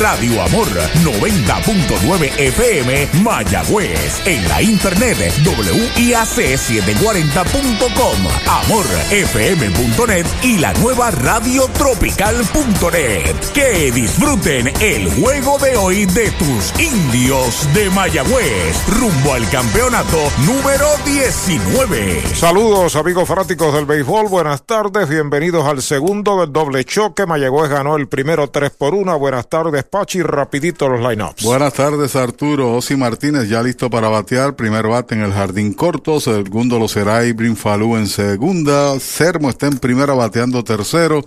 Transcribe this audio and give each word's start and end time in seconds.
Radio 0.00 0.42
Amor 0.42 0.66
90.9 1.04 2.32
FM 2.38 3.08
Mayagüez. 3.22 4.26
En 4.26 4.48
la 4.48 4.62
internet 4.62 5.18
WIAC740.com, 5.44 8.16
amorfm.net 8.48 10.26
y 10.42 10.56
la 10.58 10.72
nueva 10.74 11.10
radiotropical.net. 11.10 13.34
Que 13.54 13.90
disfruten 13.92 14.72
el 14.80 15.10
juego 15.12 15.58
de 15.58 15.76
hoy 15.76 16.06
de 16.06 16.30
tus 16.32 16.72
indios 16.80 17.68
de 17.74 17.90
Mayagüez 17.90 18.86
rumbo 18.88 19.34
al 19.34 19.48
campeonato 19.50 20.18
número 20.46 20.86
19. 21.04 22.22
Saludos 22.34 22.96
amigos 22.96 23.28
fanáticos 23.28 23.74
del 23.74 23.84
béisbol, 23.86 24.28
buenas 24.28 24.64
tardes, 24.64 25.08
bienvenidos 25.08 25.66
al 25.66 25.82
segundo 25.82 26.40
del 26.40 26.52
doble 26.52 26.84
choque. 26.84 27.26
Mayagüez 27.26 27.70
ganó 27.70 27.96
el 27.96 28.08
primero 28.08 28.48
3 28.48 28.70
por 28.70 28.94
1. 28.94 29.18
Buenas 29.18 29.45
tardes, 29.48 29.84
Pachi, 29.84 30.22
rapidito 30.22 30.88
los 30.88 31.00
lineups. 31.00 31.42
Buenas 31.42 31.74
tardes, 31.74 32.16
Arturo. 32.16 32.74
Osi 32.74 32.96
Martínez 32.96 33.48
ya 33.48 33.62
listo 33.62 33.90
para 33.90 34.08
batear. 34.08 34.56
Primer 34.56 34.86
bate 34.86 35.14
en 35.14 35.22
el 35.22 35.32
jardín 35.32 35.74
corto. 35.74 36.20
Segundo 36.20 36.78
lo 36.78 36.88
será 36.88 37.24
Ibrin 37.24 37.56
Falú 37.56 37.96
en 37.96 38.06
segunda. 38.06 38.98
Sermo 39.00 39.50
está 39.50 39.66
en 39.66 39.78
primera 39.78 40.14
bateando 40.14 40.64
tercero. 40.64 41.24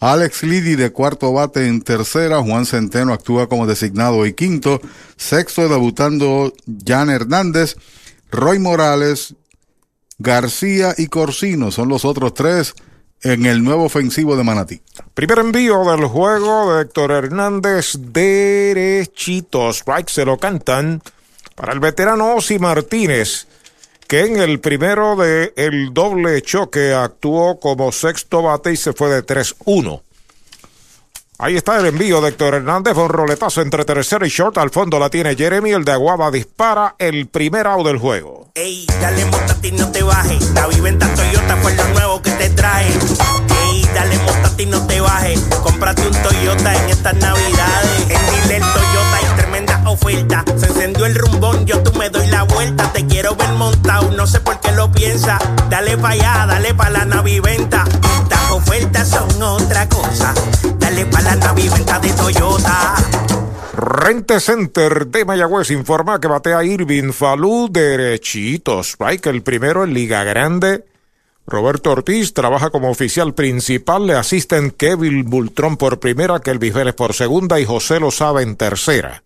Alex 0.00 0.42
Lidi 0.44 0.76
de 0.76 0.90
cuarto 0.90 1.32
bate 1.32 1.66
en 1.66 1.82
tercera. 1.82 2.42
Juan 2.42 2.66
Centeno 2.66 3.12
actúa 3.12 3.48
como 3.48 3.66
designado 3.66 4.26
y 4.26 4.32
quinto. 4.32 4.80
Sexto 5.16 5.68
debutando 5.68 6.52
Jan 6.86 7.10
Hernández. 7.10 7.76
Roy 8.30 8.58
Morales, 8.58 9.34
García 10.18 10.94
y 10.96 11.06
Corsino 11.06 11.70
son 11.70 11.88
los 11.88 12.04
otros 12.04 12.34
tres 12.34 12.74
en 13.22 13.46
el 13.46 13.62
nuevo 13.62 13.84
ofensivo 13.84 14.36
de 14.36 14.44
Manatí. 14.44 14.80
Primer 15.14 15.38
envío 15.40 15.84
del 15.84 16.06
juego 16.06 16.74
de 16.74 16.82
Héctor 16.82 17.12
Hernández, 17.12 17.96
derechito. 17.98 19.70
Se 20.06 20.24
lo 20.24 20.38
cantan 20.38 21.02
para 21.54 21.72
el 21.72 21.80
veterano 21.80 22.34
Osi 22.34 22.58
Martínez, 22.58 23.46
que 24.06 24.26
en 24.26 24.38
el 24.38 24.60
primero 24.60 25.16
de 25.16 25.52
el 25.56 25.92
doble 25.92 26.40
choque 26.42 26.92
actuó 26.92 27.58
como 27.58 27.90
sexto 27.92 28.42
bate 28.42 28.72
y 28.72 28.76
se 28.76 28.92
fue 28.92 29.10
de 29.10 29.24
3-1. 29.24 30.02
Ahí 31.40 31.54
está 31.54 31.78
el 31.78 31.86
envío 31.86 32.20
de 32.20 32.30
Héctor 32.30 32.54
Hernández, 32.54 32.94
fue 32.94 33.04
un 33.04 33.10
roletazo 33.10 33.62
entre 33.62 33.84
tercero 33.84 34.26
y 34.26 34.28
short. 34.28 34.58
Al 34.58 34.70
fondo 34.70 34.98
la 34.98 35.08
tiene 35.08 35.36
Jeremy, 35.36 35.70
el 35.70 35.84
de 35.84 35.92
Aguaba 35.92 36.32
dispara 36.32 36.96
el 36.98 37.28
primer 37.28 37.68
out 37.68 37.86
del 37.86 37.98
juego. 37.98 38.50
Ey, 38.56 38.84
dale 39.00 39.24
montate 39.26 39.68
y 39.68 39.70
no 39.70 39.88
te 39.92 40.02
bajes. 40.02 40.50
La 40.50 40.66
viventa 40.66 41.06
Toyota 41.14 41.56
fue 41.58 41.76
lo 41.76 41.88
nuevo 41.90 42.20
que 42.22 42.32
te 42.32 42.50
trae. 42.50 42.88
Ey, 42.88 43.88
dale 43.94 44.18
montate 44.18 44.64
y 44.64 44.66
no 44.66 44.84
te 44.88 45.00
bajes. 45.00 45.40
Cómprate 45.62 46.08
un 46.08 46.22
Toyota 46.24 46.74
en 46.74 46.90
estas 46.90 47.14
navidades. 47.14 48.10
En 48.10 48.42
Dile 48.42 48.60
oferta. 49.88 50.44
Se 50.56 50.66
encendió 50.66 51.06
el 51.06 51.14
rumbón, 51.14 51.66
yo 51.66 51.82
tú 51.82 51.96
me 51.98 52.10
doy 52.10 52.26
la 52.28 52.42
vuelta. 52.44 52.92
Te 52.92 53.06
quiero 53.06 53.34
ver 53.36 53.52
montado, 53.52 54.10
no 54.12 54.26
sé 54.26 54.40
por 54.40 54.60
qué 54.60 54.72
lo 54.72 54.90
piensa. 54.90 55.38
Dale 55.68 55.96
pa' 55.96 56.10
allá, 56.10 56.46
dale 56.46 56.74
pa' 56.74 56.90
la 56.90 57.04
naviventa. 57.04 57.84
Estas 58.22 58.50
ofertas 58.50 59.08
son 59.08 59.42
otra 59.42 59.88
cosa. 59.88 60.34
Dale 60.78 61.06
pa' 61.06 61.22
la 61.22 61.36
naviventa 61.36 61.98
de 61.98 62.12
Toyota. 62.12 62.94
Rente 63.74 64.40
Center 64.40 65.06
de 65.06 65.24
Mayagüez 65.24 65.70
informa 65.70 66.20
que 66.20 66.26
batea 66.26 66.64
Irving 66.64 67.12
Falú 67.12 67.68
derechito. 67.70 68.82
Strike 68.82 69.26
el 69.26 69.42
primero 69.42 69.84
en 69.84 69.94
Liga 69.94 70.24
Grande. 70.24 70.84
Roberto 71.46 71.92
Ortiz 71.92 72.34
trabaja 72.34 72.70
como 72.70 72.90
oficial 72.90 73.34
principal. 73.34 74.06
Le 74.06 74.14
asisten 74.14 74.70
Kevin 74.70 75.24
Bultrón 75.30 75.76
por 75.76 76.00
primera, 76.00 76.40
Kelvis 76.40 76.74
Vélez 76.74 76.94
por 76.94 77.14
segunda 77.14 77.58
y 77.58 77.64
José 77.64 78.00
Lozada 78.00 78.42
en 78.42 78.56
tercera. 78.56 79.22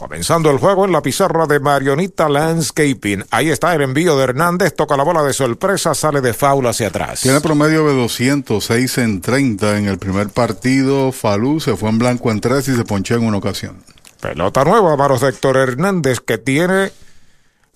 Comenzando 0.00 0.50
el 0.50 0.56
juego 0.56 0.86
en 0.86 0.92
la 0.92 1.02
pizarra 1.02 1.46
de 1.46 1.60
Marionita 1.60 2.26
Landscaping. 2.26 3.22
Ahí 3.30 3.50
está 3.50 3.74
el 3.74 3.82
envío 3.82 4.16
de 4.16 4.24
Hernández. 4.24 4.74
Toca 4.74 4.96
la 4.96 5.02
bola 5.02 5.22
de 5.22 5.34
sorpresa, 5.34 5.94
sale 5.94 6.22
de 6.22 6.32
faula 6.32 6.70
hacia 6.70 6.86
atrás. 6.86 7.20
Tiene 7.20 7.42
promedio 7.42 7.86
de 7.86 7.94
206 7.94 8.96
en 8.96 9.20
30 9.20 9.76
en 9.76 9.88
el 9.88 9.98
primer 9.98 10.30
partido. 10.30 11.12
Falú 11.12 11.60
se 11.60 11.76
fue 11.76 11.90
en 11.90 11.98
blanco 11.98 12.30
en 12.30 12.40
tres 12.40 12.66
y 12.68 12.76
se 12.76 12.84
ponchó 12.84 13.16
en 13.16 13.24
una 13.24 13.36
ocasión. 13.36 13.84
Pelota 14.22 14.64
nueva, 14.64 14.96
de 15.18 15.28
Héctor 15.28 15.58
Hernández, 15.58 16.20
que 16.20 16.38
tiene 16.38 16.92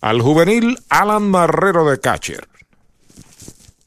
al 0.00 0.22
juvenil 0.22 0.78
Alan 0.88 1.24
Marrero 1.24 1.84
de 1.90 2.00
catcher. 2.00 2.48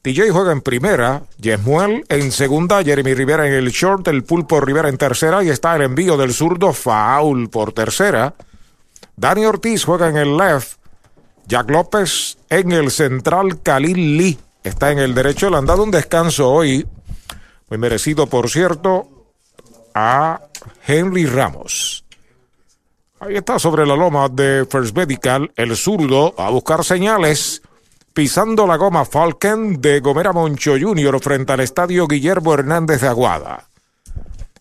TJ 0.07 0.31
juega 0.31 0.53
en 0.53 0.62
primera, 0.62 1.23
Yemuel 1.38 2.06
en 2.07 2.31
segunda, 2.31 2.81
Jeremy 2.81 3.13
Rivera 3.13 3.45
en 3.45 3.51
el 3.51 3.72
short, 3.72 4.07
el 4.07 4.23
pulpo 4.23 4.62
Rivera 4.62 4.88
en 4.88 4.97
tercera 4.97 5.44
y 5.44 5.50
está 5.50 5.75
el 5.75 5.81
envío 5.81 6.16
del 6.16 6.34
zurdo 6.34 6.72
Faul 6.72 7.50
por 7.50 7.73
tercera. 7.73 8.34
Dani 9.18 9.44
Ortiz 9.44 9.84
juega 9.84 10.07
en 10.07 10.16
el 10.16 10.38
left, 10.38 10.78
Jack 11.45 11.69
López 11.69 12.38
en 12.50 12.72
el 12.72 12.90
central, 12.90 13.62
Khalil 13.62 14.18
Lee 14.18 14.40
está 14.63 14.94
en 14.94 15.00
el 15.00 15.13
derecho. 15.13 15.50
Le 15.50 15.57
han 15.57 15.66
dado 15.66 15.84
un 15.84 15.91
descanso 15.91 16.50
hoy, 16.50 16.88
muy 17.69 17.78
merecido 17.78 18.28
por 18.28 18.50
cierto, 18.50 19.09
a 19.94 20.39
Henry 20.88 21.25
Ramos. 21.25 22.06
Ahí 23.19 23.35
está 23.35 23.59
sobre 23.59 23.85
la 23.85 23.97
loma 23.97 24.29
de 24.29 24.66
First 24.72 24.95
Medical, 24.95 25.51
el 25.57 25.75
zurdo 25.75 26.34
a 26.38 26.50
buscar 26.50 26.85
señales 26.85 27.62
pisando 28.17 28.66
la 28.66 28.78
goma 28.78 29.05
Falcon 29.05 29.79
de 29.79 30.00
Gomera 30.00 30.33
Moncho 30.33 30.72
Jr. 30.72 31.19
frente 31.22 31.53
al 31.53 31.59
estadio 31.59 32.07
Guillermo 32.07 32.55
Hernández 32.55 33.01
de 33.01 33.09
Aguada. 33.09 33.66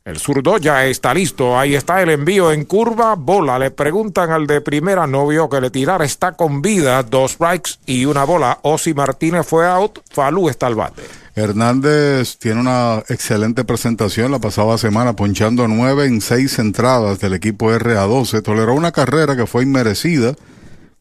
El 0.04 0.18
zurdo 0.18 0.58
ya 0.58 0.84
está 0.84 1.14
listo. 1.14 1.58
Ahí 1.58 1.74
está 1.74 2.02
el 2.02 2.10
envío 2.10 2.52
en 2.52 2.66
curva. 2.66 3.14
Bola. 3.14 3.58
Le 3.58 3.70
preguntan 3.70 4.30
al 4.30 4.46
de 4.46 4.60
primera. 4.60 5.06
No 5.06 5.26
vio 5.26 5.48
que 5.48 5.62
le 5.62 5.70
tirara. 5.70 6.04
Está 6.04 6.32
con 6.32 6.60
vida. 6.60 7.02
Dos 7.02 7.32
strikes 7.32 7.78
y 7.86 8.04
una 8.04 8.24
bola. 8.24 8.58
Osi 8.60 8.92
Martínez 8.92 9.46
fue 9.46 9.66
out. 9.66 10.00
Falú 10.10 10.50
está 10.50 10.66
al 10.66 10.74
bate. 10.74 11.04
Hernández 11.34 12.36
tiene 12.36 12.60
una 12.60 13.02
excelente 13.08 13.64
presentación 13.64 14.32
la 14.32 14.38
pasada 14.38 14.76
semana, 14.76 15.16
ponchando 15.16 15.66
nueve 15.66 16.04
en 16.04 16.20
seis 16.20 16.58
entradas 16.58 17.20
del 17.20 17.32
equipo 17.32 17.70
RA12. 17.70 18.42
Toleró 18.42 18.74
una 18.74 18.92
carrera 18.92 19.34
que 19.34 19.46
fue 19.46 19.62
inmerecida 19.62 20.34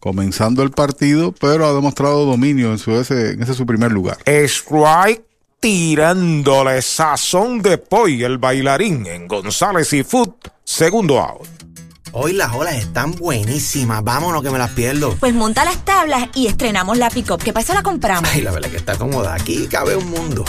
comenzando 0.06 0.62
el 0.62 0.70
partido, 0.70 1.34
pero 1.42 1.66
ha 1.66 1.74
demostrado 1.74 2.28
dominio 2.28 2.72
en, 2.72 2.78
su, 2.78 2.92
ese, 2.92 3.32
en 3.32 3.42
ese 3.42 3.56
su 3.56 3.66
primer 3.66 3.92
lugar. 3.92 4.20
Strike 4.28 5.26
tirándole 5.60 6.80
sazón 6.84 7.64
de 7.64 7.80
Poi, 7.80 8.24
el 8.24 8.38
bailarín 8.38 9.08
en 9.08 9.28
González 9.28 9.92
y 9.94 10.04
Food, 10.04 10.30
segundo 10.64 11.20
out. 11.20 11.48
Hoy 12.12 12.34
las 12.34 12.54
olas 12.54 12.76
están 12.76 13.14
buenísimas. 13.16 14.04
Vámonos 14.04 14.44
que 14.44 14.52
me 14.52 14.60
las 14.60 14.70
pierdo. 14.70 15.16
Pues 15.20 15.34
monta 15.34 15.66
las 15.66 15.84
tablas 15.84 16.30
y 16.36 16.46
estrenamos 16.46 17.00
la 17.00 17.10
pick-up. 17.10 17.42
¿Qué 17.44 17.52
pasa? 17.52 17.74
La 17.74 17.82
compramos. 17.82 18.30
Ay, 18.32 18.42
la 18.42 18.52
verdad 18.52 18.70
que 18.70 18.78
está 18.78 18.96
cómoda. 19.00 19.34
Aquí 19.34 19.66
cabe 19.68 19.96
un 19.96 20.12
mundo. 20.12 20.46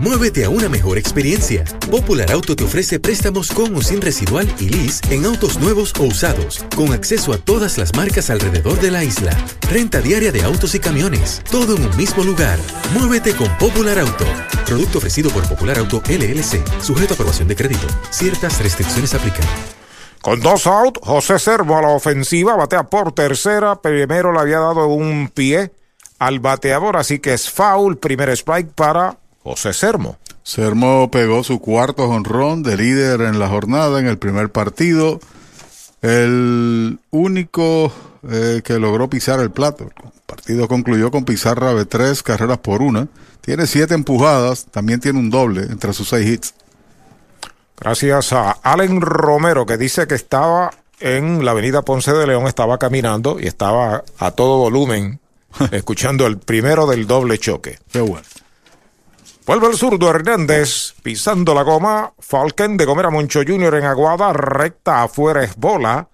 Muévete 0.00 0.46
a 0.46 0.48
una 0.48 0.70
mejor 0.70 0.96
experiencia. 0.96 1.62
Popular 1.90 2.32
Auto 2.32 2.56
te 2.56 2.64
ofrece 2.64 2.98
préstamos 2.98 3.50
con 3.50 3.76
o 3.76 3.82
sin 3.82 4.00
residual 4.00 4.50
y 4.58 4.70
lease 4.70 5.02
en 5.14 5.26
autos 5.26 5.58
nuevos 5.58 5.92
o 6.00 6.04
usados, 6.04 6.64
con 6.74 6.94
acceso 6.94 7.34
a 7.34 7.36
todas 7.36 7.76
las 7.76 7.94
marcas 7.94 8.30
alrededor 8.30 8.80
de 8.80 8.90
la 8.90 9.04
isla. 9.04 9.36
Renta 9.70 10.00
diaria 10.00 10.32
de 10.32 10.42
autos 10.42 10.74
y 10.74 10.80
camiones, 10.80 11.42
todo 11.50 11.76
en 11.76 11.84
un 11.84 11.94
mismo 11.98 12.24
lugar. 12.24 12.58
Muévete 12.94 13.36
con 13.36 13.46
Popular 13.58 13.98
Auto. 13.98 14.24
Producto 14.64 14.96
ofrecido 14.96 15.30
por 15.32 15.46
Popular 15.46 15.78
Auto 15.78 16.02
LLC, 16.08 16.64
sujeto 16.80 17.12
a 17.12 17.14
aprobación 17.16 17.48
de 17.48 17.56
crédito. 17.56 17.86
Ciertas 18.08 18.58
restricciones 18.62 19.12
aplican. 19.12 19.44
Con 20.22 20.40
dos 20.40 20.66
out, 20.66 20.98
José 21.02 21.38
Servo 21.38 21.76
a 21.76 21.82
la 21.82 21.88
ofensiva, 21.88 22.56
batea 22.56 22.84
por 22.84 23.12
tercera. 23.12 23.82
Primero 23.82 24.32
le 24.32 24.40
había 24.40 24.60
dado 24.60 24.86
un 24.86 25.28
pie 25.28 25.72
al 26.18 26.40
bateador, 26.40 26.96
así 26.96 27.18
que 27.18 27.34
es 27.34 27.50
foul. 27.50 27.98
Primer 27.98 28.30
strike 28.30 28.72
para 28.72 29.18
José 29.42 29.72
Sermo. 29.72 30.18
Sermo 30.42 31.10
pegó 31.10 31.44
su 31.44 31.60
cuarto 31.60 32.08
jonrón 32.08 32.62
de 32.62 32.76
líder 32.76 33.22
en 33.22 33.38
la 33.38 33.48
jornada 33.48 34.00
en 34.00 34.06
el 34.06 34.18
primer 34.18 34.50
partido. 34.50 35.20
El 36.02 36.98
único 37.10 37.92
eh, 38.28 38.62
que 38.64 38.78
logró 38.78 39.08
pisar 39.08 39.40
el 39.40 39.50
plato. 39.50 39.84
El 39.84 40.10
partido 40.26 40.68
concluyó 40.68 41.10
con 41.10 41.24
pizarra 41.24 41.74
de 41.74 41.86
tres 41.86 42.22
carreras 42.22 42.58
por 42.58 42.82
una. 42.82 43.08
Tiene 43.40 43.66
siete 43.66 43.94
empujadas, 43.94 44.66
también 44.66 45.00
tiene 45.00 45.18
un 45.18 45.30
doble 45.30 45.62
entre 45.62 45.92
sus 45.92 46.08
seis 46.08 46.28
hits. 46.28 46.54
Gracias 47.78 48.32
a 48.34 48.52
Allen 48.62 49.00
Romero 49.00 49.64
que 49.64 49.78
dice 49.78 50.06
que 50.06 50.14
estaba 50.14 50.70
en 51.00 51.44
la 51.44 51.52
avenida 51.52 51.82
Ponce 51.82 52.12
de 52.12 52.26
León, 52.26 52.46
estaba 52.46 52.78
caminando 52.78 53.38
y 53.40 53.46
estaba 53.46 54.04
a 54.18 54.30
todo 54.32 54.58
volumen 54.58 55.18
escuchando 55.70 56.26
el 56.26 56.38
primero 56.38 56.86
del 56.86 57.06
doble 57.06 57.38
choque. 57.38 57.78
Qué 57.90 58.00
bueno. 58.00 58.26
Vuelve 59.46 59.68
el 59.68 59.76
zurdo 59.76 60.10
Hernández 60.10 60.94
pisando 61.02 61.54
la 61.54 61.62
goma. 61.62 62.12
Falken 62.18 62.76
de 62.76 62.84
Gomera 62.84 63.10
Moncho 63.10 63.40
Jr. 63.46 63.76
en 63.76 63.84
Aguada. 63.84 64.32
Recta 64.32 65.02
afuera 65.02 65.42
es 65.42 65.56
bola. 65.56 66.08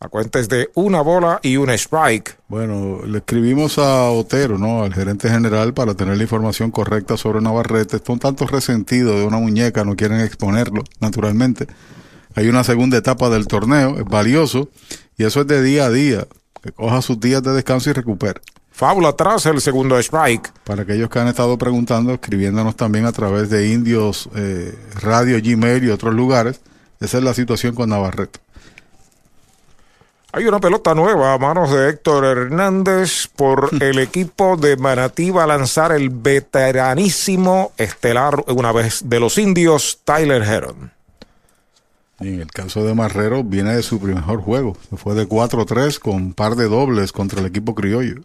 La 0.00 0.08
cuenta 0.08 0.38
es 0.38 0.48
de 0.48 0.70
una 0.74 1.00
bola 1.00 1.40
y 1.42 1.56
un 1.56 1.70
strike. 1.70 2.36
Bueno, 2.48 3.00
le 3.06 3.18
escribimos 3.18 3.78
a 3.78 4.10
Otero, 4.10 4.58
¿no? 4.58 4.82
Al 4.82 4.92
gerente 4.92 5.28
general 5.30 5.72
para 5.72 5.94
tener 5.94 6.16
la 6.16 6.22
información 6.22 6.70
correcta 6.70 7.16
sobre 7.16 7.40
Navarrete. 7.40 7.96
Está 7.96 8.12
un 8.12 8.18
tanto 8.18 8.46
resentido 8.46 9.18
de 9.18 9.24
una 9.24 9.38
muñeca, 9.38 9.84
no 9.84 9.94
quieren 9.94 10.20
exponerlo, 10.20 10.82
naturalmente. 11.00 11.66
Hay 12.34 12.48
una 12.48 12.64
segunda 12.64 12.98
etapa 12.98 13.30
del 13.30 13.46
torneo, 13.46 13.98
es 13.98 14.04
valioso, 14.04 14.68
y 15.16 15.24
eso 15.24 15.42
es 15.42 15.46
de 15.46 15.62
día 15.62 15.86
a 15.86 15.90
día. 15.90 16.26
Que 16.60 16.72
coja 16.72 17.00
sus 17.00 17.20
días 17.20 17.42
de 17.42 17.52
descanso 17.52 17.90
y 17.90 17.92
recupere. 17.92 18.40
Fábula 18.74 19.10
atrás 19.10 19.46
el 19.46 19.60
segundo 19.60 19.96
strike. 20.00 20.52
Para 20.64 20.82
aquellos 20.82 21.08
que 21.08 21.20
han 21.20 21.28
estado 21.28 21.56
preguntando, 21.56 22.12
escribiéndonos 22.12 22.74
también 22.74 23.06
a 23.06 23.12
través 23.12 23.48
de 23.48 23.68
Indios 23.68 24.28
eh, 24.34 24.76
Radio, 25.00 25.38
Gmail 25.40 25.84
y 25.84 25.90
otros 25.90 26.12
lugares, 26.12 26.60
esa 26.98 27.18
es 27.18 27.22
la 27.22 27.34
situación 27.34 27.76
con 27.76 27.90
Navarrete. 27.90 28.40
Hay 30.32 30.46
una 30.46 30.58
pelota 30.58 30.92
nueva 30.92 31.34
a 31.34 31.38
manos 31.38 31.70
de 31.70 31.88
Héctor 31.88 32.24
Hernández 32.24 33.28
por 33.28 33.70
el 33.80 34.00
equipo 34.00 34.56
de 34.56 34.76
Manatí 34.76 35.30
va 35.30 35.44
a 35.44 35.46
lanzar 35.46 35.92
el 35.92 36.10
veteranísimo 36.10 37.70
estelar 37.76 38.42
una 38.48 38.72
vez 38.72 39.08
de 39.08 39.20
los 39.20 39.38
indios 39.38 40.00
Tyler 40.02 40.42
Heron. 40.42 40.90
Y 42.18 42.26
en 42.26 42.40
el 42.40 42.50
caso 42.50 42.84
de 42.84 42.92
Marrero 42.92 43.44
viene 43.44 43.76
de 43.76 43.84
su 43.84 44.00
mejor 44.00 44.40
juego. 44.40 44.76
Se 44.90 44.96
fue 44.96 45.14
de 45.14 45.28
4-3 45.28 46.00
con 46.00 46.32
par 46.32 46.56
de 46.56 46.64
dobles 46.64 47.12
contra 47.12 47.38
el 47.38 47.46
equipo 47.46 47.76
criollo. 47.76 48.22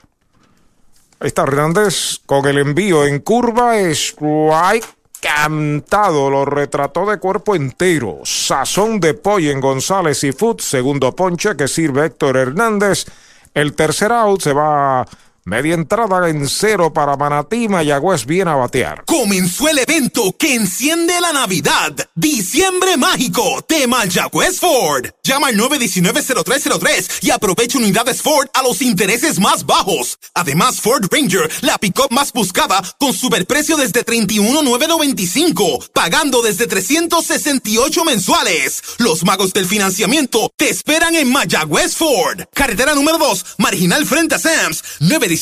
Ahí 1.21 1.27
está 1.27 1.43
Hernández 1.43 2.21
con 2.25 2.45
el 2.47 2.59
envío 2.59 3.05
en 3.05 3.19
curva, 3.19 3.77
strike 3.77 4.87
cantado, 5.19 6.29
lo 6.29 6.45
retrató 6.45 7.05
de 7.05 7.19
cuerpo 7.19 7.55
entero. 7.55 8.19
Sazón 8.23 9.01
de 9.01 9.15
pollo 9.15 9.51
en 9.51 9.59
González 9.59 10.23
y 10.23 10.31
Food, 10.31 10.61
segundo 10.61 11.13
ponche 11.13 11.57
que 11.57 11.67
sirve 11.67 12.05
Héctor 12.05 12.37
Hernández. 12.37 13.05
El 13.53 13.75
tercer 13.75 14.13
out 14.13 14.41
se 14.41 14.53
va 14.53 15.05
Media 15.49 15.73
entrada 15.73 16.29
en 16.29 16.47
cero 16.47 16.93
para 16.93 17.17
Manatí, 17.17 17.67
Mayagüez 17.67 18.27
viene 18.27 18.51
a 18.51 18.55
batear. 18.55 19.03
Comenzó 19.05 19.67
el 19.67 19.79
evento 19.79 20.35
que 20.37 20.53
enciende 20.53 21.19
la 21.19 21.33
Navidad. 21.33 21.91
Diciembre 22.13 22.97
mágico 22.97 23.65
de 23.67 23.87
Mayagüez 23.87 24.59
Ford. 24.59 25.07
Llama 25.23 25.47
al 25.47 25.57
919-0303 25.57 27.23
y 27.23 27.31
aprovecha 27.31 27.79
unidades 27.79 28.21
Ford 28.21 28.47
a 28.53 28.61
los 28.61 28.83
intereses 28.83 29.39
más 29.39 29.65
bajos. 29.65 30.19
Además, 30.35 30.81
Ford 30.81 31.05
Ranger, 31.09 31.49
la 31.61 31.79
pick-up 31.79 32.11
más 32.11 32.31
buscada, 32.31 32.83
con 32.99 33.13
superprecio 33.13 33.75
desde 33.75 34.03
31,995, 34.03 35.79
pagando 35.93 36.43
desde 36.43 36.67
368 36.67 38.05
mensuales. 38.05 38.83
Los 38.99 39.23
magos 39.23 39.51
del 39.53 39.65
financiamiento 39.65 40.51
te 40.55 40.69
esperan 40.69 41.15
en 41.15 41.31
Mayagüez 41.31 41.95
Ford. 41.95 42.43
Carretera 42.53 42.93
número 42.93 43.17
2, 43.17 43.45
marginal 43.57 44.05
frente 44.05 44.35
a 44.35 44.39
Sams. 44.39 44.83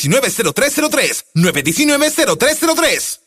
919-0303. 0.04 1.24
919-0303. 1.36 3.27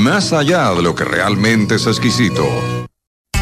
más 0.00 0.32
allá 0.32 0.72
de 0.74 0.82
lo 0.82 0.94
que 0.94 1.04
realmente 1.04 1.76
es 1.76 1.86
exquisito. 1.86 2.44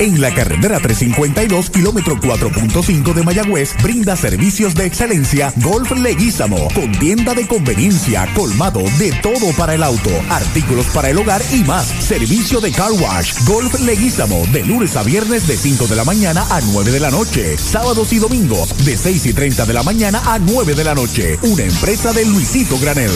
En 0.01 0.21
la 0.21 0.33
carretera 0.33 0.79
352, 0.79 1.71
kilómetro 1.71 2.17
4.5 2.17 3.15
de 3.15 3.23
Mayagüez, 3.25 3.75
brinda 3.83 4.15
servicios 4.15 4.77
de 4.77 4.87
excelencia 4.87 5.53
Golf 5.57 5.91
Leguízamo, 5.91 6.69
con 6.73 6.93
tienda 6.93 7.35
de 7.35 7.49
conveniencia, 7.49 8.29
colmado, 8.35 8.81
de 8.99 9.11
todo 9.23 9.53
para 9.57 9.75
el 9.75 9.83
auto, 9.83 10.11
artículos 10.31 10.87
para 10.95 11.11
el 11.11 11.19
hogar 11.19 11.43
y 11.53 11.65
más. 11.65 11.87
Servicio 11.87 12.61
de 12.61 12.71
car 12.71 12.93
wash, 12.93 13.45
Golf 13.45 13.81
Leguízamo, 13.81 14.47
de 14.53 14.65
lunes 14.65 14.97
a 14.97 15.03
viernes 15.03 15.49
de 15.49 15.57
5 15.57 15.89
de 15.89 15.97
la 15.97 16.05
mañana 16.05 16.47
a 16.49 16.61
9 16.61 16.93
de 16.93 17.01
la 17.01 17.11
noche, 17.11 17.59
sábados 17.59 18.13
y 18.13 18.19
domingos 18.19 18.77
de 18.85 18.97
6 18.97 19.27
y 19.27 19.33
30 19.33 19.67
de 19.67 19.75
la 19.75 19.83
mañana 19.83 20.23
a 20.27 20.39
9 20.39 20.77
de 20.77 20.85
la 20.85 20.95
noche. 20.95 21.41
Una 21.43 21.65
empresa 21.65 22.13
de 22.13 22.25
Luisito 22.25 22.79
Granel. 22.79 23.11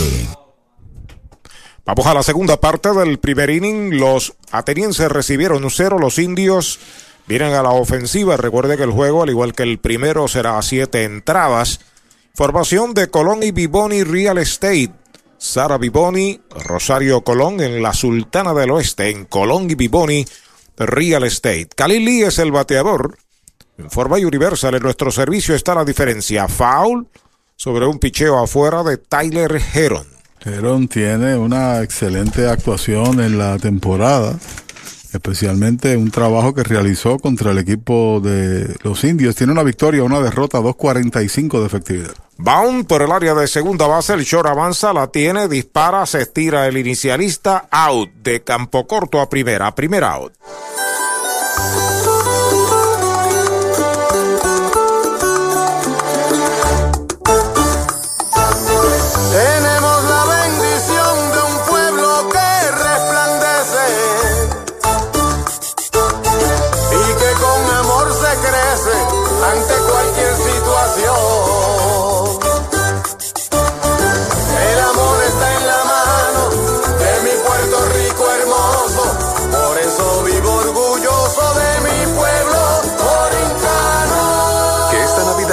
Vamos 1.85 2.07
a 2.07 2.15
la 2.15 2.23
segunda 2.23 2.59
parte 2.59 2.93
del 2.93 3.19
primer 3.19 3.51
inning. 3.51 3.99
Los 3.99 4.35
atenienses 4.53 5.11
recibieron 5.11 5.65
un 5.65 5.71
cero. 5.71 5.99
Los 5.99 6.19
indios 6.19 6.79
vienen 7.27 7.55
a 7.55 7.63
la 7.63 7.71
ofensiva. 7.71 8.37
Recuerde 8.37 8.77
que 8.77 8.85
el 8.85 8.93
juego, 8.93 9.23
al 9.23 9.31
igual 9.31 9.53
que 9.53 9.65
el 9.65 9.81
primero, 9.81 10.29
será 10.29 10.59
a 10.59 10.63
siete 10.63 11.03
entradas. 11.03 11.81
Formación 12.35 12.95
de 12.95 13.09
Colón 13.09 13.43
y 13.43 13.51
Biboni 13.51 14.05
Real 14.05 14.39
Estate. 14.39 14.93
Sara 15.39 15.77
Biboni, 15.77 16.41
Rosario 16.51 17.23
Colón 17.23 17.61
en 17.61 17.83
la 17.83 17.93
Sultana 17.93 18.55
del 18.55 18.71
Oeste, 18.71 19.11
en 19.11 19.25
Colón 19.25 19.69
y 19.69 19.75
Biboni 19.75 20.25
Real 20.77 21.25
Estate. 21.25 21.69
Khalil 21.75 22.05
Lee 22.05 22.23
es 22.23 22.39
el 22.39 22.53
bateador. 22.53 23.19
En 23.77 23.91
forma 23.91 24.19
universal, 24.19 24.77
en 24.77 24.85
nuestro 24.85 25.11
servicio 25.11 25.57
está 25.57 25.75
la 25.75 25.85
diferencia. 25.85 26.47
Foul 26.47 27.09
sobre 27.57 27.87
un 27.87 27.99
picheo 27.99 28.39
afuera 28.39 28.85
de 28.85 28.99
Tyler 28.99 29.61
Heron. 29.75 30.12
Heron 30.45 30.89
tiene 30.89 31.37
una 31.37 31.83
excelente 31.83 32.49
actuación 32.49 33.21
en 33.21 33.39
la 33.39 33.59
temporada, 33.59 34.37
especialmente 35.13 35.97
un 35.97 36.11
trabajo 36.11 36.53
que 36.53 36.65
realizó 36.65 37.19
contra 37.19 37.53
el 37.53 37.59
equipo 37.59 38.21
de 38.21 38.75
los 38.83 39.05
indios. 39.05 39.37
Tiene 39.37 39.53
una 39.53 39.63
victoria, 39.63 40.03
una 40.03 40.21
derrota, 40.21 40.59
2.45 40.59 41.61
de 41.61 41.67
efectividad. 41.67 42.15
Bound 42.39 42.87
por 42.87 43.03
el 43.03 43.13
área 43.13 43.35
de 43.35 43.47
segunda 43.47 43.87
base, 43.87 44.15
el 44.15 44.25
short 44.25 44.49
avanza, 44.49 44.93
la 44.93 45.07
tiene, 45.09 45.47
dispara, 45.47 46.07
se 46.07 46.23
estira 46.23 46.67
el 46.67 46.77
inicialista, 46.77 47.69
out 47.71 48.11
de 48.25 48.43
campo 48.43 48.87
corto 48.87 49.21
a 49.21 49.29
primera, 49.29 49.73
primera 49.75 50.13
out. 50.13 50.33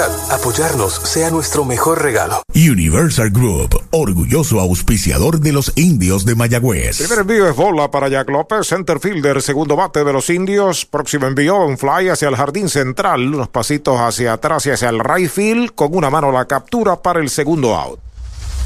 Navidad, 0.00 0.32
apoyarnos 0.32 0.94
sea 0.94 1.30
nuestro 1.30 1.64
mejor 1.64 2.02
regalo. 2.02 2.42
Universal 2.54 3.30
Group, 3.30 3.82
orgulloso 3.90 4.60
auspiciador 4.60 5.40
de 5.40 5.52
los 5.52 5.72
indios 5.76 6.24
de 6.24 6.34
Mayagüez. 6.34 6.98
Primer 6.98 7.18
envío 7.18 7.48
es 7.48 7.56
bola 7.56 7.90
para 7.90 8.08
Jack 8.08 8.30
López, 8.30 8.66
center 8.66 8.98
fielder, 8.98 9.42
segundo 9.42 9.76
bate 9.76 10.04
de 10.04 10.12
los 10.12 10.30
indios. 10.30 10.86
Próximo 10.86 11.26
envío, 11.26 11.66
un 11.66 11.76
fly 11.76 12.08
hacia 12.08 12.28
el 12.28 12.36
jardín 12.36 12.68
central, 12.68 13.34
unos 13.34 13.48
pasitos 13.48 13.98
hacia 14.00 14.34
atrás 14.34 14.66
y 14.66 14.70
hacia 14.70 14.88
el 14.88 15.00
right 15.00 15.30
field, 15.30 15.74
con 15.74 15.94
una 15.94 16.10
mano 16.10 16.32
la 16.32 16.46
captura 16.46 16.96
para 16.96 17.20
el 17.20 17.28
segundo 17.28 17.74
out. 17.74 18.00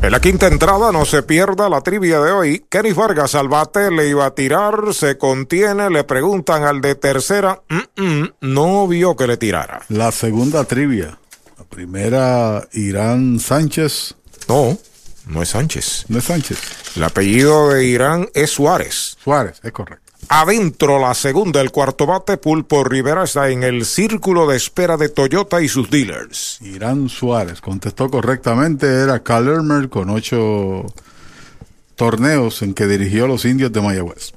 En 0.00 0.12
la 0.12 0.20
quinta 0.20 0.46
entrada 0.46 0.92
no 0.92 1.04
se 1.04 1.24
pierda 1.24 1.68
la 1.68 1.80
trivia 1.80 2.20
de 2.20 2.30
hoy. 2.30 2.64
Kenny 2.70 2.92
Vargas 2.92 3.34
al 3.34 3.48
bate 3.48 3.90
le 3.90 4.08
iba 4.08 4.26
a 4.26 4.34
tirar, 4.34 4.94
se 4.94 5.18
contiene, 5.18 5.90
le 5.90 6.04
preguntan 6.04 6.62
al 6.62 6.80
de 6.80 6.94
tercera, 6.94 7.60
mm, 7.68 8.02
mm, 8.02 8.28
no 8.42 8.86
vio 8.86 9.16
que 9.16 9.26
le 9.26 9.36
tirara. 9.36 9.82
La 9.88 10.12
segunda 10.12 10.64
trivia. 10.64 11.18
La 11.58 11.64
primera, 11.64 12.68
Irán 12.72 13.40
Sánchez. 13.40 14.14
No, 14.48 14.78
no 15.26 15.42
es 15.42 15.48
Sánchez. 15.48 16.04
No 16.08 16.18
es 16.18 16.24
Sánchez. 16.24 16.58
El 16.96 17.02
apellido 17.02 17.70
de 17.70 17.84
Irán 17.84 18.28
es 18.34 18.50
Suárez. 18.50 19.16
Suárez, 19.22 19.60
es 19.64 19.72
correcto. 19.72 20.07
Adentro 20.30 20.98
la 20.98 21.14
segunda, 21.14 21.62
el 21.62 21.70
cuarto 21.70 22.04
bate, 22.04 22.36
Pulpo 22.36 22.84
Rivera 22.84 23.24
está 23.24 23.48
en 23.48 23.62
el 23.62 23.86
círculo 23.86 24.46
de 24.46 24.56
espera 24.56 24.98
de 24.98 25.08
Toyota 25.08 25.62
y 25.62 25.68
sus 25.68 25.88
dealers. 25.88 26.58
Irán 26.60 27.08
Suárez 27.08 27.62
contestó 27.62 28.10
correctamente, 28.10 28.86
era 28.86 29.22
Cal 29.22 29.88
con 29.88 30.10
ocho 30.10 30.84
torneos 31.96 32.60
en 32.60 32.74
que 32.74 32.86
dirigió 32.86 33.24
a 33.24 33.28
los 33.28 33.46
indios 33.46 33.72
de 33.72 33.80
Mayagüez. 33.80 34.34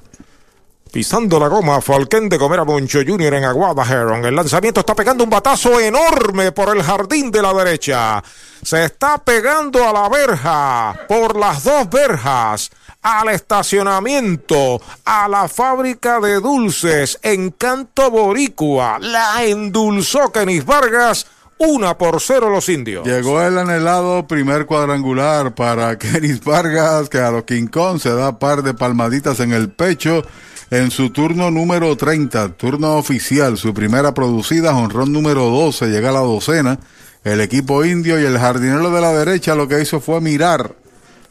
Pisando 0.92 1.40
la 1.40 1.48
goma, 1.48 1.80
Falken 1.80 2.28
de 2.28 2.38
Comer 2.38 2.60
a 2.60 2.66
Moncho 2.66 3.00
Jr. 3.08 3.36
en 3.36 3.46
Aguada 3.46 3.86
Heron. 3.86 4.26
El 4.26 4.36
lanzamiento 4.36 4.82
está 4.82 4.94
pegando 4.94 5.24
un 5.24 5.30
batazo 5.30 5.80
enorme 5.80 6.52
por 6.52 6.76
el 6.76 6.84
jardín 6.84 7.32
de 7.32 7.42
la 7.42 7.54
derecha. 7.54 8.22
Se 8.62 8.84
está 8.84 9.18
pegando 9.18 9.88
a 9.88 9.94
la 9.94 10.10
verja 10.10 11.06
por 11.08 11.38
las 11.38 11.64
dos 11.64 11.90
verjas 11.90 12.72
al 13.02 13.30
estacionamiento, 13.30 14.82
a 15.06 15.30
la 15.30 15.48
fábrica 15.48 16.20
de 16.20 16.42
dulces 16.42 17.18
Encanto 17.22 18.12
Boricua. 18.12 18.98
La 19.00 19.46
endulzó 19.46 20.30
Kenis 20.30 20.66
Vargas. 20.66 21.26
Una 21.58 21.98
por 21.98 22.20
cero 22.20 22.50
los 22.50 22.68
indios. 22.68 23.08
Llegó 23.08 23.42
el 23.42 23.58
anhelado 23.58 24.28
primer 24.28 24.66
cuadrangular 24.66 25.56
para 25.56 25.98
Kenis 26.00 26.44
Vargas, 26.44 27.08
que 27.08 27.20
a 27.20 27.32
los 27.32 27.46
Kong 27.72 27.98
se 27.98 28.10
da 28.10 28.38
par 28.38 28.62
de 28.62 28.74
palmaditas 28.74 29.40
en 29.40 29.54
el 29.54 29.70
pecho 29.70 30.24
en 30.72 30.90
su 30.90 31.10
turno 31.10 31.52
número 31.52 31.96
30, 31.96 32.54
turno 32.54 32.96
oficial, 32.96 33.58
su 33.58 33.74
primera 33.74 34.14
producida, 34.14 34.76
honrón 34.76 35.12
número 35.12 35.50
12, 35.50 35.90
llega 35.90 36.10
a 36.10 36.14
la 36.14 36.20
docena. 36.22 36.80
El 37.24 37.42
equipo 37.42 37.86
indio 37.86 38.20
y 38.20 38.24
el 38.26 38.40
jardinero 38.40 38.90
de 38.90 39.02
la 39.02 39.14
derecha 39.14 39.54
lo 39.54 39.68
que 39.68 39.82
hizo 39.82 40.00
fue 40.00 40.22
mirar 40.22 40.76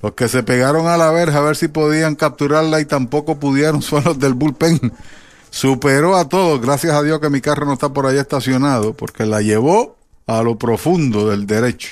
los 0.03 0.13
que 0.13 0.29
se 0.29 0.43
pegaron 0.43 0.87
a 0.87 0.97
la 0.97 1.11
verja 1.11 1.39
a 1.39 1.43
ver 1.43 1.57
si 1.57 1.69
podían 1.69 2.17
capturarla 2.17 2.81
y 2.81 2.85
tampoco 2.85 3.39
pudieron 3.39 3.83
son 3.83 4.05
los 4.05 4.19
del 4.19 4.35
bullpen. 4.35 4.93
Superó 5.51 6.17
a 6.17 6.29
todos, 6.29 6.61
gracias 6.61 6.95
a 6.95 7.03
Dios 7.03 7.19
que 7.19 7.31
mi 7.31 7.41
carro 7.41 7.67
no 7.67 7.73
está 7.73 7.93
por 7.93 8.07
ahí 8.07 8.19
estacionado, 8.19 8.95
porque 8.95 9.27
la 9.27 9.43
llevó 9.43 9.97
a 10.27 10.43
lo 10.43 10.57
profundo 10.57 11.29
del 11.29 11.47
derecho. 11.47 11.91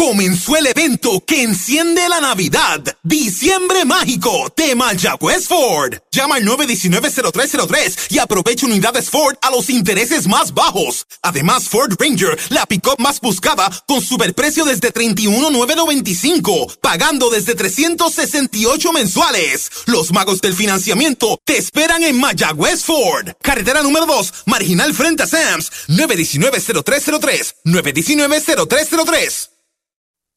Comenzó 0.00 0.56
el 0.56 0.66
evento 0.66 1.22
que 1.26 1.42
enciende 1.42 2.08
la 2.08 2.22
Navidad. 2.22 2.82
Diciembre 3.02 3.84
Mágico 3.84 4.50
de 4.56 4.74
Mayagüez 4.74 5.46
Ford. 5.46 5.94
Llama 6.10 6.36
al 6.36 6.46
919-0303 6.46 8.06
y 8.08 8.18
aprovecha 8.18 8.64
unidades 8.64 9.10
Ford 9.10 9.36
a 9.42 9.50
los 9.50 9.68
intereses 9.68 10.26
más 10.26 10.54
bajos. 10.54 11.06
Además, 11.20 11.68
Ford 11.68 11.92
Ranger, 11.98 12.38
la 12.48 12.64
pick-up 12.64 12.94
más 12.98 13.20
buscada, 13.20 13.70
con 13.86 14.00
superprecio 14.00 14.64
desde 14.64 14.90
31,995, 14.90 16.78
pagando 16.80 17.28
desde 17.28 17.54
368 17.54 18.92
mensuales. 18.94 19.70
Los 19.84 20.12
magos 20.12 20.40
del 20.40 20.54
financiamiento 20.54 21.38
te 21.44 21.58
esperan 21.58 22.04
en 22.04 22.18
Mayagüez 22.18 22.84
Ford. 22.84 23.32
Carretera 23.42 23.82
número 23.82 24.06
2, 24.06 24.32
marginal 24.46 24.94
frente 24.94 25.24
a 25.24 25.26
Sams. 25.26 25.70
919-0303. 25.88 27.54
919-0303. 27.66 29.49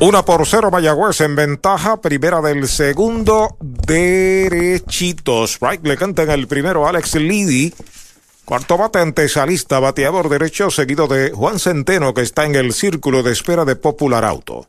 Una 0.00 0.24
por 0.24 0.46
cero 0.46 0.70
Mayagüez 0.70 1.20
en 1.20 1.36
ventaja, 1.36 2.00
primera 2.00 2.40
del 2.40 2.68
segundo, 2.68 3.58
derechitos. 3.60 5.58
Right 5.60 5.86
le 5.86 5.98
canta 5.98 6.22
en 6.22 6.30
el 6.30 6.48
primero 6.48 6.88
Alex 6.88 7.16
Liddy. 7.16 7.74
Cuarto 8.46 8.78
bate 8.78 8.98
antesalista, 8.98 9.78
bateador 9.78 10.30
derecho, 10.30 10.70
seguido 10.70 11.06
de 11.06 11.32
Juan 11.32 11.58
Centeno, 11.58 12.14
que 12.14 12.22
está 12.22 12.46
en 12.46 12.54
el 12.54 12.72
círculo 12.72 13.22
de 13.22 13.32
espera 13.32 13.66
de 13.66 13.76
Popular 13.76 14.24
Auto. 14.24 14.68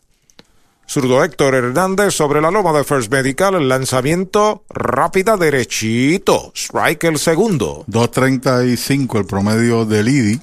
Zurdo 0.86 1.24
Héctor 1.24 1.56
Hernández 1.56 2.14
sobre 2.14 2.42
la 2.42 2.52
loma 2.52 2.74
de 2.74 2.84
First 2.84 3.10
Medical, 3.10 3.56
el 3.56 3.70
lanzamiento 3.70 4.66
rápida 4.70 5.38
derechito. 5.38 6.52
Strike 6.54 7.06
el 7.06 7.18
segundo. 7.18 7.86
2.35 7.88 9.20
el 9.20 9.26
promedio 9.26 9.86
de 9.86 10.04
Liddy. 10.04 10.42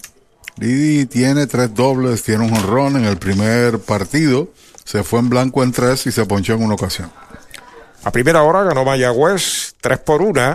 Lidi 0.56 1.04
tiene 1.04 1.46
tres 1.46 1.74
dobles, 1.74 2.22
tiene 2.22 2.46
un 2.46 2.54
honrón 2.54 2.96
en 2.96 3.04
el 3.04 3.18
primer 3.18 3.80
partido. 3.80 4.48
Se 4.88 5.04
fue 5.04 5.18
en 5.18 5.28
blanco 5.28 5.62
en 5.62 5.70
tres 5.70 6.06
y 6.06 6.12
se 6.12 6.24
ponchó 6.24 6.54
en 6.54 6.62
una 6.62 6.72
ocasión. 6.72 7.12
A 8.04 8.10
primera 8.10 8.42
hora 8.42 8.62
ganó 8.62 8.86
Mayagüez 8.86 9.74
3 9.82 9.98
por 9.98 10.22
1 10.22 10.54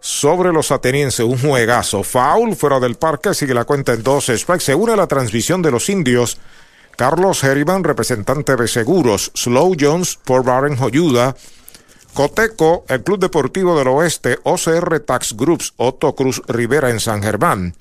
sobre 0.00 0.52
los 0.52 0.70
atenienses. 0.70 1.24
Un 1.24 1.38
juegazo. 1.38 2.02
Foul 2.02 2.54
fuera 2.56 2.78
del 2.78 2.96
parque, 2.96 3.32
sigue 3.32 3.54
la 3.54 3.64
cuenta 3.64 3.94
en 3.94 4.02
dos 4.02 4.26
strikes. 4.26 4.66
Se 4.66 4.74
une 4.74 4.94
la 4.94 5.06
transmisión 5.06 5.62
de 5.62 5.70
los 5.70 5.88
indios. 5.88 6.36
Carlos 6.94 7.42
Herriman, 7.42 7.84
representante 7.84 8.54
de 8.54 8.68
seguros. 8.68 9.32
Slow 9.34 9.74
Jones 9.80 10.18
por 10.22 10.44
Barren 10.44 10.76
Joyuda. 10.76 11.34
Coteco, 12.12 12.84
el 12.86 13.02
Club 13.02 13.18
Deportivo 13.18 13.78
del 13.78 13.88
Oeste. 13.88 14.38
OCR 14.42 15.00
Tax 15.00 15.34
Groups. 15.34 15.72
Otto 15.78 16.14
Cruz 16.14 16.42
Rivera 16.48 16.90
en 16.90 17.00
San 17.00 17.22
Germán. 17.22 17.74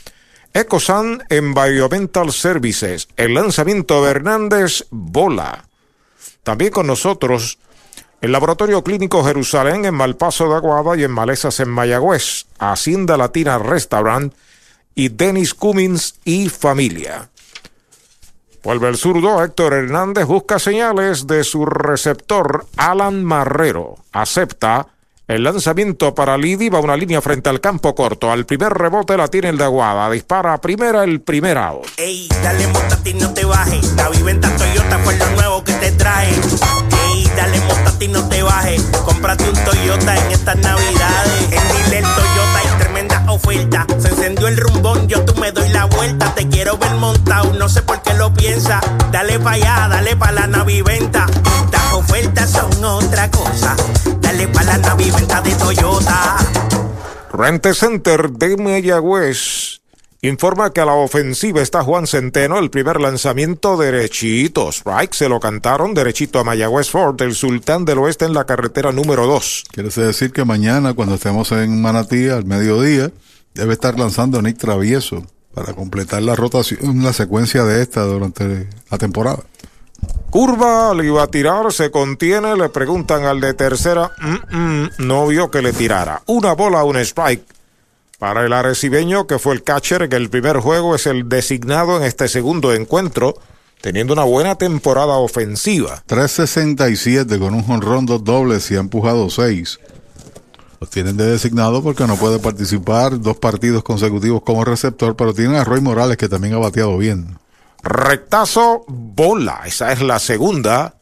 Ecosan 0.58 1.24
Environmental 1.30 2.32
Services. 2.32 3.08
El 3.16 3.36
lanzamiento 3.36 4.04
de 4.04 4.10
Hernández 4.10 4.88
Bola. 4.90 5.66
También 6.42 6.72
con 6.72 6.88
nosotros 6.88 7.60
el 8.22 8.32
Laboratorio 8.32 8.84
Clínico 8.84 9.24
Jerusalén 9.24 9.86
en 9.86 9.94
Malpaso 9.94 10.50
de 10.50 10.56
Aguada 10.56 10.98
y 10.98 11.04
en 11.04 11.12
Malezas 11.12 11.60
en 11.60 11.70
Mayagüez. 11.70 12.48
Hacienda 12.58 13.18
Latina 13.18 13.60
Restaurant 13.60 14.34
y 14.96 15.10
Dennis 15.10 15.54
Cummins 15.54 16.16
y 16.26 16.50
familia. 16.50 17.30
Vuelve 18.64 18.90
el 18.90 18.98
zurdo, 18.98 19.44
Héctor 19.44 19.74
Hernández 19.74 20.26
busca 20.26 20.58
señales 20.58 21.28
de 21.28 21.44
su 21.44 21.68
receptor 21.68 22.66
Alan 22.78 23.24
Marrero. 23.24 23.98
Acepta 24.12 24.88
el 25.28 25.44
lanzamiento 25.44 26.16
para 26.16 26.38
Lidi, 26.38 26.70
va 26.70 26.80
una 26.80 26.96
línea 26.96 27.22
frente 27.22 27.50
al 27.50 27.60
campo 27.60 27.94
corto. 27.94 28.32
Al 28.32 28.46
primer 28.46 28.72
rebote 28.74 29.18
la 29.18 29.28
tiene 29.28 29.50
el 29.50 29.58
de 29.58 29.66
Aguada. 29.66 30.10
Dispara 30.10 30.54
a 30.54 30.62
primera 30.62 31.04
el 31.04 31.20
primer 31.20 31.58
out. 31.58 31.86
Ey, 31.98 32.30
dale 32.42 32.66
montate 32.68 33.10
y 33.10 33.14
no 33.16 33.34
te 33.34 33.44
bajes. 33.44 33.94
La 33.96 34.10
viventa 34.10 34.50
Toyota 34.56 35.00
fue 35.00 35.18
lo 35.18 35.30
nuevo 35.32 35.64
que 35.66 35.74
te 35.74 35.92
trae. 35.92 36.30
Ey, 36.30 37.30
dale 37.36 37.60
montate 37.62 38.06
y 38.06 38.08
no 38.08 38.28
te 38.30 38.42
bajes. 38.42 38.82
Cómprate 39.04 39.50
un 39.50 39.64
Toyota 39.66 40.16
en 40.18 40.32
estas 40.32 40.56
navidades. 40.60 41.44
En 41.52 41.86
Dile 41.86 42.02
Toyota 42.02 42.60
hay 42.60 42.80
tremenda 42.80 43.26
oferta. 43.30 43.86
Se 44.00 44.08
encendió 44.08 44.48
el 44.48 44.58
rumbón, 44.58 45.08
yo 45.08 45.26
tú 45.26 45.36
me. 45.42 45.47
Te 46.38 46.48
quiero 46.50 46.78
ver 46.78 46.94
montado, 46.98 47.52
no 47.54 47.68
sé 47.68 47.82
por 47.82 48.00
qué 48.04 48.14
lo 48.14 48.32
piensa. 48.32 48.80
Dale 49.12 49.40
pa' 49.40 49.54
allá, 49.54 49.88
dale 49.90 50.16
pa' 50.16 50.32
la 50.32 50.46
naviventa. 50.46 51.26
Estas 51.66 51.94
ofertas 51.94 52.52
son 52.52 52.86
otra 52.86 53.32
cosa. 53.32 53.76
Dale 54.22 54.48
pa' 54.48 54.64
la 54.64 54.78
naviventa 54.78 55.42
de 55.42 55.56
Toyota. 55.56 56.38
Rente 57.34 57.74
Center 57.74 58.30
de 58.30 58.56
Mayagüez 58.56 59.82
informa 60.22 60.72
que 60.72 60.82
a 60.82 60.86
la 60.86 60.94
ofensiva 60.94 61.60
está 61.60 61.82
Juan 61.82 62.06
Centeno, 62.06 62.60
el 62.60 62.70
primer 62.70 63.02
lanzamiento 63.02 63.76
derechito. 63.76 64.72
Strike 64.72 65.16
se 65.16 65.30
lo 65.30 65.40
cantaron 65.40 65.96
derechito 65.96 66.38
a 66.38 66.44
Mayagüez 66.44 66.92
Ford, 66.92 67.20
el 67.24 67.34
sultán 67.34 67.84
del 67.84 67.98
oeste 67.98 68.26
en 68.26 68.36
la 68.36 68.46
carretera 68.46 68.92
número 68.92 69.26
2. 69.26 69.64
Quiere 69.72 69.90
decir 69.90 70.32
que 70.32 70.46
mañana, 70.46 70.94
cuando 70.94 71.16
estemos 71.16 71.52
en 71.52 71.82
Manatí 71.82 72.30
al 72.30 72.46
mediodía, 72.46 73.12
debe 73.56 73.74
estar 73.74 73.98
lanzando 73.98 74.40
Nick 74.44 74.60
Travieso 74.60 75.26
para 75.58 75.74
completar 75.74 76.22
la 76.22 76.36
rotación, 76.36 77.04
la 77.04 77.14
secuencia 77.14 77.64
de 77.64 77.82
esta 77.82 78.04
durante 78.04 78.70
la 78.92 78.98
temporada. 79.00 79.40
Curva, 80.30 80.94
le 80.94 81.08
iba 81.08 81.24
a 81.24 81.28
tirar, 81.28 81.74
se 81.74 81.90
contiene, 81.90 82.56
le 82.56 82.70
preguntan 82.70 83.24
al 83.24 83.42
de 83.42 83.56
tercera, 83.56 84.12
mm, 84.22 84.56
mm, 84.56 84.90
no 85.00 85.26
vio 85.26 85.50
que 85.50 85.64
le 85.64 85.74
tirara. 85.74 86.22
Una 86.28 86.54
bola, 86.54 86.84
un 86.84 86.98
strike. 86.98 87.44
Para 88.20 88.46
el 88.46 88.54
arecibeño, 88.54 89.26
que 89.26 89.40
fue 89.40 89.56
el 89.56 89.64
catcher 89.64 90.08
que 90.08 90.16
el 90.16 90.30
primer 90.30 90.58
juego 90.60 90.94
es 90.94 91.08
el 91.08 91.28
designado 91.28 91.98
en 91.98 92.04
este 92.04 92.28
segundo 92.28 92.72
encuentro, 92.72 93.34
teniendo 93.82 94.14
una 94.14 94.26
buena 94.26 94.60
temporada 94.60 95.14
ofensiva. 95.14 96.04
367 96.06 97.40
con 97.40 97.56
un 97.56 97.64
jonrón, 97.64 98.06
dos 98.06 98.24
dobles 98.24 98.70
y 98.70 98.76
ha 98.76 98.80
empujado 98.80 99.32
seis. 99.32 99.80
Los 100.80 100.90
tienen 100.90 101.18
de 101.18 101.26
designado 101.26 101.82
porque 101.82 102.06
no 102.06 102.18
puede 102.18 102.40
participar 102.40 103.20
dos 103.20 103.38
partidos 103.38 103.84
consecutivos 103.84 104.44
como 104.44 104.64
receptor, 104.64 105.16
pero 105.16 105.34
tienen 105.34 105.56
a 105.56 105.64
Roy 105.64 105.82
Morales 105.82 106.18
que 106.18 106.30
también 106.30 106.54
ha 106.54 106.60
bateado 106.60 106.98
bien. 106.98 107.40
Rectazo, 107.82 108.86
bola. 108.88 109.62
Esa 109.66 109.92
es 109.92 110.02
la 110.02 110.20
segunda. 110.20 110.94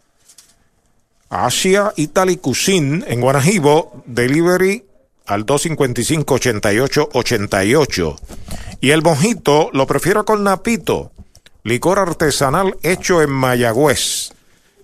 Asia 1.29 1.91
Italy 1.95 2.37
Cuisine 2.37 3.03
en 3.07 3.21
Guanajibo. 3.21 4.03
Delivery 4.05 4.85
al 5.25 5.45
255-88-88. 5.45 8.19
Y 8.81 8.91
el 8.91 9.01
mojito 9.01 9.69
lo 9.73 9.87
prefiero 9.87 10.25
con 10.25 10.43
napito. 10.43 11.11
Licor 11.63 11.97
artesanal 11.99 12.77
hecho 12.83 13.23
en 13.23 13.31
Mayagüez. 13.31 14.33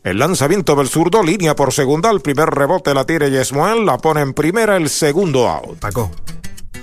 El 0.04 0.18
lanzamiento 0.18 0.76
del 0.76 0.88
zurdo, 0.88 1.22
línea 1.22 1.56
por 1.56 1.72
segunda. 1.72 2.10
El 2.10 2.22
primer 2.22 2.50
rebote 2.50 2.92
la 2.96 3.06
tira 3.06 3.28
Yesmuel. 3.28 3.86
La 3.86 4.00
pone 4.00 4.22
en 4.22 4.34
primera, 4.34 4.76
el 4.76 4.90
segundo 4.90 5.48
out. 5.48 5.78
Paco, 5.78 6.10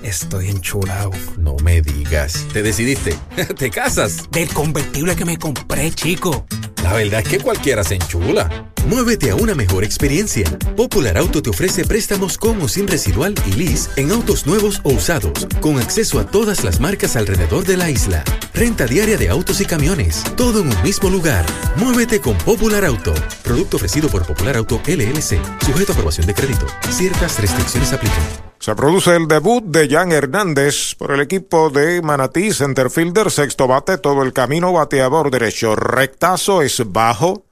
estoy 0.02 0.48
enchulado. 0.48 1.10
No 1.38 1.56
me 1.62 1.82
digas. 1.82 2.46
¿Te 2.52 2.62
decidiste? 2.62 3.16
¿Te 3.58 3.70
casas? 3.70 4.30
Del 4.30 4.48
convertible 4.48 5.16
que 5.16 5.24
me 5.24 5.38
compré, 5.38 5.90
chico. 5.92 6.46
La 6.82 6.92
verdad 6.92 7.20
es 7.20 7.28
que 7.28 7.40
cualquiera 7.40 7.84
se 7.84 7.96
enchula. 7.96 8.72
Muévete 8.86 9.30
a 9.30 9.34
una 9.34 9.54
mejor 9.54 9.84
experiencia. 9.84 10.44
Popular 10.76 11.18
Auto 11.18 11.42
te 11.42 11.50
ofrece 11.50 11.84
préstamos 11.84 12.38
con 12.38 12.60
o 12.62 12.68
sin 12.68 12.88
residual 12.88 13.34
y 13.46 13.52
lease 13.52 13.90
en 13.96 14.12
autos 14.12 14.46
nuevos 14.46 14.80
o 14.84 14.90
usados, 14.90 15.46
con 15.60 15.78
acceso 15.78 16.18
a 16.18 16.24
todas 16.24 16.64
las 16.64 16.80
marcas 16.80 17.16
alrededor 17.16 17.66
de 17.66 17.76
la 17.76 17.90
isla. 17.90 18.24
Renta 18.54 18.86
diaria 18.86 19.18
de 19.18 19.28
autos 19.28 19.60
y 19.60 19.66
camiones, 19.66 20.24
todo 20.36 20.62
en 20.62 20.68
un 20.68 20.82
mismo 20.82 21.10
lugar. 21.10 21.44
Muévete 21.76 22.20
con 22.20 22.38
Popular 22.38 22.84
Auto. 22.84 23.12
Producto 23.42 23.76
ofrecido 23.76 24.08
por 24.08 24.24
Popular 24.26 24.56
Auto 24.56 24.80
LLC, 24.86 25.38
sujeto 25.64 25.92
a 25.92 25.94
aprobación 25.94 26.26
de 26.26 26.34
crédito. 26.34 26.66
Ciertas 26.90 27.38
restricciones 27.40 27.92
aplican. 27.92 28.47
Se 28.60 28.74
produce 28.74 29.14
el 29.14 29.28
debut 29.28 29.62
de 29.64 29.88
Jan 29.88 30.10
Hernández 30.10 30.96
por 30.96 31.12
el 31.12 31.20
equipo 31.20 31.70
de 31.70 32.02
Manatí, 32.02 32.52
centerfielder, 32.52 33.30
sexto 33.30 33.68
bate, 33.68 33.98
todo 33.98 34.24
el 34.24 34.32
camino, 34.32 34.72
bateador 34.72 35.30
derecho, 35.30 35.76
rectazo 35.76 36.62
es 36.62 36.82
bajo. 36.84 37.44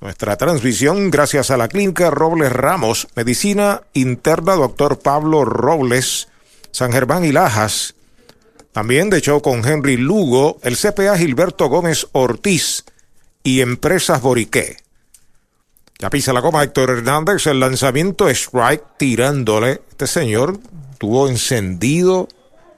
Nuestra 0.00 0.36
transmisión 0.36 1.10
gracias 1.10 1.52
a 1.52 1.56
la 1.56 1.68
clínica 1.68 2.10
Robles 2.10 2.52
Ramos, 2.52 3.06
medicina 3.14 3.82
interna 3.92 4.56
doctor 4.56 4.98
Pablo 4.98 5.44
Robles, 5.44 6.28
San 6.72 6.92
Germán 6.92 7.24
y 7.24 7.30
Lajas. 7.30 7.94
También 8.72 9.08
de 9.08 9.20
show 9.20 9.40
con 9.40 9.66
Henry 9.66 9.96
Lugo, 9.96 10.58
el 10.62 10.76
CPA 10.76 11.16
Gilberto 11.16 11.68
Gómez 11.68 12.08
Ortiz 12.10 12.84
y 13.44 13.60
Empresas 13.60 14.20
Boriqué. 14.20 14.85
Ya 15.98 16.10
pisa 16.10 16.34
la 16.34 16.40
goma 16.40 16.62
Héctor 16.62 16.90
Hernández, 16.90 17.46
el 17.46 17.58
lanzamiento 17.58 18.28
strike 18.28 18.84
tirándole. 18.98 19.80
Este 19.88 20.06
señor 20.06 20.58
tuvo 20.98 21.28
encendido 21.28 22.28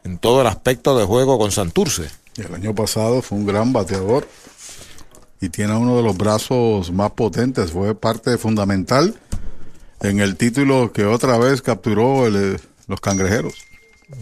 en 0.05 0.19
todo 0.19 0.43
el 0.43 0.47
aspecto 0.47 0.97
de 0.97 1.05
juego 1.05 1.37
con 1.37 1.51
Santurce. 1.51 2.09
El 2.37 2.55
año 2.55 2.75
pasado 2.77 3.21
fue 3.21 3.39
un 3.39 3.47
gran 3.47 3.73
bateador 3.73 4.29
y 5.41 5.49
tiene 5.49 5.77
uno 5.77 5.97
de 5.97 6.05
los 6.05 6.17
brazos 6.17 6.93
más 6.93 7.11
potentes. 7.11 7.73
Fue 7.73 7.97
parte 7.97 8.39
fundamental 8.39 9.19
en 10.01 10.21
el 10.21 10.37
título 10.37 10.93
que 10.93 11.05
otra 11.05 11.39
vez 11.39 11.61
capturó 11.61 12.27
el, 12.27 12.61
los 12.87 13.01
cangrejeros. 13.01 13.55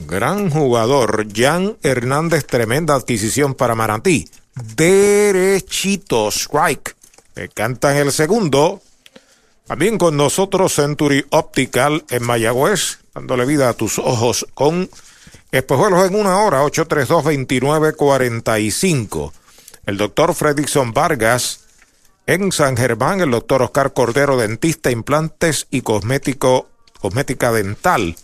Gran 0.08 0.48
jugador, 0.48 1.26
Jan 1.34 1.76
Hernández, 1.82 2.46
tremenda 2.46 2.94
adquisición 2.94 3.54
para 3.54 3.74
Marantí. 3.74 4.28
Derechito, 4.74 6.28
strike. 6.30 6.95
Le 7.36 7.48
cantan 7.50 7.96
el 7.98 8.10
segundo. 8.12 8.80
También 9.66 9.98
con 9.98 10.16
nosotros 10.16 10.74
Century 10.74 11.26
Optical 11.28 12.02
en 12.08 12.24
Mayagüez, 12.24 13.00
dándole 13.14 13.44
vida 13.44 13.68
a 13.68 13.74
tus 13.74 13.98
ojos 13.98 14.46
con 14.54 14.88
espejuelos 15.52 16.08
en 16.08 16.14
una 16.14 16.38
hora, 16.38 16.64
832-2945. 16.64 19.32
El 19.84 19.98
doctor 19.98 20.34
Fredrickson 20.34 20.94
Vargas 20.94 21.60
en 22.26 22.52
San 22.52 22.74
Germán, 22.74 23.20
el 23.20 23.32
doctor 23.32 23.60
Oscar 23.60 23.92
Cordero, 23.92 24.38
dentista, 24.38 24.90
implantes 24.90 25.66
y 25.70 25.82
cosmético, 25.82 26.70
cosmética 27.00 27.52
dental. 27.52 28.16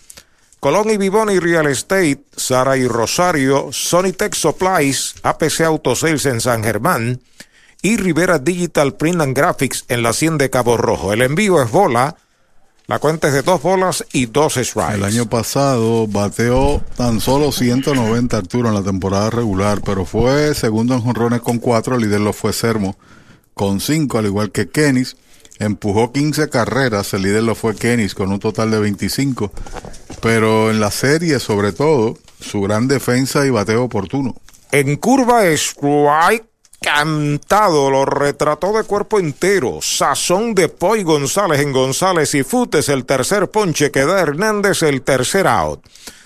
Colón 0.59 0.89
y 0.89 0.97
Vivoni 0.97 1.39
Real 1.39 1.67
Estate, 1.67 2.25
Sara 2.35 2.79
y 2.79 2.89
Rosario, 2.89 3.69
Sonitech 3.73 4.35
Supplies, 4.35 5.17
APC 5.23 5.61
Auto 5.61 5.95
Sales 5.95 6.25
en 6.25 6.41
San 6.41 6.65
Germán 6.65 7.21
y 7.83 7.97
Rivera 7.97 8.39
Digital 8.39 8.95
Print 8.95 9.21
and 9.21 9.37
Graphics 9.37 9.85
en 9.89 10.05
la 10.05 10.13
100 10.13 10.39
de 10.39 10.51
Cabo 10.51 10.77
Rojo. 10.77 11.13
El 11.13 11.21
envío 11.21 11.61
es 11.61 11.71
bola. 11.71 12.17
La 12.87 12.99
cuenta 13.01 13.29
es 13.29 13.35
de 13.35 13.43
dos 13.43 13.61
bolas 13.63 14.05
y 14.13 14.27
dos 14.27 14.55
strikes. 14.55 14.95
El 14.95 15.05
año 15.05 15.29
pasado 15.29 16.07
bateó 16.07 16.81
tan 16.97 17.21
solo 17.21 17.51
190 17.51 18.37
Arturo 18.37 18.69
en 18.69 18.75
la 18.75 18.83
temporada 18.83 19.31
regular, 19.31 19.83
pero 19.85 20.05
fue 20.05 20.55
segundo 20.55 20.95
en 20.95 21.01
jonrones 21.01 21.41
con 21.41 21.59
cuatro. 21.59 21.97
El 21.97 22.03
líder 22.03 22.21
lo 22.21 22.33
fue 22.33 22.53
Sermo 22.53 22.97
con 23.55 23.81
cinco, 23.81 24.19
al 24.19 24.27
igual 24.27 24.53
que 24.53 24.69
Kenis. 24.69 25.17
Empujó 25.59 26.13
15 26.13 26.49
carreras, 26.51 27.15
el 27.15 27.23
líder 27.23 27.45
lo 27.45 27.55
fue 27.55 27.77
Kenis 27.77 28.15
con 28.15 28.33
un 28.33 28.41
total 28.41 28.71
de 28.71 28.81
25. 28.81 29.53
Pero 30.21 30.71
en 30.71 30.81
la 30.81 30.91
serie, 30.91 31.39
sobre 31.41 31.73
todo, 31.73 32.17
su 32.41 32.61
gran 32.61 32.89
defensa 32.89 33.47
y 33.47 33.51
bateo 33.51 33.85
oportuno. 33.85 34.35
En 34.71 34.97
curva, 34.97 35.45
strike 35.47 36.52
cantado, 36.83 37.91
lo 37.91 38.05
retrató 38.05 38.77
de 38.77 38.85
cuerpo 38.85 39.19
entero. 39.19 39.79
Sazón 39.81 40.55
de 40.55 40.69
Poy 40.69 41.03
González 41.03 41.61
en 41.61 41.73
González 41.73 42.35
y 42.35 42.43
Futes, 42.43 42.91
el 42.91 43.07
tercer 43.07 43.51
ponche 43.51 43.91
que 43.91 44.05
da 44.05 44.21
Hernández, 44.21 44.83
el 44.83 45.01
tercer 45.01 45.47
out. 45.47 45.81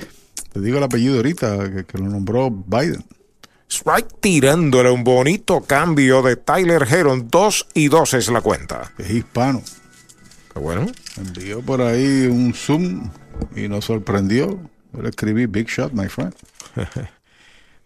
te 0.52 0.60
digo 0.60 0.78
el 0.78 0.84
apellido 0.84 1.16
ahorita, 1.16 1.70
que, 1.72 1.84
que 1.84 1.98
lo 1.98 2.08
nombró 2.08 2.50
Biden. 2.50 3.04
Strike 3.70 4.20
tirándole 4.20 4.90
un 4.90 5.02
bonito 5.04 5.60
cambio 5.60 6.22
de 6.22 6.36
Tyler 6.36 6.82
Heron, 6.82 7.28
2 7.30 7.68
y 7.74 7.88
2 7.88 8.14
es 8.14 8.28
la 8.28 8.40
cuenta. 8.40 8.92
Es 8.98 9.10
hispano. 9.10 9.62
Bueno. 10.61 10.87
Envió 11.16 11.61
por 11.62 11.83
ahí 11.83 12.27
un 12.27 12.55
Zoom 12.55 13.11
y 13.55 13.69
nos 13.69 13.85
sorprendió. 13.85 14.59
Yo 14.92 15.03
le 15.03 15.09
escribí 15.11 15.47
Big 15.47 15.69
Shot, 15.69 15.92
my 15.92 16.09
friend. 16.09 16.35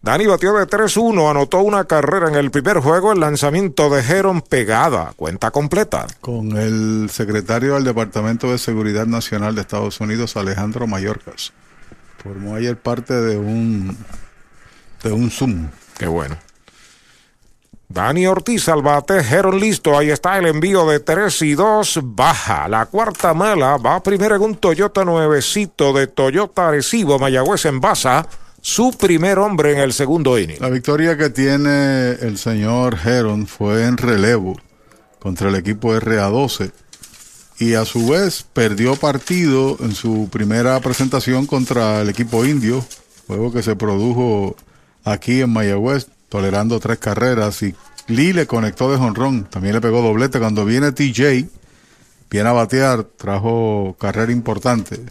Dani 0.03 0.25
batió 0.25 0.53
de 0.53 0.65
3-1, 0.65 1.29
anotó 1.29 1.59
una 1.59 1.85
carrera 1.85 2.27
en 2.27 2.33
el 2.33 2.49
primer 2.49 2.79
juego, 2.79 3.11
el 3.11 3.19
lanzamiento 3.19 3.87
de 3.91 4.01
Heron 4.01 4.41
pegada, 4.41 5.13
cuenta 5.15 5.51
completa. 5.51 6.07
Con 6.21 6.57
el 6.57 7.07
secretario 7.11 7.75
del 7.75 7.83
Departamento 7.83 8.51
de 8.51 8.57
Seguridad 8.57 9.05
Nacional 9.05 9.53
de 9.53 9.61
Estados 9.61 9.99
Unidos, 9.99 10.35
Alejandro 10.37 10.87
Mayorkas. 10.87 11.53
Formó 12.17 12.55
ayer 12.55 12.77
parte 12.77 13.13
de 13.13 13.37
un, 13.37 13.95
de 15.03 15.11
un 15.11 15.29
Zoom. 15.29 15.69
Qué 15.99 16.07
bueno. 16.07 16.35
Dani 17.93 18.25
Ortiz 18.25 18.69
al 18.69 18.81
bate, 18.81 19.19
Heron 19.19 19.59
listo, 19.59 19.97
ahí 19.97 20.11
está 20.11 20.37
el 20.37 20.45
envío 20.45 20.87
de 20.87 21.01
3 21.01 21.41
y 21.41 21.55
2, 21.55 21.99
baja. 22.03 22.69
La 22.69 22.85
cuarta 22.85 23.33
mala 23.33 23.75
va 23.77 24.01
primero 24.01 24.35
en 24.35 24.41
un 24.41 24.55
Toyota 24.55 25.03
nuevecito 25.03 25.91
de 25.91 26.07
Toyota 26.07 26.69
Arecibo, 26.69 27.19
Mayagüez 27.19 27.65
en 27.65 27.81
Baza 27.81 28.25
su 28.61 28.91
primer 28.91 29.39
hombre 29.39 29.73
en 29.73 29.79
el 29.79 29.91
segundo 29.91 30.39
inning. 30.39 30.57
La 30.61 30.69
victoria 30.69 31.17
que 31.17 31.29
tiene 31.29 32.11
el 32.11 32.37
señor 32.37 32.97
Heron 33.03 33.47
fue 33.47 33.85
en 33.85 33.97
relevo 33.97 34.55
contra 35.19 35.49
el 35.49 35.55
equipo 35.55 35.93
RA12 35.93 36.71
y 37.59 37.73
a 37.73 37.83
su 37.83 38.07
vez 38.07 38.45
perdió 38.53 38.95
partido 38.95 39.77
en 39.81 39.93
su 39.93 40.29
primera 40.31 40.79
presentación 40.79 41.45
contra 41.45 42.01
el 42.01 42.09
equipo 42.09 42.45
indio, 42.45 42.85
juego 43.27 43.51
que 43.51 43.63
se 43.63 43.75
produjo 43.75 44.55
aquí 45.03 45.41
en 45.41 45.51
Mayagüez, 45.51 46.07
tolerando 46.31 46.79
tres 46.79 46.97
carreras 46.97 47.61
y 47.61 47.75
Lee 48.07 48.31
le 48.31 48.47
conectó 48.47 48.89
de 48.89 48.97
jonrón, 48.97 49.43
también 49.43 49.75
le 49.75 49.81
pegó 49.81 50.01
doblete 50.01 50.39
cuando 50.39 50.63
viene 50.63 50.93
TJ, 50.93 51.49
viene 52.29 52.49
a 52.49 52.53
batear, 52.53 53.03
trajo 53.03 53.97
carrera 53.99 54.31
importante, 54.31 55.01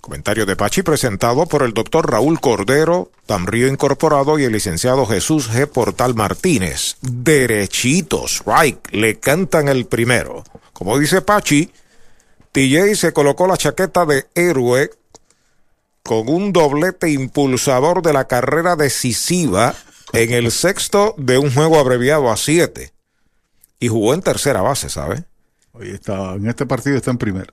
Comentario 0.00 0.46
de 0.46 0.56
Pachi 0.56 0.82
presentado 0.82 1.46
por 1.46 1.62
el 1.62 1.74
doctor 1.74 2.10
Raúl 2.10 2.40
Cordero, 2.40 3.10
Tamrío 3.26 3.68
Incorporado 3.68 4.36
y 4.36 4.44
el 4.44 4.52
licenciado 4.52 5.06
Jesús 5.06 5.48
G. 5.48 5.68
Portal 5.68 6.16
Martínez. 6.16 6.96
Derechitos, 7.02 8.42
right, 8.44 8.84
le 8.90 9.20
cantan 9.20 9.68
el 9.68 9.86
primero. 9.86 10.42
Como 10.72 10.98
dice 10.98 11.22
Pachi, 11.22 11.70
TJ 12.50 12.96
se 12.96 13.12
colocó 13.12 13.46
la 13.46 13.56
chaqueta 13.56 14.04
de 14.04 14.26
héroe 14.34 14.90
con 16.02 16.28
un 16.28 16.52
doblete 16.52 17.10
impulsador 17.10 18.02
de 18.02 18.12
la 18.12 18.26
carrera 18.26 18.74
decisiva 18.74 19.72
en 20.12 20.32
el 20.32 20.50
sexto 20.50 21.14
de 21.18 21.38
un 21.38 21.52
juego 21.52 21.78
abreviado 21.78 22.30
a 22.30 22.36
siete. 22.36 22.92
Y 23.78 23.88
jugó 23.88 24.14
en 24.14 24.22
tercera 24.22 24.60
base, 24.60 24.88
¿sabe? 24.88 25.24
Hoy 25.72 25.90
está, 25.90 26.34
en 26.34 26.48
este 26.48 26.66
partido 26.66 26.96
está 26.96 27.10
en 27.10 27.18
primera. 27.18 27.52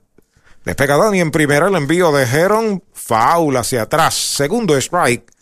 Despega 0.64 0.96
Dani 0.96 1.20
en 1.20 1.30
primera, 1.30 1.68
el 1.68 1.74
envío 1.74 2.12
de 2.12 2.24
Heron, 2.24 2.84
foul 2.92 3.56
hacia 3.56 3.82
atrás. 3.82 4.14
Segundo 4.14 4.76
strike 4.76 5.32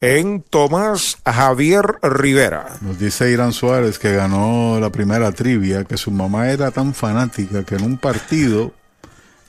en 0.00 0.42
Tomás 0.42 1.18
Javier 1.26 1.98
Rivera. 2.02 2.78
Nos 2.80 2.98
dice 2.98 3.30
Irán 3.30 3.52
Suárez 3.52 3.98
que 3.98 4.14
ganó 4.14 4.78
la 4.80 4.90
primera 4.90 5.32
trivia, 5.32 5.84
que 5.84 5.96
su 5.96 6.10
mamá 6.10 6.50
era 6.50 6.70
tan 6.70 6.94
fanática 6.94 7.64
que 7.64 7.74
en 7.74 7.82
un 7.82 7.98
partido 7.98 8.72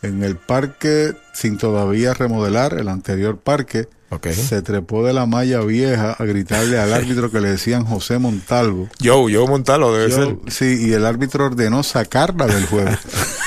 en 0.02 0.24
el 0.24 0.36
parque, 0.36 1.14
sin 1.34 1.58
todavía 1.58 2.14
remodelar, 2.14 2.74
el 2.74 2.90
anterior 2.90 3.38
parque, 3.38 3.88
se 4.34 4.62
trepó 4.62 5.06
de 5.06 5.14
la 5.14 5.26
malla 5.26 5.62
vieja 5.62 6.14
a 6.14 6.26
gritarle 6.26 6.80
al 6.80 6.94
árbitro 6.94 7.32
que 7.32 7.40
le 7.40 7.52
decían 7.52 7.86
José 7.86 8.20
Montalvo. 8.20 8.90
Yo, 9.00 9.30
yo 9.30 9.48
Montalvo 9.48 9.94
debe 9.94 10.12
ser. 10.12 10.38
Sí, 10.48 10.88
y 10.88 10.94
el 10.94 11.06
árbitro 11.06 11.46
ordenó 11.46 11.84
sacarla 11.84 12.46
del 12.48 12.66
juego. 12.66 12.92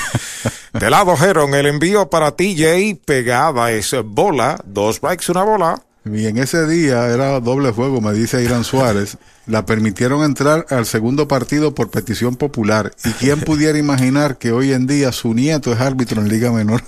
de 0.73 0.89
lado, 0.89 1.15
Heron, 1.15 1.53
el 1.53 1.67
envío 1.67 2.09
para 2.09 2.31
TJ 2.31 2.99
pegada 3.05 3.71
es 3.71 3.95
bola, 4.03 4.59
dos 4.65 4.97
strikes, 4.97 5.31
una 5.31 5.43
bola. 5.43 5.81
Y 6.05 6.27
en 6.27 6.37
ese 6.37 6.67
día 6.67 7.07
era 7.07 7.39
doble 7.39 7.71
juego, 7.71 7.99
me 7.99 8.13
dice 8.13 8.43
Irán 8.43 8.63
Suárez. 8.63 9.17
La 9.47 9.65
permitieron 9.65 10.23
entrar 10.23 10.65
al 10.69 10.87
segundo 10.87 11.27
partido 11.27 11.75
por 11.75 11.91
petición 11.91 12.35
popular. 12.35 12.91
¿Y 13.03 13.11
quién 13.11 13.41
pudiera 13.45 13.77
imaginar 13.77 14.37
que 14.37 14.51
hoy 14.51 14.73
en 14.73 14.87
día 14.87 15.11
su 15.11 15.33
nieto 15.33 15.71
es 15.71 15.79
árbitro 15.79 16.21
en 16.21 16.29
Liga 16.29 16.51
Menor? 16.51 16.83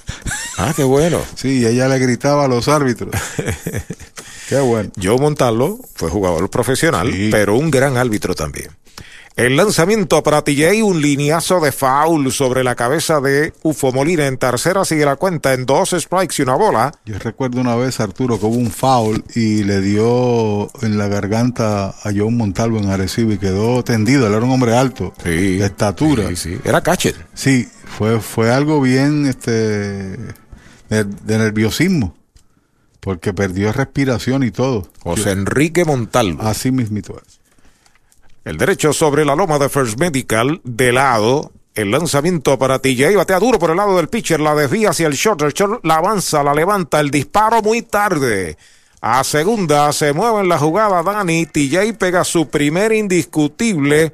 Ah, 0.57 0.73
qué 0.75 0.83
bueno. 0.83 1.21
Sí, 1.35 1.65
ella 1.65 1.87
le 1.87 1.99
gritaba 1.99 2.45
a 2.45 2.47
los 2.47 2.67
árbitros. 2.67 3.11
qué 4.49 4.59
bueno. 4.59 4.91
Joe 5.01 5.19
Montalvo 5.19 5.79
fue 5.93 6.09
jugador 6.09 6.49
profesional, 6.49 7.11
pero 7.29 7.55
un 7.55 7.69
gran 7.69 7.95
árbitro 7.97 8.33
también. 8.33 8.69
El 9.37 9.55
lanzamiento 9.55 10.23
para 10.23 10.41
TJ, 10.41 10.81
un 10.81 10.99
lineazo 10.99 11.59
de 11.59 11.71
foul 11.71 12.31
sobre 12.31 12.63
la 12.63 12.73
cabeza 12.73 13.21
de 13.21 13.53
Ufo 13.61 13.91
Molina 13.91 14.25
en 14.25 14.39
tercera, 14.39 14.83
sigue 14.83 15.05
la 15.05 15.15
cuenta 15.15 15.53
en 15.53 15.67
dos 15.67 15.91
strikes 15.91 16.37
y 16.39 16.41
una 16.41 16.55
bola. 16.55 16.91
Yo 17.05 17.19
recuerdo 17.19 17.61
una 17.61 17.75
vez, 17.75 17.99
Arturo, 17.99 18.39
que 18.39 18.47
hubo 18.47 18.55
un 18.55 18.71
foul 18.71 19.23
y 19.35 19.63
le 19.63 19.79
dio 19.81 20.71
en 20.81 20.97
la 20.97 21.07
garganta 21.07 21.89
a 21.89 22.11
John 22.15 22.35
Montalvo 22.35 22.79
en 22.79 22.89
Arecibo 22.89 23.31
y 23.31 23.37
quedó 23.37 23.83
tendido. 23.83 24.25
Él 24.25 24.33
era 24.33 24.43
un 24.43 24.49
hombre 24.49 24.75
alto, 24.75 25.13
de 25.23 25.63
estatura. 25.63 26.29
Sí, 26.29 26.35
sí. 26.35 26.57
Era 26.63 26.81
catcher. 26.81 27.27
Sí, 27.35 27.69
fue, 27.85 28.19
fue 28.19 28.51
algo 28.51 28.81
bien 28.81 29.27
este, 29.27 29.51
de, 29.51 30.33
de 30.89 31.37
nerviosismo 31.37 32.17
porque 33.01 33.35
perdió 33.35 33.71
respiración 33.71 34.41
y 34.41 34.49
todo. 34.49 34.89
José 35.03 35.29
Enrique 35.29 35.85
Montalvo. 35.85 36.41
Así 36.41 36.71
mismito 36.71 37.21
es. 37.23 37.39
El 38.47 38.55
derecho 38.55 38.93
sobre 38.93 39.25
la 39.25 39.35
loma 39.35 39.59
de 39.59 39.67
First 39.67 39.99
Medical, 39.99 40.61
de 40.63 40.93
lado. 40.93 41.51
El 41.75 41.91
lanzamiento 41.91 42.57
para 42.57 42.79
TJ, 42.79 43.13
batea 43.17 43.39
duro 43.39 43.59
por 43.59 43.71
el 43.71 43.75
lado 43.75 43.97
del 43.97 44.07
pitcher, 44.07 44.39
la 44.39 44.55
desvía 44.55 44.91
hacia 44.91 45.07
el 45.07 45.15
short, 45.15 45.41
el 45.41 45.51
short 45.51 45.83
la 45.83 45.95
avanza, 45.95 46.41
la 46.43 46.53
levanta, 46.53 47.01
el 47.01 47.11
disparo 47.11 47.61
muy 47.61 47.81
tarde. 47.81 48.57
A 49.01 49.25
segunda 49.25 49.91
se 49.91 50.13
mueve 50.13 50.39
en 50.39 50.47
la 50.47 50.57
jugada 50.57 51.03
Dani, 51.03 51.45
TJ 51.45 51.95
pega 51.99 52.23
su 52.23 52.47
primer 52.47 52.93
indiscutible. 52.93 54.13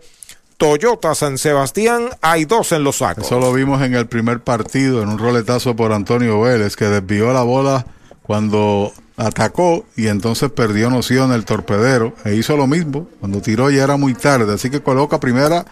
Toyota 0.57 1.13
San 1.13 1.37
Sebastián, 1.37 2.09
hay 2.19 2.45
dos 2.45 2.71
en 2.71 2.83
los 2.83 2.97
sacos. 2.97 3.27
Eso 3.27 3.39
lo 3.39 3.53
vimos 3.53 3.83
en 3.83 3.93
el 3.93 4.07
primer 4.07 4.39
partido, 4.39 5.03
en 5.03 5.09
un 5.09 5.19
roletazo 5.19 5.75
por 5.75 5.93
Antonio 5.93 6.41
Vélez, 6.41 6.75
que 6.75 6.85
desvió 6.85 7.31
la 7.33 7.43
bola 7.43 7.85
cuando 8.23 8.93
atacó 9.17 9.85
y 9.95 10.07
entonces 10.07 10.51
perdió 10.51 10.89
noción 10.89 11.31
el 11.31 11.45
torpedero 11.45 12.15
e 12.25 12.35
hizo 12.35 12.57
lo 12.57 12.67
mismo. 12.67 13.07
Cuando 13.19 13.41
tiró 13.41 13.69
ya 13.69 13.83
era 13.83 13.97
muy 13.97 14.13
tarde, 14.13 14.53
así 14.53 14.69
que 14.69 14.81
coloca 14.81 15.19
primera, 15.19 15.65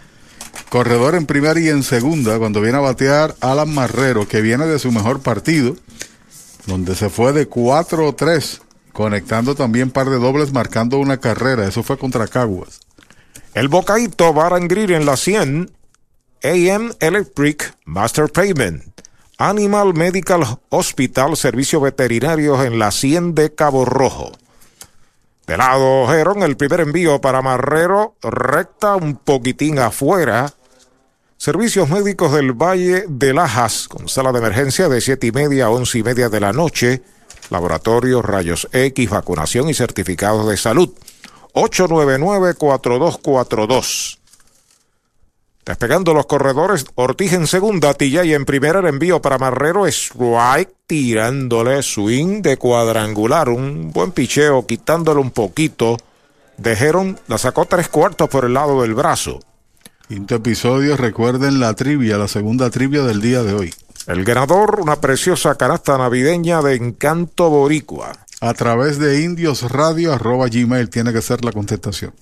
corredor 0.68 1.14
en 1.14 1.26
primera 1.26 1.58
y 1.58 1.68
en 1.68 1.82
segunda 1.82 2.38
cuando 2.38 2.60
viene 2.60 2.78
a 2.78 2.82
batear 2.82 3.34
Alan 3.40 3.72
Marrero, 3.72 4.28
que 4.28 4.40
viene 4.40 4.66
de 4.66 4.78
su 4.78 4.92
mejor 4.92 5.20
partido, 5.20 5.76
donde 6.66 6.94
se 6.94 7.08
fue 7.08 7.32
de 7.32 7.48
4-3, 7.48 8.60
conectando 8.92 9.54
también 9.54 9.90
par 9.90 10.08
de 10.08 10.18
dobles, 10.18 10.52
marcando 10.52 10.98
una 10.98 11.18
carrera. 11.18 11.66
Eso 11.66 11.82
fue 11.82 11.98
contra 11.98 12.28
Caguas. 12.28 12.80
El 13.54 13.68
bocaito 13.68 14.32
Baran 14.32 14.68
en 14.70 15.04
la 15.04 15.16
100, 15.16 15.70
AM 16.44 16.92
Electric 17.00 17.76
Master 17.84 18.30
Payment. 18.30 18.91
Animal 19.44 19.94
Medical 19.94 20.60
Hospital, 20.68 21.36
servicios 21.36 21.82
veterinarios 21.82 22.64
en 22.64 22.78
la 22.78 22.92
100 22.92 23.34
de 23.34 23.52
Cabo 23.52 23.84
Rojo. 23.84 24.30
De 25.48 25.56
lado, 25.56 26.06
Gerón, 26.06 26.44
el 26.44 26.56
primer 26.56 26.78
envío 26.78 27.20
para 27.20 27.42
Marrero, 27.42 28.14
recta 28.22 28.94
un 28.94 29.16
poquitín 29.16 29.80
afuera. 29.80 30.54
Servicios 31.38 31.90
médicos 31.90 32.32
del 32.32 32.52
Valle 32.52 33.06
de 33.08 33.34
Lajas, 33.34 33.88
con 33.88 34.08
sala 34.08 34.30
de 34.30 34.38
emergencia 34.38 34.88
de 34.88 35.00
7 35.00 35.26
y 35.26 35.32
media 35.32 35.64
a 35.64 35.70
11 35.70 35.98
y 35.98 36.02
media 36.04 36.28
de 36.28 36.38
la 36.38 36.52
noche. 36.52 37.02
Laboratorios, 37.50 38.24
rayos 38.24 38.68
X, 38.70 39.10
vacunación 39.10 39.68
y 39.68 39.74
certificados 39.74 40.48
de 40.48 40.56
salud. 40.56 40.94
899-4242. 41.54 44.21
Despegando 45.64 46.12
los 46.12 46.26
corredores, 46.26 46.86
Ortiz 46.96 47.32
en 47.34 47.46
segunda, 47.46 47.94
Tillay 47.94 48.34
en 48.34 48.44
primera, 48.44 48.80
el 48.80 48.86
envío 48.86 49.22
para 49.22 49.38
Marrero, 49.38 49.86
strike, 49.86 50.74
tirándole 50.88 51.82
swing 51.84 52.42
de 52.42 52.56
cuadrangular, 52.56 53.48
un 53.48 53.92
buen 53.92 54.10
picheo, 54.10 54.66
quitándole 54.66 55.20
un 55.20 55.30
poquito. 55.30 55.98
Dejeron, 56.56 57.18
la 57.28 57.38
sacó 57.38 57.64
tres 57.64 57.88
cuartos 57.88 58.28
por 58.28 58.44
el 58.44 58.54
lado 58.54 58.82
del 58.82 58.94
brazo. 58.94 59.38
Quinto 60.08 60.34
episodio, 60.34 60.96
recuerden 60.96 61.60
la 61.60 61.74
trivia, 61.74 62.18
la 62.18 62.26
segunda 62.26 62.68
trivia 62.68 63.02
del 63.02 63.20
día 63.20 63.44
de 63.44 63.54
hoy. 63.54 63.74
El 64.08 64.24
ganador, 64.24 64.80
una 64.80 64.96
preciosa 64.96 65.54
canasta 65.54 65.96
navideña 65.96 66.60
de 66.60 66.74
Encanto 66.74 67.48
Boricua. 67.50 68.12
A 68.40 68.52
través 68.54 68.98
de 68.98 69.22
indiosradio 69.22 70.12
arroba 70.12 70.48
gmail 70.48 70.90
tiene 70.90 71.12
que 71.12 71.22
ser 71.22 71.44
la 71.44 71.52
contestación. 71.52 72.12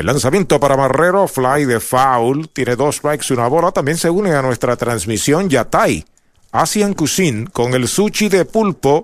El 0.00 0.06
lanzamiento 0.06 0.58
para 0.58 0.78
Marrero, 0.78 1.28
fly 1.28 1.66
de 1.66 1.78
foul, 1.78 2.48
tiene 2.48 2.74
dos 2.74 2.96
strikes 2.96 3.26
y 3.28 3.34
una 3.34 3.48
bola. 3.48 3.70
También 3.70 3.98
se 3.98 4.08
une 4.08 4.32
a 4.32 4.40
nuestra 4.40 4.74
transmisión 4.74 5.50
Yatay, 5.50 6.06
Asian 6.52 6.94
Cuisine, 6.94 7.48
con 7.48 7.74
el 7.74 7.86
sushi 7.86 8.30
de 8.30 8.46
pulpo, 8.46 9.02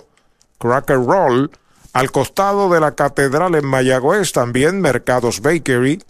cracker 0.59 0.97
roll, 0.97 1.51
al 1.93 2.11
costado 2.11 2.71
de 2.71 2.81
la 2.81 2.95
catedral 2.95 3.57
en 3.57 3.67
Mayagüez, 3.67 4.33
también 4.33 4.81
Mercados 4.81 5.43
Bakery. 5.43 6.03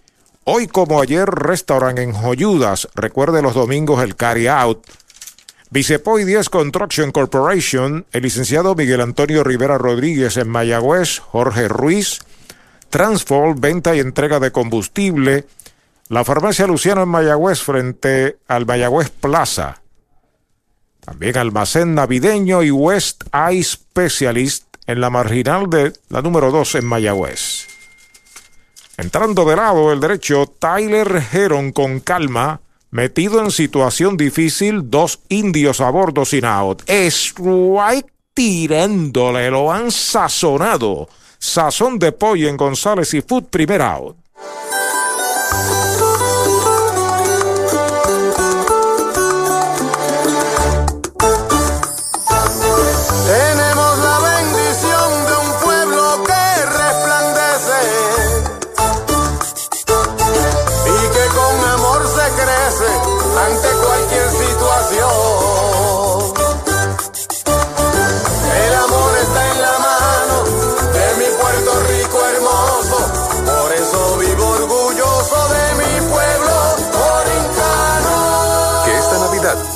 Hoy 0.45 0.67
como 0.67 1.01
ayer, 1.01 1.27
restaurant 1.29 1.99
en 1.99 2.13
Joyudas. 2.13 2.87
Recuerde 2.95 3.41
los 3.41 3.55
domingos 3.55 4.01
el 4.01 4.15
carry 4.15 4.47
out. 4.47 4.87
Vicepoy 5.69 6.23
10 6.23 6.47
Construction 6.47 7.11
Corporation, 7.11 8.05
el 8.13 8.23
licenciado 8.23 8.73
Miguel 8.73 9.01
Antonio 9.01 9.43
Rivera 9.43 9.77
Rodríguez 9.77 10.37
en 10.37 10.47
Mayagüez, 10.47 11.19
Jorge 11.19 11.67
Ruiz, 11.67 12.21
Transfol, 12.89 13.55
venta 13.55 13.95
y 13.95 13.99
entrega 13.99 14.39
de 14.39 14.51
combustible. 14.51 15.45
La 16.09 16.23
farmacia 16.23 16.67
Luciano 16.67 17.03
en 17.03 17.09
Mayagüez 17.09 17.61
frente 17.61 18.37
al 18.47 18.65
Mayagüez 18.65 19.09
Plaza. 19.09 19.81
También 21.01 21.37
almacén 21.37 21.95
navideño 21.95 22.63
y 22.63 22.71
West 22.71 23.23
Eye 23.33 23.63
Specialist 23.63 24.65
en 24.87 25.01
la 25.01 25.09
marginal 25.09 25.69
de 25.69 25.93
la 26.09 26.21
número 26.21 26.51
2 26.51 26.75
en 26.75 26.85
Mayagüez. 26.85 27.67
Entrando 28.97 29.45
de 29.45 29.55
lado 29.55 29.93
el 29.93 29.99
derecho, 29.99 30.51
Tyler 30.59 31.21
Heron 31.31 31.71
con 31.71 31.99
calma, 31.99 32.61
metido 32.89 33.43
en 33.43 33.51
situación 33.51 34.17
difícil, 34.17 34.89
dos 34.89 35.19
indios 35.29 35.81
a 35.81 35.89
bordo 35.91 36.25
sin 36.25 36.45
out. 36.45 36.81
Strike 36.89 38.11
tirándole, 38.33 39.51
lo 39.51 39.71
han 39.71 39.91
sazonado. 39.91 41.09
Sazón 41.39 41.99
de 41.99 42.11
pollo 42.11 42.47
en 42.47 42.57
González 42.57 43.13
y 43.13 43.21
Food 43.21 43.45
Primer 43.45 43.81
Out. 43.81 44.26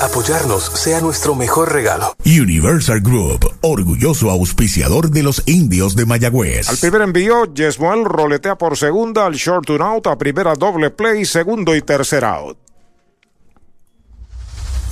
Apoyarnos 0.02 0.64
sea 0.64 1.00
nuestro 1.02 1.36
mejor 1.36 1.72
regalo. 1.72 2.16
Universal 2.26 3.02
Group, 3.02 3.54
orgulloso 3.62 4.30
auspiciador 4.30 5.10
de 5.10 5.24
los 5.24 5.44
indios 5.46 5.96
de 5.96 6.06
Mayagüez. 6.06 6.70
Al 6.70 6.78
primer 6.78 7.02
envío, 7.02 7.46
Yesmuel 7.54 8.06
roletea 8.06 8.58
por 8.58 8.78
segunda, 8.78 9.26
al 9.26 9.34
short 9.34 9.66
to 9.66 9.76
out, 9.76 10.08
a 10.08 10.18
primera 10.18 10.56
doble 10.56 10.90
play, 10.90 11.26
segundo 11.26 11.76
y 11.76 11.82
tercer 11.82 12.26
out. 12.26 12.70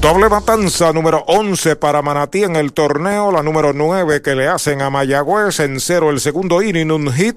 Doble 0.00 0.28
matanza 0.28 0.92
número 0.92 1.24
11 1.26 1.74
para 1.74 2.02
Manatí 2.02 2.44
en 2.44 2.54
el 2.54 2.72
torneo, 2.72 3.32
la 3.32 3.42
número 3.42 3.72
9 3.72 4.22
que 4.22 4.36
le 4.36 4.46
hacen 4.46 4.80
a 4.80 4.90
Mayagüez 4.90 5.58
en 5.58 5.80
cero 5.80 6.10
el 6.10 6.20
segundo 6.20 6.62
inning, 6.62 6.92
un 6.92 7.12
hit 7.12 7.36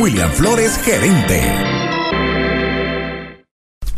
William 0.00 0.32
Flores, 0.32 0.80
gerente. 0.84 1.87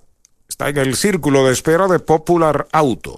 Está 0.47 0.69
en 0.69 0.77
el 0.77 0.95
círculo 0.95 1.47
de 1.47 1.53
espera 1.53 1.87
de 1.87 1.97
Popular 1.97 2.67
Auto. 2.71 3.17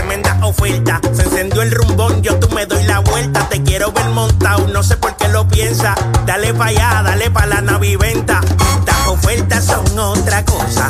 oferta. 0.45 0.99
Se 1.13 1.23
encendió 1.23 1.61
el 1.61 1.71
rumbón, 1.71 2.21
yo 2.21 2.39
tú 2.39 2.49
me 2.55 2.65
doy 2.65 2.83
la 2.83 2.99
vuelta. 2.99 3.47
Te 3.49 3.61
quiero 3.63 3.91
ver 3.91 4.09
montado, 4.09 4.67
no 4.67 4.83
sé 4.83 4.97
por 4.97 5.15
qué 5.17 5.27
lo 5.27 5.47
piensa. 5.47 5.95
Dale 6.25 6.53
pa' 6.53 6.65
allá, 6.65 7.01
dale 7.03 7.29
pa' 7.31 7.45
la 7.45 7.61
naviventa. 7.61 8.41
Las 8.85 9.07
ofertas 9.07 9.65
son 9.65 9.99
otra 9.99 10.43
cosa 10.45 10.89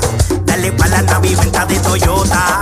para 0.78 1.02
la 1.02 1.20
de 1.66 1.80
Toyota. 1.80 2.62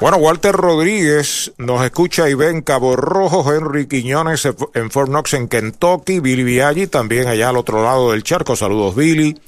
Bueno, 0.00 0.18
Walter 0.18 0.54
Rodríguez 0.54 1.52
nos 1.56 1.82
escucha 1.82 2.28
y 2.28 2.34
ve 2.34 2.50
en 2.50 2.60
Cabo 2.60 2.96
Rojo, 2.96 3.50
Henry 3.52 3.86
Quiñones 3.86 4.46
en 4.74 4.90
Fort 4.90 5.08
Knox 5.08 5.34
en 5.34 5.48
Kentucky, 5.48 6.20
Billy 6.20 6.44
Viaggi 6.44 6.86
también 6.86 7.26
allá 7.28 7.48
al 7.48 7.56
otro 7.56 7.82
lado 7.82 8.12
del 8.12 8.22
charco. 8.22 8.56
Saludos, 8.56 8.94
Billy. 8.94 9.40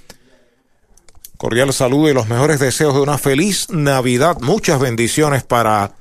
Cordial 1.36 1.72
saludo 1.72 2.08
y 2.08 2.14
los 2.14 2.28
mejores 2.28 2.58
deseos 2.58 2.94
de 2.94 3.00
una 3.00 3.18
feliz 3.18 3.68
Navidad. 3.70 4.38
Muchas 4.40 4.80
bendiciones 4.80 5.44
para 5.44 5.92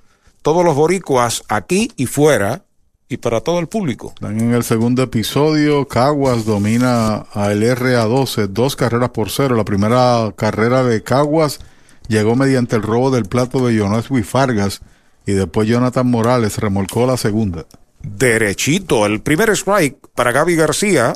todos 0.47 0.63
los 0.63 0.75
boricuas 0.75 1.43
aquí 1.49 1.91
y 1.97 2.05
fuera 2.05 2.63
y 3.10 3.17
para 3.17 3.41
todo 3.41 3.60
el 3.60 3.67
público. 3.67 4.13
en 4.21 4.53
el 4.53 4.63
segundo 4.63 5.03
episodio, 5.03 5.89
Caguas 5.89 6.45
domina 6.45 7.15
al 7.33 7.62
RA12, 7.62 8.47
dos 8.47 8.77
carreras 8.77 9.10
por 9.10 9.29
cero. 9.29 9.57
La 9.57 9.65
primera 9.65 10.31
carrera 10.38 10.86
de 10.86 11.03
Caguas 11.03 11.60
llegó 12.07 12.38
mediante 12.38 12.77
el 12.77 12.81
robo 12.81 13.12
del 13.12 13.25
plato 13.25 13.67
de 13.67 13.75
Jonas 13.75 14.07
Fargas 14.23 14.79
y 15.25 15.33
después 15.33 15.67
Jonathan 15.67 16.10
Morales 16.10 16.60
remolcó 16.60 17.05
la 17.05 17.17
segunda. 17.17 17.65
Derechito, 18.01 19.05
el 19.05 19.19
primer 19.19 19.49
strike 19.49 19.97
para 20.15 20.31
Gaby 20.31 20.55
García, 20.55 21.12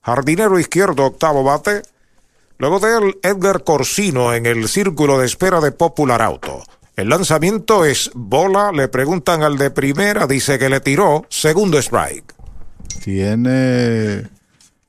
jardinero 0.00 0.58
izquierdo, 0.58 1.04
octavo 1.04 1.44
bate. 1.44 1.82
Luego 2.56 2.80
de 2.80 2.96
él, 2.96 3.18
Edgar 3.22 3.64
Corsino 3.64 4.32
en 4.32 4.46
el 4.46 4.66
círculo 4.66 5.18
de 5.18 5.26
espera 5.26 5.60
de 5.60 5.72
Popular 5.72 6.22
Auto. 6.22 6.62
El 6.96 7.08
lanzamiento 7.08 7.84
es 7.84 8.10
bola, 8.14 8.72
le 8.72 8.88
preguntan 8.88 9.42
al 9.42 9.56
de 9.56 9.70
primera, 9.70 10.26
dice 10.26 10.58
que 10.58 10.68
le 10.68 10.80
tiró, 10.80 11.24
segundo 11.28 11.78
strike. 11.78 12.34
Tiene 13.02 14.28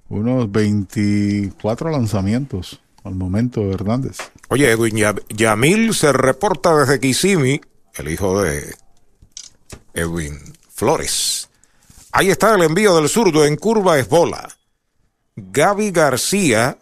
unos 0.10 0.52
24 0.52 1.90
lanzamientos 1.90 2.82
al 3.04 3.16
momento, 3.16 3.72
Hernández. 3.72 4.18
Oye, 4.50 4.72
Edwin 4.72 4.98
Yamil 5.30 5.94
se 5.94 6.12
reporta 6.12 6.76
desde 6.76 7.00
Kissimmee, 7.00 7.62
el 7.96 8.10
hijo 8.10 8.42
de 8.42 8.76
Edwin 9.94 10.38
Flores. 10.74 11.50
Ahí 12.12 12.30
está 12.30 12.56
el 12.56 12.64
envío 12.64 12.95
del 12.97 13.08
zurdo 13.08 13.45
en 13.45 13.56
curva 13.56 13.97
es 13.97 14.10
bola. 14.10 14.49
Gaby 15.36 15.91
García, 15.91 16.78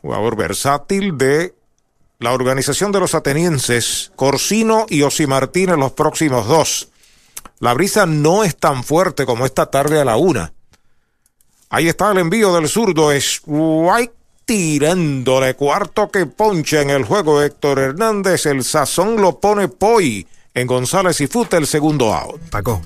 jugador 0.00 0.36
versátil 0.36 1.18
de 1.18 1.54
la 2.22 2.32
organización 2.32 2.92
de 2.92 3.00
los 3.00 3.14
atenienses, 3.14 4.12
Corsino 4.14 4.86
y 4.88 5.02
Osi 5.02 5.26
Martínez 5.26 5.76
los 5.76 5.92
próximos 5.92 6.46
dos. 6.46 6.88
La 7.58 7.74
brisa 7.74 8.06
no 8.06 8.44
es 8.44 8.56
tan 8.56 8.84
fuerte 8.84 9.26
como 9.26 9.44
esta 9.44 9.66
tarde 9.66 10.00
a 10.00 10.04
la 10.04 10.16
una. 10.16 10.52
Ahí 11.68 11.88
está 11.88 12.12
el 12.12 12.18
envío 12.18 12.54
del 12.54 12.68
zurdo, 12.68 13.10
es 13.10 13.42
White 13.44 14.14
tirándole 14.44 15.54
cuarto 15.54 16.10
que 16.10 16.26
poncha 16.26 16.80
en 16.80 16.90
el 16.90 17.04
juego 17.04 17.42
Héctor 17.42 17.78
Hernández. 17.78 18.46
El 18.46 18.62
sazón 18.62 19.20
lo 19.20 19.40
pone 19.40 19.68
Poi 19.68 20.26
en 20.54 20.66
González 20.66 21.20
y 21.20 21.26
Fute 21.26 21.56
el 21.56 21.66
segundo 21.66 22.14
out. 22.14 22.40
Paco, 22.50 22.82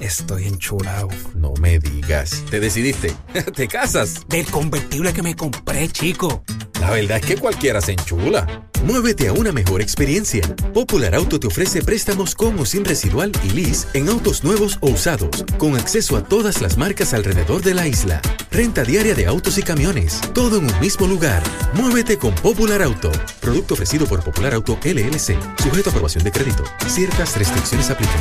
estoy 0.00 0.46
enchulado. 0.46 1.08
No 1.34 1.54
me 1.60 1.78
digas. 1.78 2.44
¿Te 2.50 2.60
decidiste? 2.60 3.14
¿Te 3.54 3.68
casas? 3.68 4.26
Del 4.28 4.46
convertible 4.46 5.12
que 5.12 5.22
me 5.22 5.34
compré, 5.34 5.88
chico. 5.88 6.42
La 6.80 6.90
verdad 6.90 7.18
es 7.18 7.26
que 7.26 7.36
cualquiera 7.36 7.80
se 7.80 7.92
enchula. 7.92 8.68
Muévete 8.84 9.28
a 9.28 9.32
una 9.32 9.50
mejor 9.50 9.80
experiencia. 9.80 10.42
Popular 10.74 11.14
Auto 11.14 11.40
te 11.40 11.46
ofrece 11.46 11.82
préstamos 11.82 12.34
con 12.34 12.58
o 12.58 12.66
sin 12.66 12.84
residual 12.84 13.32
y 13.44 13.50
lease 13.50 13.88
en 13.94 14.08
autos 14.08 14.44
nuevos 14.44 14.78
o 14.80 14.90
usados, 14.90 15.44
con 15.58 15.76
acceso 15.76 16.16
a 16.16 16.22
todas 16.22 16.60
las 16.60 16.76
marcas 16.76 17.14
alrededor 17.14 17.62
de 17.62 17.74
la 17.74 17.86
isla. 17.86 18.20
Renta 18.50 18.84
diaria 18.84 19.14
de 19.14 19.26
autos 19.26 19.58
y 19.58 19.62
camiones, 19.62 20.20
todo 20.34 20.58
en 20.58 20.66
un 20.66 20.80
mismo 20.80 21.06
lugar. 21.06 21.42
Muévete 21.72 22.18
con 22.18 22.34
Popular 22.34 22.82
Auto. 22.82 23.10
Producto 23.40 23.74
ofrecido 23.74 24.06
por 24.06 24.22
Popular 24.22 24.54
Auto 24.54 24.78
LLC, 24.84 25.38
sujeto 25.58 25.88
a 25.88 25.92
aprobación 25.92 26.24
de 26.24 26.32
crédito. 26.32 26.62
Ciertas 26.86 27.36
restricciones 27.36 27.90
aplican. 27.90 28.20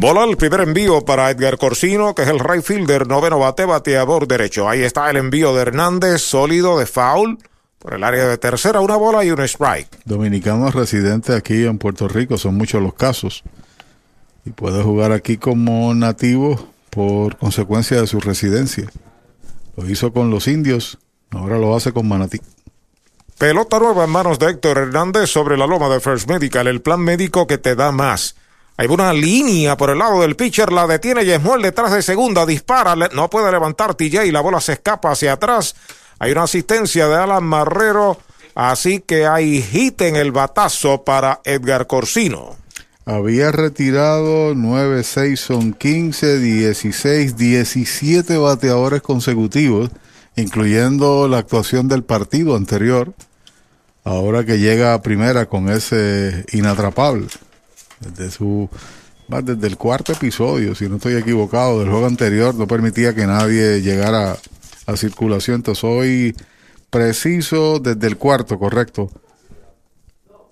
Bola 0.00 0.22
el 0.22 0.36
primer 0.36 0.60
envío 0.60 1.00
para 1.00 1.28
Edgar 1.28 1.58
Corsino, 1.58 2.14
que 2.14 2.22
es 2.22 2.28
el 2.28 2.38
right 2.38 2.62
fielder, 2.62 3.08
noveno 3.08 3.40
bate, 3.40 3.64
bateador 3.64 4.28
derecho. 4.28 4.68
Ahí 4.68 4.82
está 4.82 5.10
el 5.10 5.16
envío 5.16 5.52
de 5.56 5.62
Hernández, 5.62 6.22
sólido 6.22 6.78
de 6.78 6.86
foul. 6.86 7.36
Por 7.80 7.94
el 7.94 8.04
área 8.04 8.28
de 8.28 8.38
tercera, 8.38 8.78
una 8.78 8.94
bola 8.94 9.24
y 9.24 9.32
un 9.32 9.40
strike. 9.40 9.88
Dominicanos 10.04 10.72
residentes 10.72 11.34
aquí 11.34 11.64
en 11.64 11.78
Puerto 11.78 12.06
Rico, 12.06 12.38
son 12.38 12.54
muchos 12.54 12.80
los 12.80 12.94
casos. 12.94 13.42
Y 14.44 14.50
puede 14.50 14.84
jugar 14.84 15.10
aquí 15.10 15.36
como 15.36 15.92
nativo 15.94 16.68
por 16.90 17.36
consecuencia 17.36 18.00
de 18.00 18.06
su 18.06 18.20
residencia. 18.20 18.88
Lo 19.76 19.90
hizo 19.90 20.12
con 20.12 20.30
los 20.30 20.46
indios, 20.46 20.98
ahora 21.32 21.58
lo 21.58 21.74
hace 21.74 21.90
con 21.90 22.06
Manatí. 22.06 22.40
Pelota 23.36 23.80
nueva 23.80 24.04
en 24.04 24.10
manos 24.10 24.38
de 24.38 24.48
Héctor 24.48 24.78
Hernández 24.78 25.28
sobre 25.28 25.56
la 25.56 25.66
loma 25.66 25.88
de 25.88 25.98
First 25.98 26.28
Medical, 26.28 26.68
el 26.68 26.82
plan 26.82 27.00
médico 27.00 27.48
que 27.48 27.58
te 27.58 27.74
da 27.74 27.90
más. 27.90 28.36
Hay 28.80 28.86
una 28.86 29.12
línea 29.12 29.76
por 29.76 29.90
el 29.90 29.98
lado 29.98 30.22
del 30.22 30.36
pitcher, 30.36 30.70
la 30.70 30.86
detiene 30.86 31.24
Yesmuel 31.24 31.62
detrás 31.62 31.92
de 31.92 32.00
segunda, 32.00 32.46
dispara, 32.46 32.94
no 32.94 33.28
puede 33.28 33.50
levantar 33.50 33.96
TJ, 33.96 34.30
la 34.30 34.40
bola 34.40 34.60
se 34.60 34.74
escapa 34.74 35.10
hacia 35.10 35.32
atrás. 35.32 35.74
Hay 36.20 36.30
una 36.30 36.44
asistencia 36.44 37.08
de 37.08 37.16
Alan 37.16 37.42
Marrero, 37.42 38.18
así 38.54 39.00
que 39.00 39.26
hay 39.26 39.60
hit 39.62 40.00
en 40.02 40.14
el 40.14 40.30
batazo 40.30 41.02
para 41.02 41.40
Edgar 41.42 41.88
Corsino. 41.88 42.54
Había 43.04 43.50
retirado 43.50 44.54
9, 44.54 45.02
6 45.02 45.40
son 45.40 45.72
15, 45.72 46.38
16, 46.38 47.36
17 47.36 48.36
bateadores 48.36 49.02
consecutivos, 49.02 49.90
incluyendo 50.36 51.26
la 51.26 51.38
actuación 51.38 51.88
del 51.88 52.04
partido 52.04 52.54
anterior. 52.54 53.12
Ahora 54.04 54.44
que 54.44 54.60
llega 54.60 54.94
a 54.94 55.02
primera 55.02 55.46
con 55.46 55.68
ese 55.68 56.44
inatrapable. 56.52 57.26
Desde 58.00 58.30
su 58.30 58.68
desde 59.28 59.66
el 59.66 59.76
cuarto 59.76 60.12
episodio, 60.12 60.74
si 60.74 60.88
no 60.88 60.96
estoy 60.96 61.14
equivocado, 61.16 61.80
del 61.80 61.90
juego 61.90 62.06
anterior, 62.06 62.54
no 62.54 62.66
permitía 62.66 63.14
que 63.14 63.26
nadie 63.26 63.82
llegara 63.82 64.38
a 64.86 64.96
circulación. 64.96 65.56
Entonces 65.56 65.80
soy 65.80 66.34
preciso 66.88 67.78
desde 67.78 68.06
el 68.06 68.16
cuarto, 68.16 68.58
correcto, 68.58 69.10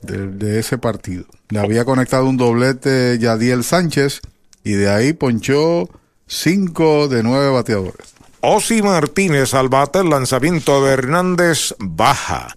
de, 0.02 0.26
de, 0.26 0.58
ese 0.58 0.76
partido. 0.76 1.24
Le 1.48 1.58
había 1.58 1.86
conectado 1.86 2.26
un 2.26 2.36
doblete 2.36 3.18
Yadiel 3.18 3.64
Sánchez 3.64 4.20
y 4.62 4.72
de 4.72 4.90
ahí 4.90 5.14
ponchó 5.14 5.88
cinco 6.26 7.08
de 7.08 7.22
nueve 7.22 7.48
bateadores. 7.48 8.14
Osi 8.40 8.82
Martínez 8.82 9.54
al 9.54 9.68
bate, 9.68 10.00
el 10.00 10.10
lanzamiento 10.10 10.84
de 10.84 10.92
Hernández 10.92 11.74
baja. 11.78 12.54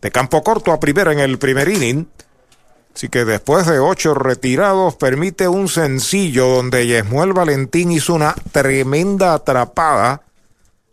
De 0.00 0.10
campo 0.10 0.42
corto 0.42 0.72
a 0.72 0.80
primera 0.80 1.12
en 1.12 1.20
el 1.20 1.38
primer 1.38 1.68
inning. 1.68 2.08
Así 2.98 3.08
que 3.08 3.24
después 3.24 3.64
de 3.64 3.78
ocho 3.78 4.12
retirados, 4.12 4.96
permite 4.96 5.46
un 5.46 5.68
sencillo 5.68 6.48
donde 6.48 6.88
Yesmuel 6.88 7.32
Valentín 7.32 7.92
hizo 7.92 8.12
una 8.12 8.34
tremenda 8.50 9.34
atrapada 9.34 10.22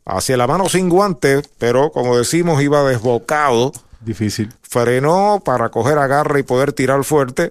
hacia 0.06 0.38
la 0.38 0.46
mano 0.46 0.70
sin 0.70 0.88
guante, 0.88 1.42
pero 1.58 1.92
como 1.92 2.16
decimos, 2.16 2.62
iba 2.62 2.84
desbocado. 2.84 3.72
Difícil. 4.02 4.54
Frenó 4.62 5.42
para 5.44 5.70
coger 5.70 5.98
agarre 5.98 6.42
y 6.42 6.44
poder 6.44 6.74
tirar 6.74 7.04
fuerte. 7.04 7.50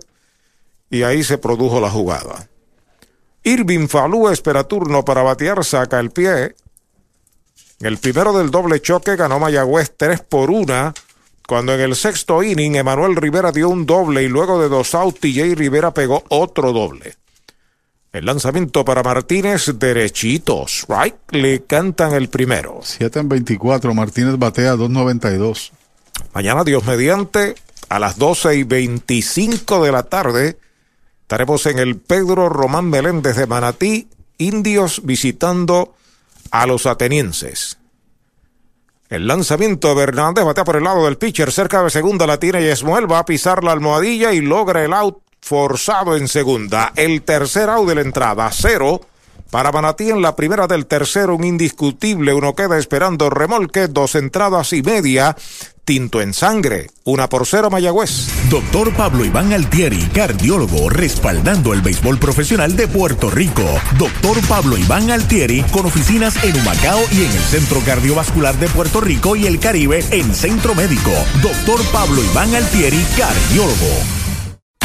Y 0.89 1.03
ahí 1.03 1.25
se 1.25 1.37
produjo 1.37 1.81
la 1.81 1.91
jugada. 1.91 2.49
Irving 3.43 3.89
Falú 3.89 4.29
espera 4.29 4.63
turno 4.63 5.05
para 5.05 5.25
batear, 5.25 5.65
saca 5.65 5.99
el 5.99 6.13
pie. 6.13 6.55
El 7.81 7.99
primero 7.99 8.33
del 8.33 8.53
doble 8.53 8.81
choque 8.81 9.17
ganó 9.17 9.41
Mayagüez 9.41 9.95
3 9.97 10.21
por 10.21 10.53
1. 10.53 10.95
Cuando 11.47 11.75
en 11.75 11.81
el 11.81 11.95
sexto 11.95 12.43
inning 12.43 12.77
Emanuel 12.77 13.17
Rivera 13.17 13.53
dio 13.53 13.69
un 13.69 13.85
doble 13.85 14.23
y 14.23 14.29
luego 14.29 14.61
de 14.61 14.69
dos 14.71 14.95
outs 14.95 15.21
TJ 15.21 15.55
Rivera 15.55 15.93
pegó 15.93 16.25
otro 16.29 16.73
doble. 16.73 17.17
El 18.13 18.27
lanzamiento 18.27 18.85
para 18.85 19.03
Martínez, 19.03 19.73
derechitos, 19.77 20.87
right, 20.89 21.17
le 21.33 21.65
cantan 21.65 22.15
el 22.15 22.29
primero. 22.29 22.81
7 22.83 23.19
en 23.19 23.29
24, 23.29 23.93
Martínez 23.93 24.39
batea 24.39 24.77
2.92. 24.77 25.73
Mañana, 26.33 26.65
Dios 26.65 26.85
mediante, 26.85 27.57
a 27.89 27.99
las 27.99 28.17
12 28.17 28.55
y 28.55 28.63
25 28.63 29.85
de 29.85 29.93
la 29.93 30.05
tarde, 30.05 30.59
estaremos 31.23 31.67
en 31.67 31.79
el 31.79 31.97
Pedro 31.97 32.49
Román 32.49 32.89
Meléndez 32.89 33.37
de 33.37 33.47
Manatí, 33.47 34.09
indios 34.39 35.03
visitando 35.05 35.95
a 36.53 36.67
los 36.67 36.87
atenienses. 36.87 37.79
El 39.11 39.27
lanzamiento 39.27 39.95
de 39.95 40.03
Hernández 40.03 40.45
batea 40.45 40.65
por 40.65 40.77
el 40.77 40.85
lado 40.85 41.05
del 41.05 41.19
pitcher, 41.19 41.53
cerca 41.53 41.83
de 41.83 41.91
segunda 41.91 42.27
la 42.27 42.39
tiene 42.39 42.63
Yesmuel, 42.63 43.11
va 43.11 43.19
a 43.19 43.25
pisar 43.27 43.63
la 43.63 43.73
almohadilla 43.73 44.33
y 44.33 44.41
logra 44.41 44.83
el 44.83 44.95
out 44.95 45.19
forzado 45.43 46.17
en 46.17 46.27
segunda. 46.27 46.93
El 46.97 47.21
tercer 47.23 47.69
out 47.69 47.87
de 47.87 47.97
la 47.97 48.01
entrada, 48.01 48.49
cero. 48.51 49.03
Para 49.55 49.71
Manatí 49.71 50.11
en 50.11 50.21
la 50.21 50.35
primera 50.35 50.67
del 50.67 50.87
tercero, 50.87 51.37
un 51.37 51.45
indiscutible. 51.45 52.35
Uno 52.35 52.57
queda 52.57 52.77
esperando 52.77 53.31
remolque, 53.31 53.87
dos 53.87 54.17
entradas 54.17 54.73
y 54.73 54.83
media. 54.83 55.37
Tinto 55.85 56.21
en 56.21 56.35
sangre, 56.35 56.91
una 57.05 57.29
por 57.29 57.47
cero 57.47 57.71
Mayagüez. 57.71 58.51
Doctor 58.51 58.93
Pablo 58.95 59.25
Iván 59.25 59.53
Altieri, 59.53 60.09
cardiólogo, 60.13 60.91
respaldando 60.91 61.73
el 61.73 61.83
béisbol 61.83 62.19
profesional 62.19 62.75
de 62.75 62.89
Puerto 62.89 63.31
Rico. 63.31 63.63
Doctor 63.97 64.45
Pablo 64.49 64.77
Iván 64.77 65.13
Altieri, 65.13 65.63
con 65.71 65.87
oficinas 65.87 66.35
en 66.43 66.57
Humacao 66.57 66.99
y 67.13 67.25
en 67.25 67.31
el 67.31 67.43
Centro 67.43 67.79
Cardiovascular 67.87 68.57
de 68.57 68.67
Puerto 68.71 69.01
Rico 69.01 69.37
y 69.37 69.47
el 69.47 69.61
Caribe 69.61 70.05
en 70.11 70.35
Centro 70.35 70.75
Médico. 70.75 71.13
Doctor 71.41 71.81
Pablo 71.93 72.25
Iván 72.25 72.53
Altieri, 72.57 73.07
cardiólogo. 73.17 74.24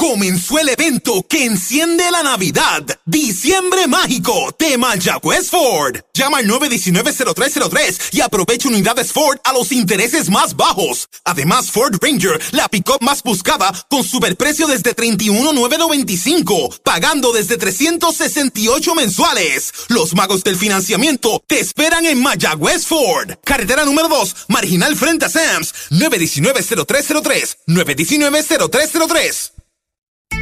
Comenzó 0.00 0.58
el 0.58 0.70
evento 0.70 1.26
que 1.28 1.44
enciende 1.44 2.10
la 2.10 2.22
Navidad. 2.22 2.82
Diciembre 3.04 3.86
Mágico 3.86 4.48
de 4.58 4.78
Mayagüez 4.78 5.50
Ford. 5.50 5.98
Llama 6.14 6.38
al 6.38 6.48
919-0303 6.48 8.08
y 8.12 8.22
aprovecha 8.22 8.68
unidades 8.68 9.12
Ford 9.12 9.36
a 9.44 9.52
los 9.52 9.72
intereses 9.72 10.30
más 10.30 10.56
bajos. 10.56 11.06
Además, 11.24 11.70
Ford 11.70 11.96
Ranger, 12.00 12.40
la 12.52 12.66
pick-up 12.68 13.02
más 13.02 13.22
buscada, 13.22 13.74
con 13.90 14.02
superprecio 14.02 14.66
desde 14.66 14.94
31,995, 14.94 16.76
pagando 16.82 17.30
desde 17.32 17.58
368 17.58 18.94
mensuales. 18.94 19.70
Los 19.88 20.14
magos 20.14 20.42
del 20.42 20.56
financiamiento 20.56 21.44
te 21.46 21.60
esperan 21.60 22.06
en 22.06 22.22
Mayagüez 22.22 22.86
Ford. 22.86 23.32
Carretera 23.44 23.84
número 23.84 24.08
2, 24.08 24.46
marginal 24.48 24.96
frente 24.96 25.26
a 25.26 25.28
Sams. 25.28 25.74
919-0303. 25.90 27.56
919-0303. 27.66 29.59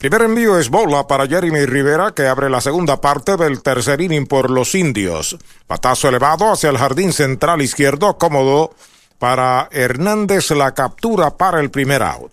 Primer 0.00 0.22
envío 0.22 0.58
es 0.58 0.70
bola 0.70 1.06
para 1.06 1.26
Jeremy 1.26 1.66
Rivera 1.66 2.12
que 2.12 2.26
abre 2.26 2.48
la 2.48 2.62
segunda 2.62 3.02
parte 3.02 3.36
del 3.36 3.62
tercer 3.62 4.00
inning 4.00 4.26
por 4.26 4.48
los 4.48 4.74
indios. 4.74 5.36
Patazo 5.66 6.08
elevado 6.08 6.50
hacia 6.50 6.70
el 6.70 6.78
jardín 6.78 7.12
central 7.12 7.60
izquierdo, 7.60 8.16
cómodo 8.16 8.72
para 9.18 9.68
Hernández 9.70 10.52
la 10.52 10.72
captura 10.72 11.36
para 11.36 11.60
el 11.60 11.70
primer 11.70 12.02
out. 12.02 12.32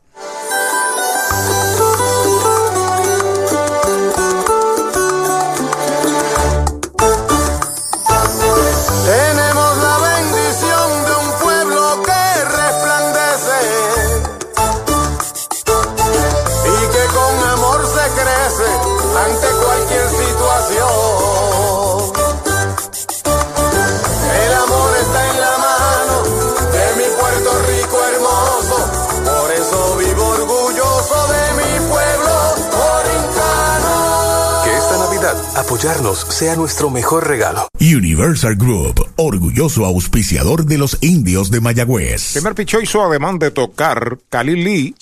Apoyarnos 35.67 36.19
sea 36.19 36.55
nuestro 36.55 36.89
mejor 36.89 37.27
regalo. 37.27 37.67
Universal 37.81 38.55
Group, 38.55 39.05
orgulloso 39.17 39.83
auspiciador 39.83 40.63
de 40.63 40.77
los 40.77 40.97
indios 41.01 41.51
de 41.51 41.59
Mayagüez. 41.59 42.31
Primer 42.31 42.55
picho 42.55 42.79
hizo 42.79 43.03
ademán 43.03 43.37
de 43.37 43.51
tocar 43.51 44.17
Khalil 44.29 44.63
Lee. 44.63 44.95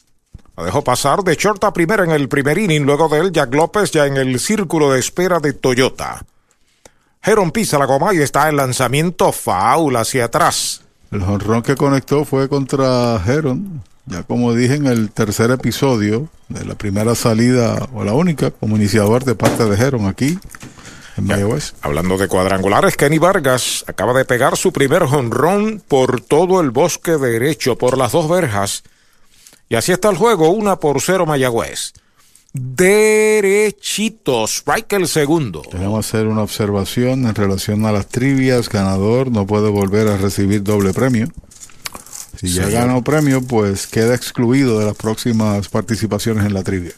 La 0.57 0.63
dejó 0.65 0.83
pasar 0.83 1.23
de 1.23 1.35
short 1.35 1.63
a 1.65 1.71
primera 1.71 2.03
en 2.03 2.09
el 2.09 2.27
primer 2.27 2.57
inning, 2.57 2.81
luego 2.81 3.07
de 3.09 3.19
él 3.19 3.31
Jack 3.31 3.53
López 3.53 3.91
ya 3.91 4.07
en 4.07 4.17
el 4.17 4.39
círculo 4.39 4.91
de 4.91 4.99
espera 4.99 5.39
de 5.39 5.53
Toyota. 5.53 6.25
Heron 7.21 7.51
pisa 7.51 7.77
la 7.77 7.85
goma 7.85 8.15
y 8.15 8.17
está 8.17 8.49
el 8.49 8.55
lanzamiento 8.55 9.31
foul 9.31 9.95
hacia 9.95 10.25
atrás. 10.25 10.81
El 11.11 11.21
jonrón 11.21 11.61
que 11.61 11.75
conectó 11.75 12.25
fue 12.25 12.49
contra 12.49 13.23
Heron. 13.23 13.83
Ya 14.07 14.23
como 14.23 14.53
dije 14.53 14.75
en 14.75 14.85
el 14.85 15.11
tercer 15.11 15.51
episodio 15.51 16.29
de 16.49 16.63
la 16.65 16.75
primera 16.75 17.15
salida, 17.15 17.87
o 17.93 18.03
la 18.03 18.13
única, 18.13 18.51
como 18.51 18.75
iniciador 18.77 19.23
de 19.23 19.35
parte 19.35 19.65
de 19.65 19.75
Heron 19.75 20.05
aquí 20.07 20.37
en 21.17 21.25
Mayagüez. 21.25 21.73
Hablando 21.81 22.17
de 22.17 22.27
cuadrangulares, 22.27 22.97
Kenny 22.97 23.17
Vargas 23.17 23.83
acaba 23.87 24.13
de 24.13 24.25
pegar 24.25 24.57
su 24.57 24.71
primer 24.71 25.05
jonrón 25.05 25.81
por 25.87 26.21
todo 26.21 26.61
el 26.61 26.71
bosque 26.71 27.17
derecho, 27.17 27.77
por 27.77 27.97
las 27.97 28.11
dos 28.11 28.29
verjas. 28.29 28.83
Y 29.69 29.75
así 29.75 29.91
está 29.91 30.09
el 30.09 30.17
juego, 30.17 30.49
una 30.49 30.79
por 30.79 31.01
cero 31.01 31.25
Mayagüez. 31.25 31.93
Derechito, 32.53 34.45
strike 34.45 34.93
el 34.93 35.07
segundo. 35.07 35.63
Debemos 35.71 36.07
hacer 36.07 36.27
una 36.27 36.43
observación 36.43 37.25
en 37.25 37.35
relación 37.35 37.85
a 37.85 37.91
las 37.91 38.07
trivias. 38.07 38.69
Ganador 38.69 39.29
no 39.29 39.45
puede 39.45 39.69
volver 39.69 40.07
a 40.07 40.17
recibir 40.17 40.63
doble 40.63 40.93
premio. 40.93 41.27
Si 42.39 42.49
ya 42.49 42.65
Sí. 42.67 42.71
ganó 42.73 43.03
premio, 43.03 43.41
pues 43.41 43.87
queda 43.87 44.15
excluido 44.15 44.79
de 44.79 44.85
las 44.85 44.95
próximas 44.95 45.67
participaciones 45.69 46.45
en 46.45 46.53
la 46.53 46.63
trivia. 46.63 46.91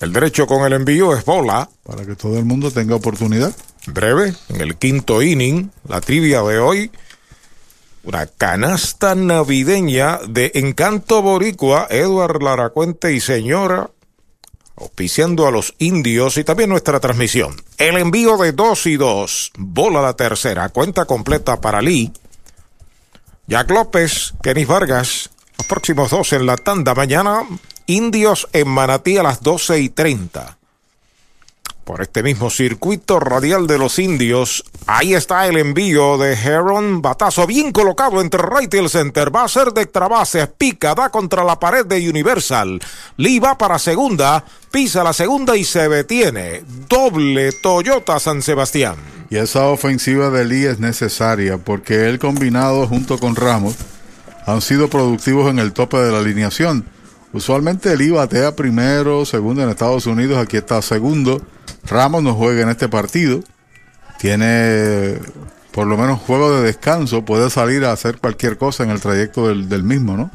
El 0.00 0.12
derecho 0.12 0.46
con 0.46 0.64
el 0.66 0.72
envío 0.72 1.14
es 1.16 1.24
bola. 1.24 1.68
Para 1.84 2.04
que 2.04 2.16
todo 2.16 2.38
el 2.38 2.44
mundo 2.44 2.70
tenga 2.70 2.94
oportunidad. 2.96 3.54
Breve, 3.86 4.34
en 4.48 4.60
el 4.60 4.76
quinto 4.76 5.22
inning, 5.22 5.70
la 5.88 6.00
trivia 6.00 6.42
de 6.42 6.58
hoy. 6.58 6.90
Una 8.04 8.26
canasta 8.26 9.14
navideña 9.14 10.18
de 10.28 10.50
Encanto 10.54 11.22
Boricua, 11.22 11.86
Edward 11.88 12.42
Laracuente 12.42 13.12
y 13.12 13.20
señora, 13.20 13.90
auspiciando 14.76 15.46
a 15.46 15.52
los 15.52 15.74
indios 15.78 16.36
y 16.36 16.42
también 16.42 16.70
nuestra 16.70 16.98
transmisión. 16.98 17.54
El 17.78 17.96
envío 17.96 18.36
de 18.38 18.50
dos 18.52 18.86
y 18.86 18.96
dos, 18.96 19.52
bola 19.56 20.02
la 20.02 20.14
tercera, 20.14 20.68
cuenta 20.70 21.04
completa 21.04 21.60
para 21.60 21.80
Lee. 21.80 22.12
Jack 23.46 23.70
López, 23.70 24.34
Kenny 24.42 24.64
Vargas, 24.64 25.30
los 25.58 25.66
próximos 25.66 26.10
dos 26.10 26.32
en 26.32 26.46
la 26.46 26.56
tanda. 26.56 26.94
Mañana, 26.94 27.42
indios 27.86 28.48
en 28.52 28.68
Manatí 28.68 29.18
a 29.18 29.22
las 29.22 29.42
12 29.42 29.80
y 29.80 29.88
30 29.88 30.58
por 31.92 32.00
este 32.00 32.22
mismo 32.22 32.48
circuito 32.48 33.20
radial 33.20 33.66
de 33.66 33.76
los 33.76 33.98
indios. 33.98 34.64
Ahí 34.86 35.12
está 35.12 35.46
el 35.46 35.58
envío 35.58 36.16
de 36.16 36.32
Heron. 36.32 37.02
Batazo 37.02 37.46
bien 37.46 37.70
colocado 37.70 38.22
entre 38.22 38.40
right 38.40 38.72
y 38.72 38.78
el 38.78 38.88
center. 38.88 39.34
Va 39.34 39.44
a 39.44 39.48
ser 39.48 39.74
de 39.74 39.82
extra 39.82 40.08
base. 40.08 40.46
Pica, 40.46 40.94
da 40.94 41.10
contra 41.10 41.44
la 41.44 41.60
pared 41.60 41.84
de 41.84 42.08
Universal. 42.08 42.80
Lee 43.18 43.40
va 43.40 43.58
para 43.58 43.78
segunda. 43.78 44.42
Pisa 44.70 45.04
la 45.04 45.12
segunda 45.12 45.54
y 45.54 45.64
se 45.64 45.86
detiene. 45.86 46.64
Doble 46.88 47.52
Toyota 47.52 48.18
San 48.18 48.40
Sebastián. 48.40 48.96
Y 49.28 49.36
esa 49.36 49.66
ofensiva 49.66 50.30
de 50.30 50.46
Lee 50.46 50.64
es 50.64 50.80
necesaria 50.80 51.58
porque 51.58 52.08
él 52.08 52.18
combinado 52.18 52.88
junto 52.88 53.18
con 53.18 53.36
Ramos 53.36 53.74
han 54.46 54.62
sido 54.62 54.88
productivos 54.88 55.50
en 55.50 55.58
el 55.58 55.74
tope 55.74 55.98
de 55.98 56.10
la 56.10 56.20
alineación. 56.20 56.86
Usualmente 57.34 57.94
Lee 57.98 58.12
batea 58.12 58.56
primero, 58.56 59.26
segundo 59.26 59.62
en 59.62 59.68
Estados 59.68 60.06
Unidos, 60.06 60.38
aquí 60.38 60.56
está 60.56 60.80
segundo. 60.80 61.42
Ramos 61.84 62.22
no 62.22 62.34
juega 62.34 62.62
en 62.62 62.68
este 62.68 62.88
partido. 62.88 63.42
Tiene 64.18 65.18
por 65.72 65.86
lo 65.86 65.96
menos 65.96 66.20
juego 66.20 66.54
de 66.54 66.62
descanso, 66.62 67.24
puede 67.24 67.50
salir 67.50 67.84
a 67.84 67.92
hacer 67.92 68.18
cualquier 68.18 68.58
cosa 68.58 68.84
en 68.84 68.90
el 68.90 69.00
trayecto 69.00 69.48
del, 69.48 69.82
mismo, 69.82 70.16
¿no? 70.16 70.30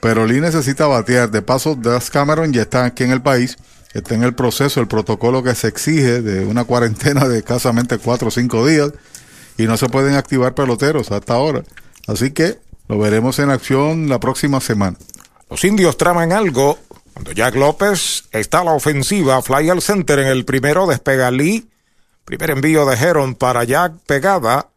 Pero 0.00 0.26
Lee 0.26 0.40
necesita 0.40 0.86
batear. 0.86 1.30
De 1.30 1.42
paso, 1.42 1.74
Das 1.74 2.10
Cameron 2.10 2.52
ya 2.52 2.62
está 2.62 2.84
aquí 2.84 3.04
en 3.04 3.10
el 3.10 3.22
país, 3.22 3.56
está 3.94 4.14
en 4.14 4.22
el 4.22 4.34
proceso, 4.34 4.80
el 4.80 4.86
protocolo 4.86 5.42
que 5.42 5.54
se 5.54 5.68
exige 5.68 6.22
de 6.22 6.44
una 6.44 6.64
cuarentena 6.64 7.26
de 7.26 7.38
escasamente 7.38 7.98
cuatro 7.98 8.28
o 8.28 8.30
cinco 8.30 8.66
días 8.66 8.92
y 9.56 9.64
no 9.64 9.76
se 9.76 9.88
pueden 9.88 10.14
activar 10.14 10.54
peloteros 10.54 11.10
hasta 11.10 11.34
ahora. 11.34 11.62
Así 12.06 12.30
que 12.30 12.58
lo 12.88 12.98
veremos 12.98 13.38
en 13.38 13.50
acción 13.50 14.08
la 14.08 14.20
próxima 14.20 14.60
semana. 14.60 14.96
Los 15.48 15.64
indios 15.64 15.96
traman 15.96 16.32
algo. 16.32 16.78
Cuando 17.12 17.32
Jack 17.32 17.54
López 17.56 18.24
está 18.32 18.60
a 18.60 18.64
la 18.64 18.72
ofensiva, 18.72 19.42
fly 19.42 19.70
al 19.70 19.82
center 19.82 20.18
en 20.20 20.28
el 20.28 20.44
primero, 20.44 20.86
despega 20.86 21.30
Lee. 21.30 21.68
Primer 22.24 22.50
envío 22.50 22.86
de 22.86 22.96
Heron 22.96 23.34
para 23.34 23.64
Jack 23.64 23.94
pegada. 24.06 24.68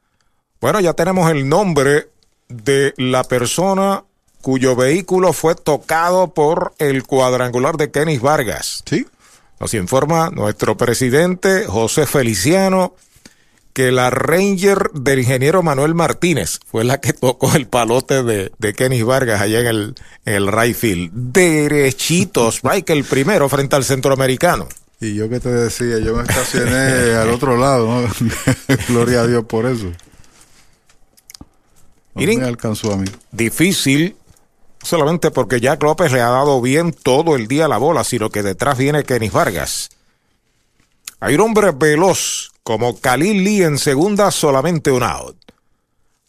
Bueno, 0.60 0.80
ya 0.80 0.94
tenemos 0.94 1.30
el 1.30 1.48
nombre 1.48 2.10
de 2.48 2.94
la 2.98 3.24
persona 3.24 4.04
cuyo 4.42 4.76
vehículo 4.76 5.34
fue 5.34 5.56
tocado 5.56 6.34
por 6.34 6.74
el 6.78 7.04
cuadrangular 7.04 7.78
de 7.78 7.92
Kenny 7.92 8.18
Vargas. 8.18 8.84
Sí. 8.86 9.08
Nos 9.60 9.74
informa 9.74 10.30
nuestro 10.30 10.76
presidente 10.76 11.66
José 11.66 12.06
Feliciano 12.06 12.96
que 13.74 13.91
la 13.91 14.11
Ranger 14.11 14.91
del 14.93 15.19
ingeniero 15.19 15.63
Manuel 15.63 15.95
Martínez 15.95 16.59
fue 16.65 16.84
la 16.84 17.01
que 17.01 17.11
tocó 17.13 17.53
el 17.55 17.67
palote 17.67 18.24
de, 18.24 18.51
de 18.59 18.74
Kenny 18.74 19.01
Vargas 19.01 19.41
allá 19.41 19.61
en 19.61 19.65
el, 19.65 19.95
en 20.26 20.34
el 20.36 20.51
right 20.51 20.76
field. 20.76 21.11
Derechito, 21.11 22.49
strike 22.51 22.89
el 22.91 23.03
primero 23.03 23.49
frente 23.49 23.76
al 23.76 23.84
centroamericano. 23.84 24.67
Y 25.01 25.15
yo 25.15 25.28
que 25.28 25.39
te 25.39 25.49
decía, 25.49 25.99
yo 25.99 26.15
me 26.15 26.24
estacioné 26.24 27.15
al 27.15 27.30
otro 27.32 27.57
lado, 27.57 28.01
¿no? 28.01 28.09
Gloria 28.88 29.21
a 29.21 29.28
Dios 29.28 29.43
por 29.45 29.65
eso. 29.65 29.86
No 29.86 29.93
Miren. 32.21 32.41
me 32.41 32.45
alcanzó 32.45 32.93
a 32.93 32.97
mí. 32.97 33.05
Difícil, 33.32 34.15
solamente 34.84 35.32
porque 35.32 35.59
Jack 35.59 35.82
López 35.82 36.11
le 36.11 36.21
ha 36.21 36.30
dado 36.30 36.61
bien 36.61 36.93
todo 36.93 37.36
el 37.36 37.47
día 37.47 37.67
la 37.67 37.78
bola, 37.78 38.03
sino 38.03 38.30
que 38.30 38.43
detrás 38.43 38.78
viene 38.78 39.03
Kenny 39.03 39.30
Vargas. 39.30 39.89
Hay 41.19 41.36
un 41.36 41.41
hombre 41.41 41.71
veloz 41.71 42.53
como 42.64 42.99
Khalil 42.99 43.43
Lee 43.43 43.64
en 43.64 43.78
segunda, 43.78 44.32
solamente 44.32 44.91
un 44.91 45.03
out. 45.03 45.38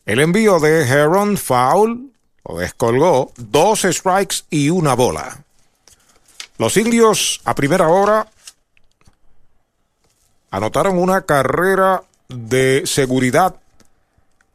El 0.05 0.21
envío 0.21 0.59
de 0.61 0.83
Heron 0.83 1.37
foul 1.37 2.13
lo 2.47 2.59
descolgó, 2.59 3.33
dos 3.37 3.83
strikes 3.83 4.43
y 4.51 4.69
una 4.69 4.95
bola. 4.95 5.45
Los 6.59 6.77
indios 6.77 7.41
a 7.45 7.55
primera 7.55 7.89
hora 7.89 8.29
anotaron 10.51 10.99
una 10.99 11.23
carrera 11.23 12.03
de 12.29 12.83
seguridad 12.85 13.57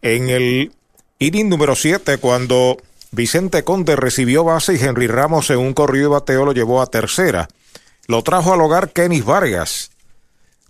en 0.01 0.30
el 0.30 0.71
inning 1.17 1.49
número 1.49 1.75
7 1.75 2.19
cuando 2.19 2.77
Vicente 3.11 3.63
Conde 3.63 3.95
recibió 3.95 4.43
base 4.43 4.75
y 4.75 4.80
Henry 4.80 5.07
Ramos 5.07 5.49
en 5.49 5.57
un 5.57 5.73
corrido 5.73 6.09
de 6.09 6.13
bateo 6.15 6.45
lo 6.45 6.53
llevó 6.53 6.82
a 6.82 6.88
tercera. 6.88 7.49
Lo 8.07 8.21
trajo 8.23 8.53
al 8.53 8.61
hogar 8.61 8.91
Kenny 8.91 9.21
Vargas 9.21 9.91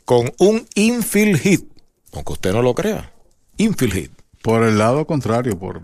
con 0.09 0.33
un 0.39 0.67
infield 0.73 1.39
hit, 1.39 1.71
aunque 2.13 2.33
usted 2.33 2.51
no 2.51 2.63
lo 2.63 2.73
crea. 2.73 3.13
Infield 3.57 3.93
hit. 3.93 4.11
Por 4.41 4.63
el 4.63 4.79
lado 4.79 5.05
contrario, 5.05 5.55
por 5.59 5.83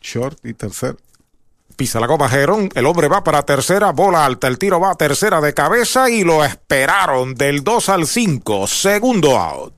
short 0.00 0.38
y 0.44 0.54
tercer. 0.54 0.96
Pisa 1.74 1.98
la 1.98 2.06
goma 2.06 2.28
Gerón, 2.28 2.68
el 2.76 2.86
hombre 2.86 3.08
va 3.08 3.24
para 3.24 3.42
tercera, 3.42 3.90
bola 3.90 4.24
alta, 4.24 4.46
el 4.46 4.58
tiro 4.58 4.78
va 4.78 4.92
a 4.92 4.94
tercera 4.94 5.40
de 5.40 5.54
cabeza 5.54 6.08
y 6.08 6.22
lo 6.22 6.44
esperaron 6.44 7.34
del 7.34 7.64
2 7.64 7.88
al 7.88 8.06
5, 8.06 8.68
segundo 8.68 9.36
out. 9.36 9.77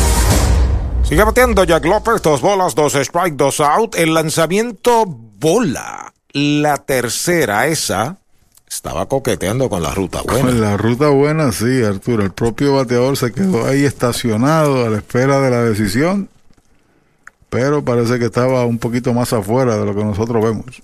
Sigue 1.11 1.25
bateando 1.25 1.65
Jack 1.65 1.83
López, 1.83 2.21
dos 2.21 2.39
bolas, 2.39 2.73
dos 2.73 2.95
strike, 2.95 3.35
dos 3.35 3.59
out. 3.59 3.95
El 3.95 4.13
lanzamiento 4.13 5.03
bola. 5.05 6.13
La 6.31 6.77
tercera, 6.77 7.67
esa, 7.67 8.15
estaba 8.65 9.07
coqueteando 9.07 9.69
con 9.69 9.83
la 9.83 9.93
ruta 9.93 10.21
buena. 10.21 10.41
Con 10.41 10.61
la 10.61 10.77
ruta 10.77 11.09
buena, 11.09 11.51
sí, 11.51 11.83
Arturo. 11.83 12.23
El 12.23 12.31
propio 12.31 12.75
bateador 12.75 13.17
se 13.17 13.33
quedó 13.33 13.67
ahí 13.67 13.83
estacionado 13.83 14.85
a 14.85 14.89
la 14.89 14.99
espera 14.99 15.41
de 15.41 15.49
la 15.49 15.63
decisión. 15.63 16.29
Pero 17.49 17.83
parece 17.83 18.17
que 18.17 18.27
estaba 18.27 18.65
un 18.65 18.77
poquito 18.77 19.13
más 19.13 19.33
afuera 19.33 19.75
de 19.75 19.85
lo 19.85 19.93
que 19.93 20.05
nosotros 20.05 20.41
vemos. 20.41 20.81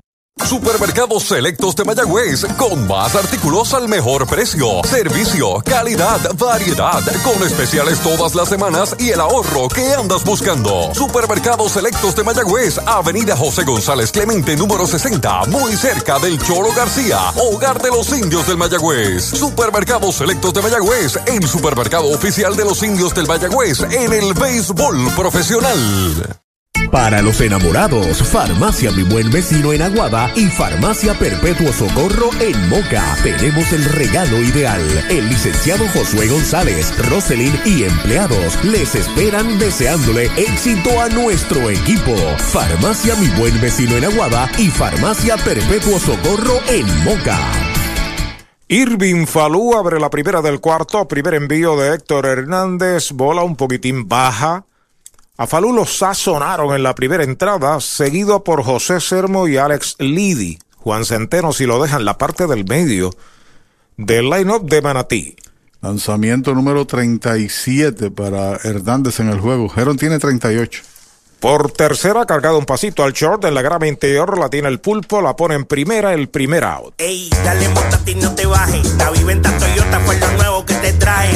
Supermercados 0.46 1.24
Selectos 1.24 1.76
de 1.76 1.84
Mayagüez, 1.86 2.46
con 2.58 2.88
más 2.88 3.16
artículos 3.16 3.74
al 3.74 3.88
mejor 3.88 4.28
precio, 4.28 4.82
servicio, 4.84 5.62
calidad, 5.66 6.20
variedad, 6.38 7.02
con 7.24 7.42
especiales 7.42 8.00
todas 8.00 8.36
las 8.36 8.50
semanas 8.50 8.96
y 9.00 9.10
el 9.10 9.22
ahorro 9.22 9.68
que 9.70 9.94
andas 9.94 10.24
buscando. 10.24 10.94
Supermercados 10.94 11.72
Selectos 11.72 12.16
de 12.16 12.24
Mayagüez, 12.24 12.78
Avenida 12.86 13.36
José 13.36 13.64
González 13.64 14.12
Clemente, 14.12 14.56
número 14.56 14.86
60, 14.86 15.46
muy 15.46 15.76
cerca 15.76 16.20
del 16.20 16.40
Cholo 16.42 16.72
García, 16.74 17.20
hogar 17.38 17.82
de 17.82 17.90
los 17.90 18.10
indios 18.12 18.48
del 18.48 18.58
Mayagüez. 18.58 19.24
Supermercados 19.24 20.16
Selectos 20.16 20.54
de 20.54 20.62
Mayagüez, 20.62 21.18
el 21.26 21.48
supermercado 21.48 22.08
oficial 22.12 22.56
de 22.56 22.66
los 22.66 22.84
indios 22.84 23.16
del 23.16 23.26
Mayagüez 23.26 23.82
en 23.82 24.14
el 24.14 24.34
béisbol 24.34 25.12
profesional. 25.16 26.45
Para 26.92 27.22
los 27.22 27.42
enamorados, 27.42 28.22
Farmacia 28.24 28.92
Mi 28.92 29.04
Buen 29.04 29.30
Vecino 29.30 29.74
en 29.74 29.82
Aguada 29.82 30.32
y 30.36 30.46
Farmacia 30.48 31.14
Perpetuo 31.14 31.72
Socorro 31.74 32.30
en 32.40 32.70
Moca. 32.70 33.16
Tenemos 33.24 33.72
el 33.74 33.84
regalo 33.86 34.42
ideal. 34.42 34.82
El 35.10 35.28
licenciado 35.28 35.88
Josué 35.90 36.28
González, 36.28 36.94
Roselyn 37.10 37.54
y 37.66 37.84
empleados 37.84 38.64
les 38.64 38.96
esperan 38.96 39.60
deseándole 39.60 40.26
éxito 40.38 41.02
a 41.02 41.10
nuestro 41.10 41.70
equipo. 41.70 42.16
Farmacia 42.38 43.16
Mi 43.16 43.28
Buen 43.40 43.60
Vecino 43.62 43.98
en 43.98 44.06
Aguada 44.06 44.50
y 44.58 44.70
Farmacia 44.70 45.38
Perpetuo 45.38 46.00
Socorro 46.00 46.60
en 46.70 46.86
Moca. 47.04 47.40
Irving 48.68 49.26
Falú 49.28 49.76
abre 49.76 50.00
la 50.00 50.10
primera 50.10 50.42
del 50.42 50.60
cuarto. 50.60 51.08
Primer 51.08 51.36
envío 51.36 51.78
de 51.78 51.94
Héctor 51.94 52.26
Hernández. 52.26 53.12
Bola 53.12 53.44
un 53.44 53.56
poquitín 53.56 54.08
baja. 54.08 54.66
A 55.38 55.48
Falú 55.48 55.86
sazonaron 55.86 56.74
en 56.74 56.82
la 56.82 56.96
primera 56.96 57.26
entrada, 57.26 57.82
seguido 57.82 58.46
por 58.46 58.64
José 58.64 59.02
Sermo 59.02 59.50
y 59.50 59.58
Alex 59.58 59.98
Lidi. 60.00 60.60
Juan 60.78 61.04
Centeno 61.04 61.52
si 61.52 61.66
lo 61.66 61.82
dejan 61.84 62.06
la 62.06 62.18
parte 62.18 62.48
del 62.48 62.64
medio 62.64 63.10
del 63.98 64.30
line-up 64.30 64.70
de 64.70 64.82
Manatí. 64.82 65.36
Lanzamiento 65.82 66.56
número 66.56 66.88
37 66.88 68.12
para 68.12 68.56
Hernández 68.64 69.20
en 69.20 69.30
el 69.30 69.42
juego. 69.42 69.70
Heron 69.76 69.98
tiene 69.98 70.20
38. 70.20 70.84
Por 71.46 71.70
tercera, 71.70 72.26
cargado 72.26 72.58
un 72.58 72.66
pasito 72.66 73.04
al 73.04 73.14
short 73.14 73.46
en 73.46 73.54
la 73.54 73.62
grama 73.62 73.86
interior, 73.86 74.36
la 74.40 74.50
tiene 74.50 74.68
el 74.68 74.80
pulpo, 74.80 75.22
la 75.22 75.36
pone 75.36 75.54
en 75.54 75.66
primera, 75.66 76.12
el 76.12 76.28
primer 76.28 76.64
out. 76.64 76.96
Ey, 76.98 77.30
dale 77.44 77.70
montate 77.70 78.16
no 78.16 78.34
te 78.34 78.48
bajes. 78.48 78.96
La 78.96 79.12
viventa 79.12 79.56
Toyota 79.56 80.00
fue 80.00 80.18
lo 80.18 80.32
nuevo 80.32 80.66
que 80.66 80.74
te 80.74 80.94
trae. 80.94 81.30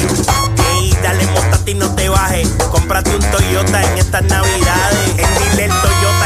Ey, 0.74 0.98
dale 1.00 1.24
montate 1.28 1.74
no 1.74 1.94
te 1.94 2.08
bajes. 2.08 2.48
Cómprate 2.72 3.14
un 3.14 3.30
Toyota 3.30 3.84
en 3.84 3.98
estas 3.98 4.24
navidades. 4.24 5.10
En 5.10 5.16
Dile 5.16 5.68
Toyota 5.68 6.19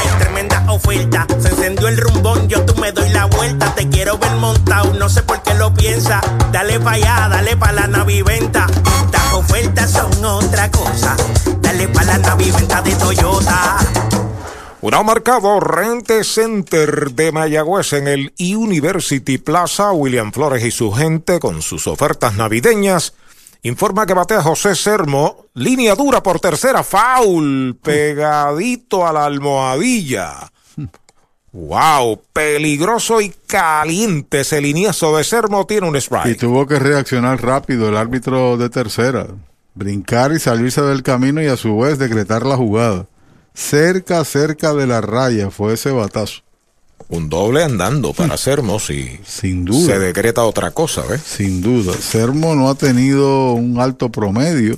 oferta. 0.69 1.27
Se 1.41 1.49
encendió 1.49 1.89
el 1.89 1.97
rumbón, 1.97 2.49
yo 2.49 2.65
tú 2.65 2.75
me 2.81 2.93
doy 2.93 3.09
la 3.11 3.27
vuelta. 3.27 3.75
Te 3.75 3.89
quiero 3.89 4.19
ver 4.19 4.33
montado, 4.33 4.93
no 4.95 5.09
sé 5.09 5.23
por 5.23 5.43
qué 5.43 5.55
lo 5.55 5.73
piensa. 5.75 6.21
Dale 6.53 6.81
pa' 6.81 6.93
allá, 6.93 7.29
dale 7.31 7.57
pa' 7.57 7.73
la 7.73 7.87
naviventa. 7.87 8.67
Estas 9.05 9.33
ofertas 9.35 9.91
son 9.91 10.25
otra 10.25 10.71
cosa. 10.71 11.17
Dale 11.61 11.89
pa' 11.89 12.05
la 12.05 12.19
naviventa 12.19 12.83
de 12.83 12.95
Toyota. 12.97 13.79
Un 14.81 15.07
marcado 15.07 15.61
Rente 15.61 16.25
Center 16.25 17.13
de 17.13 17.33
Mayagüez 17.33 17.95
en 17.95 18.07
el 18.07 18.35
University 18.39 19.39
Plaza. 19.39 19.93
William 19.93 20.31
Flores 20.31 20.63
y 20.63 20.71
su 20.71 20.93
gente 20.93 21.41
con 21.41 21.63
sus 21.63 21.87
ofertas 21.87 22.35
navideñas. 22.35 23.15
Informa 23.63 24.05
que 24.05 24.13
batea 24.13 24.43
José 24.43 24.75
Sermo. 24.75 25.47
Línea 25.55 25.95
dura 25.95 26.23
por 26.23 26.39
tercera. 26.39 26.83
Foul. 26.83 27.79
Pegadito 27.83 29.07
a 29.07 29.13
la 29.15 29.25
almohadilla. 29.25 30.53
Wow, 31.55 32.21
peligroso 32.33 33.21
y 33.21 33.33
caliente 33.47 34.41
ese 34.41 34.61
lineazo 34.61 35.17
de 35.17 35.23
Sermo 35.23 35.67
tiene 35.67 35.89
un 35.89 35.95
strike. 35.95 36.27
Y 36.27 36.35
tuvo 36.35 36.67
que 36.67 36.81
reaccionar 36.81 37.41
rápido 37.41 37.89
el 37.89 37.97
árbitro 37.97 38.57
de 38.57 38.69
tercera. 38.71 39.29
Brincar 39.75 40.33
y 40.33 40.41
salirse 40.41 40.83
del 40.83 41.05
camino 41.05 41.41
y 41.41 41.47
a 41.47 41.57
su 41.57 41.79
vez 41.79 41.97
decretar 41.99 42.45
la 42.45 42.57
jugada. 42.57 43.07
Cerca, 43.55 44.25
cerca 44.25 44.75
de 44.75 44.89
la 44.89 45.01
raya 45.01 45.49
fue 45.51 45.75
ese 45.75 45.93
batazo. 45.93 46.43
Un 47.09 47.29
doble 47.29 47.63
andando 47.63 48.13
para 48.13 48.37
Sermo 48.37 48.81
si 48.81 49.21
Sin 49.25 49.65
duda. 49.65 49.87
se 49.95 49.99
decreta 50.01 50.43
otra 50.43 50.73
cosa, 50.73 51.03
¿ves? 51.09 51.23
Sin 51.23 51.61
duda. 51.63 51.93
Sermo 51.93 52.57
no 52.57 52.69
ha 52.69 52.75
tenido 52.75 53.53
un 53.53 53.79
alto 53.79 54.09
promedio, 54.11 54.77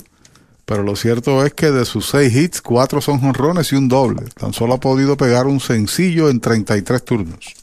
pero 0.67 0.83
lo 0.83 0.97
cierto 0.97 1.45
es 1.45 1.53
que 1.53 1.71
de 1.71 1.85
sus 1.85 2.09
seis 2.09 2.35
hits, 2.35 2.61
cuatro 2.61 2.99
son 2.99 3.21
jonrones 3.21 3.71
y 3.71 3.77
un 3.77 3.87
doble. 3.87 4.23
Tan 4.37 4.51
solo 4.51 4.73
ha 4.73 4.79
podido 4.81 5.15
pegar 5.15 5.47
un 5.47 5.61
sencillo 5.61 6.29
en 6.29 6.41
33 6.41 7.05
turnos. 7.05 7.55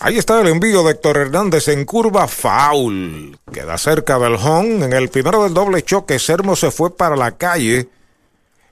Ahí 0.00 0.18
está 0.18 0.40
el 0.40 0.48
envío 0.48 0.82
de 0.82 0.90
Héctor 0.90 1.18
Hernández 1.18 1.68
en 1.68 1.84
curva 1.84 2.26
foul. 2.26 3.38
Queda 3.52 3.78
cerca 3.78 4.18
del 4.18 4.34
home. 4.34 4.84
En 4.84 4.92
el 4.92 5.08
primero 5.08 5.44
del 5.44 5.54
doble 5.54 5.84
choque, 5.84 6.18
Sermo 6.18 6.56
se 6.56 6.72
fue 6.72 6.96
para 6.96 7.14
la 7.14 7.36
calle. 7.36 7.88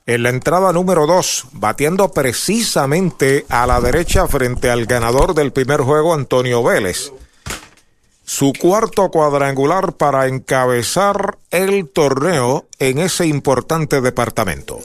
En 0.05 0.21
la 0.21 0.29
entrada 0.29 0.73
número 0.73 1.07
2, 1.07 1.45
batiendo 1.53 2.11
precisamente 2.11 3.45
a 3.47 3.65
la 3.65 3.79
derecha 3.79 4.27
frente 4.27 4.69
al 4.69 4.85
ganador 4.85 5.33
del 5.33 5.53
primer 5.53 5.79
juego, 5.79 6.13
Antonio 6.13 6.61
Vélez. 6.61 7.13
Su 8.25 8.53
cuarto 8.59 9.09
cuadrangular 9.09 9.93
para 9.93 10.27
encabezar 10.27 11.37
el 11.51 11.89
torneo 11.89 12.67
en 12.79 12.99
ese 12.99 13.27
importante 13.27 14.01
departamento. 14.01 14.79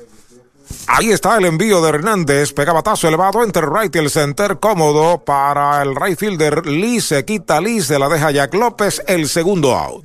Ahí 0.86 1.10
está 1.10 1.36
el 1.38 1.44
envío 1.44 1.80
de 1.82 1.90
Hernández, 1.90 2.52
pega 2.52 2.72
batazo 2.72 3.08
elevado 3.08 3.42
entre 3.42 3.66
right 3.66 3.94
y 3.94 3.98
el 3.98 4.10
center 4.10 4.58
cómodo 4.58 5.24
para 5.24 5.82
el 5.82 5.94
right 5.94 6.18
fielder 6.18 6.66
Lee, 6.66 7.00
se 7.00 7.24
quita 7.24 7.60
Lee, 7.60 7.80
se 7.80 7.98
la 7.98 8.08
deja 8.08 8.30
Jack 8.30 8.54
López, 8.54 9.02
el 9.06 9.28
segundo 9.28 9.74
out. 9.74 10.04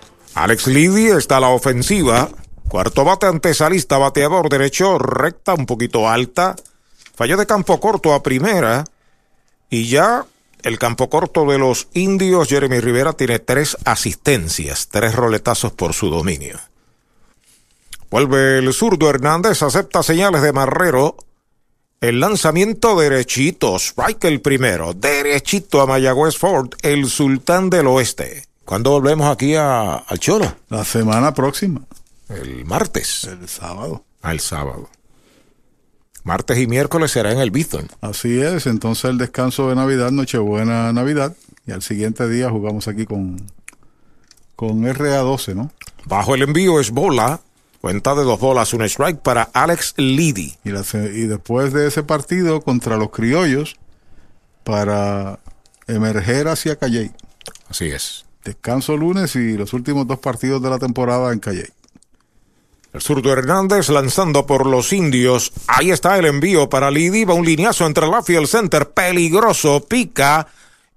Alex 0.33 0.67
Liddy 0.67 1.07
está 1.07 1.37
a 1.37 1.41
la 1.41 1.49
ofensiva. 1.49 2.29
Cuarto 2.67 3.03
bate 3.03 3.25
antesalista, 3.25 3.97
bateador 3.97 4.49
derecho, 4.49 4.97
recta, 4.97 5.53
un 5.53 5.65
poquito 5.65 6.09
alta. 6.09 6.55
Falló 7.15 7.35
de 7.35 7.45
campo 7.45 7.79
corto 7.79 8.13
a 8.13 8.23
primera. 8.23 8.85
Y 9.69 9.89
ya 9.89 10.25
el 10.63 10.79
campo 10.79 11.09
corto 11.09 11.45
de 11.45 11.57
los 11.57 11.87
indios, 11.93 12.47
Jeremy 12.47 12.79
Rivera, 12.79 13.13
tiene 13.13 13.39
tres 13.39 13.75
asistencias, 13.83 14.87
tres 14.89 15.15
roletazos 15.15 15.73
por 15.73 15.93
su 15.93 16.09
dominio. 16.09 16.59
Vuelve 18.09 18.59
el 18.59 18.73
zurdo 18.73 19.09
Hernández, 19.09 19.61
acepta 19.63 20.03
señales 20.03 20.41
de 20.41 20.53
Marrero. 20.53 21.15
El 21.99 22.19
lanzamiento 22.19 22.99
derechito, 22.99 23.75
strike 23.77 24.25
el 24.25 24.41
primero, 24.41 24.93
derechito 24.93 25.81
a 25.81 25.85
Mayagüez 25.85 26.37
Ford, 26.37 26.73
el 26.81 27.07
sultán 27.07 27.69
del 27.69 27.87
oeste. 27.87 28.50
¿Cuándo 28.65 28.91
volvemos 28.91 29.27
aquí 29.27 29.55
a, 29.55 29.95
al 29.95 30.19
Cholo? 30.19 30.55
La 30.69 30.85
semana 30.85 31.33
próxima. 31.33 31.81
El 32.29 32.65
martes. 32.65 33.25
El 33.25 33.47
sábado. 33.47 34.05
Al 34.21 34.39
sábado. 34.39 34.89
Martes 36.23 36.57
y 36.59 36.67
miércoles 36.67 37.11
será 37.11 37.31
en 37.31 37.39
el 37.39 37.51
Bithorn. 37.51 37.87
Así 37.99 38.39
es, 38.39 38.67
entonces 38.67 39.05
el 39.05 39.17
descanso 39.17 39.69
de 39.69 39.75
Navidad, 39.75 40.11
Nochebuena 40.11 40.93
Navidad, 40.93 41.35
y 41.65 41.71
al 41.71 41.81
siguiente 41.81 42.29
día 42.29 42.49
jugamos 42.49 42.87
aquí 42.87 43.05
con, 43.05 43.37
con 44.55 44.83
RA12, 44.83 45.55
¿no? 45.55 45.71
Bajo 46.05 46.35
el 46.35 46.43
envío 46.43 46.79
es 46.79 46.91
bola, 46.91 47.41
cuenta 47.81 48.13
de 48.13 48.23
dos 48.23 48.39
bolas, 48.39 48.73
un 48.73 48.83
strike 48.83 49.19
para 49.19 49.43
Alex 49.53 49.95
Liddy. 49.97 50.57
Y, 50.63 50.69
la, 50.69 50.83
y 50.93 51.25
después 51.25 51.73
de 51.73 51.87
ese 51.87 52.03
partido 52.03 52.61
contra 52.61 52.97
los 52.97 53.09
criollos, 53.09 53.77
para 54.63 55.39
emerger 55.87 56.47
hacia 56.47 56.75
Calley. 56.75 57.11
Así 57.67 57.87
es. 57.87 58.25
Descanso 58.43 58.97
lunes 58.97 59.35
y 59.35 59.57
los 59.57 59.73
últimos 59.73 60.07
dos 60.07 60.19
partidos 60.19 60.61
de 60.61 60.69
la 60.69 60.79
temporada 60.79 61.31
en 61.31 61.39
Calley. 61.39 61.67
El 62.93 63.01
zurdo 63.01 63.31
Hernández 63.31 63.89
lanzando 63.89 64.45
por 64.45 64.65
los 64.65 64.91
indios. 64.91 65.53
Ahí 65.67 65.91
está 65.91 66.17
el 66.17 66.25
envío 66.25 66.67
para 66.69 66.91
Liddy. 66.91 67.23
Va 67.23 67.33
un 67.33 67.45
lineazo 67.45 67.85
entre 67.85 68.07
la 68.07 68.21
field 68.21 68.47
center. 68.47 68.89
Peligroso. 68.89 69.85
Pica. 69.87 70.47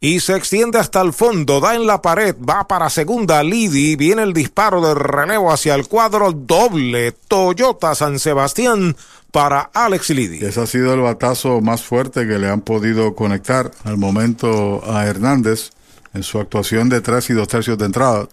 Y 0.01 0.19
se 0.21 0.35
extiende 0.35 0.79
hasta 0.79 1.01
el 1.01 1.13
fondo. 1.13 1.61
Da 1.61 1.77
en 1.77 1.87
la 1.87 2.03
pared. 2.03 2.35
Va 2.37 2.67
para 2.67 2.91
segunda 2.91 3.45
Liddy. 3.45 3.95
Viene 3.95 4.25
el 4.25 4.33
disparo 4.33 4.81
de 4.81 4.95
relevo 4.95 5.53
hacia 5.53 5.77
el 5.77 5.87
cuadro 5.87 6.33
doble. 6.33 7.13
Toyota 7.13 7.95
San 7.95 8.19
Sebastián 8.19 8.97
para 9.31 9.71
Alex 9.73 10.11
Liddy. 10.11 10.45
Ese 10.45 10.63
ha 10.63 10.67
sido 10.67 10.95
el 10.95 11.01
batazo 11.01 11.61
más 11.61 11.83
fuerte 11.83 12.27
que 12.27 12.39
le 12.39 12.49
han 12.49 12.61
podido 12.61 13.15
conectar 13.15 13.71
al 13.85 13.99
momento 13.99 14.83
a 14.85 15.07
Hernández 15.07 15.71
en 16.15 16.23
su 16.23 16.39
actuación 16.39 16.89
de 16.89 17.01
tres 17.01 17.29
y 17.31 17.35
dos 17.35 17.49
tercios 17.49 17.77
de 17.77 17.87
entrada. 17.87 18.29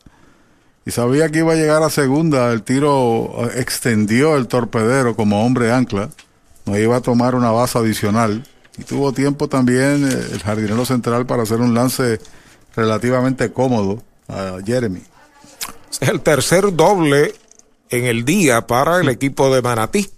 Y 0.85 0.91
sabía 0.91 1.29
que 1.29 1.39
iba 1.39 1.53
a 1.53 1.55
llegar 1.55 1.83
a 1.83 1.89
segunda, 1.89 2.51
el 2.51 2.63
tiro 2.63 3.49
extendió 3.55 4.37
el 4.37 4.47
torpedero 4.47 5.15
como 5.15 5.45
hombre 5.45 5.71
ancla, 5.71 6.09
no 6.65 6.77
iba 6.77 6.97
a 6.97 7.01
tomar 7.01 7.35
una 7.35 7.51
base 7.51 7.77
adicional. 7.77 8.43
Y 8.77 8.83
tuvo 8.83 9.11
tiempo 9.11 9.47
también 9.47 10.03
el 10.05 10.41
jardinero 10.41 10.85
central 10.85 11.25
para 11.25 11.43
hacer 11.43 11.59
un 11.59 11.73
lance 11.73 12.19
relativamente 12.75 13.51
cómodo 13.51 14.01
a 14.27 14.57
Jeremy. 14.65 15.01
Es 16.01 16.07
el 16.07 16.21
tercer 16.21 16.73
doble 16.75 17.35
en 17.89 18.05
el 18.05 18.23
día 18.23 18.65
para 18.65 19.01
el 19.01 19.09
equipo 19.09 19.53
de 19.53 19.61
Manatí. 19.61 20.09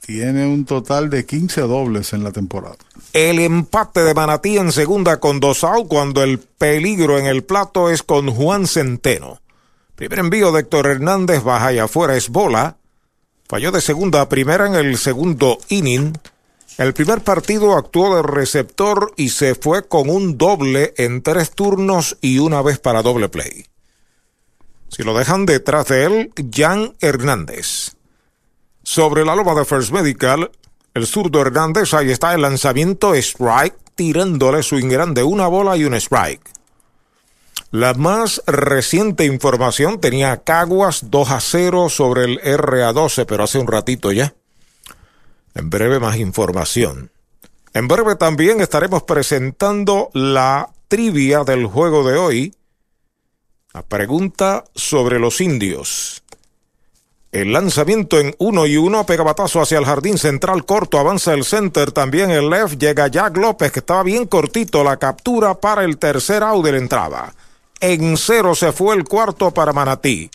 Tiene 0.00 0.46
un 0.46 0.64
total 0.64 1.08
de 1.08 1.24
15 1.24 1.62
dobles 1.62 2.12
en 2.12 2.24
la 2.24 2.32
temporada. 2.32 2.76
El 3.12 3.38
empate 3.38 4.04
de 4.04 4.14
Manatí 4.14 4.58
en 4.58 4.72
segunda 4.72 5.18
con 5.18 5.40
dos 5.40 5.64
cuando 5.88 6.22
el 6.22 6.38
peligro 6.38 7.18
en 7.18 7.26
el 7.26 7.42
plato 7.44 7.88
es 7.90 8.02
con 8.02 8.30
Juan 8.30 8.66
Centeno. 8.66 9.40
Primer 9.96 10.18
envío 10.20 10.52
de 10.52 10.60
Héctor 10.60 10.86
Hernández, 10.86 11.42
baja 11.42 11.72
y 11.72 11.78
afuera 11.78 12.16
es 12.16 12.28
bola. 12.28 12.76
Falló 13.48 13.72
de 13.72 13.80
segunda 13.80 14.20
a 14.20 14.28
primera 14.28 14.66
en 14.66 14.74
el 14.74 14.98
segundo 14.98 15.58
inning. 15.68 16.12
El 16.76 16.94
primer 16.94 17.22
partido 17.22 17.76
actuó 17.76 18.14
de 18.14 18.22
receptor 18.22 19.12
y 19.16 19.30
se 19.30 19.54
fue 19.54 19.88
con 19.88 20.10
un 20.10 20.38
doble 20.38 20.94
en 20.96 21.22
tres 21.22 21.50
turnos 21.50 22.16
y 22.20 22.38
una 22.38 22.62
vez 22.62 22.78
para 22.78 23.02
doble 23.02 23.28
play. 23.28 23.66
Si 24.88 25.02
lo 25.02 25.16
dejan 25.18 25.46
detrás 25.46 25.88
de 25.88 26.04
él, 26.04 26.32
Jan 26.52 26.94
Hernández. 27.00 27.97
Sobre 28.90 29.22
la 29.22 29.36
loma 29.36 29.54
de 29.54 29.66
First 29.66 29.92
Medical, 29.92 30.50
el 30.94 31.06
zurdo 31.06 31.42
Hernández, 31.42 31.92
ahí 31.92 32.10
está 32.10 32.32
el 32.32 32.40
lanzamiento 32.40 33.14
strike, 33.14 33.76
tirándole 33.94 34.62
su 34.62 34.76
grande 34.76 35.22
una 35.22 35.46
bola 35.46 35.76
y 35.76 35.84
un 35.84 35.92
strike. 35.92 36.40
La 37.70 37.92
más 37.92 38.42
reciente 38.46 39.26
información 39.26 40.00
tenía 40.00 40.38
Caguas 40.38 41.10
2 41.10 41.30
a 41.30 41.38
0 41.38 41.90
sobre 41.90 42.24
el 42.24 42.40
RA12, 42.40 43.26
pero 43.26 43.44
hace 43.44 43.58
un 43.58 43.66
ratito 43.66 44.10
ya. 44.10 44.34
En 45.54 45.68
breve 45.68 46.00
más 46.00 46.16
información. 46.16 47.10
En 47.74 47.88
breve 47.88 48.16
también 48.16 48.62
estaremos 48.62 49.02
presentando 49.02 50.08
la 50.14 50.70
trivia 50.88 51.44
del 51.44 51.66
juego 51.66 52.08
de 52.08 52.16
hoy. 52.16 52.54
La 53.74 53.82
pregunta 53.82 54.64
sobre 54.74 55.18
los 55.18 55.42
indios. 55.42 56.22
El 57.30 57.52
lanzamiento 57.52 58.18
en 58.18 58.34
uno 58.38 58.66
y 58.66 58.78
uno, 58.78 59.04
pega 59.04 59.22
batazo 59.22 59.60
hacia 59.60 59.78
el 59.78 59.84
jardín 59.84 60.16
central 60.16 60.64
corto, 60.64 60.98
avanza 60.98 61.34
el 61.34 61.44
center, 61.44 61.92
también 61.92 62.30
el 62.30 62.48
left, 62.48 62.78
llega 62.78 63.08
Jack 63.08 63.36
López 63.36 63.70
que 63.70 63.80
estaba 63.80 64.02
bien 64.02 64.26
cortito, 64.26 64.82
la 64.82 64.96
captura 64.96 65.54
para 65.54 65.84
el 65.84 65.98
tercer 65.98 66.42
out 66.42 66.64
de 66.64 66.72
la 66.72 66.78
entrada. 66.78 67.34
En 67.80 68.16
cero 68.16 68.54
se 68.54 68.72
fue 68.72 68.96
el 68.96 69.04
cuarto 69.04 69.50
para 69.50 69.74
Manatí. 69.74 70.30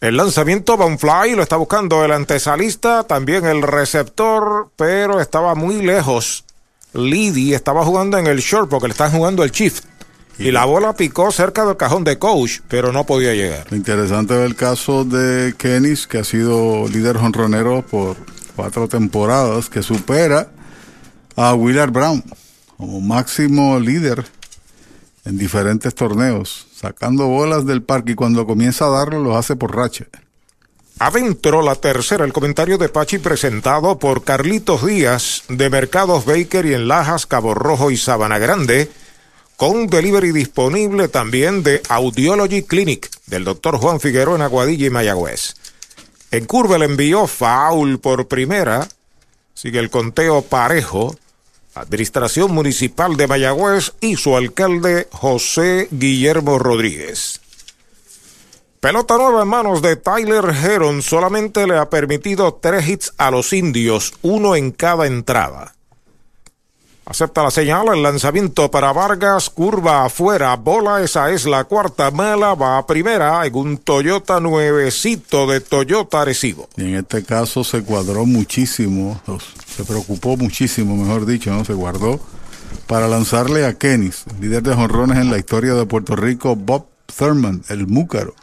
El 0.00 0.16
lanzamiento 0.16 0.76
Bonfly 0.76 1.36
lo 1.36 1.42
está 1.42 1.56
buscando 1.56 2.04
el 2.04 2.10
antesalista, 2.12 3.04
también 3.04 3.46
el 3.46 3.62
receptor, 3.62 4.70
pero 4.76 5.20
estaba 5.20 5.54
muy 5.54 5.82
lejos. 5.82 6.44
Liddy 6.94 7.54
estaba 7.54 7.84
jugando 7.84 8.18
en 8.18 8.26
el 8.26 8.38
short 8.38 8.68
porque 8.68 8.88
le 8.88 8.92
están 8.92 9.12
jugando 9.12 9.44
el 9.44 9.50
shift. 9.50 9.84
Y 10.38 10.52
la 10.52 10.64
bola 10.64 10.94
picó 10.94 11.32
cerca 11.32 11.66
del 11.66 11.76
cajón 11.76 12.04
de 12.04 12.18
coach, 12.18 12.60
pero 12.68 12.92
no 12.92 13.04
podía 13.04 13.34
llegar. 13.34 13.66
Interesante 13.72 14.34
del 14.34 14.54
caso 14.54 15.04
de 15.04 15.54
Kennis, 15.58 16.06
que 16.06 16.18
ha 16.18 16.24
sido 16.24 16.86
líder 16.86 17.16
jonronero 17.16 17.82
por 17.82 18.16
cuatro 18.54 18.86
temporadas, 18.86 19.68
que 19.68 19.82
supera 19.82 20.48
a 21.34 21.54
Willard 21.54 21.90
Brown 21.90 22.22
como 22.76 23.00
máximo 23.00 23.80
líder 23.80 24.24
en 25.24 25.36
diferentes 25.36 25.94
torneos, 25.94 26.68
sacando 26.72 27.26
bolas 27.26 27.66
del 27.66 27.82
parque 27.82 28.12
y 28.12 28.14
cuando 28.14 28.46
comienza 28.46 28.86
a 28.86 28.90
darlo 28.90 29.22
lo 29.22 29.36
hace 29.36 29.56
por 29.56 29.74
racha. 29.74 30.06
Adentro 31.00 31.62
la 31.62 31.74
tercera, 31.74 32.24
el 32.24 32.32
comentario 32.32 32.78
de 32.78 32.88
Pachi 32.88 33.18
presentado 33.18 33.98
por 33.98 34.24
Carlitos 34.24 34.86
Díaz 34.86 35.42
de 35.48 35.70
Mercados 35.70 36.24
Baker 36.24 36.66
y 36.66 36.74
en 36.74 36.88
Lajas, 36.88 37.26
Cabo 37.26 37.54
Rojo 37.54 37.90
y 37.90 37.96
Sabana 37.96 38.38
Grande 38.38 38.90
con 39.58 39.88
delivery 39.88 40.30
disponible 40.30 41.08
también 41.08 41.64
de 41.64 41.82
Audiology 41.88 42.62
Clinic 42.62 43.10
del 43.26 43.42
doctor 43.42 43.76
Juan 43.76 43.98
Figueroa 43.98 44.36
en 44.36 44.42
Aguadilla 44.42 44.86
y 44.86 44.90
Mayagüez. 44.90 45.56
En 46.30 46.44
curva 46.44 46.78
le 46.78 46.84
envió 46.84 47.26
foul 47.26 47.98
por 47.98 48.28
primera, 48.28 48.86
sigue 49.54 49.80
el 49.80 49.90
conteo 49.90 50.42
parejo. 50.42 51.16
Administración 51.74 52.52
Municipal 52.52 53.16
de 53.16 53.26
Mayagüez 53.26 53.94
y 54.00 54.14
su 54.14 54.36
alcalde 54.36 55.08
José 55.10 55.88
Guillermo 55.90 56.60
Rodríguez. 56.60 57.40
Pelota 58.78 59.16
nueva 59.16 59.42
en 59.42 59.48
manos 59.48 59.82
de 59.82 59.96
Tyler 59.96 60.54
Heron 60.54 61.02
solamente 61.02 61.66
le 61.66 61.78
ha 61.78 61.90
permitido 61.90 62.54
tres 62.62 62.88
hits 62.88 63.12
a 63.18 63.32
los 63.32 63.52
indios, 63.52 64.14
uno 64.22 64.54
en 64.54 64.70
cada 64.70 65.08
entrada. 65.08 65.74
Acepta 67.08 67.42
la 67.42 67.50
señal, 67.50 67.88
el 67.88 68.02
lanzamiento 68.02 68.70
para 68.70 68.92
Vargas, 68.92 69.48
curva 69.48 70.04
afuera, 70.04 70.54
bola, 70.56 71.02
esa 71.02 71.30
es 71.30 71.46
la 71.46 71.64
cuarta 71.64 72.10
mala, 72.10 72.54
va 72.54 72.76
a 72.76 72.86
primera 72.86 73.46
en 73.46 73.54
un 73.54 73.78
Toyota 73.78 74.40
nuevecito 74.40 75.46
de 75.46 75.62
Toyota 75.62 76.20
Arecibo. 76.20 76.68
Y 76.76 76.82
en 76.82 76.96
este 76.96 77.24
caso 77.24 77.64
se 77.64 77.82
cuadró 77.82 78.26
muchísimo, 78.26 79.18
se 79.74 79.84
preocupó 79.84 80.36
muchísimo, 80.36 80.98
mejor 80.98 81.24
dicho, 81.24 81.50
¿no? 81.50 81.64
Se 81.64 81.72
guardó 81.72 82.20
para 82.86 83.08
lanzarle 83.08 83.64
a 83.64 83.72
Kenis, 83.72 84.24
líder 84.38 84.62
de 84.62 84.74
jonrones 84.74 85.16
en 85.16 85.30
la 85.30 85.38
historia 85.38 85.72
de 85.72 85.86
Puerto 85.86 86.14
Rico, 86.14 86.56
Bob 86.56 86.88
Thurman, 87.16 87.62
el 87.70 87.86
múcaro. 87.86 88.34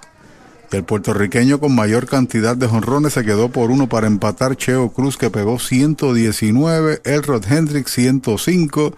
El 0.72 0.84
puertorriqueño 0.84 1.59
con 1.59 1.76
mayor 1.76 2.07
cantidad 2.07 2.55
de 2.55 2.68
jonrones 2.68 3.13
se 3.13 3.24
quedó 3.24 3.49
por 3.49 3.72
uno 3.72 3.88
para 3.88 4.07
empatar. 4.07 4.57
Cheo 4.57 4.89
Cruz 4.89 5.18
que 5.18 5.30
pegó 5.30 5.59
119, 5.59 7.01
Elrod 7.03 7.45
Hendricks 7.49 7.91
105, 7.91 8.93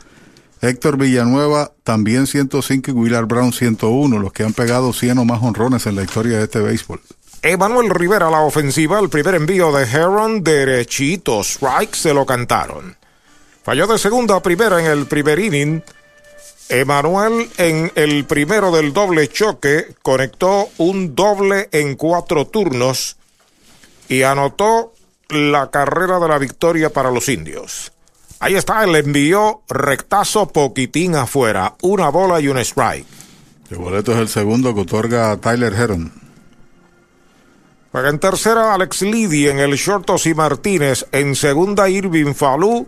Héctor 0.61 0.97
Villanueva 0.97 1.71
también 1.83 2.25
105 2.27 2.91
y 2.91 2.93
Willard 2.93 3.27
Brown 3.27 3.53
101, 3.53 4.19
los 4.19 4.33
que 4.33 4.43
han 4.43 4.53
pegado 4.53 4.93
100 4.93 5.19
o 5.19 5.25
más 5.25 5.41
honrones 5.43 5.85
en 5.85 5.95
la 5.95 6.03
historia 6.03 6.37
de 6.37 6.45
este 6.45 6.59
béisbol. 6.59 7.01
Emanuel 7.43 7.89
Rivera 7.91 8.29
la 8.31 8.41
ofensiva, 8.41 8.99
el 8.99 9.09
primer 9.09 9.35
envío 9.35 9.71
de 9.71 9.83
Heron 9.85 10.43
derechito, 10.43 11.41
strike 11.41 11.93
se 11.93 12.13
lo 12.13 12.25
cantaron. 12.25 12.95
Falló 13.63 13.85
de 13.85 13.99
segunda 13.99 14.37
a 14.37 14.41
primera 14.41 14.79
en 14.79 14.85
el 14.85 15.05
primer 15.05 15.37
inning. 15.39 15.83
Emanuel 16.69 17.49
en 17.57 17.91
el 17.95 18.25
primero 18.25 18.71
del 18.71 18.93
doble 18.93 19.27
choque 19.29 19.95
conectó 20.01 20.69
un 20.77 21.15
doble 21.15 21.69
en 21.71 21.95
cuatro 21.95 22.47
turnos 22.47 23.17
y 24.09 24.23
anotó 24.23 24.93
la 25.29 25.69
carrera 25.71 26.19
de 26.19 26.27
la 26.27 26.37
victoria 26.37 26.89
para 26.89 27.11
los 27.11 27.29
indios. 27.29 27.91
Ahí 28.39 28.55
está, 28.55 28.83
el 28.83 28.95
envío 28.95 29.61
rectazo 29.67 30.47
poquitín 30.47 31.15
afuera, 31.15 31.75
una 31.81 32.09
bola 32.09 32.39
y 32.39 32.47
un 32.47 32.57
strike. 32.59 33.07
El 33.69 33.77
boleto 33.77 34.11
es 34.13 34.19
el 34.19 34.29
segundo 34.29 34.73
que 34.75 34.81
otorga 34.81 35.35
Tyler 35.37 35.73
Heron. 35.73 36.27
En 38.05 38.19
tercera 38.19 38.75
Alex 38.75 39.01
Liddy 39.01 39.47
en 39.47 39.59
el 39.59 39.73
Shortos 39.75 40.27
y 40.27 40.35
Martínez. 40.35 41.07
En 41.11 41.35
segunda 41.35 41.89
Irving 41.89 42.33
Falú. 42.35 42.87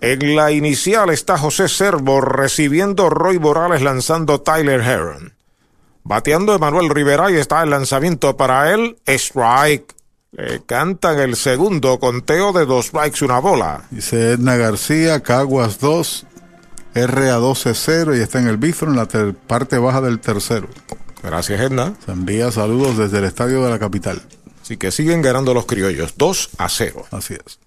En 0.00 0.36
la 0.36 0.52
inicial 0.52 1.10
está 1.10 1.36
José 1.36 1.68
Servo 1.68 2.20
recibiendo 2.20 3.10
Roy 3.10 3.40
Morales 3.40 3.82
lanzando 3.82 4.40
Tyler 4.40 4.80
Heron. 4.80 5.34
Bateando 6.04 6.54
Emanuel 6.54 6.88
Rivera 6.88 7.30
y 7.32 7.34
está 7.34 7.62
el 7.64 7.70
lanzamiento 7.70 8.36
para 8.36 8.72
él. 8.72 8.96
Strike. 9.06 9.94
Le 10.30 10.62
cantan 10.64 11.18
el 11.18 11.36
segundo 11.36 11.98
conteo 11.98 12.52
de 12.52 12.64
dos 12.64 12.86
strikes, 12.86 13.24
una 13.24 13.40
bola. 13.40 13.86
Dice 13.90 14.32
Edna 14.32 14.56
García, 14.56 15.20
Caguas 15.20 15.80
2, 15.80 16.26
RA 16.94 17.38
12-0 17.38 18.16
y 18.16 18.20
está 18.20 18.38
en 18.38 18.46
el 18.46 18.56
bistro 18.56 18.88
en 18.90 18.96
la 18.96 19.08
parte 19.46 19.78
baja 19.78 20.00
del 20.00 20.20
tercero. 20.20 20.68
Gracias, 21.22 21.60
Edna. 21.60 21.94
Se 22.04 22.12
envía 22.12 22.52
saludos 22.52 22.98
desde 22.98 23.18
el 23.18 23.24
estadio 23.24 23.64
de 23.64 23.70
la 23.70 23.78
capital. 23.78 24.22
Así 24.62 24.76
que 24.76 24.92
siguen 24.92 25.22
ganando 25.22 25.54
los 25.54 25.66
criollos, 25.66 26.14
2 26.16 26.50
a 26.58 26.68
0. 26.68 27.06
Así 27.10 27.34
es. 27.34 27.58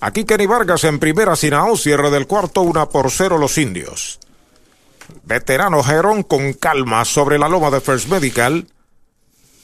Aquí 0.00 0.24
Kenny 0.24 0.46
Vargas 0.46 0.84
en 0.84 0.98
primera 1.00 1.34
sin 1.34 1.54
cierre 1.76 2.10
del 2.10 2.26
cuarto, 2.26 2.62
una 2.62 2.88
por 2.88 3.10
cero 3.10 3.36
los 3.36 3.58
indios. 3.58 4.20
Veterano 5.24 5.82
Gerón 5.82 6.22
con 6.22 6.52
calma 6.52 7.04
sobre 7.04 7.38
la 7.38 7.48
loma 7.48 7.70
de 7.70 7.80
First 7.80 8.08
Medical. 8.08 8.66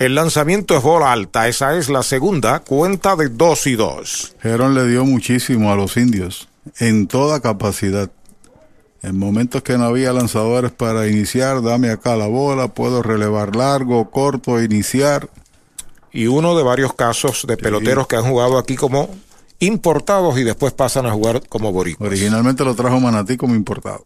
El 0.00 0.16
lanzamiento 0.16 0.76
es 0.76 0.82
bola 0.82 1.12
alta, 1.12 1.46
esa 1.46 1.76
es 1.76 1.88
la 1.88 2.02
segunda, 2.02 2.60
cuenta 2.60 3.14
de 3.14 3.28
dos 3.28 3.66
y 3.68 3.76
dos. 3.76 4.34
Gerón 4.40 4.74
le 4.74 4.88
dio 4.88 5.04
muchísimo 5.04 5.70
a 5.72 5.76
los 5.76 5.96
indios, 5.96 6.48
en 6.78 7.06
toda 7.06 7.40
capacidad. 7.40 8.10
En 9.02 9.18
momentos 9.18 9.62
que 9.62 9.78
no 9.78 9.84
había 9.84 10.12
lanzadores 10.12 10.72
para 10.72 11.06
iniciar, 11.06 11.62
dame 11.62 11.90
acá 11.90 12.16
la 12.16 12.26
bola, 12.26 12.68
puedo 12.68 13.02
relevar 13.02 13.54
largo, 13.54 14.10
corto, 14.10 14.60
iniciar. 14.60 15.28
Y 16.10 16.26
uno 16.26 16.56
de 16.56 16.64
varios 16.64 16.94
casos 16.94 17.44
de 17.46 17.56
peloteros 17.56 18.06
que 18.06 18.16
han 18.16 18.24
jugado 18.24 18.58
aquí 18.58 18.76
como 18.76 19.10
importados 19.58 20.38
y 20.38 20.44
después 20.44 20.72
pasan 20.72 21.06
a 21.06 21.12
jugar 21.12 21.46
como 21.48 21.72
boricuas. 21.72 22.08
Originalmente 22.08 22.64
lo 22.64 22.74
trajo 22.74 23.00
Manatí 23.00 23.36
como 23.36 23.54
importado. 23.54 24.04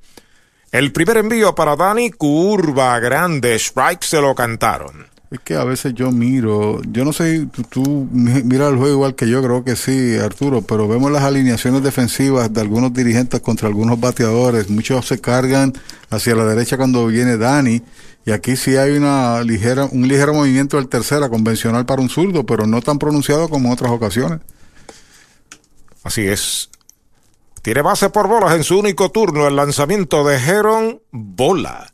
El 0.72 0.92
primer 0.92 1.18
envío 1.18 1.54
para 1.54 1.76
Dani, 1.76 2.10
curva 2.10 2.98
grande, 3.00 3.58
strike 3.58 4.02
se 4.02 4.20
lo 4.20 4.34
cantaron. 4.34 5.15
Es 5.30 5.40
que 5.40 5.56
a 5.56 5.64
veces 5.64 5.92
yo 5.94 6.12
miro, 6.12 6.80
yo 6.84 7.04
no 7.04 7.12
sé, 7.12 7.48
tú, 7.52 7.64
tú 7.64 8.08
miras 8.12 8.70
el 8.70 8.78
juego 8.78 8.94
igual 8.94 9.14
que 9.16 9.28
yo, 9.28 9.42
creo 9.42 9.64
que 9.64 9.74
sí, 9.74 10.16
Arturo, 10.16 10.62
pero 10.62 10.86
vemos 10.86 11.10
las 11.10 11.24
alineaciones 11.24 11.82
defensivas 11.82 12.52
de 12.52 12.60
algunos 12.60 12.94
dirigentes 12.94 13.40
contra 13.40 13.66
algunos 13.66 13.98
bateadores. 13.98 14.70
Muchos 14.70 15.06
se 15.06 15.20
cargan 15.20 15.72
hacia 16.10 16.36
la 16.36 16.44
derecha 16.44 16.76
cuando 16.76 17.04
viene 17.08 17.36
Dani, 17.36 17.82
y 18.24 18.30
aquí 18.30 18.54
sí 18.54 18.76
hay 18.76 18.96
una 18.96 19.42
ligera, 19.42 19.88
un 19.90 20.06
ligero 20.06 20.32
movimiento 20.32 20.76
del 20.76 20.88
tercera, 20.88 21.28
convencional 21.28 21.86
para 21.86 22.02
un 22.02 22.08
zurdo, 22.08 22.46
pero 22.46 22.66
no 22.68 22.80
tan 22.80 22.98
pronunciado 22.98 23.48
como 23.48 23.66
en 23.66 23.72
otras 23.72 23.90
ocasiones. 23.90 24.40
Así 26.04 26.26
es. 26.26 26.70
Tiene 27.62 27.82
base 27.82 28.10
por 28.10 28.28
bolas 28.28 28.54
en 28.54 28.62
su 28.62 28.78
único 28.78 29.10
turno. 29.10 29.48
El 29.48 29.56
lanzamiento 29.56 30.24
de 30.24 30.36
Heron, 30.36 31.00
bola. 31.10 31.92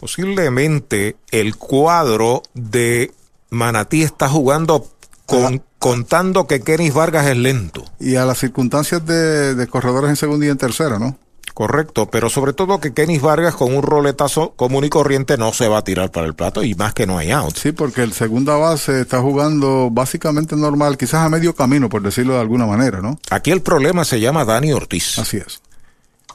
Posiblemente 0.00 1.16
el 1.30 1.56
cuadro 1.56 2.42
de 2.54 3.12
Manatí 3.50 4.02
está 4.02 4.30
jugando 4.30 4.86
con, 5.26 5.62
contando 5.78 6.46
que 6.46 6.62
Kenis 6.62 6.94
Vargas 6.94 7.26
es 7.26 7.36
lento. 7.36 7.84
Y 8.00 8.16
a 8.16 8.24
las 8.24 8.38
circunstancias 8.38 9.04
de, 9.04 9.54
de 9.54 9.66
corredores 9.66 10.08
en 10.08 10.16
segunda 10.16 10.46
y 10.46 10.48
en 10.48 10.56
tercera, 10.56 10.98
¿no? 10.98 11.18
Correcto, 11.52 12.10
pero 12.10 12.30
sobre 12.30 12.54
todo 12.54 12.80
que 12.80 12.94
Kenis 12.94 13.20
Vargas 13.20 13.54
con 13.54 13.74
un 13.74 13.82
roletazo 13.82 14.52
común 14.56 14.84
y 14.84 14.88
corriente 14.88 15.36
no 15.36 15.52
se 15.52 15.68
va 15.68 15.78
a 15.78 15.84
tirar 15.84 16.10
para 16.10 16.26
el 16.26 16.32
plato 16.34 16.64
y 16.64 16.74
más 16.74 16.94
que 16.94 17.06
no 17.06 17.18
hay 17.18 17.32
out. 17.32 17.54
Sí, 17.54 17.72
porque 17.72 18.02
el 18.02 18.14
segunda 18.14 18.56
base 18.56 19.02
está 19.02 19.20
jugando 19.20 19.90
básicamente 19.90 20.56
normal, 20.56 20.96
quizás 20.96 21.26
a 21.26 21.28
medio 21.28 21.54
camino, 21.54 21.90
por 21.90 22.00
decirlo 22.00 22.32
de 22.32 22.40
alguna 22.40 22.64
manera, 22.64 23.02
¿no? 23.02 23.18
Aquí 23.30 23.50
el 23.50 23.60
problema 23.60 24.06
se 24.06 24.18
llama 24.18 24.46
Dani 24.46 24.72
Ortiz. 24.72 25.18
Así 25.18 25.36
es. 25.36 25.60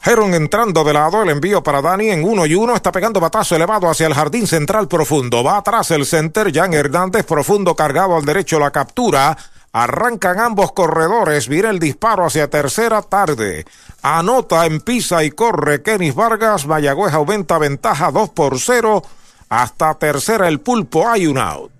Heron 0.06 0.34
entrando 0.34 0.84
de 0.84 0.92
lado, 0.92 1.20
el 1.24 1.30
envío 1.30 1.64
para 1.64 1.82
Dani 1.82 2.10
en 2.10 2.22
uno 2.22 2.46
y 2.46 2.54
uno, 2.54 2.76
está 2.76 2.92
pegando 2.92 3.18
batazo 3.18 3.56
elevado 3.56 3.90
hacia 3.90 4.06
el 4.06 4.14
jardín 4.14 4.46
central 4.46 4.86
profundo. 4.86 5.42
Va 5.42 5.56
atrás 5.56 5.90
el 5.90 6.06
center, 6.06 6.54
Jan 6.54 6.74
Hernández 6.74 7.24
profundo 7.24 7.74
cargado 7.74 8.16
al 8.16 8.24
derecho 8.24 8.60
la 8.60 8.70
captura. 8.70 9.36
Arrancan 9.72 10.38
ambos 10.38 10.70
corredores, 10.70 11.48
viene 11.48 11.70
el 11.70 11.80
disparo 11.80 12.24
hacia 12.24 12.48
tercera 12.48 13.02
tarde. 13.02 13.66
Anota, 14.00 14.64
empisa 14.64 15.24
y 15.24 15.32
corre 15.32 15.82
Kenis 15.82 16.14
Vargas. 16.14 16.68
Mayagüez 16.68 17.12
aumenta 17.12 17.58
ventaja 17.58 18.12
2 18.12 18.30
por 18.30 18.60
0. 18.60 19.02
Hasta 19.48 19.94
tercera 19.94 20.46
el 20.46 20.60
pulpo, 20.60 21.08
hay 21.08 21.26
un 21.26 21.38
out. 21.38 21.72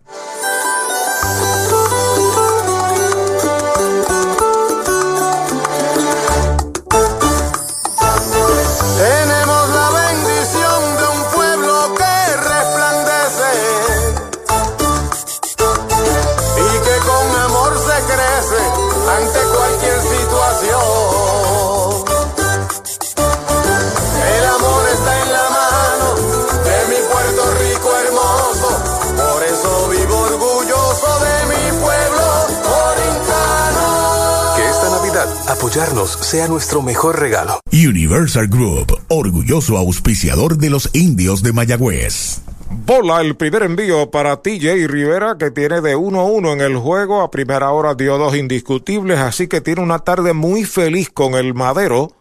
Apoyarnos 35.48 36.10
sea 36.10 36.48
nuestro 36.48 36.82
mejor 36.82 37.18
regalo. 37.18 37.60
Universal 37.72 38.48
Group, 38.48 38.98
orgulloso 39.08 39.76
auspiciador 39.76 40.56
de 40.58 40.70
los 40.70 40.90
indios 40.92 41.42
de 41.42 41.52
Mayagüez. 41.52 42.40
Bola 42.70 43.20
el 43.20 43.36
primer 43.36 43.62
envío 43.62 44.10
para 44.10 44.42
TJ 44.42 44.86
Rivera 44.88 45.36
que 45.38 45.50
tiene 45.50 45.80
de 45.80 45.96
1-1 45.96 46.52
en 46.52 46.60
el 46.60 46.76
juego. 46.76 47.20
A 47.20 47.30
primera 47.30 47.70
hora 47.70 47.94
dio 47.94 48.18
dos 48.18 48.36
indiscutibles, 48.36 49.18
así 49.18 49.46
que 49.46 49.60
tiene 49.60 49.82
una 49.82 50.00
tarde 50.00 50.32
muy 50.32 50.64
feliz 50.64 51.10
con 51.10 51.34
el 51.34 51.54
madero. 51.54 52.12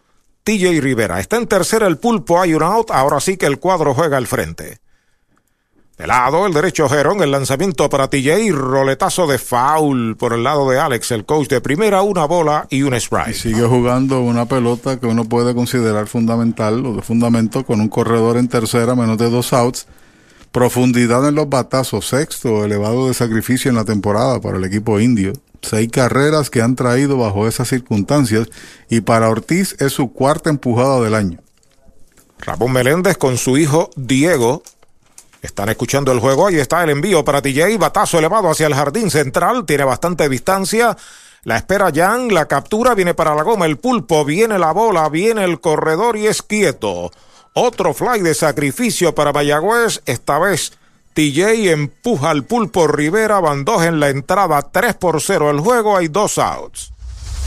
TJ 0.43 0.79
Rivera. 0.81 1.19
Está 1.19 1.37
en 1.37 1.47
tercera 1.47 1.87
el 1.87 1.97
pulpo, 1.97 2.39
hay 2.39 2.53
un 2.53 2.61
out. 2.61 2.91
Ahora 2.91 3.19
sí 3.19 3.37
que 3.37 3.47
el 3.47 3.59
cuadro 3.59 3.95
juega 3.95 4.17
al 4.17 4.27
frente. 4.27 4.79
De 5.97 6.07
lado, 6.07 6.45
el 6.45 6.51
derecho 6.51 6.89
Gerón, 6.89 7.23
el 7.23 7.31
lanzamiento 7.31 7.89
para 7.89 8.09
TJ, 8.09 8.51
roletazo 8.51 9.27
de 9.27 9.37
foul 9.37 10.17
por 10.17 10.33
el 10.33 10.43
lado 10.43 10.69
de 10.69 10.77
Alex, 10.77 11.11
el 11.11 11.23
coach 11.23 11.47
de 11.47 11.61
primera, 11.61 12.01
una 12.01 12.25
bola 12.25 12.67
y 12.69 12.81
un 12.81 12.93
strike. 12.95 13.29
Y 13.29 13.33
sigue 13.33 13.65
jugando 13.65 14.19
una 14.19 14.45
pelota 14.45 14.99
que 14.99 15.07
uno 15.07 15.23
puede 15.23 15.55
considerar 15.55 16.07
fundamental 16.07 16.85
o 16.85 16.95
de 16.95 17.01
fundamento 17.01 17.65
con 17.65 17.79
un 17.79 17.87
corredor 17.87 18.35
en 18.35 18.49
tercera, 18.49 18.93
menos 18.93 19.17
de 19.17 19.29
dos 19.29 19.53
outs. 19.53 19.87
Profundidad 20.51 21.25
en 21.29 21.35
los 21.35 21.47
batazos, 21.47 22.09
sexto 22.09 22.65
elevado 22.65 23.07
de 23.07 23.13
sacrificio 23.13 23.69
en 23.69 23.77
la 23.77 23.85
temporada 23.85 24.41
para 24.41 24.57
el 24.57 24.65
equipo 24.65 24.99
indio. 24.99 25.31
Seis 25.61 25.89
carreras 25.89 26.49
que 26.49 26.61
han 26.61 26.75
traído 26.75 27.17
bajo 27.17 27.47
esas 27.47 27.69
circunstancias 27.69 28.49
y 28.89 28.99
para 28.99 29.29
Ortiz 29.29 29.77
es 29.79 29.93
su 29.93 30.11
cuarta 30.11 30.49
empujada 30.49 30.99
del 30.99 31.15
año. 31.15 31.39
Ramón 32.39 32.73
Meléndez 32.73 33.17
con 33.17 33.37
su 33.37 33.57
hijo 33.57 33.89
Diego 33.95 34.61
están 35.45 35.69
escuchando 35.69 36.11
el 36.11 36.19
juego. 36.19 36.47
Ahí 36.47 36.57
está 36.57 36.83
el 36.83 36.89
envío 36.89 37.23
para 37.23 37.41
TJ. 37.41 37.77
Batazo 37.77 38.19
elevado 38.19 38.49
hacia 38.49 38.67
el 38.67 38.75
jardín 38.75 39.09
central. 39.09 39.65
Tiene 39.65 39.83
bastante 39.83 40.27
distancia. 40.27 40.97
La 41.43 41.57
espera 41.57 41.91
Jan. 41.93 42.33
La 42.33 42.47
captura 42.47 42.95
viene 42.95 43.13
para 43.13 43.35
la 43.35 43.43
goma. 43.43 43.65
El 43.65 43.77
pulpo. 43.77 44.25
Viene 44.25 44.59
la 44.59 44.71
bola. 44.71 45.07
Viene 45.09 45.43
el 45.43 45.59
corredor 45.59 46.17
y 46.17 46.27
es 46.27 46.41
quieto. 46.41 47.11
Otro 47.53 47.93
fly 47.93 48.21
de 48.21 48.33
sacrificio 48.33 49.15
para 49.15 49.31
Mayagüez. 49.31 50.01
Esta 50.05 50.39
vez 50.39 50.73
TJ 51.13 51.71
empuja 51.71 52.31
al 52.31 52.43
pulpo 52.43 52.87
Rivera. 52.87 53.39
Bandoja 53.39 53.85
en 53.85 53.99
la 53.99 54.09
entrada. 54.09 54.61
3 54.61 54.95
por 54.95 55.21
0 55.21 55.51
el 55.51 55.59
juego. 55.59 55.95
Hay 55.95 56.07
dos 56.07 56.37
outs. 56.37 56.94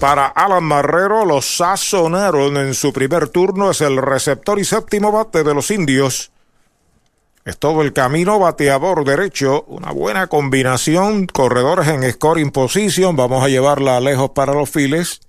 para 0.00 0.26
Alan 0.28 0.64
Marrero, 0.64 1.26
los 1.26 1.58
sazonaron 1.58 2.56
en 2.56 2.72
su 2.72 2.90
primer 2.90 3.28
turno, 3.28 3.70
es 3.70 3.82
el 3.82 3.98
receptor 3.98 4.58
y 4.58 4.64
séptimo 4.64 5.12
bate 5.12 5.44
de 5.44 5.52
los 5.52 5.70
indios. 5.70 6.32
Es 7.44 7.58
todo 7.58 7.82
el 7.82 7.92
camino 7.92 8.38
bateador 8.38 9.04
derecho, 9.04 9.64
una 9.68 9.92
buena 9.92 10.26
combinación, 10.26 11.26
corredores 11.26 11.88
en 11.88 12.10
scoring 12.10 12.50
position, 12.50 13.14
vamos 13.14 13.44
a 13.44 13.48
llevarla 13.48 14.00
lejos 14.00 14.30
para 14.30 14.54
los 14.54 14.70
files 14.70 15.20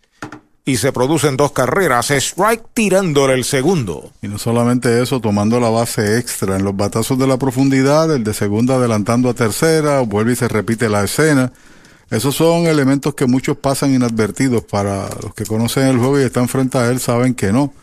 y 0.63 0.77
se 0.77 0.93
producen 0.93 1.35
dos 1.35 1.51
carreras, 1.51 2.09
strike 2.09 2.63
tirándole 2.73 3.33
el 3.33 3.43
segundo. 3.43 4.11
Y 4.21 4.29
no 4.29 4.37
solamente 4.37 5.01
eso, 5.01 5.19
tomando 5.19 5.59
la 5.59 5.69
base 5.69 6.17
extra 6.17 6.55
en 6.55 6.63
los 6.63 6.77
batazos 6.77 7.19
de 7.19 7.27
la 7.27 7.37
profundidad, 7.37 8.13
el 8.15 8.23
de 8.23 8.33
segunda 8.33 8.75
adelantando 8.75 9.29
a 9.29 9.33
tercera, 9.33 9.99
vuelve 9.99 10.31
y 10.31 10.37
se 10.37 10.47
repite 10.47 10.87
la 10.87 11.03
escena. 11.03 11.51
Esos 12.11 12.35
son 12.35 12.67
elementos 12.67 13.15
que 13.15 13.25
muchos 13.25 13.55
pasan 13.55 13.95
inadvertidos 13.95 14.65
para 14.65 15.07
los 15.23 15.33
que 15.33 15.45
conocen 15.45 15.87
el 15.87 15.97
juego 15.97 16.19
y 16.19 16.23
están 16.23 16.49
frente 16.49 16.77
a 16.77 16.87
él, 16.87 16.99
saben 16.99 17.33
que 17.33 17.53
no. 17.53 17.73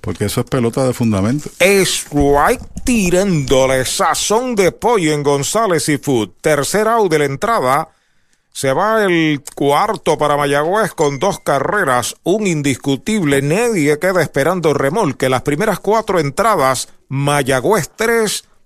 Porque 0.00 0.26
eso 0.26 0.40
es 0.40 0.46
pelota 0.46 0.86
de 0.86 0.92
fundamento. 0.92 1.50
Strike 1.58 2.62
tirándole 2.84 3.84
sazón 3.84 4.54
de 4.54 4.70
pollo 4.70 5.12
en 5.12 5.24
González 5.24 5.88
y 5.88 5.98
Food. 5.98 6.30
Tercer 6.40 6.86
out 6.86 7.10
de 7.10 7.18
la 7.18 7.24
entrada. 7.24 7.88
Se 8.52 8.72
va 8.72 9.02
el 9.04 9.42
cuarto 9.54 10.16
para 10.16 10.36
Mayagüez 10.36 10.92
con 10.92 11.18
dos 11.18 11.40
carreras, 11.40 12.14
un 12.22 12.46
indiscutible. 12.46 13.42
Nadie 13.42 13.98
queda 13.98 14.22
esperando 14.22 14.74
remolque. 14.74 15.28
Las 15.28 15.42
primeras 15.42 15.80
cuatro 15.80 16.20
entradas, 16.20 16.88
Mayagüez 17.08 17.90
3, 17.96 18.44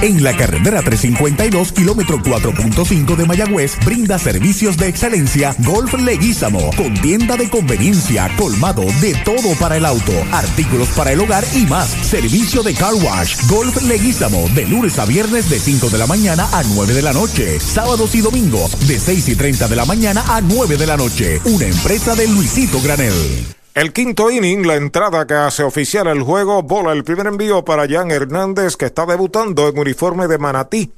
En 0.00 0.22
la 0.22 0.36
carretera 0.36 0.80
352, 0.80 1.72
kilómetro 1.72 2.18
4.5 2.18 3.16
de 3.16 3.26
Mayagüez, 3.26 3.76
brinda 3.84 4.16
servicios 4.16 4.76
de 4.76 4.86
excelencia 4.86 5.56
Golf 5.58 5.92
Leguízamo, 5.94 6.70
con 6.76 6.94
tienda 6.94 7.36
de 7.36 7.50
conveniencia, 7.50 8.30
colmado 8.36 8.84
de 9.00 9.14
todo 9.24 9.54
para 9.58 9.76
el 9.76 9.84
auto, 9.84 10.12
artículos 10.30 10.88
para 10.90 11.10
el 11.10 11.20
hogar 11.20 11.44
y 11.52 11.66
más. 11.66 11.88
Servicio 11.88 12.62
de 12.62 12.74
car 12.74 12.94
wash, 12.94 13.44
Golf 13.48 13.82
Leguízamo, 13.82 14.48
de 14.54 14.66
lunes 14.66 15.00
a 15.00 15.04
viernes 15.04 15.50
de 15.50 15.58
5 15.58 15.90
de 15.90 15.98
la 15.98 16.06
mañana 16.06 16.48
a 16.52 16.62
9 16.62 16.94
de 16.94 17.02
la 17.02 17.12
noche, 17.12 17.58
sábados 17.58 18.14
y 18.14 18.20
domingos 18.20 18.78
de 18.86 19.00
6 19.00 19.28
y 19.30 19.34
30 19.34 19.66
de 19.66 19.76
la 19.76 19.84
mañana 19.84 20.22
a 20.28 20.40
9 20.40 20.76
de 20.76 20.86
la 20.86 20.96
noche. 20.96 21.40
Una 21.44 21.66
empresa 21.66 22.14
de 22.14 22.28
Luisito 22.28 22.80
Granel. 22.80 23.57
El 23.78 23.92
quinto 23.92 24.28
inning, 24.28 24.66
la 24.66 24.74
entrada 24.74 25.24
que 25.24 25.34
hace 25.34 25.62
oficial 25.62 26.08
el 26.08 26.22
juego, 26.22 26.64
bola 26.64 26.90
el 26.90 27.04
primer 27.04 27.28
envío 27.28 27.64
para 27.64 27.86
Jan 27.86 28.10
Hernández 28.10 28.74
que 28.74 28.86
está 28.86 29.06
debutando 29.06 29.68
en 29.68 29.78
uniforme 29.78 30.26
de 30.26 30.36
Manatí. 30.36 30.90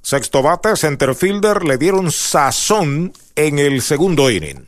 Sexto 0.00 0.40
bate, 0.40 0.74
centerfielder, 0.76 1.62
le 1.64 1.76
dieron 1.76 2.10
sazón 2.10 3.12
en 3.34 3.58
el 3.58 3.82
segundo 3.82 4.30
inning. 4.30 4.66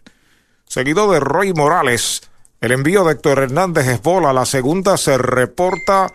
Seguido 0.67 1.11
de 1.11 1.21
Roy 1.21 1.55
Morales, 1.55 2.21
el 2.61 2.73
envío 2.73 3.03
de 3.05 3.13
Héctor 3.13 3.39
Hernández 3.39 3.87
es 3.87 4.03
bola. 4.03 4.35
La 4.35 4.45
segunda 4.45 4.99
se 4.99 5.17
reporta 5.17 6.13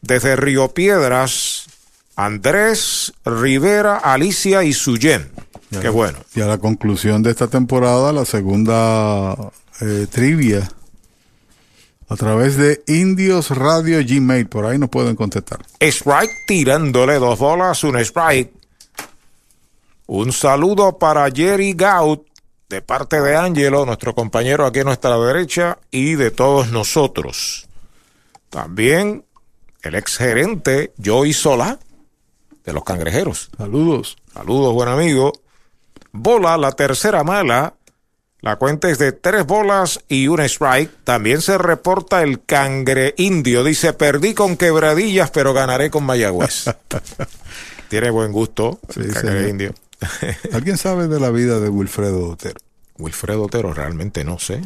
desde 0.00 0.34
Río 0.34 0.68
Piedras, 0.68 1.66
Andrés, 2.16 3.12
Rivera, 3.26 3.98
Alicia 3.98 4.64
y 4.64 4.72
Suyen. 4.72 5.30
Qué 5.78 5.90
bueno. 5.90 6.16
Y 6.34 6.40
a 6.40 6.46
la 6.46 6.56
conclusión 6.56 7.22
de 7.22 7.32
esta 7.32 7.48
temporada, 7.48 8.14
la 8.14 8.24
segunda 8.24 9.36
eh, 9.80 10.06
trivia 10.10 10.70
a 12.08 12.16
través 12.16 12.56
de 12.56 12.82
Indios 12.86 13.50
Radio 13.50 14.00
Gmail. 14.04 14.48
Por 14.48 14.66
ahí 14.66 14.78
nos 14.78 14.90
pueden 14.90 15.16
contestar. 15.16 15.60
Strike 15.80 16.32
tirándole 16.46 17.18
dos 17.18 17.38
bolas, 17.38 17.84
un 17.84 17.96
strike. 17.98 18.52
Un 20.06 20.32
saludo 20.32 20.98
para 20.98 21.30
Jerry 21.30 21.72
Gaut 21.72 22.26
de 22.68 22.82
parte 22.82 23.20
de 23.20 23.36
Angelo, 23.36 23.84
nuestro 23.84 24.14
compañero 24.14 24.64
aquí 24.64 24.80
a 24.80 24.84
nuestra 24.84 25.18
derecha, 25.18 25.78
y 25.90 26.14
de 26.14 26.30
todos 26.30 26.70
nosotros. 26.70 27.68
También 28.48 29.24
el 29.82 29.94
ex 29.94 30.16
gerente 30.16 30.92
Joey 31.02 31.32
Sola 31.32 31.78
de 32.64 32.72
los 32.72 32.84
Cangrejeros. 32.84 33.50
Saludos. 33.56 34.16
Saludos, 34.32 34.72
buen 34.74 34.88
amigo. 34.88 35.32
Bola, 36.12 36.56
la 36.58 36.72
tercera 36.72 37.24
mala 37.24 37.74
la 38.42 38.56
cuenta 38.56 38.88
es 38.88 38.98
de 38.98 39.12
tres 39.12 39.44
bolas 39.44 40.00
y 40.08 40.28
un 40.28 40.40
strike. 40.40 40.90
También 41.04 41.42
se 41.42 41.58
reporta 41.58 42.22
el 42.22 42.42
cangre 42.44 43.14
indio. 43.18 43.62
Dice, 43.64 43.92
perdí 43.92 44.32
con 44.32 44.56
quebradillas, 44.56 45.30
pero 45.30 45.52
ganaré 45.52 45.90
con 45.90 46.04
Mayagüez. 46.04 46.64
Tiene 47.88 48.10
buen 48.10 48.32
gusto 48.32 48.80
el 48.96 49.12
cangre 49.12 49.48
indio. 49.50 49.74
¿Alguien 50.52 50.78
sabe 50.78 51.08
de 51.08 51.20
la 51.20 51.30
vida 51.30 51.60
de 51.60 51.68
Wilfredo 51.68 52.30
Otero? 52.30 52.60
Wilfredo 52.98 53.42
Otero, 53.42 53.74
realmente 53.74 54.24
no 54.24 54.38
sé. 54.38 54.62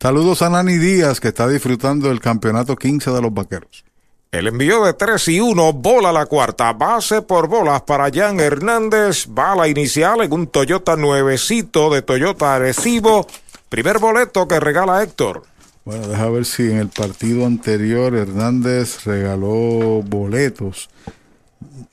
Saludos 0.00 0.42
a 0.42 0.48
Nani 0.48 0.78
Díaz, 0.78 1.20
que 1.20 1.28
está 1.28 1.48
disfrutando 1.48 2.08
del 2.08 2.20
campeonato 2.20 2.76
15 2.76 3.10
de 3.10 3.20
los 3.20 3.34
vaqueros. 3.34 3.84
El 4.30 4.46
envío 4.46 4.84
de 4.84 4.92
3 4.92 5.28
y 5.28 5.40
1, 5.40 5.72
bola 5.72 6.12
la 6.12 6.26
cuarta, 6.26 6.74
base 6.74 7.22
por 7.22 7.48
bolas 7.48 7.80
para 7.80 8.10
Jan 8.12 8.38
Hernández, 8.38 9.26
bala 9.26 9.68
inicial 9.68 10.20
en 10.20 10.30
un 10.34 10.48
Toyota 10.48 10.96
nuevecito 10.96 11.88
de 11.88 12.02
Toyota 12.02 12.54
Arecibo, 12.54 13.26
primer 13.70 13.98
boleto 13.98 14.46
que 14.46 14.60
regala 14.60 15.02
Héctor. 15.02 15.44
Bueno, 15.86 16.08
deja 16.08 16.28
ver 16.28 16.44
si 16.44 16.70
en 16.70 16.76
el 16.76 16.88
partido 16.90 17.46
anterior 17.46 18.14
Hernández 18.14 19.06
regaló 19.06 20.02
boletos, 20.02 20.90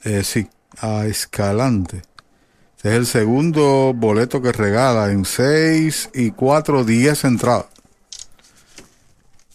eh, 0.04 0.22
sí, 0.22 0.46
a 0.78 1.06
Escalante. 1.06 2.02
Este 2.76 2.90
es 2.90 2.94
el 2.96 3.06
segundo 3.06 3.94
boleto 3.94 4.42
que 4.42 4.52
regala 4.52 5.10
en 5.10 5.24
6 5.24 6.10
y 6.12 6.32
4 6.32 6.84
días 6.84 7.24
entradas. 7.24 7.75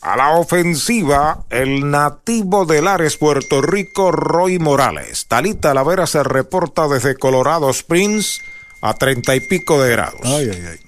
A 0.02 0.18
la 0.18 0.32
ofensiva, 0.32 1.46
el 1.52 1.92
nativo 1.92 2.66
de 2.66 2.82
Lares, 2.82 3.18
Puerto 3.18 3.62
Rico, 3.62 4.12
Roy 4.12 4.58
Morales. 4.58 5.28
Talita 5.28 5.76
Lavera 5.76 6.08
se 6.08 6.24
reporta 6.24 6.88
desde 6.88 7.16
Colorado 7.16 7.70
Springs 7.70 8.42
a 8.82 8.96
treinta 8.96 9.36
y 9.36 9.42
pico 9.42 9.82
de 9.82 9.92
grados. 9.92 10.22
Ay, 10.24 10.50
ay, 10.52 10.66
ay. 10.72 10.80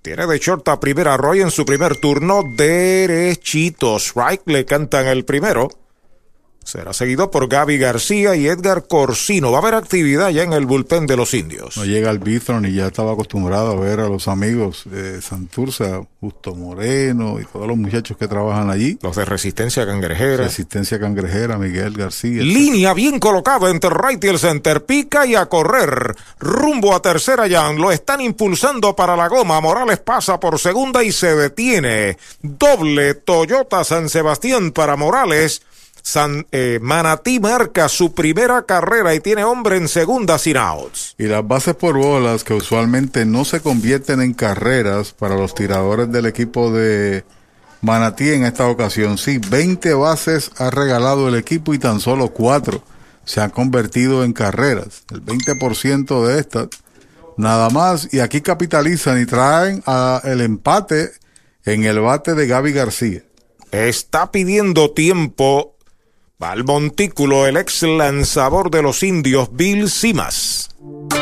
Tiene 0.00 0.26
de 0.26 0.38
short 0.38 0.66
a 0.68 0.80
primera 0.80 1.18
Roy 1.18 1.42
en 1.42 1.50
su 1.50 1.66
primer 1.66 1.96
turno 1.96 2.42
derechito. 2.56 3.98
Strike 3.98 4.44
le 4.46 4.64
cantan 4.64 5.06
el 5.06 5.26
primero. 5.26 5.68
Será 6.64 6.92
seguido 6.92 7.30
por 7.30 7.48
Gaby 7.48 7.78
García 7.78 8.36
y 8.36 8.46
Edgar 8.46 8.86
Corsino. 8.86 9.50
Va 9.50 9.58
a 9.58 9.60
haber 9.62 9.74
actividad 9.74 10.30
ya 10.30 10.42
en 10.42 10.52
el 10.52 10.66
bullpen 10.66 11.06
de 11.06 11.16
los 11.16 11.34
indios. 11.34 11.76
No 11.76 11.84
llega 11.84 12.10
el 12.10 12.18
Bithorn 12.18 12.66
y 12.66 12.74
ya 12.74 12.86
estaba 12.86 13.12
acostumbrado 13.12 13.72
a 13.72 13.74
ver 13.74 14.00
a 14.00 14.08
los 14.08 14.28
amigos 14.28 14.82
de 14.84 15.20
Santurce, 15.20 16.06
Justo 16.20 16.54
Moreno 16.54 17.40
y 17.40 17.44
todos 17.46 17.66
los 17.66 17.78
muchachos 17.78 18.16
que 18.16 18.28
trabajan 18.28 18.70
allí. 18.70 18.98
Los 19.02 19.16
de 19.16 19.24
Resistencia 19.24 19.86
Cangrejera. 19.86 20.44
Resistencia 20.44 21.00
Cangrejera, 21.00 21.56
Miguel 21.58 21.94
García. 21.94 22.42
Línea 22.42 22.92
bien 22.92 23.18
colocada 23.18 23.70
entre 23.70 23.90
right 23.90 24.22
y 24.22 24.28
el 24.28 24.38
center. 24.38 24.84
Pica 24.84 25.26
y 25.26 25.34
a 25.34 25.46
correr. 25.46 26.14
Rumbo 26.38 26.94
a 26.94 27.00
tercera 27.00 27.46
ya. 27.46 27.72
Lo 27.72 27.90
están 27.90 28.20
impulsando 28.20 28.94
para 28.94 29.16
la 29.16 29.28
goma. 29.28 29.60
Morales 29.60 29.98
pasa 29.98 30.38
por 30.38 30.58
segunda 30.58 31.02
y 31.02 31.10
se 31.10 31.34
detiene. 31.34 32.18
Doble 32.42 33.14
Toyota 33.14 33.82
San 33.82 34.08
Sebastián 34.08 34.72
para 34.72 34.96
Morales. 34.96 35.62
San 36.02 36.46
eh, 36.52 36.78
Manatí 36.82 37.40
marca 37.40 37.88
su 37.88 38.14
primera 38.14 38.62
carrera 38.62 39.14
y 39.14 39.20
tiene 39.20 39.44
hombre 39.44 39.76
en 39.76 39.88
segunda 39.88 40.38
sin 40.38 40.56
outs. 40.56 41.14
Y 41.18 41.24
las 41.24 41.46
bases 41.46 41.74
por 41.74 41.96
bolas 41.96 42.44
que 42.44 42.54
usualmente 42.54 43.24
no 43.24 43.44
se 43.44 43.60
convierten 43.60 44.20
en 44.20 44.34
carreras 44.34 45.12
para 45.12 45.36
los 45.36 45.54
tiradores 45.54 46.10
del 46.10 46.26
equipo 46.26 46.72
de 46.72 47.24
Manatí 47.82 48.30
en 48.30 48.44
esta 48.44 48.68
ocasión. 48.68 49.18
Sí, 49.18 49.38
20 49.38 49.94
bases 49.94 50.50
ha 50.58 50.70
regalado 50.70 51.28
el 51.28 51.34
equipo 51.34 51.74
y 51.74 51.78
tan 51.78 52.00
solo 52.00 52.28
4 52.28 52.82
se 53.24 53.40
han 53.40 53.50
convertido 53.50 54.24
en 54.24 54.32
carreras. 54.32 55.04
El 55.10 55.24
20% 55.24 56.26
de 56.26 56.40
estas, 56.40 56.68
nada 57.36 57.70
más. 57.70 58.12
Y 58.12 58.20
aquí 58.20 58.40
capitalizan 58.40 59.20
y 59.20 59.26
traen 59.26 59.82
a 59.86 60.20
el 60.24 60.40
empate 60.40 61.12
en 61.64 61.84
el 61.84 62.00
bate 62.00 62.34
de 62.34 62.46
Gaby 62.46 62.72
García. 62.72 63.22
Está 63.70 64.32
pidiendo 64.32 64.90
tiempo 64.90 65.76
al 66.40 66.64
montículo 66.64 67.46
el 67.46 67.56
ex 67.56 67.82
lanzador 67.82 68.70
de 68.70 68.82
los 68.82 69.02
indios, 69.02 69.48
Bill 69.52 69.90
Simas. 69.90 70.70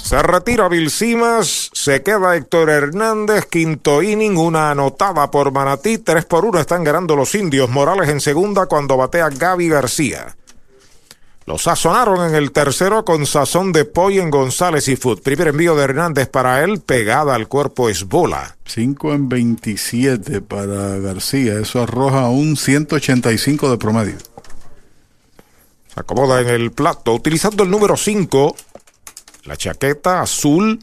Se 0.09 0.23
retira 0.23 0.67
Bill 0.69 0.89
Simas, 0.89 1.69
se 1.71 2.01
queda 2.01 2.35
Héctor 2.35 2.71
Hernández, 2.71 3.45
quinto 3.45 4.01
inning, 4.01 4.37
una 4.37 4.71
anotada 4.71 5.29
por 5.29 5.51
Manatí, 5.51 5.99
3 5.99 6.25
por 6.25 6.45
1 6.45 6.59
están 6.59 6.83
ganando 6.83 7.15
los 7.15 7.35
indios. 7.35 7.69
Morales 7.69 8.09
en 8.09 8.19
segunda 8.19 8.65
cuando 8.65 8.97
batea 8.97 9.29
Gaby 9.29 9.69
García. 9.69 10.35
Lo 11.49 11.57
sazonaron 11.57 12.29
en 12.29 12.35
el 12.35 12.51
tercero 12.51 13.03
con 13.03 13.25
sazón 13.25 13.71
de 13.71 13.83
pollo 13.83 14.21
en 14.21 14.29
González 14.29 14.87
y 14.87 14.95
Food. 14.95 15.23
Primer 15.23 15.47
envío 15.47 15.75
de 15.75 15.83
Hernández 15.83 16.29
para 16.29 16.63
él, 16.63 16.79
pegada 16.79 17.33
al 17.33 17.47
cuerpo 17.47 17.89
es 17.89 18.03
bola. 18.07 18.55
5 18.65 19.13
en 19.15 19.29
27 19.29 20.41
para 20.41 20.99
García. 20.99 21.57
Eso 21.57 21.81
arroja 21.81 22.29
un 22.29 22.55
185 22.55 23.71
de 23.71 23.77
promedio. 23.79 24.17
Se 25.91 25.99
acomoda 25.99 26.39
en 26.39 26.49
el 26.49 26.71
plato 26.71 27.15
utilizando 27.15 27.63
el 27.63 27.71
número 27.71 27.97
5. 27.97 28.55
La 29.45 29.57
chaqueta 29.57 30.21
azul 30.21 30.79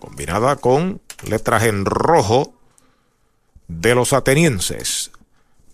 combinada 0.00 0.56
con 0.56 1.00
letras 1.28 1.62
en 1.62 1.84
rojo 1.84 2.54
de 3.68 3.94
los 3.94 4.12
atenienses. 4.12 5.12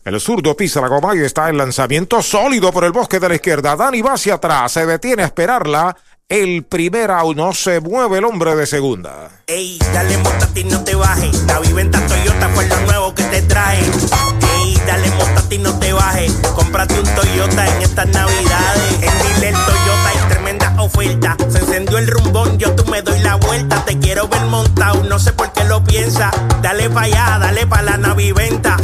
El 0.05 0.21
zurdo 0.21 0.55
pisa 0.55 0.83
la 0.83 0.89
goma 0.89 1.17
y 1.17 1.21
está 1.21 1.49
el 1.49 1.57
lanzamiento 1.57 2.21
sólido 2.21 2.71
por 2.71 2.85
el 2.85 2.93
bosque 2.93 3.19
de 3.19 3.27
la 3.27 3.37
izquierda. 3.37 3.75
Dani 3.75 4.03
va 4.03 4.13
hacia 4.13 4.35
atrás, 4.35 4.73
se 4.73 4.85
detiene 4.85 5.23
a 5.23 5.27
esperarla. 5.27 5.97
El 6.29 6.65
primer 6.65 7.11
out 7.11 7.35
no 7.35 7.55
se 7.55 7.81
mueve 7.81 8.19
el 8.19 8.25
hombre 8.25 8.55
de 8.55 8.67
segunda. 8.67 9.31
Ey, 9.47 9.79
dale 9.95 10.19
ti 10.53 10.65
no 10.65 10.85
te 10.85 10.95
bajes. 10.95 11.43
La 11.45 11.59
viventa 11.59 12.07
Toyota 12.07 12.49
fue 12.51 12.67
lo 12.69 12.81
nuevo 12.81 13.15
que 13.15 13.23
te 13.25 13.43
trae. 13.43 13.79
Ey, 13.79 14.79
dale 14.87 15.11
ti 15.49 15.59
no 15.59 15.79
te 15.79 15.93
bajes. 15.95 16.33
Cómprate 16.55 17.01
un 17.01 17.15
Toyota 17.15 17.67
en 17.67 17.83
estas 17.83 18.09
navidades. 18.09 18.93
En 19.01 19.01
Dile 19.01 19.53
Toyota 19.53 20.09
hay 20.09 20.29
tremenda 20.29 20.44
oferta. 20.85 21.37
Se 21.49 21.59
encendió 21.59 21.99
el 21.99 22.07
rumbón, 22.07 22.59
yo 22.59 22.75
tú 22.75 22.85
me 22.91 23.03
doy 23.03 23.19
la 23.21 23.37
vuelta. 23.37 23.85
Te 23.85 23.99
quiero 23.99 24.29
ver 24.29 24.43
montado, 24.47 25.03
no 25.05 25.19
sé 25.19 25.33
por 25.33 25.53
qué 25.53 25.65
lo 25.65 25.83
piensa. 25.83 26.31
Dale 26.63 26.89
pa' 26.91 27.03
allá, 27.03 27.39
dale 27.41 27.67
pa' 27.67 27.83
la 27.83 27.97
naviventa 27.97 28.77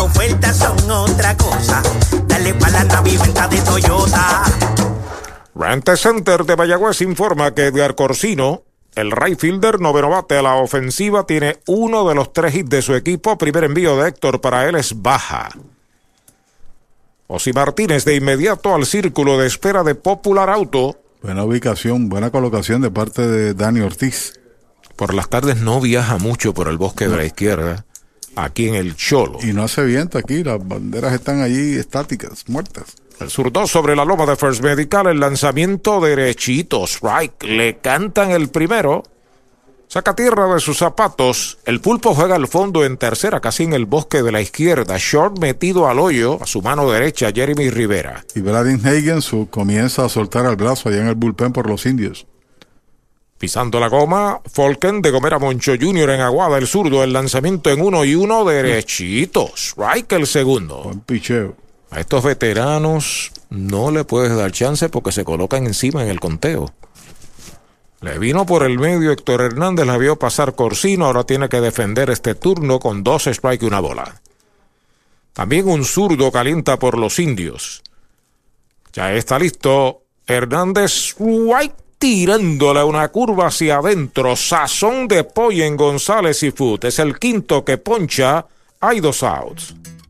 ofertas 0.00 0.56
son 0.56 0.90
otra 0.90 1.36
cosa. 1.36 1.82
Dale 2.26 2.54
para 2.54 2.72
la 2.72 2.84
naviventa 2.84 3.48
de 3.48 3.60
Toyota. 3.60 4.44
Rente 5.54 5.96
Center 5.96 6.44
de 6.44 6.56
Mayagüez 6.56 7.02
informa 7.02 7.54
que 7.54 7.66
Edgar 7.66 7.94
Corsino, 7.94 8.62
el 8.94 9.10
right 9.10 9.38
fielder 9.38 9.80
noveno 9.80 10.08
bate 10.08 10.38
a 10.38 10.42
la 10.42 10.56
ofensiva, 10.56 11.26
tiene 11.26 11.58
uno 11.66 12.08
de 12.08 12.14
los 12.14 12.32
tres 12.32 12.54
hits 12.54 12.70
de 12.70 12.82
su 12.82 12.94
equipo. 12.94 13.36
Primer 13.36 13.64
envío 13.64 13.96
de 13.96 14.08
Héctor 14.08 14.40
para 14.40 14.68
él 14.68 14.76
es 14.76 15.00
baja. 15.02 15.50
Osi 17.26 17.52
Martínez 17.52 18.04
de 18.04 18.16
inmediato 18.16 18.74
al 18.74 18.86
círculo 18.86 19.38
de 19.38 19.46
espera 19.46 19.84
de 19.84 19.94
Popular 19.94 20.50
Auto. 20.50 20.98
Buena 21.22 21.44
ubicación, 21.44 22.08
buena 22.08 22.30
colocación 22.30 22.80
de 22.80 22.90
parte 22.90 23.26
de 23.26 23.52
Dani 23.52 23.80
Ortiz. 23.80 24.40
Por 24.96 25.12
las 25.12 25.28
tardes 25.28 25.60
no 25.60 25.80
viaja 25.80 26.16
mucho 26.16 26.54
por 26.54 26.66
el 26.68 26.78
bosque 26.78 27.08
de 27.08 27.16
la 27.16 27.24
izquierda 27.24 27.84
aquí 28.36 28.68
en 28.68 28.74
el 28.74 28.96
Cholo. 28.96 29.38
Y 29.42 29.52
no 29.52 29.64
hace 29.64 29.84
viento 29.84 30.16
aquí, 30.16 30.42
las 30.42 30.66
banderas 30.66 31.12
están 31.12 31.42
allí 31.42 31.76
estáticas, 31.76 32.48
muertas. 32.48 32.96
El 33.20 33.28
zurdo 33.28 33.66
sobre 33.66 33.94
la 33.94 34.06
loma 34.06 34.24
de 34.24 34.34
First 34.34 34.62
Medical, 34.62 35.08
el 35.08 35.20
lanzamiento 35.20 36.00
derechito, 36.00 36.84
strike, 36.86 37.42
le 37.42 37.78
cantan 37.78 38.30
el 38.30 38.48
primero. 38.48 39.02
Saca 39.92 40.14
tierra 40.14 40.54
de 40.54 40.60
sus 40.60 40.78
zapatos. 40.78 41.58
El 41.64 41.80
pulpo 41.80 42.14
juega 42.14 42.36
al 42.36 42.46
fondo 42.46 42.84
en 42.84 42.96
tercera, 42.96 43.40
casi 43.40 43.64
en 43.64 43.72
el 43.72 43.86
bosque 43.86 44.22
de 44.22 44.30
la 44.30 44.40
izquierda. 44.40 44.94
Short 44.96 45.40
metido 45.40 45.88
al 45.88 45.98
hoyo, 45.98 46.40
a 46.40 46.46
su 46.46 46.62
mano 46.62 46.88
derecha, 46.88 47.32
Jeremy 47.34 47.70
Rivera. 47.70 48.24
Y 48.36 48.40
Vladimir 48.40 48.86
Hagen 48.86 49.20
su, 49.20 49.48
comienza 49.50 50.04
a 50.04 50.08
soltar 50.08 50.46
el 50.46 50.54
brazo 50.54 50.88
allá 50.88 51.00
en 51.00 51.08
el 51.08 51.16
bullpen 51.16 51.52
por 51.52 51.68
los 51.68 51.86
indios. 51.86 52.28
Pisando 53.36 53.80
la 53.80 53.88
goma, 53.88 54.40
Folken 54.46 55.02
de 55.02 55.10
Gomera 55.10 55.40
Moncho 55.40 55.72
Jr. 55.72 56.10
en 56.10 56.20
Aguada, 56.20 56.56
el 56.58 56.68
zurdo, 56.68 57.02
el 57.02 57.12
lanzamiento 57.12 57.68
en 57.70 57.80
uno 57.80 58.04
y 58.04 58.14
uno 58.14 58.44
derechito. 58.44 59.50
Strike 59.56 60.12
el 60.12 60.28
segundo. 60.28 60.84
Buen 60.84 61.00
picheo. 61.00 61.56
A 61.90 61.98
estos 61.98 62.22
veteranos 62.22 63.32
no 63.48 63.90
le 63.90 64.04
puedes 64.04 64.36
dar 64.36 64.52
chance 64.52 64.88
porque 64.88 65.10
se 65.10 65.24
colocan 65.24 65.66
encima 65.66 66.04
en 66.04 66.10
el 66.10 66.20
conteo. 66.20 66.72
Le 68.00 68.18
vino 68.18 68.46
por 68.46 68.62
el 68.62 68.78
medio 68.78 69.12
Héctor 69.12 69.42
Hernández, 69.42 69.86
la 69.86 69.98
vio 69.98 70.16
pasar 70.16 70.54
Corsino, 70.54 71.04
ahora 71.04 71.24
tiene 71.24 71.48
que 71.48 71.60
defender 71.60 72.08
este 72.08 72.34
turno 72.34 72.78
con 72.78 73.04
dos 73.04 73.26
strike 73.26 73.62
y 73.62 73.66
una 73.66 73.80
bola. 73.80 74.20
También 75.34 75.68
un 75.68 75.84
zurdo 75.84 76.32
calienta 76.32 76.78
por 76.78 76.96
los 76.96 77.18
indios. 77.18 77.82
Ya 78.92 79.12
está 79.12 79.38
listo 79.38 80.02
Hernández 80.26 81.14
White 81.18 81.74
tirándole 81.98 82.82
una 82.82 83.08
curva 83.08 83.48
hacia 83.48 83.76
adentro. 83.76 84.34
Sazón 84.34 85.06
de 85.06 85.22
pollo 85.22 85.64
en 85.64 85.76
González 85.76 86.42
y 86.42 86.50
Food. 86.50 86.86
Es 86.86 86.98
el 86.98 87.18
quinto 87.18 87.64
que 87.64 87.76
poncha. 87.76 88.46
Hay 88.80 89.00
dos 89.00 89.22
outs. 89.22 89.74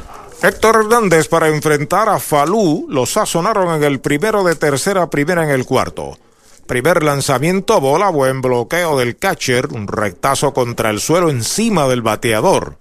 Héctor 0.44 0.78
Hernández 0.78 1.28
para 1.28 1.48
enfrentar 1.48 2.10
a 2.10 2.20
Falú 2.20 2.88
lo 2.90 3.06
sazonaron 3.06 3.76
en 3.76 3.84
el 3.84 4.00
primero 4.00 4.44
de 4.44 4.56
tercera, 4.56 5.10
primera 5.10 5.44
en 5.44 5.52
el 5.52 5.66
cuarto. 5.66 6.18
Primer 6.66 7.04
lanzamiento, 7.04 7.80
bola, 7.80 8.10
buen 8.10 8.42
bloqueo 8.42 8.98
del 8.98 9.18
catcher, 9.18 9.68
un 9.68 9.88
rectazo 9.88 10.54
contra 10.54 10.90
el 10.90 11.00
suelo 11.00 11.30
encima 11.30 11.88
del 11.88 12.02
bateador. 12.02 12.78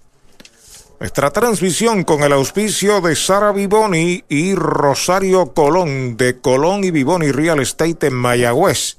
Nuestra 0.99 1.31
transmisión 1.31 2.03
con 2.03 2.23
el 2.23 2.31
auspicio 2.31 3.01
de 3.01 3.15
Sara 3.15 3.51
Vivoni 3.51 4.23
y 4.29 4.55
Rosario 4.55 5.53
Colón 5.53 6.15
de 6.15 6.39
Colón 6.39 6.83
y 6.83 6.91
Vivoni 6.91 7.31
Real 7.31 7.59
Estate 7.59 8.07
en 8.07 8.13
Mayagüez. 8.13 8.97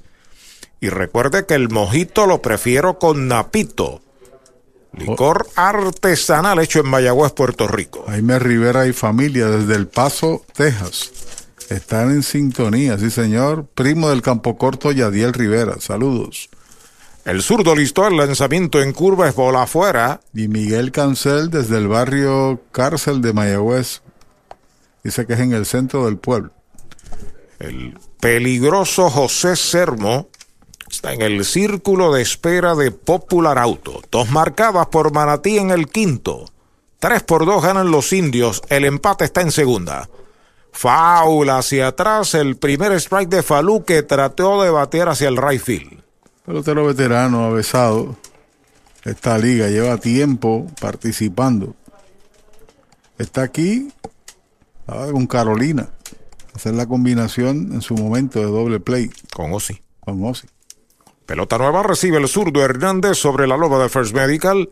Y 0.83 0.89
recuerde 0.89 1.45
que 1.45 1.53
el 1.53 1.69
mojito 1.69 2.27
lo 2.27 2.41
prefiero 2.41 2.99
con 2.99 3.29
napito. 3.29 4.01
Licor 4.91 5.47
artesanal 5.55 6.59
hecho 6.59 6.81
en 6.81 6.89
Mayagüez, 6.89 7.31
Puerto 7.31 7.69
Rico. 7.69 8.03
Jaime 8.05 8.37
Rivera 8.37 8.85
y 8.85 8.91
familia 8.91 9.47
desde 9.47 9.75
El 9.75 9.87
Paso, 9.87 10.43
Texas. 10.53 11.09
Están 11.69 12.11
en 12.11 12.21
sintonía, 12.21 12.99
sí 12.99 13.11
señor. 13.11 13.65
Primo 13.73 14.09
del 14.09 14.21
Campo 14.21 14.57
Corto, 14.57 14.91
Yadiel 14.91 15.31
Rivera. 15.31 15.79
Saludos. 15.79 16.49
El 17.23 17.41
zurdo 17.43 17.77
listó 17.77 18.05
el 18.05 18.17
lanzamiento 18.17 18.81
en 18.81 18.91
curva, 18.91 19.29
es 19.29 19.35
bola 19.35 19.63
afuera. 19.63 20.19
Y 20.33 20.49
Miguel 20.49 20.91
Cancel 20.91 21.49
desde 21.49 21.77
el 21.77 21.87
barrio 21.87 22.59
Cárcel 22.73 23.21
de 23.21 23.31
Mayagüez. 23.31 24.01
Dice 25.01 25.25
que 25.25 25.31
es 25.31 25.39
en 25.39 25.53
el 25.53 25.65
centro 25.65 26.07
del 26.07 26.17
pueblo. 26.17 26.51
El 27.59 27.97
peligroso 28.19 29.09
José 29.09 29.55
Sermo 29.55 30.27
está 30.93 31.11
en 31.11 31.23
el 31.23 31.43
círculo 31.43 32.13
de 32.13 32.21
espera 32.21 32.75
de 32.75 32.91
Popular 32.91 33.57
Auto. 33.57 34.01
Dos 34.11 34.29
marcadas 34.29 34.87
por 34.87 35.11
Manatí 35.11 35.57
en 35.57 35.71
el 35.71 35.87
quinto. 35.87 36.45
Tres 36.99 37.23
por 37.23 37.47
dos 37.47 37.63
ganan 37.63 37.89
los 37.89 38.13
indios. 38.13 38.61
El 38.69 38.85
empate 38.85 39.25
está 39.25 39.41
en 39.41 39.51
segunda. 39.51 40.07
Faula 40.71 41.57
hacia 41.57 41.87
atrás. 41.87 42.35
El 42.35 42.57
primer 42.57 42.91
strike 42.93 43.29
de 43.29 43.41
Falú 43.41 43.83
que 43.83 44.03
trató 44.03 44.61
de 44.61 44.69
batear 44.69 45.09
hacia 45.09 45.29
el 45.29 45.37
right 45.37 45.61
field. 45.61 46.03
Pelotero 46.45 46.85
veterano, 46.85 47.45
avesado. 47.45 48.15
Esta 49.03 49.39
liga 49.39 49.69
lleva 49.69 49.97
tiempo 49.97 50.67
participando. 50.79 51.75
Está 53.17 53.41
aquí 53.41 53.91
con 54.85 55.25
Carolina. 55.25 55.89
Hacer 56.53 56.75
la 56.75 56.85
combinación 56.85 57.73
en 57.73 57.81
su 57.81 57.95
momento 57.95 58.39
de 58.39 58.45
doble 58.45 58.79
play. 58.79 59.09
Con 59.33 59.53
Osi. 59.53 59.81
Con 59.99 60.23
Osi. 60.23 60.47
Pelota 61.25 61.57
nueva 61.57 61.83
recibe 61.83 62.17
el 62.17 62.27
zurdo 62.27 62.63
Hernández 62.63 63.17
sobre 63.17 63.47
la 63.47 63.57
loba 63.57 63.81
de 63.81 63.89
First 63.89 64.13
Medical. 64.13 64.69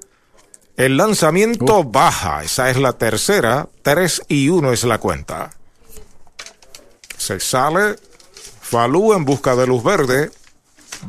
El 0.77 0.97
lanzamiento 0.97 1.83
baja. 1.83 2.43
Esa 2.43 2.69
es 2.69 2.77
la 2.77 2.93
tercera. 2.93 3.69
3 3.81 4.23
y 4.27 4.49
1 4.49 4.71
es 4.71 4.83
la 4.83 4.97
cuenta. 4.97 5.51
Se 7.17 7.39
sale 7.39 7.95
Falú 8.71 9.11
en 9.11 9.25
busca 9.25 9.53
de 9.57 9.67
luz 9.67 9.83
verde. 9.83 10.31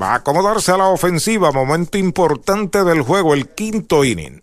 Va 0.01 0.15
a 0.15 0.15
acomodarse 0.17 0.73
a 0.73 0.77
la 0.77 0.89
ofensiva. 0.89 1.53
Momento 1.53 1.97
importante 1.97 2.83
del 2.83 3.03
juego, 3.03 3.35
el 3.35 3.51
quinto 3.51 4.05
inning. 4.05 4.43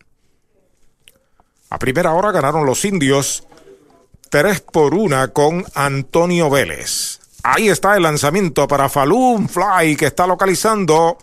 A 1.70 1.78
primera 1.80 2.14
hora 2.14 2.32
ganaron 2.32 2.66
los 2.66 2.86
indios 2.86 3.46
3 4.30 4.62
por 4.62 4.94
1 4.94 5.34
con 5.34 5.66
Antonio 5.74 6.50
Vélez. 6.50 7.20
Ahí 7.44 7.70
está 7.70 7.95
el 7.95 8.03
lanzamiento 8.03 8.68
para 8.68 8.90
Falun 8.90 9.48
Fly 9.48 9.95
que 9.95 10.07
está 10.07 10.28
localizando. 10.28 11.18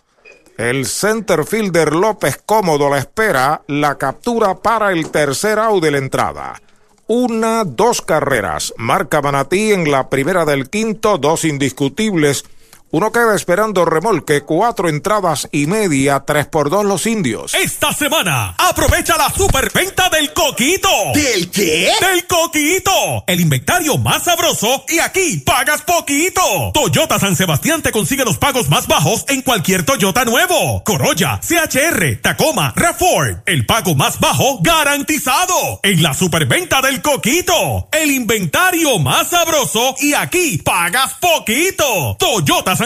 El 0.56 0.86
center 0.86 1.44
fielder 1.44 1.94
López 1.94 2.40
cómodo 2.44 2.88
la 2.88 2.98
espera. 2.98 3.62
La 3.66 3.98
captura 3.98 4.54
para 4.54 4.92
el 4.92 5.10
tercer 5.10 5.58
out 5.58 5.82
de 5.82 5.90
la 5.90 5.98
entrada. 5.98 6.60
Una, 7.06 7.64
dos 7.64 8.00
carreras. 8.00 8.72
Marca 8.78 9.20
Manatí 9.20 9.72
en 9.72 9.90
la 9.90 10.08
primera 10.08 10.44
del 10.44 10.70
quinto, 10.70 11.18
dos 11.18 11.44
indiscutibles. 11.44 12.44
Uno 12.92 13.10
queda 13.10 13.34
esperando 13.34 13.84
remolque, 13.84 14.42
cuatro 14.42 14.88
entradas 14.88 15.48
y 15.50 15.66
media, 15.66 16.22
tres 16.24 16.46
por 16.46 16.70
dos 16.70 16.84
los 16.84 17.04
indios. 17.06 17.52
Esta 17.54 17.92
semana, 17.92 18.54
aprovecha 18.56 19.18
la 19.18 19.28
superventa 19.28 20.08
del 20.08 20.32
coquito. 20.32 20.88
¿Del 21.12 21.50
qué? 21.50 21.90
Del 22.00 22.26
coquito. 22.28 23.24
El 23.26 23.40
inventario 23.40 23.98
más 23.98 24.22
sabroso 24.22 24.84
y 24.88 25.00
aquí 25.00 25.38
pagas 25.44 25.82
poquito. 25.82 26.40
Toyota 26.72 27.18
San 27.18 27.34
Sebastián 27.34 27.82
te 27.82 27.90
consigue 27.90 28.24
los 28.24 28.38
pagos 28.38 28.68
más 28.68 28.86
bajos 28.86 29.24
en 29.26 29.42
cualquier 29.42 29.84
Toyota 29.84 30.24
nuevo. 30.24 30.84
Corolla, 30.84 31.40
CHR, 31.40 32.20
Tacoma, 32.22 32.72
Rafford. 32.76 33.38
El 33.46 33.66
pago 33.66 33.96
más 33.96 34.20
bajo 34.20 34.60
garantizado. 34.62 35.80
En 35.82 36.04
la 36.04 36.14
superventa 36.14 36.80
del 36.82 37.02
coquito. 37.02 37.88
El 37.90 38.12
inventario 38.12 39.00
más 39.00 39.30
sabroso 39.30 39.96
y 39.98 40.14
aquí 40.14 40.58
pagas 40.58 41.14
poquito. 41.14 42.16
Toyota 42.18 42.76
San 42.76 42.85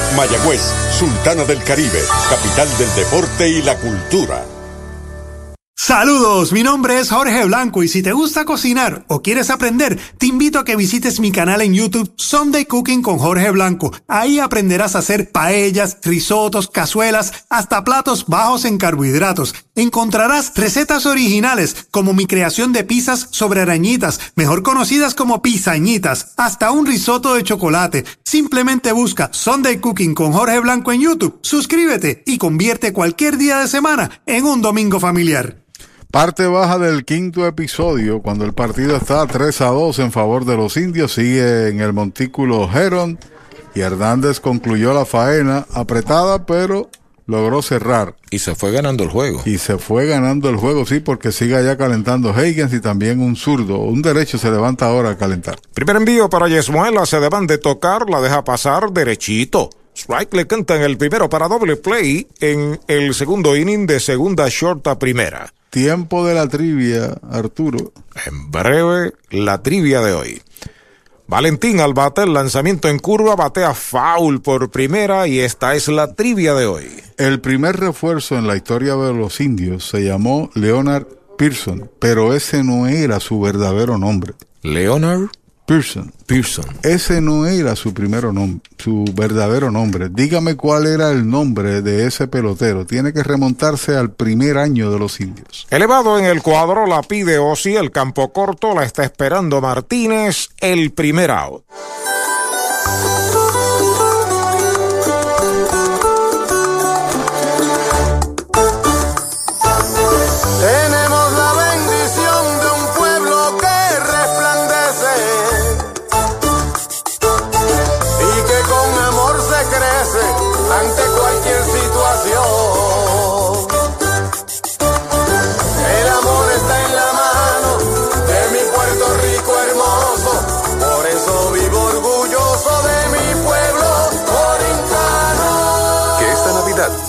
Mayagüez, 0.15 0.61
Sultana 0.97 1.43
del 1.45 1.63
Caribe, 1.63 2.01
capital 2.29 2.67
del 2.77 2.95
deporte 2.95 3.49
y 3.49 3.61
la 3.61 3.77
cultura. 3.77 4.50
Saludos, 5.91 6.53
mi 6.53 6.63
nombre 6.63 6.99
es 6.99 7.09
Jorge 7.09 7.43
Blanco 7.43 7.83
y 7.83 7.89
si 7.89 8.01
te 8.01 8.13
gusta 8.13 8.45
cocinar 8.45 9.03
o 9.09 9.21
quieres 9.21 9.49
aprender, 9.49 9.99
te 10.17 10.27
invito 10.27 10.57
a 10.57 10.63
que 10.63 10.77
visites 10.77 11.19
mi 11.19 11.33
canal 11.33 11.61
en 11.61 11.73
YouTube 11.73 12.13
Sunday 12.15 12.63
Cooking 12.63 13.01
con 13.01 13.17
Jorge 13.17 13.51
Blanco. 13.51 13.91
Ahí 14.07 14.39
aprenderás 14.39 14.95
a 14.95 14.99
hacer 14.99 15.31
paellas, 15.31 15.97
risotos, 16.01 16.69
cazuelas, 16.69 17.45
hasta 17.49 17.83
platos 17.83 18.27
bajos 18.27 18.63
en 18.63 18.77
carbohidratos. 18.77 19.53
Encontrarás 19.75 20.53
recetas 20.55 21.05
originales 21.05 21.87
como 21.91 22.13
mi 22.13 22.25
creación 22.25 22.71
de 22.71 22.85
pizzas 22.85 23.27
sobre 23.31 23.59
arañitas, 23.59 24.19
mejor 24.35 24.63
conocidas 24.63 25.13
como 25.13 25.41
pizañitas, 25.41 26.35
hasta 26.37 26.71
un 26.71 26.85
risotto 26.85 27.33
de 27.33 27.43
chocolate. 27.43 28.05
Simplemente 28.23 28.93
busca 28.93 29.29
Sunday 29.33 29.79
Cooking 29.79 30.13
con 30.13 30.31
Jorge 30.31 30.59
Blanco 30.59 30.93
en 30.93 31.01
YouTube, 31.01 31.39
suscríbete 31.41 32.23
y 32.25 32.37
convierte 32.37 32.93
cualquier 32.93 33.37
día 33.37 33.57
de 33.59 33.67
semana 33.67 34.21
en 34.25 34.45
un 34.45 34.61
domingo 34.61 34.99
familiar. 34.99 35.61
Parte 36.11 36.45
baja 36.45 36.77
del 36.77 37.05
quinto 37.05 37.47
episodio, 37.47 38.21
cuando 38.21 38.43
el 38.43 38.51
partido 38.51 38.97
está 38.97 39.25
3 39.25 39.61
a 39.61 39.67
2 39.67 39.99
en 39.99 40.11
favor 40.11 40.43
de 40.43 40.57
los 40.57 40.75
indios, 40.75 41.13
sigue 41.13 41.69
en 41.69 41.79
el 41.79 41.93
montículo 41.93 42.69
Heron 42.69 43.17
y 43.73 43.79
Hernández 43.79 44.41
concluyó 44.41 44.93
la 44.93 45.05
faena 45.05 45.65
apretada, 45.73 46.45
pero 46.45 46.89
logró 47.27 47.61
cerrar. 47.61 48.17
Y 48.29 48.39
se 48.39 48.55
fue 48.55 48.73
ganando 48.73 49.05
el 49.05 49.09
juego. 49.09 49.41
Y 49.45 49.57
se 49.57 49.77
fue 49.77 50.05
ganando 50.05 50.49
el 50.49 50.57
juego, 50.57 50.85
sí, 50.85 50.99
porque 50.99 51.31
sigue 51.31 51.55
allá 51.55 51.77
calentando 51.77 52.35
Higgins 52.37 52.73
y 52.73 52.81
también 52.81 53.21
un 53.21 53.37
zurdo. 53.37 53.77
Un 53.77 54.01
derecho 54.01 54.37
se 54.37 54.51
levanta 54.51 54.87
ahora 54.87 55.11
a 55.11 55.17
calentar. 55.17 55.59
Primer 55.73 55.95
envío 55.95 56.29
para 56.29 56.49
Yesmuela, 56.49 57.05
se 57.05 57.21
deban 57.21 57.47
de 57.47 57.57
tocar, 57.57 58.09
la 58.09 58.19
deja 58.19 58.43
pasar 58.43 58.91
derechito. 58.91 59.69
Strike 59.95 60.33
le 60.35 60.47
canta 60.47 60.75
en 60.75 60.83
el 60.83 60.97
primero 60.97 61.29
para 61.29 61.47
doble 61.47 61.75
play 61.75 62.27
en 62.39 62.79
el 62.87 63.13
segundo 63.13 63.55
inning 63.55 63.85
de 63.85 63.99
segunda 63.99 64.47
short 64.49 64.87
a 64.87 64.97
primera. 64.97 65.53
Tiempo 65.69 66.25
de 66.25 66.33
la 66.33 66.47
trivia, 66.47 67.17
Arturo. 67.29 67.93
En 68.25 68.51
breve, 68.51 69.13
la 69.29 69.61
trivia 69.61 70.01
de 70.01 70.13
hoy. 70.13 70.41
Valentín 71.27 71.79
al 71.79 71.93
bate, 71.93 72.23
el 72.23 72.33
lanzamiento 72.33 72.89
en 72.89 72.99
curva, 72.99 73.37
batea 73.37 73.73
foul 73.73 74.41
por 74.41 74.69
primera 74.69 75.27
y 75.27 75.39
esta 75.39 75.75
es 75.75 75.87
la 75.87 76.13
trivia 76.13 76.53
de 76.53 76.65
hoy. 76.65 76.89
El 77.17 77.39
primer 77.39 77.77
refuerzo 77.77 78.37
en 78.37 78.47
la 78.47 78.57
historia 78.57 78.95
de 78.95 79.13
los 79.13 79.39
indios 79.39 79.87
se 79.87 80.03
llamó 80.03 80.49
Leonard 80.55 81.07
Pearson, 81.37 81.89
pero 81.99 82.33
ese 82.33 82.65
no 82.65 82.85
era 82.87 83.21
su 83.21 83.39
verdadero 83.39 83.97
nombre. 83.97 84.33
Leonard 84.61 85.29
Pearson. 85.71 86.11
Pearson. 86.25 86.65
Ese 86.83 87.21
no 87.21 87.45
era 87.45 87.77
su 87.77 87.93
primero 87.93 88.33
nombre, 88.33 88.59
su 88.77 89.05
verdadero 89.15 89.71
nombre. 89.71 90.09
Dígame 90.09 90.57
cuál 90.57 90.85
era 90.85 91.11
el 91.11 91.29
nombre 91.29 91.81
de 91.81 92.07
ese 92.07 92.27
pelotero. 92.27 92.85
Tiene 92.85 93.13
que 93.13 93.23
remontarse 93.23 93.95
al 93.95 94.11
primer 94.11 94.57
año 94.57 94.91
de 94.91 94.99
los 94.99 95.21
indios. 95.21 95.67
Elevado 95.69 96.19
en 96.19 96.25
el 96.25 96.41
cuadro, 96.41 96.87
la 96.87 97.01
pide 97.03 97.37
Osi, 97.37 97.77
el 97.77 97.89
campo 97.89 98.33
corto, 98.33 98.75
la 98.75 98.83
está 98.83 99.05
esperando 99.05 99.61
Martínez, 99.61 100.49
el 100.59 100.91
primer 100.91 101.31
out. 101.31 101.63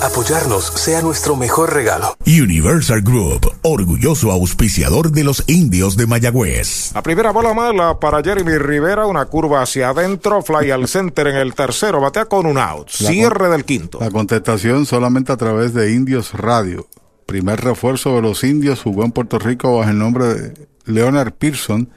Apoyarnos 0.02 0.64
sea 0.64 1.00
nuestro 1.02 1.36
mejor 1.36 1.72
regalo. 1.72 2.16
Universal 2.26 3.02
Group, 3.02 3.52
orgulloso 3.62 4.30
auspiciador 4.30 5.10
de 5.12 5.24
los 5.24 5.44
indios 5.46 5.96
de 5.96 6.06
Mayagüez. 6.06 6.92
La 6.94 7.02
primera 7.02 7.30
bola 7.30 7.54
mala 7.54 7.98
para 7.98 8.22
Jeremy 8.22 8.58
Rivera, 8.58 9.06
una 9.06 9.26
curva 9.26 9.62
hacia 9.62 9.90
adentro, 9.90 10.42
fly 10.42 10.70
al 10.70 10.88
center 10.88 11.28
en 11.28 11.36
el 11.36 11.54
tercero, 11.54 12.00
batea 12.00 12.26
con 12.26 12.46
un 12.46 12.58
out, 12.58 12.88
cierre 12.90 13.48
del 13.48 13.64
quinto. 13.64 13.98
La 14.00 14.10
contestación 14.10 14.86
solamente 14.86 15.32
a 15.32 15.36
través 15.36 15.74
de 15.74 15.92
Indios 15.92 16.32
Radio. 16.34 16.86
Primer 17.26 17.60
refuerzo 17.60 18.16
de 18.16 18.22
los 18.22 18.44
indios 18.44 18.82
jugó 18.82 19.04
en 19.04 19.12
Puerto 19.12 19.38
Rico 19.38 19.78
bajo 19.78 19.90
el 19.90 19.98
nombre 19.98 20.26
de 20.26 20.68
Leonard 20.84 21.32
Pearson, 21.32 21.88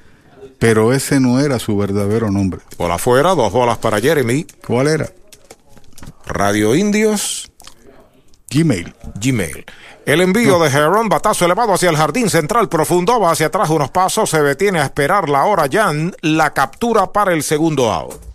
pero 0.60 0.94
ese 0.94 1.19
no 1.19 1.40
era 1.40 1.60
su 1.60 1.76
verdadero 1.76 2.32
nombre. 2.32 2.61
Bola 2.77 2.95
afuera, 2.95 3.36
dos 3.36 3.52
bolas 3.52 3.77
para 3.80 3.99
Jeremy. 3.99 4.45
¿Cuál 4.65 4.88
era? 4.88 5.11
Radio 6.26 6.76
Indios. 6.76 7.52
Gmail. 8.49 8.93
Gmail. 9.15 9.65
El 10.05 10.22
envío 10.22 10.59
de 10.59 10.69
Heron, 10.69 11.09
batazo 11.09 11.45
elevado 11.45 11.73
hacia 11.73 11.89
el 11.89 11.97
jardín 11.97 12.30
central 12.30 12.69
profundo, 12.69 13.19
va 13.19 13.31
hacia 13.31 13.47
atrás 13.47 13.69
unos 13.69 13.89
pasos, 13.89 14.30
se 14.30 14.41
detiene 14.41 14.80
a 14.80 14.84
esperar 14.84 15.30
la 15.30 15.45
hora 15.45 15.67
Jan, 15.72 16.15
la 16.22 16.53
captura 16.53 17.11
para 17.11 17.34
el 17.34 17.43
segundo 17.43 17.91
out. 17.91 18.34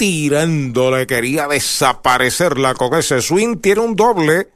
tirándole, 0.00 1.06
quería 1.06 1.46
desaparecerla 1.46 2.72
con 2.72 2.94
ese 2.94 3.20
swing, 3.20 3.58
tiene 3.58 3.82
un 3.82 3.96
doble. 3.96 4.48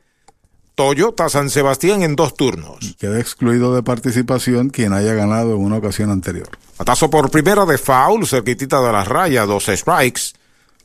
Toyota 0.74 1.28
San 1.28 1.50
Sebastián 1.50 2.02
en 2.02 2.16
dos 2.16 2.34
turnos. 2.34 2.96
Queda 2.98 3.20
excluido 3.20 3.74
de 3.74 3.82
participación 3.82 4.70
quien 4.70 4.94
haya 4.94 5.12
ganado 5.12 5.54
en 5.54 5.60
una 5.60 5.76
ocasión 5.76 6.10
anterior. 6.10 6.48
Batazo 6.78 7.10
por 7.10 7.30
primera 7.30 7.66
de 7.66 7.76
foul, 7.76 8.26
cerquitita 8.26 8.80
de 8.80 8.90
la 8.90 9.04
raya, 9.04 9.44
dos 9.44 9.66
strikes. 9.66 10.32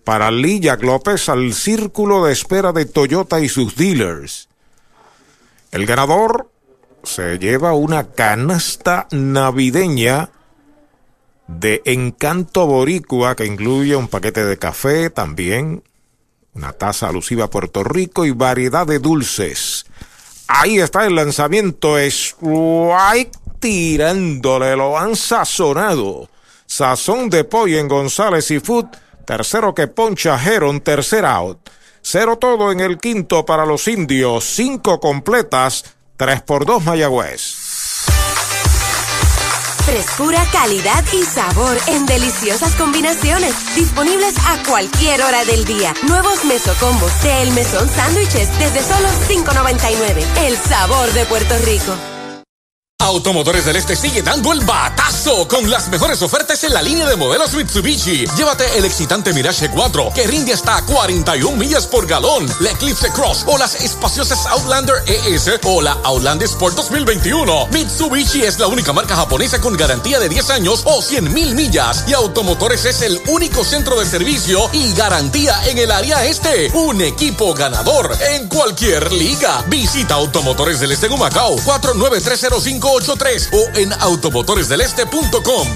Para 0.03 0.29
Lee 0.29 0.59
Jack 0.59 0.83
López 0.83 1.29
al 1.29 1.53
círculo 1.53 2.25
de 2.25 2.33
espera 2.33 2.73
de 2.73 2.85
Toyota 2.85 3.39
y 3.39 3.47
sus 3.47 3.77
dealers. 3.77 4.49
El 5.71 5.85
ganador 5.85 6.51
se 7.03 7.39
lleva 7.39 7.71
una 7.71 8.11
canasta 8.11 9.07
navideña 9.11 10.31
de 11.49 11.81
Encanto 11.85 12.67
Boricua 12.67 13.35
que 13.35 13.45
incluye 13.45 13.95
un 13.95 14.07
paquete 14.07 14.45
de 14.45 14.59
café 14.59 15.09
también, 15.09 15.83
una 16.53 16.73
taza 16.73 17.07
alusiva 17.07 17.45
a 17.45 17.49
Puerto 17.49 17.83
Rico 17.83 18.23
y 18.25 18.31
variedad 18.31 18.85
de 18.85 18.99
dulces. 18.99 19.85
Ahí 20.47 20.79
está 20.79 21.07
el 21.07 21.15
lanzamiento 21.15 21.97
Strike 21.97 23.31
tirándole, 23.59 24.75
lo 24.75 24.97
han 24.97 25.15
sazonado. 25.15 26.29
Sazón 26.67 27.31
de 27.31 27.43
pollo 27.43 27.79
en 27.79 27.87
González 27.87 28.51
y 28.51 28.59
Food, 28.59 28.85
tercero 29.25 29.73
que 29.73 29.87
poncha 29.87 30.39
Heron, 30.41 30.81
tercer 30.81 31.25
out. 31.25 31.67
Cero 32.01 32.37
todo 32.37 32.71
en 32.71 32.79
el 32.79 32.99
quinto 32.99 33.45
para 33.45 33.65
los 33.65 33.87
indios, 33.87 34.45
cinco 34.45 34.99
completas, 34.99 35.83
tres 36.15 36.43
por 36.43 36.65
dos 36.65 36.83
Mayagüez. 36.83 37.58
Frescura, 39.89 40.45
calidad 40.51 41.03
y 41.13 41.23
sabor 41.23 41.75
en 41.87 42.05
deliciosas 42.05 42.75
combinaciones. 42.75 43.55
Disponibles 43.75 44.35
a 44.45 44.61
cualquier 44.69 45.19
hora 45.23 45.43
del 45.45 45.65
día. 45.65 45.95
Nuevos 46.07 46.45
mesocombos 46.45 47.11
de 47.23 47.41
El 47.41 47.51
Mesón 47.53 47.89
Sándwiches 47.89 48.49
desde 48.59 48.83
solo 48.83 49.07
$5.99. 49.27 50.23
El 50.45 50.55
sabor 50.57 51.11
de 51.13 51.25
Puerto 51.25 51.57
Rico. 51.65 52.18
Automotores 53.01 53.63
del 53.63 53.77
Este 53.77 53.95
sigue 53.95 54.21
dando 54.21 54.51
el 54.51 54.59
batazo 54.59 55.47
con 55.47 55.69
las 55.69 55.87
mejores 55.87 56.21
ofertas 56.21 56.61
en 56.65 56.73
la 56.73 56.81
línea 56.81 57.07
de 57.07 57.15
modelos 57.15 57.53
Mitsubishi. 57.53 58.27
Llévate 58.35 58.77
el 58.77 58.83
excitante 58.83 59.31
Mirage 59.33 59.65
e 59.65 59.69
4 59.69 60.11
que 60.13 60.27
rinde 60.27 60.53
hasta 60.53 60.81
41 60.85 61.55
millas 61.55 61.87
por 61.87 62.05
galón, 62.05 62.45
la 62.59 62.71
Eclipse 62.71 63.09
Cross 63.11 63.45
o 63.47 63.57
las 63.57 63.75
espaciosas 63.75 64.45
Outlander 64.47 64.95
ES 65.07 65.49
o 65.63 65.81
la 65.81 65.93
Outlander 66.03 66.45
Sport 66.45 66.75
2021. 66.75 67.67
Mitsubishi 67.71 68.43
es 68.43 68.59
la 68.59 68.67
única 68.67 68.91
marca 68.91 69.15
japonesa 69.15 69.61
con 69.61 69.77
garantía 69.77 70.19
de 70.19 70.27
10 70.27 70.49
años 70.49 70.81
o 70.83 71.01
100 71.01 71.33
mil 71.33 71.55
millas 71.55 72.03
y 72.05 72.13
Automotores 72.13 72.83
es 72.83 73.01
el 73.01 73.19
único 73.29 73.63
centro 73.63 73.97
de 73.97 74.05
servicio 74.05 74.69
y 74.73 74.93
garantía 74.93 75.55
en 75.67 75.77
el 75.77 75.91
área 75.91 76.25
este. 76.25 76.69
Un 76.73 77.01
equipo 77.01 77.53
ganador 77.53 78.15
en 78.33 78.49
cualquier 78.49 79.13
liga. 79.13 79.63
Visita 79.67 80.15
Automotores 80.15 80.81
del 80.81 80.91
Este 80.91 81.05
en 81.05 81.17
Macao 81.17 81.55
49305 81.63 82.88
o 82.89 83.77
en 83.77 83.93
automotoresdeleste.com. 83.93 85.67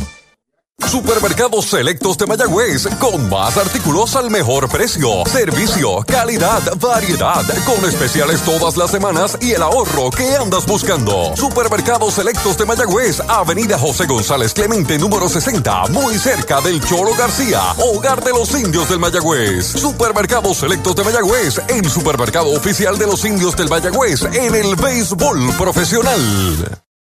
Supermercados 0.88 1.65
Selectos 1.65 2.18
de 2.18 2.26
Mayagüez, 2.26 2.88
con 2.99 3.30
más 3.30 3.56
artículos 3.57 4.15
al 4.15 4.30
mejor 4.30 4.68
precio, 4.69 5.23
servicio, 5.26 6.03
calidad, 6.06 6.61
variedad, 6.77 7.44
con 7.65 7.88
especiales 7.88 8.41
todas 8.41 8.76
las 8.76 8.91
semanas 8.91 9.38
y 9.40 9.52
el 9.52 9.61
ahorro 9.61 10.10
que 10.10 10.35
andas 10.35 10.65
buscando. 10.65 11.35
Supermercados 11.38 12.15
Selectos 12.15 12.57
de 12.57 12.65
Mayagüez, 12.65 13.22
Avenida 13.22 13.77
José 13.77 14.07
González 14.07 14.53
Clemente, 14.53 14.98
número 14.98 15.30
60, 15.30 15.88
muy 15.90 16.18
cerca 16.18 16.60
del 16.61 16.84
Choro 16.84 17.15
García, 17.15 17.61
hogar 17.77 18.23
de 18.23 18.31
los 18.31 18.53
indios 18.53 18.90
del 18.90 18.99
Mayagüez. 18.99 19.68
Supermercados 19.68 20.57
Selectos 20.57 20.95
de 20.95 21.03
Mayagüez, 21.03 21.61
el 21.69 21.90
supermercado 21.90 22.49
oficial 22.52 22.98
de 22.98 23.06
los 23.06 23.23
indios 23.23 23.56
del 23.56 23.69
Mayagüez 23.69 24.23
en 24.34 24.56
el 24.56 24.76
béisbol 24.76 25.53
profesional. 25.57 26.84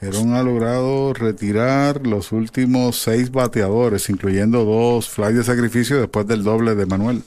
Heron 0.01 0.33
ha 0.33 0.43
logrado 0.43 1.13
retirar 1.13 2.07
los 2.07 2.31
últimos 2.31 3.01
seis 3.01 3.31
bateadores, 3.31 4.09
incluyendo 4.09 4.63
dos 4.63 5.09
fly 5.09 5.33
de 5.33 5.43
sacrificio 5.43 5.99
después 5.99 6.25
del 6.25 6.43
doble 6.43 6.75
de 6.75 6.85
Manuel. 6.85 7.23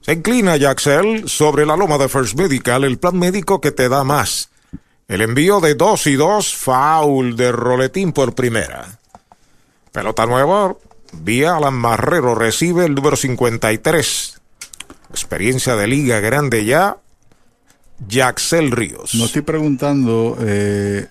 Se 0.00 0.14
inclina 0.14 0.58
Jaxel 0.58 1.28
sobre 1.28 1.66
la 1.66 1.76
loma 1.76 1.98
de 1.98 2.08
First 2.08 2.36
Medical, 2.38 2.84
el 2.84 2.98
plan 2.98 3.18
médico 3.18 3.60
que 3.60 3.72
te 3.72 3.88
da 3.88 4.04
más. 4.04 4.50
El 5.06 5.20
envío 5.20 5.60
de 5.60 5.74
dos 5.74 6.06
y 6.06 6.14
dos, 6.14 6.54
foul 6.54 7.36
de 7.36 7.52
roletín 7.52 8.12
por 8.12 8.34
primera. 8.34 8.98
Pelota 9.92 10.24
nueva, 10.24 10.74
vía 11.12 11.56
Alan 11.56 11.74
Marrero, 11.74 12.34
recibe 12.34 12.86
el 12.86 12.94
número 12.94 13.16
53. 13.16 14.40
Experiencia 15.10 15.76
de 15.76 15.86
liga 15.86 16.20
grande 16.20 16.64
ya, 16.64 16.96
Jaxel 18.08 18.70
Ríos. 18.70 19.14
No 19.14 19.26
estoy 19.26 19.42
preguntando 19.42 20.38
eh, 20.40 21.06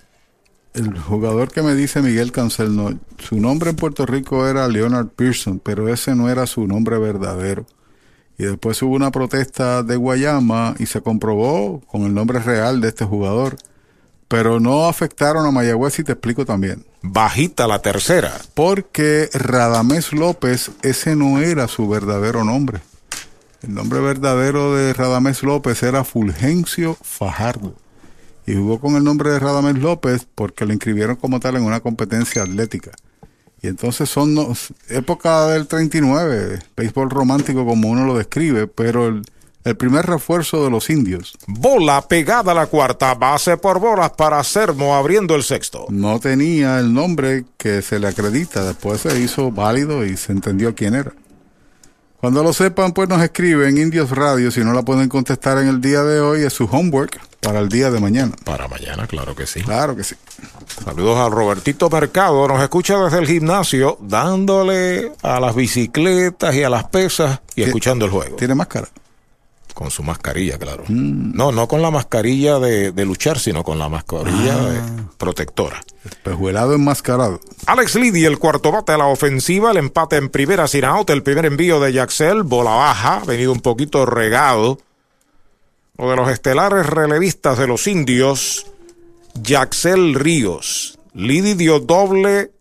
el 0.74 0.98
jugador 0.98 1.50
que 1.50 1.62
me 1.62 1.74
dice 1.74 2.00
Miguel 2.00 2.32
Cancel, 2.32 2.74
no, 2.74 2.98
su 3.18 3.38
nombre 3.38 3.70
en 3.70 3.76
Puerto 3.76 4.06
Rico 4.06 4.46
era 4.46 4.68
Leonard 4.68 5.08
Pearson, 5.08 5.58
pero 5.58 5.88
ese 5.88 6.14
no 6.14 6.30
era 6.30 6.46
su 6.46 6.66
nombre 6.66 6.98
verdadero. 6.98 7.66
Y 8.38 8.44
después 8.44 8.80
hubo 8.82 8.94
una 8.94 9.10
protesta 9.10 9.82
de 9.82 9.96
Guayama 9.96 10.74
y 10.78 10.86
se 10.86 11.02
comprobó 11.02 11.80
con 11.80 12.02
el 12.02 12.14
nombre 12.14 12.38
real 12.38 12.80
de 12.80 12.88
este 12.88 13.04
jugador. 13.04 13.56
Pero 14.28 14.60
no 14.60 14.86
afectaron 14.88 15.44
a 15.44 15.50
Mayagüez 15.50 15.98
y 15.98 16.04
te 16.04 16.12
explico 16.12 16.46
también. 16.46 16.86
Bajita 17.02 17.66
la 17.66 17.80
tercera. 17.80 18.32
Porque 18.54 19.28
Radamés 19.34 20.14
López, 20.14 20.70
ese 20.80 21.14
no 21.14 21.38
era 21.38 21.68
su 21.68 21.86
verdadero 21.86 22.42
nombre. 22.42 22.80
El 23.62 23.74
nombre 23.74 24.00
verdadero 24.00 24.74
de 24.74 24.94
Radamés 24.94 25.42
López 25.42 25.82
era 25.82 26.02
Fulgencio 26.02 26.96
Fajardo 27.02 27.74
y 28.46 28.54
jugó 28.54 28.80
con 28.80 28.96
el 28.96 29.04
nombre 29.04 29.30
de 29.30 29.38
Radamés 29.38 29.78
López 29.78 30.26
porque 30.34 30.66
lo 30.66 30.72
inscribieron 30.72 31.16
como 31.16 31.40
tal 31.40 31.56
en 31.56 31.64
una 31.64 31.80
competencia 31.80 32.42
atlética. 32.42 32.90
Y 33.62 33.68
entonces 33.68 34.10
son 34.10 34.36
época 34.88 35.46
del 35.46 35.68
39, 35.68 36.58
béisbol 36.76 37.10
romántico 37.10 37.64
como 37.64 37.90
uno 37.90 38.04
lo 38.04 38.18
describe, 38.18 38.66
pero 38.66 39.22
el 39.64 39.76
primer 39.76 40.04
refuerzo 40.04 40.64
de 40.64 40.70
los 40.70 40.90
indios. 40.90 41.38
Bola 41.46 42.02
pegada 42.08 42.50
a 42.50 42.54
la 42.56 42.66
cuarta, 42.66 43.14
base 43.14 43.56
por 43.56 43.78
bolas 43.78 44.10
para 44.10 44.42
Sermo 44.42 44.96
abriendo 44.96 45.36
el 45.36 45.44
sexto. 45.44 45.86
No 45.90 46.18
tenía 46.18 46.80
el 46.80 46.92
nombre 46.92 47.44
que 47.56 47.82
se 47.82 48.00
le 48.00 48.08
acredita, 48.08 48.64
después 48.64 49.02
se 49.02 49.20
hizo 49.20 49.52
válido 49.52 50.04
y 50.04 50.16
se 50.16 50.32
entendió 50.32 50.74
quién 50.74 50.96
era. 50.96 51.12
Cuando 52.20 52.42
lo 52.42 52.52
sepan, 52.52 52.92
pues 52.92 53.08
nos 53.08 53.22
escriben 53.22 53.78
Indios 53.78 54.10
Radio. 54.10 54.50
Si 54.50 54.60
no 54.60 54.72
la 54.72 54.82
pueden 54.82 55.08
contestar 55.08 55.58
en 55.58 55.68
el 55.68 55.80
día 55.80 56.02
de 56.02 56.20
hoy, 56.20 56.42
es 56.42 56.52
su 56.52 56.64
homework 56.64 57.20
para 57.42 57.58
el 57.58 57.68
día 57.68 57.90
de 57.90 57.98
mañana. 58.00 58.32
Para 58.44 58.68
mañana, 58.68 59.06
claro 59.08 59.34
que 59.34 59.46
sí. 59.46 59.62
Claro 59.62 59.96
que 59.96 60.04
sí. 60.04 60.14
Saludos 60.84 61.18
a 61.18 61.28
Robertito 61.28 61.90
Mercado. 61.90 62.46
Nos 62.46 62.62
escucha 62.62 62.96
desde 62.98 63.18
el 63.18 63.26
gimnasio, 63.26 63.98
dándole 64.00 65.12
a 65.22 65.40
las 65.40 65.54
bicicletas 65.54 66.54
y 66.54 66.62
a 66.62 66.70
las 66.70 66.84
pesas 66.84 67.40
y 67.56 67.62
escuchando 67.62 68.04
el 68.04 68.12
juego. 68.12 68.36
¿Tiene 68.36 68.54
máscara? 68.54 68.88
Con 69.74 69.90
su 69.90 70.02
mascarilla, 70.02 70.56
claro. 70.58 70.84
No, 70.88 71.50
no 71.50 71.66
con 71.66 71.82
la 71.82 71.90
mascarilla 71.90 72.58
de, 72.58 72.92
de 72.92 73.04
luchar, 73.04 73.38
sino 73.40 73.64
con 73.64 73.78
la 73.78 73.88
mascarilla 73.88 74.54
Ah. 74.58 75.04
protectora. 75.18 75.80
Espejuelado 76.04 76.74
enmascarado. 76.74 77.40
Alex 77.66 77.94
Liddy, 77.96 78.24
el 78.24 78.38
cuarto 78.38 78.70
bate 78.70 78.92
a 78.92 78.98
la 78.98 79.06
ofensiva, 79.06 79.70
el 79.70 79.78
empate 79.78 80.16
en 80.16 80.28
primera 80.28 80.68
sin 80.68 80.84
out, 80.84 81.10
el 81.10 81.22
primer 81.22 81.46
envío 81.46 81.80
de 81.80 81.92
Yaxel, 81.92 82.42
bola 82.44 82.70
baja, 82.72 83.22
venido 83.26 83.50
un 83.50 83.60
poquito 83.60 84.04
regado. 84.06 84.78
O 85.96 86.10
de 86.10 86.16
los 86.16 86.30
estelares 86.30 86.86
relevistas 86.86 87.58
de 87.58 87.66
los 87.66 87.86
indios, 87.86 88.66
Yaxel 89.34 90.14
Ríos. 90.14 90.98
Liddy 91.14 91.54
dio 91.54 91.80
doble 91.80 92.52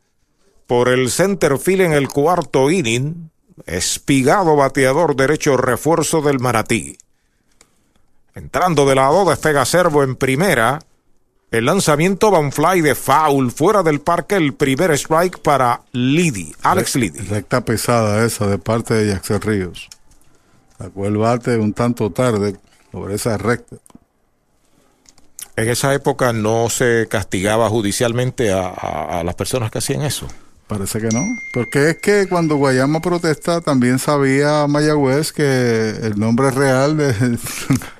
por 0.67 0.89
el 0.89 1.09
center 1.09 1.57
field 1.57 1.81
en 1.81 1.93
el 1.93 2.07
cuarto 2.07 2.69
inning. 2.69 3.31
Espigado 3.65 4.55
bateador 4.55 5.15
derecho 5.15 5.55
refuerzo 5.55 6.21
del 6.21 6.39
Manatí. 6.39 6.97
Entrando 8.33 8.85
de 8.85 8.95
lado, 8.95 9.29
despega 9.29 9.65
Servo 9.65 10.03
en 10.03 10.15
primera. 10.15 10.79
El 11.51 11.65
lanzamiento 11.65 12.31
va 12.31 12.39
un 12.39 12.51
fly 12.51 12.79
de 12.81 12.95
foul 12.95 13.51
fuera 13.51 13.83
del 13.83 13.99
parque, 13.99 14.35
el 14.35 14.53
primer 14.53 14.91
strike 14.91 15.39
para 15.39 15.81
Liddy, 15.91 16.55
Alex 16.63 16.95
Liddy. 16.95 17.19
Recta 17.27 17.65
pesada 17.65 18.25
esa 18.25 18.47
de 18.47 18.57
parte 18.57 18.93
de 18.93 19.07
Jackson 19.13 19.41
Ríos. 19.41 19.89
Sacó 20.77 21.05
el 21.05 21.17
bate 21.17 21.57
un 21.57 21.73
tanto 21.73 22.09
tarde 22.11 22.55
sobre 22.91 23.15
esa 23.15 23.37
recta. 23.37 23.77
En 25.55 25.69
esa 25.69 25.93
época 25.93 26.33
no 26.33 26.69
se 26.69 27.07
castigaba 27.09 27.69
judicialmente 27.69 28.51
a, 28.51 28.67
a- 28.67 29.19
a 29.19 29.23
las 29.23 29.35
personas 29.35 29.69
que 29.69 29.79
hacían 29.79 30.01
eso. 30.01 30.27
Parece 30.67 30.99
que 31.01 31.09
no. 31.09 31.21
Porque 31.53 31.89
es 31.89 31.97
que 31.97 32.27
cuando 32.29 32.55
Guayama 32.55 33.01
protesta 33.01 33.59
también 33.59 33.99
sabía 33.99 34.65
Mayagüez 34.67 35.33
que 35.33 35.89
el 36.01 36.17
nombre 36.17 36.49
real 36.51 36.95
de... 36.95 37.13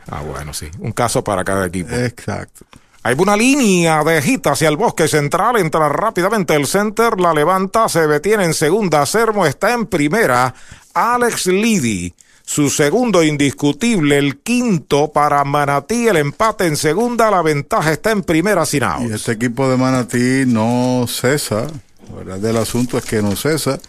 ah, 0.07 0.21
bueno, 0.21 0.53
sí. 0.53 0.67
Un 0.79 0.93
caso 0.93 1.21
para 1.23 1.43
cada 1.43 1.65
equipo. 1.65 1.93
Exacto. 1.93 2.65
Hay 3.03 3.15
una 3.17 3.35
línea 3.35 4.03
de 4.05 4.21
hit 4.21 4.45
hacia 4.47 4.69
el 4.69 4.77
bosque 4.77 5.07
central, 5.09 5.57
entra 5.57 5.89
rápidamente 5.89 6.55
el 6.55 6.65
center, 6.67 7.19
la 7.19 7.33
levanta, 7.33 7.89
se 7.89 8.07
detiene 8.07 8.45
en 8.45 8.53
segunda, 8.53 9.05
Sermo 9.07 9.45
está 9.45 9.73
en 9.73 9.87
primera, 9.87 10.53
Alex 10.93 11.47
Liddy, 11.47 12.13
su 12.53 12.69
segundo 12.69 13.23
indiscutible, 13.23 14.17
el 14.17 14.39
quinto 14.39 15.09
para 15.13 15.41
Manatí, 15.45 16.09
el 16.09 16.17
empate 16.17 16.67
en 16.67 16.75
segunda, 16.75 17.31
la 17.31 17.41
ventaja 17.41 17.93
está 17.93 18.11
en 18.11 18.23
primera 18.23 18.65
sin 18.65 18.83
out. 18.83 19.09
Y 19.09 19.13
este 19.13 19.31
equipo 19.31 19.69
de 19.69 19.77
Manatí 19.77 20.43
no 20.45 21.05
cesa. 21.07 21.67
La 22.09 22.15
verdad 22.17 22.39
del 22.39 22.57
asunto 22.57 22.97
es 22.97 23.05
que 23.05 23.21
no 23.21 23.37
cesa. 23.37 23.79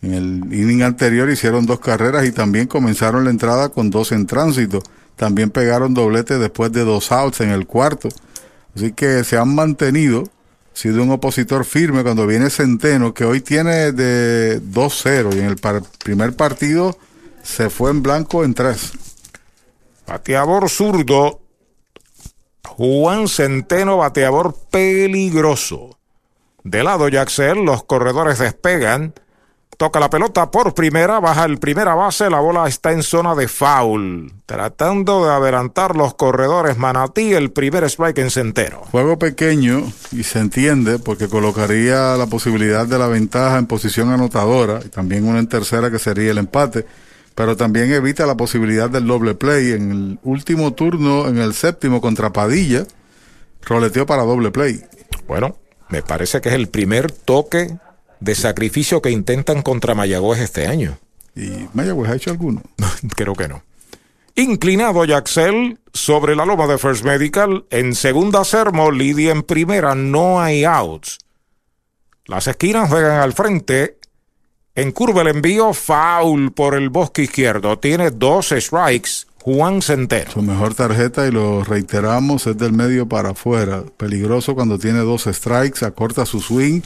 En 0.00 0.14
el 0.14 0.24
inning 0.54 0.82
anterior 0.84 1.28
hicieron 1.28 1.66
dos 1.66 1.80
carreras 1.80 2.24
y 2.24 2.30
también 2.30 2.68
comenzaron 2.68 3.24
la 3.24 3.30
entrada 3.30 3.70
con 3.70 3.90
dos 3.90 4.12
en 4.12 4.26
tránsito. 4.26 4.80
También 5.16 5.50
pegaron 5.50 5.92
doblete 5.92 6.38
después 6.38 6.70
de 6.70 6.84
dos 6.84 7.10
outs 7.10 7.40
en 7.40 7.50
el 7.50 7.66
cuarto. 7.66 8.10
Así 8.76 8.92
que 8.92 9.24
se 9.24 9.38
han 9.38 9.52
mantenido. 9.56 10.22
Ha 10.72 10.76
sido 10.76 11.02
un 11.02 11.10
opositor 11.10 11.64
firme 11.64 12.04
cuando 12.04 12.28
viene 12.28 12.48
Centeno, 12.48 13.12
que 13.12 13.24
hoy 13.24 13.40
tiene 13.40 13.90
de 13.90 14.60
2-0 14.62 15.34
y 15.34 15.38
en 15.40 15.46
el 15.46 15.56
par- 15.56 15.82
primer 16.04 16.36
partido 16.36 16.96
se 17.44 17.70
fue 17.70 17.90
en 17.90 18.02
blanco 18.02 18.42
en 18.42 18.54
tres. 18.54 18.92
Bateador 20.06 20.68
zurdo, 20.68 21.40
Juan 22.66 23.28
Centeno, 23.28 23.98
bateador 23.98 24.56
peligroso. 24.70 25.98
De 26.64 26.82
lado 26.82 27.08
Yaxel, 27.08 27.64
los 27.64 27.84
corredores 27.84 28.38
despegan. 28.38 29.14
Toca 29.76 29.98
la 29.98 30.08
pelota 30.08 30.50
por 30.50 30.72
primera, 30.72 31.18
baja 31.18 31.44
el 31.44 31.58
primera 31.58 31.94
base, 31.94 32.30
la 32.30 32.38
bola 32.38 32.68
está 32.68 32.92
en 32.92 33.02
zona 33.02 33.34
de 33.34 33.48
foul. 33.48 34.32
Tratando 34.46 35.24
de 35.24 35.32
adelantar 35.32 35.96
los 35.96 36.14
corredores 36.14 36.78
Manatí, 36.78 37.34
el 37.34 37.50
primer 37.50 37.84
strike 37.84 38.18
en 38.18 38.30
Centeno. 38.30 38.82
Juego 38.92 39.18
pequeño 39.18 39.82
y 40.12 40.22
se 40.22 40.38
entiende 40.38 41.00
porque 41.00 41.28
colocaría 41.28 42.16
la 42.16 42.26
posibilidad 42.26 42.86
de 42.86 42.98
la 42.98 43.08
ventaja 43.08 43.58
en 43.58 43.66
posición 43.66 44.10
anotadora 44.10 44.80
y 44.84 44.88
también 44.88 45.26
una 45.26 45.40
en 45.40 45.48
tercera 45.48 45.90
que 45.90 45.98
sería 45.98 46.30
el 46.30 46.38
empate, 46.38 46.86
pero 47.34 47.56
también 47.56 47.92
evita 47.92 48.26
la 48.26 48.36
posibilidad 48.36 48.88
del 48.88 49.06
doble 49.06 49.34
play. 49.34 49.72
En 49.72 49.90
el 49.90 50.18
último 50.22 50.72
turno, 50.72 51.28
en 51.28 51.38
el 51.38 51.54
séptimo 51.54 52.00
contra 52.00 52.32
Padilla, 52.32 52.86
roleteó 53.62 54.06
para 54.06 54.22
doble 54.22 54.50
play. 54.50 54.84
Bueno, 55.26 55.56
me 55.88 56.02
parece 56.02 56.40
que 56.40 56.48
es 56.50 56.54
el 56.54 56.68
primer 56.68 57.10
toque 57.10 57.76
de 58.20 58.34
sacrificio 58.34 59.02
que 59.02 59.10
intentan 59.10 59.62
contra 59.62 59.94
Mayagüez 59.94 60.40
este 60.40 60.66
año. 60.66 60.98
¿Y 61.34 61.68
Mayagüez 61.72 62.10
ha 62.10 62.16
hecho 62.16 62.30
alguno? 62.30 62.62
Creo 63.16 63.34
que 63.34 63.48
no. 63.48 63.62
Inclinado 64.36 65.04
Yaxel 65.04 65.78
sobre 65.92 66.34
la 66.34 66.44
loma 66.44 66.66
de 66.66 66.78
First 66.78 67.04
Medical. 67.04 67.66
En 67.70 67.94
segunda 67.94 68.44
Sermo, 68.44 68.90
Lidia 68.90 69.32
en 69.32 69.42
primera. 69.42 69.94
No 69.94 70.40
hay 70.40 70.64
outs. 70.64 71.18
Las 72.26 72.48
esquinas 72.48 72.88
juegan 72.88 73.20
al 73.20 73.32
frente. 73.32 73.98
En 74.76 74.90
curva 74.90 75.22
el 75.22 75.28
envío, 75.28 75.72
foul 75.72 76.52
por 76.52 76.74
el 76.74 76.88
bosque 76.88 77.22
izquierdo. 77.22 77.78
Tiene 77.78 78.10
dos 78.10 78.48
strikes. 78.48 79.26
Juan 79.40 79.82
Centeno. 79.82 80.30
Su 80.32 80.42
mejor 80.42 80.74
tarjeta, 80.74 81.26
y 81.26 81.30
lo 81.30 81.62
reiteramos, 81.62 82.46
es 82.46 82.56
del 82.56 82.72
medio 82.72 83.06
para 83.06 83.30
afuera. 83.30 83.84
Peligroso 83.98 84.54
cuando 84.54 84.78
tiene 84.78 85.00
dos 85.00 85.24
strikes, 85.24 85.84
acorta 85.84 86.24
su 86.24 86.40
swing, 86.40 86.80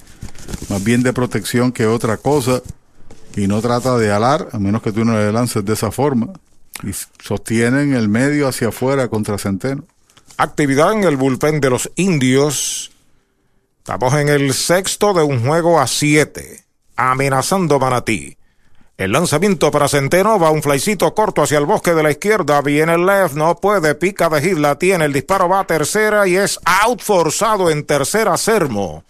más 0.69 0.83
bien 0.83 1.05
de 1.05 1.13
protección 1.13 1.71
que 1.71 1.87
otra 1.87 2.17
cosa, 2.17 2.61
y 3.37 3.47
no 3.47 3.63
trata 3.63 3.97
de 3.97 4.11
alar, 4.11 4.49
a 4.51 4.59
menos 4.59 4.83
que 4.83 4.91
tú 4.91 5.05
no 5.05 5.17
le 5.17 5.33
lances 5.33 5.65
de 5.65 5.73
esa 5.73 5.93
forma. 5.93 6.33
Y 6.83 6.91
sostienen 7.23 7.95
el 7.95 8.09
medio 8.09 8.49
hacia 8.49 8.69
afuera 8.69 9.07
contra 9.07 9.39
Centeno. 9.39 9.85
Actividad 10.37 10.93
en 10.93 11.05
el 11.05 11.17
bullpen 11.17 11.61
de 11.61 11.71
los 11.71 11.91
indios. 11.95 12.91
Estamos 13.79 14.13
en 14.15 14.29
el 14.29 14.53
sexto 14.53 15.15
de 15.15 15.23
un 15.23 15.47
juego 15.47 15.81
a 15.81 15.87
siete. 15.87 16.65
Amenazando 16.99 17.79
Manatí. 17.79 18.37
El 18.97 19.13
lanzamiento 19.13 19.71
para 19.71 19.87
Centeno 19.87 20.41
va 20.41 20.51
un 20.51 20.61
flycito 20.61 21.15
corto 21.15 21.43
hacia 21.43 21.59
el 21.59 21.65
bosque 21.65 21.95
de 21.95 22.03
la 22.03 22.11
izquierda. 22.11 22.61
Viene 22.61 22.95
el 22.95 23.07
left, 23.07 23.37
no 23.37 23.55
puede, 23.55 23.95
pica 23.95 24.29
de 24.29 24.43
hit, 24.43 24.59
la 24.59 24.77
tiene. 24.77 25.05
El 25.05 25.13
disparo 25.13 25.49
va 25.49 25.61
a 25.61 25.65
tercera 25.65 26.27
y 26.27 26.37
es 26.37 26.59
out 26.65 27.01
forzado 27.01 27.71
en 27.71 27.85
tercera 27.87 28.37
Sermo. 28.37 29.05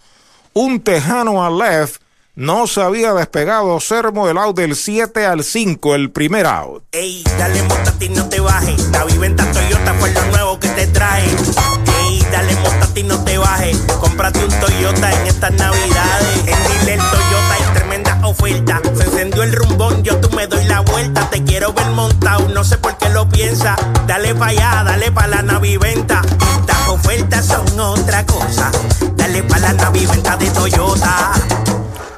Un 0.53 0.81
tejano 0.81 1.43
al 1.43 1.57
left. 1.57 2.03
No 2.35 2.67
se 2.67 2.83
había 2.83 3.13
despegado 3.13 3.79
Sermo 3.79 4.29
el 4.29 4.37
out 4.37 4.55
del 4.55 4.75
7 4.75 5.25
al 5.25 5.43
5, 5.43 5.95
el 5.95 6.11
primer 6.11 6.45
out. 6.45 6.83
Ey, 6.91 7.23
dale 7.39 7.63
montate 7.63 8.05
y 8.05 8.09
no 8.09 8.29
te 8.29 8.39
bajes. 8.39 8.87
La 8.91 9.03
viventa 9.05 9.51
Toyota 9.51 9.95
fue 9.95 10.13
lo 10.13 10.23
nuevo 10.27 10.59
que 10.59 10.69
te 10.69 10.85
trae. 10.85 11.25
Ey, 11.25 12.23
dale 12.31 12.55
montate 12.57 12.99
y 12.99 13.03
no 13.03 13.23
te 13.23 13.39
bajes. 13.39 13.77
Cómprate 13.99 14.45
un 14.45 14.59
Toyota 14.59 15.11
en 15.11 15.27
estas 15.27 15.51
navidades. 15.53 16.37
En 16.45 16.45
Dile 16.45 16.97
Toyota 16.97 17.53
hay 17.53 17.78
oferta. 18.23 18.81
Se 18.95 19.03
encendió 19.03 19.43
el 19.43 19.53
rumbón, 19.53 20.03
yo 20.03 20.19
tú 20.19 20.29
me 20.35 20.47
doy 20.47 20.63
la 20.65 20.81
vuelta. 20.81 21.29
Te 21.29 21.43
quiero 21.43 21.73
ver 21.73 21.87
montado, 21.87 22.47
no 22.49 22.63
sé 22.63 22.77
por 22.77 22.97
qué 22.97 23.09
lo 23.09 23.27
piensa. 23.27 23.75
Dale 24.07 24.35
pa' 24.35 24.47
allá, 24.47 24.83
dale 24.85 25.11
pa' 25.11 25.27
la 25.27 25.41
naviventa. 25.41 26.21
Estas 26.59 26.87
ofertas 26.89 27.45
son 27.45 27.79
otra 27.79 28.25
cosa. 28.25 28.71
Dale 29.15 29.43
pa' 29.43 29.59
la 29.59 29.73
naviventa 29.73 30.37
de 30.37 30.49
Toyota. 30.51 31.33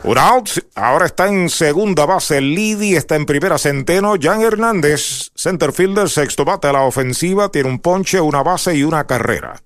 Un 0.03 0.17
out, 0.17 0.49
ahora 0.73 1.05
está 1.05 1.27
en 1.27 1.47
segunda 1.47 2.07
base 2.07 2.41
Lidi, 2.41 2.95
está 2.95 3.15
en 3.15 3.27
primera 3.27 3.59
Centeno, 3.59 4.15
Jan 4.19 4.41
Hernández, 4.41 5.29
center 5.35 5.71
fielder, 5.71 6.09
sexto 6.09 6.43
bate 6.43 6.67
a 6.67 6.73
la 6.73 6.81
ofensiva, 6.81 7.49
tiene 7.49 7.69
un 7.69 7.77
ponche, 7.77 8.19
una 8.19 8.41
base 8.41 8.75
y 8.75 8.83
una 8.83 9.05
carrera. 9.05 9.61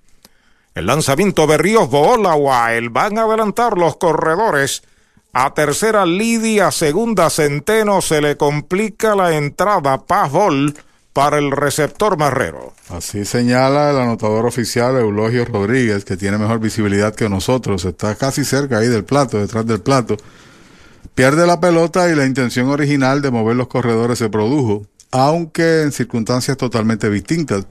El 0.73 0.87
lanzamiento 0.87 1.47
de 1.47 1.57
Ríos 1.57 1.89
Bola 1.89 2.35
Wild, 2.35 2.91
van 2.91 3.17
a 3.17 3.21
adelantar 3.21 3.77
los 3.77 3.95
corredores. 3.95 4.83
A 5.37 5.53
tercera 5.53 6.05
Lidi, 6.05 6.61
a 6.61 6.71
segunda 6.71 7.29
Centeno, 7.29 8.01
se 8.01 8.21
le 8.21 8.37
complica 8.37 9.15
la 9.15 9.35
entrada, 9.35 9.97
paz 10.05 10.31
ball 10.31 10.73
para 11.11 11.39
el 11.39 11.51
receptor 11.51 12.17
Marrero. 12.17 12.71
Así 12.87 13.25
señala 13.25 13.91
el 13.91 13.97
anotador 13.97 14.45
oficial 14.45 14.95
Eulogio 14.95 15.43
Rodríguez, 15.43 16.05
que 16.05 16.15
tiene 16.15 16.37
mejor 16.37 16.59
visibilidad 16.59 17.13
que 17.13 17.27
nosotros. 17.27 17.83
Está 17.83 18.15
casi 18.15 18.45
cerca 18.45 18.77
ahí 18.77 18.87
del 18.87 19.03
plato, 19.03 19.37
detrás 19.37 19.65
del 19.67 19.81
plato. 19.81 20.15
Pierde 21.15 21.45
la 21.45 21.59
pelota 21.59 22.09
y 22.09 22.15
la 22.15 22.25
intención 22.25 22.69
original 22.69 23.21
de 23.21 23.29
mover 23.29 23.57
los 23.57 23.67
corredores 23.67 24.19
se 24.19 24.29
produjo. 24.29 24.85
aunque 25.11 25.81
en 25.81 25.91
circunstancias 25.91 26.55
totalmente 26.55 27.09
distintas. 27.09 27.65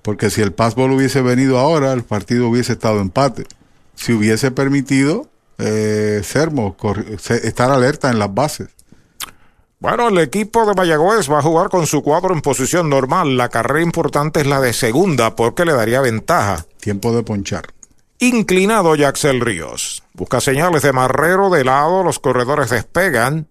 Porque 0.00 0.30
si 0.30 0.40
el 0.40 0.54
passball 0.54 0.92
hubiese 0.92 1.20
venido 1.20 1.58
ahora, 1.58 1.92
el 1.92 2.02
partido 2.02 2.48
hubiese 2.48 2.72
estado 2.72 2.98
empate. 2.98 3.44
Si 3.94 4.14
hubiese 4.14 4.50
permitido 4.50 5.28
eh, 5.60 6.22
Sermo 6.24 6.76
estar 7.28 7.70
alerta 7.70 8.10
en 8.10 8.18
las 8.18 8.32
bases. 8.32 8.68
Bueno, 9.78 10.08
el 10.08 10.18
equipo 10.18 10.66
de 10.66 10.74
Mayagüez 10.74 11.30
va 11.30 11.38
a 11.38 11.42
jugar 11.42 11.70
con 11.70 11.86
su 11.86 12.02
cuadro 12.02 12.34
en 12.34 12.42
posición 12.42 12.90
normal. 12.90 13.38
La 13.38 13.48
carrera 13.48 13.80
importante 13.80 14.40
es 14.40 14.46
la 14.46 14.60
de 14.60 14.74
segunda 14.74 15.34
porque 15.34 15.64
le 15.64 15.72
daría 15.72 16.02
ventaja. 16.02 16.66
Tiempo 16.80 17.16
de 17.16 17.22
ponchar. 17.22 17.72
Inclinado 18.18 18.94
Jaxel 18.94 19.40
Ríos. 19.40 20.02
Busca 20.12 20.42
señales 20.42 20.82
de 20.82 20.92
Marrero 20.92 21.48
de 21.48 21.64
lado, 21.64 22.02
los 22.02 22.18
corredores 22.18 22.68
despegan. 22.68 23.48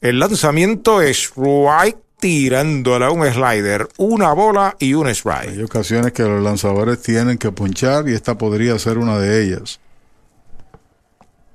El 0.00 0.18
lanzamiento 0.18 1.00
es 1.00 1.32
right 1.36 1.96
tirándole 2.18 3.04
a 3.04 3.10
un 3.10 3.24
slider, 3.24 3.88
una 3.98 4.32
bola 4.32 4.74
y 4.80 4.94
un 4.94 5.06
strike. 5.08 5.50
Hay 5.50 5.62
ocasiones 5.62 6.12
que 6.12 6.24
los 6.24 6.42
lanzadores 6.42 7.00
tienen 7.00 7.38
que 7.38 7.52
ponchar 7.52 8.08
y 8.08 8.14
esta 8.14 8.36
podría 8.36 8.78
ser 8.80 8.98
una 8.98 9.18
de 9.18 9.44
ellas. 9.44 9.78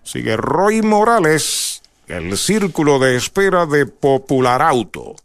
Sigue 0.03 0.35
Roy 0.35 0.81
Morales, 0.81 1.81
el 2.07 2.37
círculo 2.37 2.99
de 2.99 3.15
espera 3.15 3.65
de 3.65 3.85
Popular 3.85 4.61
Auto. 4.61 5.15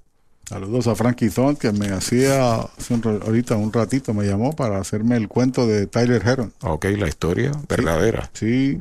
Saludos 0.48 0.86
a 0.86 0.94
Frankie 0.94 1.30
Thon, 1.30 1.56
que 1.56 1.72
me 1.72 1.88
hacía 1.88 2.60
ahorita 2.60 3.56
un 3.56 3.72
ratito, 3.72 4.14
me 4.14 4.26
llamó 4.26 4.54
para 4.54 4.78
hacerme 4.78 5.16
el 5.16 5.28
cuento 5.28 5.66
de 5.66 5.86
Tyler 5.86 6.22
Heron. 6.24 6.52
Ok, 6.62 6.84
la 6.96 7.08
historia 7.08 7.50
verdadera. 7.68 8.30
Sí. 8.32 8.80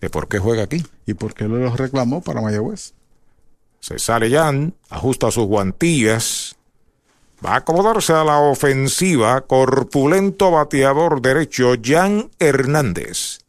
¿De 0.00 0.10
por 0.10 0.26
qué 0.26 0.38
juega 0.38 0.64
aquí? 0.64 0.84
¿Y 1.06 1.14
por 1.14 1.34
qué 1.34 1.44
lo 1.44 1.74
reclamó 1.76 2.22
para 2.22 2.40
Mayagüez? 2.40 2.94
Se 3.80 3.98
sale 4.00 4.30
Jan, 4.30 4.74
ajusta 4.90 5.30
sus 5.30 5.46
guantillas, 5.46 6.56
va 7.44 7.52
a 7.52 7.56
acomodarse 7.58 8.12
a 8.12 8.24
la 8.24 8.38
ofensiva, 8.38 9.42
corpulento 9.42 10.50
bateador 10.50 11.22
derecho, 11.22 11.74
Jan 11.80 12.30
Hernández. 12.40 13.45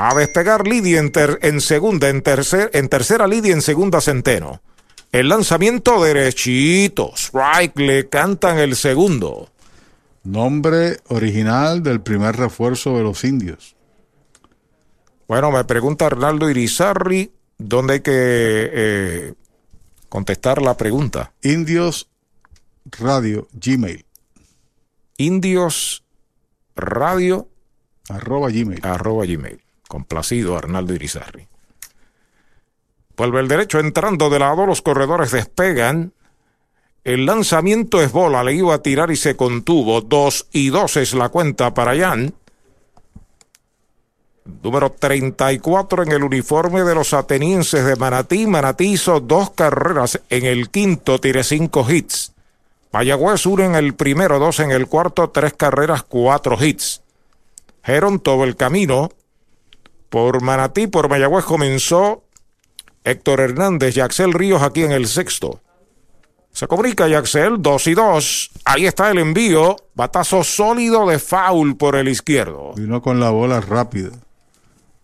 A 0.00 0.14
despegar 0.14 0.68
Lidia 0.68 1.00
en, 1.00 1.60
segunda, 1.60 2.08
en, 2.08 2.22
tercer, 2.22 2.70
en 2.72 2.88
tercera 2.88 3.26
Lidia 3.26 3.52
en 3.52 3.62
segunda 3.62 4.00
Centeno. 4.00 4.62
El 5.10 5.28
lanzamiento 5.28 6.00
derechito. 6.00 7.14
Strike 7.16 7.76
le 7.80 8.08
cantan 8.08 8.60
el 8.60 8.76
segundo. 8.76 9.50
Nombre 10.22 10.98
original 11.08 11.82
del 11.82 12.00
primer 12.00 12.36
refuerzo 12.36 12.96
de 12.96 13.02
los 13.02 13.24
indios. 13.24 13.74
Bueno, 15.26 15.50
me 15.50 15.64
pregunta 15.64 16.06
Arnaldo 16.06 16.48
Irizarri 16.48 17.32
dónde 17.58 17.94
hay 17.94 18.00
que 18.00 18.12
eh, 18.14 19.34
contestar 20.08 20.62
la 20.62 20.76
pregunta. 20.76 21.32
Indios 21.42 22.08
Radio 22.84 23.48
Gmail. 23.52 24.06
Indios 25.16 26.04
Radio 26.76 27.48
arroba 28.08 28.48
Gmail. 28.50 28.78
Arroba 28.84 29.26
Gmail. 29.26 29.60
Complacido 29.88 30.56
Arnaldo 30.56 30.94
Irizarri. 30.94 31.48
Vuelve 33.16 33.40
el 33.40 33.48
derecho 33.48 33.80
entrando 33.80 34.30
de 34.30 34.38
lado, 34.38 34.64
los 34.66 34.82
corredores 34.82 35.32
despegan. 35.32 36.12
El 37.02 37.26
lanzamiento 37.26 38.00
es 38.00 38.12
bola, 38.12 38.44
le 38.44 38.54
iba 38.54 38.74
a 38.74 38.82
tirar 38.82 39.10
y 39.10 39.16
se 39.16 39.34
contuvo. 39.34 40.02
Dos 40.02 40.46
y 40.52 40.68
dos 40.68 40.96
es 40.96 41.14
la 41.14 41.30
cuenta 41.30 41.74
para 41.74 41.98
Jan. 41.98 42.34
Número 44.62 44.92
34 44.92 46.04
en 46.04 46.12
el 46.12 46.22
uniforme 46.22 46.82
de 46.82 46.94
los 46.94 47.12
atenienses 47.12 47.84
de 47.84 47.96
Manatí. 47.96 48.46
Manatí 48.46 48.92
hizo 48.92 49.20
dos 49.20 49.50
carreras 49.50 50.20
en 50.30 50.44
el 50.44 50.70
quinto, 50.70 51.18
tire 51.18 51.42
cinco 51.44 51.86
hits. 51.88 52.32
Mayagüez 52.92 53.44
uno 53.46 53.64
en 53.64 53.74
el 53.74 53.94
primero, 53.94 54.38
dos 54.38 54.60
en 54.60 54.70
el 54.70 54.86
cuarto, 54.86 55.30
tres 55.30 55.54
carreras, 55.54 56.02
cuatro 56.02 56.56
hits. 56.62 57.02
Heron 57.84 58.20
todo 58.20 58.44
el 58.44 58.56
camino. 58.56 59.10
Por 60.08 60.42
Manatí, 60.42 60.86
por 60.86 61.08
Mayagüez 61.08 61.44
comenzó 61.44 62.24
Héctor 63.04 63.40
Hernández 63.40 63.96
y 63.96 64.00
Axel 64.00 64.32
Ríos 64.32 64.62
aquí 64.62 64.82
en 64.82 64.92
el 64.92 65.06
sexto. 65.06 65.60
Se 66.52 66.66
comunica 66.66 67.06
Yaxel, 67.06 67.62
dos 67.62 67.86
y 67.86 67.94
dos. 67.94 68.50
Ahí 68.64 68.86
está 68.86 69.10
el 69.10 69.18
envío. 69.18 69.76
Batazo 69.94 70.42
sólido 70.42 71.06
de 71.06 71.18
foul 71.18 71.76
por 71.76 71.94
el 71.94 72.08
izquierdo. 72.08 72.72
Vino 72.74 73.00
con 73.00 73.20
la 73.20 73.30
bola 73.30 73.60
rápida. 73.60 74.10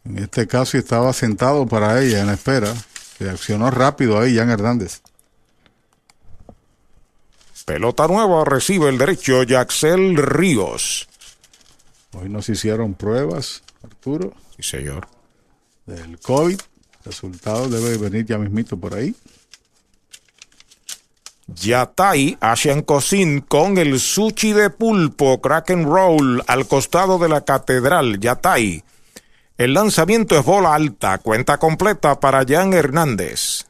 En 0.05 0.19
este 0.19 0.47
caso 0.47 0.77
estaba 0.77 1.13
sentado 1.13 1.67
para 1.67 2.03
ella 2.03 2.21
en 2.21 2.27
la 2.27 2.35
espera. 2.35 2.75
Reaccionó 3.21 3.71
rápido 3.71 4.19
ahí 4.19 4.37
Jan 4.37 4.51
Hernández. 4.51 5.01
Pelota 7.65 8.07
nueva 8.09 8.45
recibe 8.45 8.91
el 8.91 8.99
derecho 8.99 9.43
Yaxel 9.43 10.17
Ríos. 10.19 11.09
Hoy 12.13 12.29
nos 12.29 12.51
hicieron 12.51 12.93
pruebas, 12.93 13.63
Arturo. 14.05 14.35
Sí, 14.57 14.63
señor. 14.63 15.09
Del 15.87 16.19
COVID. 16.19 16.61
Resultado 17.07 17.69
debe 17.69 17.97
venir 17.97 18.27
ya 18.27 18.37
mismito 18.39 18.77
por 18.77 18.95
ahí. 18.95 19.15
Yatay 21.47 22.39
Asian 22.41 22.83
Cocin 22.83 23.41
con 23.41 23.77
el 23.77 24.01
sushi 24.01 24.53
de 24.53 24.71
pulpo 24.71 25.41
crack 25.43 25.71
and 25.71 25.87
roll 25.87 26.43
al 26.47 26.67
costado 26.67 27.19
de 27.19 27.29
la 27.29 27.43
catedral 27.43 28.19
Yatay. 28.19 28.83
El 29.57 29.75
lanzamiento 29.75 30.39
es 30.39 30.45
bola 30.45 30.75
alta, 30.75 31.19
cuenta 31.19 31.59
completa 31.59 32.19
para 32.21 32.45
Jan 32.47 32.73
Hernández. 32.73 33.67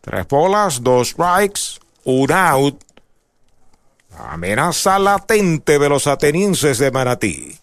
Tres 0.00 0.26
bolas, 0.28 0.82
dos 0.82 1.10
strikes, 1.10 1.80
un 2.04 2.32
out. 2.32 2.82
Amenaza 4.18 4.98
latente 4.98 5.78
de 5.78 5.88
los 5.88 6.06
atenienses 6.06 6.78
de 6.78 6.90
Manatí. 6.90 7.58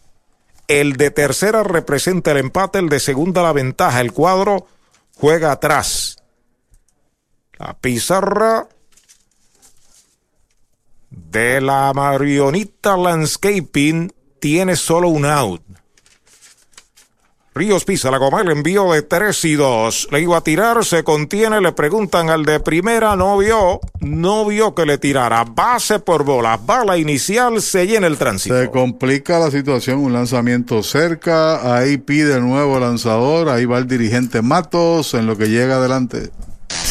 El 0.68 0.94
de 0.94 1.12
tercera 1.12 1.64
representa 1.64 2.32
el 2.32 2.38
empate, 2.38 2.80
el 2.80 2.90
de 2.90 3.00
segunda 3.00 3.44
la 3.44 3.54
ventaja. 3.54 4.02
El 4.02 4.14
cuadro 4.14 4.68
juega 5.16 5.52
atrás. 5.52 6.18
La 7.58 7.74
pizarra 7.74 8.68
de 11.10 11.62
la 11.62 11.92
marionita 11.94 12.98
landscaping 12.98 14.12
tiene 14.40 14.76
solo 14.76 15.10
un 15.10 15.26
out. 15.26 15.62
Ríos 17.56 17.86
pisa 17.86 18.10
la 18.10 18.18
goma, 18.18 18.42
el 18.42 18.50
envío 18.50 18.92
de 18.94 19.04
3 19.04 19.46
y 19.46 19.54
2. 19.54 20.08
Le 20.12 20.22
iba 20.22 20.38
a 20.38 20.42
tirar, 20.42 20.84
se 20.84 21.04
contiene, 21.04 21.62
le 21.62 21.72
preguntan 21.72 22.32
al 22.32 22.46
de 22.46 22.60
primera, 22.60 23.16
no 23.16 23.38
vio, 23.38 23.80
no 24.00 24.46
vio 24.48 24.74
que 24.74 24.88
le 24.88 24.98
tirara. 24.98 25.44
Base 25.44 26.00
por 26.00 26.24
bola, 26.24 26.58
bala 26.58 26.98
inicial, 26.98 27.62
se 27.62 27.86
llena 27.86 28.08
el 28.08 28.18
tránsito. 28.18 28.60
Se 28.60 28.72
complica 28.72 29.38
la 29.38 29.52
situación, 29.52 30.00
un 30.00 30.14
lanzamiento 30.14 30.82
cerca, 30.82 31.78
ahí 31.78 31.98
pide 31.98 32.42
nuevo 32.42 32.80
lanzador, 32.80 33.50
ahí 33.50 33.66
va 33.66 33.78
el 33.78 33.88
dirigente 33.88 34.42
Matos 34.42 35.14
en 35.14 35.28
lo 35.28 35.38
que 35.38 35.50
llega 35.50 35.76
adelante. 35.76 36.32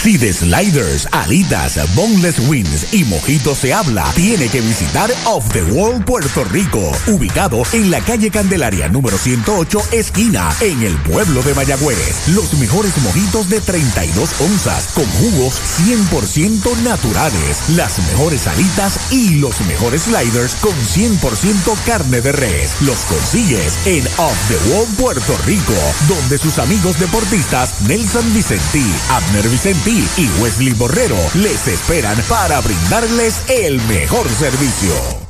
Si 0.02 0.18
de 0.18 0.32
sliders, 0.32 1.06
alitas, 1.12 1.78
boneless 1.94 2.40
wings 2.48 2.92
y 2.92 3.04
mojitos 3.04 3.58
se 3.58 3.72
habla, 3.72 4.10
tiene 4.16 4.48
que 4.48 4.60
visitar 4.60 5.08
Off 5.26 5.48
the 5.52 5.62
World 5.62 6.04
Puerto 6.04 6.42
Rico, 6.42 6.90
ubicado 7.06 7.62
en 7.72 7.88
la 7.88 8.00
calle 8.00 8.28
Candelaria 8.28 8.88
número 8.88 9.16
108, 9.16 9.80
esquina, 9.92 10.52
en 10.60 10.82
el 10.82 10.96
pueblo 11.02 11.40
de 11.44 11.54
Mayagüez. 11.54 12.26
Los 12.34 12.52
mejores 12.54 12.98
mojitos 12.98 13.48
de 13.48 13.60
32 13.60 14.40
onzas, 14.40 14.88
con 14.92 15.06
jugos 15.06 15.60
100% 15.86 16.82
naturales, 16.82 17.58
las 17.76 18.00
mejores 18.08 18.48
alitas 18.48 19.12
y 19.12 19.36
los 19.36 19.60
mejores 19.68 20.02
sliders 20.02 20.56
con 20.56 20.74
100% 20.74 21.76
carne 21.86 22.20
de 22.20 22.32
res. 22.32 22.72
Los 22.80 22.98
consigues 23.04 23.78
en 23.86 24.04
Off 24.18 24.36
the 24.48 24.70
World 24.72 24.96
Puerto 24.96 25.38
Rico, 25.46 25.74
donde 26.08 26.38
sus 26.38 26.58
amigos 26.58 26.98
deportistas 26.98 27.82
Nelson 27.82 28.34
Vicentí, 28.34 28.84
Abner 29.08 29.48
Vicentí, 29.48 29.91
y 29.92 30.40
Wesley 30.40 30.72
Borrero 30.72 31.18
les 31.34 31.68
esperan 31.68 32.16
para 32.26 32.60
brindarles 32.62 33.42
el 33.48 33.78
mejor 33.82 34.26
servicio. 34.30 35.21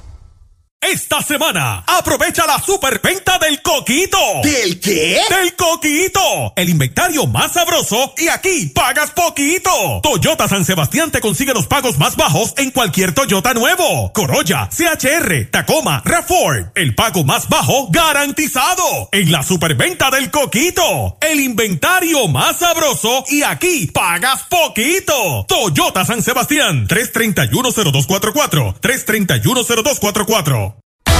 Esta 0.82 1.22
semana, 1.22 1.84
aprovecha 1.86 2.44
la 2.44 2.60
superventa 2.60 3.38
del 3.38 3.62
coquito. 3.62 4.18
¿Del 4.42 4.80
qué? 4.80 5.20
Del 5.30 5.54
coquito. 5.54 6.52
El 6.56 6.70
inventario 6.70 7.24
más 7.28 7.52
sabroso 7.52 8.12
y 8.18 8.26
aquí 8.26 8.66
pagas 8.74 9.12
poquito. 9.12 10.00
Toyota 10.02 10.48
San 10.48 10.64
Sebastián 10.64 11.12
te 11.12 11.20
consigue 11.20 11.54
los 11.54 11.68
pagos 11.68 11.98
más 11.98 12.16
bajos 12.16 12.54
en 12.56 12.72
cualquier 12.72 13.14
Toyota 13.14 13.54
nuevo. 13.54 14.12
Corolla, 14.12 14.68
CHR, 14.70 15.50
Tacoma, 15.52 16.02
RAV4. 16.02 16.72
El 16.74 16.96
pago 16.96 17.22
más 17.22 17.48
bajo 17.48 17.86
garantizado. 17.90 19.08
En 19.12 19.30
la 19.30 19.44
superventa 19.44 20.10
del 20.10 20.32
coquito. 20.32 21.16
El 21.20 21.38
inventario 21.38 22.26
más 22.26 22.58
sabroso 22.58 23.24
y 23.28 23.44
aquí 23.44 23.86
pagas 23.86 24.42
poquito. 24.50 25.46
Toyota 25.46 26.04
San 26.04 26.22
Sebastián. 26.22 26.88
3310244. 26.88 28.80
3310244. 28.80 30.71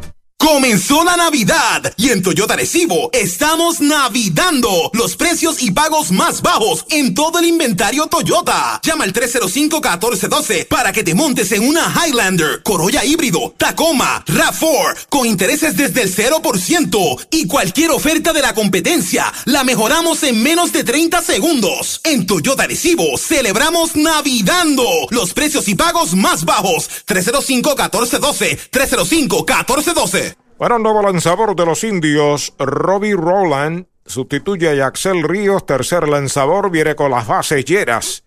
Comenzó 0.53 1.03
la 1.03 1.17
Navidad 1.17 1.91
y 1.97 2.09
en 2.09 2.21
Toyota 2.21 2.55
Recibo 2.55 3.09
estamos 3.11 3.81
navidando 3.81 4.91
los 4.93 5.15
precios 5.15 5.63
y 5.63 5.71
pagos 5.71 6.11
más 6.11 6.43
bajos 6.43 6.85
en 6.91 7.15
todo 7.15 7.39
el 7.39 7.45
inventario 7.45 8.05
Toyota. 8.05 8.79
Llama 8.83 9.05
al 9.05 9.13
305-1412 9.13 10.67
para 10.67 10.91
que 10.91 11.03
te 11.03 11.15
montes 11.15 11.51
en 11.53 11.67
una 11.67 11.91
Highlander, 11.91 12.61
Corolla 12.61 13.03
híbrido, 13.03 13.55
Tacoma, 13.57 14.23
RAV4 14.27 15.07
con 15.09 15.25
intereses 15.25 15.75
desde 15.75 16.03
el 16.03 16.15
0% 16.15 17.27
y 17.31 17.47
cualquier 17.47 17.89
oferta 17.89 18.31
de 18.31 18.43
la 18.43 18.53
competencia 18.53 19.33
la 19.45 19.63
mejoramos 19.63 20.21
en 20.21 20.43
menos 20.43 20.71
de 20.71 20.83
30 20.83 21.19
segundos. 21.23 21.99
En 22.03 22.27
Toyota 22.27 22.67
Recibo 22.67 23.17
celebramos 23.17 23.95
navidando 23.95 24.85
los 25.09 25.33
precios 25.33 25.67
y 25.67 25.73
pagos 25.73 26.13
más 26.13 26.45
bajos. 26.45 26.91
305-1412, 27.07 28.69
305-1412. 28.69 30.42
Bueno, 30.57 30.77
nuevo 30.79 31.01
lanzador 31.01 31.55
de 31.55 31.65
los 31.65 31.83
indios, 31.83 32.53
Robbie 32.59 33.15
Rowland, 33.15 33.87
sustituye 34.05 34.81
a 34.81 34.87
Axel 34.87 35.23
Ríos, 35.23 35.65
tercer 35.65 36.07
lanzador, 36.07 36.69
viene 36.69 36.95
con 36.95 37.11
las 37.11 37.27
bases 37.27 37.65
llenas. 37.65 38.23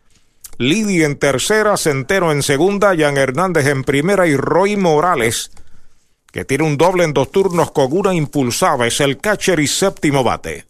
Lidi 0.59 1.05
en 1.05 1.19
tercera, 1.19 1.77
Centeno 1.77 2.33
en 2.33 2.43
segunda, 2.43 2.95
Jan 2.97 3.17
Hernández 3.17 3.67
en 3.67 3.85
primera 3.85 4.27
y 4.27 4.37
Roy 4.37 4.77
Morales, 4.77 5.53
que 6.33 6.45
tiene 6.45 6.65
un 6.65 6.77
doble 6.77 7.05
en 7.05 7.13
dos 7.13 7.31
turnos 7.31 7.71
con 7.71 7.97
una 7.97 8.13
impulsada, 8.13 8.87
es 8.87 9.01
el 9.01 9.19
catcher 9.19 9.61
y 9.61 9.69
séptimo 9.69 10.25
bate. 10.25 10.67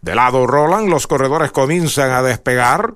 De 0.00 0.14
lado 0.14 0.46
Roland, 0.46 0.88
los 0.88 1.06
corredores 1.06 1.52
comienzan 1.52 2.10
a 2.10 2.22
despegar. 2.22 2.94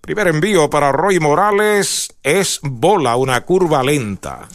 Primer 0.00 0.28
envío 0.28 0.70
para 0.70 0.92
Roy 0.92 1.18
Morales 1.18 2.08
es 2.22 2.60
bola, 2.62 3.16
una 3.16 3.40
curva 3.40 3.82
lenta. 3.82 4.46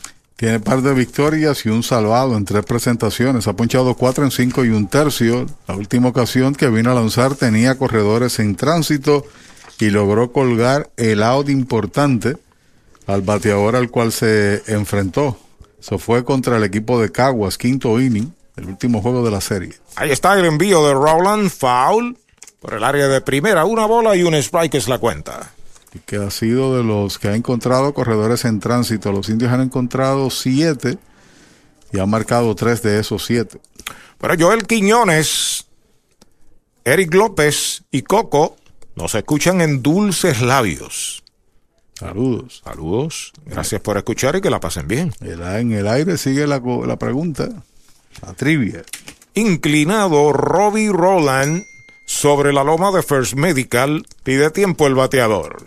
Tiene 0.42 0.60
par 0.60 0.82
de 0.82 0.96
victorias 0.96 1.68
y 1.68 1.70
un 1.70 1.84
salvado 1.84 2.36
en 2.36 2.46
tres 2.46 2.66
presentaciones. 2.66 3.46
Ha 3.46 3.56
ponchado 3.56 3.94
cuatro 3.94 4.24
en 4.24 4.32
cinco 4.32 4.66
y 4.66 4.70
un 4.70 4.88
tercio. 4.88 5.46
La 5.68 5.76
última 5.76 6.10
ocasión 6.10 6.56
que 6.56 6.68
vino 6.68 6.90
a 6.90 6.96
lanzar 6.96 7.36
tenía 7.36 7.78
corredores 7.78 8.40
en 8.40 8.56
tránsito 8.56 9.24
y 9.78 9.92
logró 9.92 10.32
colgar 10.32 10.90
el 10.98 11.22
out 11.22 11.48
importante 11.48 12.38
al 13.06 13.22
bateador 13.22 13.76
al 13.76 13.92
cual 13.92 14.12
se 14.12 14.64
enfrentó. 14.66 15.38
Eso 15.80 16.00
fue 16.00 16.26
contra 16.26 16.58
el 16.58 16.64
equipo 16.64 17.00
de 17.00 17.12
Caguas, 17.12 17.60
quinto 17.60 18.02
inning, 18.02 18.34
el 18.56 18.66
último 18.66 19.00
juego 19.04 19.24
de 19.24 19.30
la 19.30 19.42
serie. 19.42 19.76
Ahí 19.96 20.10
está 20.10 20.34
el 20.40 20.46
envío 20.46 20.84
de 20.88 20.96
Rowland, 20.96 21.52
foul 21.52 22.18
por 22.60 22.74
el 22.74 22.84
área 22.84 23.08
de 23.08 23.22
primera, 23.22 23.66
una 23.66 23.86
bola 23.86 24.16
y 24.16 24.24
un 24.24 24.34
strike 24.34 24.74
es 24.74 24.88
la 24.88 24.98
cuenta 24.98 25.52
que 26.00 26.18
ha 26.18 26.32
sido 26.32 26.78
de 26.78 26.84
los 26.84 27.20
que 27.20 27.28
ha 27.28 27.36
encontrado 27.36 27.94
corredores 27.94 28.46
en 28.46 28.60
tránsito. 28.60 29.12
Los 29.12 29.30
indios 29.30 29.52
han 29.52 29.62
encontrado 29.62 30.30
siete 30.30 30.98
y 31.92 32.00
han 32.00 32.10
marcado 32.10 32.56
tres 32.56 32.82
de 32.82 33.00
esos 33.00 33.26
siete. 33.26 33.60
Pero 34.18 34.36
Joel 34.40 34.66
Quiñones, 34.66 35.68
Eric 36.86 37.14
López 37.14 37.84
y 37.92 38.04
Coco 38.04 38.56
nos 38.96 39.16
escuchan 39.16 39.62
en 39.62 39.82
dulces 39.82 40.42
labios. 40.42 41.24
Saludos. 41.96 42.62
Saludos. 42.64 43.32
Gracias 43.46 43.82
por 43.82 43.98
escuchar 43.98 44.36
y 44.36 44.42
que 44.42 44.50
la 44.50 44.60
pasen 44.60 44.88
bien. 44.88 45.14
En 45.22 45.72
el 45.72 45.88
aire 45.88 46.18
sigue 46.18 46.48
la, 46.48 46.60
la 46.60 46.98
pregunta, 46.98 47.50
la 48.26 48.34
trivia. 48.34 48.84
Inclinado 49.36 50.34
Robbie 50.34 50.92
Roland 50.92 51.64
sobre 52.12 52.52
la 52.52 52.66
loma 52.66 52.92
de 52.92 53.02
First 53.04 53.36
Medical, 53.36 54.06
pide 54.24 54.52
tiempo 54.52 54.86
el 54.86 54.96
bateador. 54.96 55.66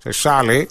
Se 0.00 0.12
sale. 0.12 0.68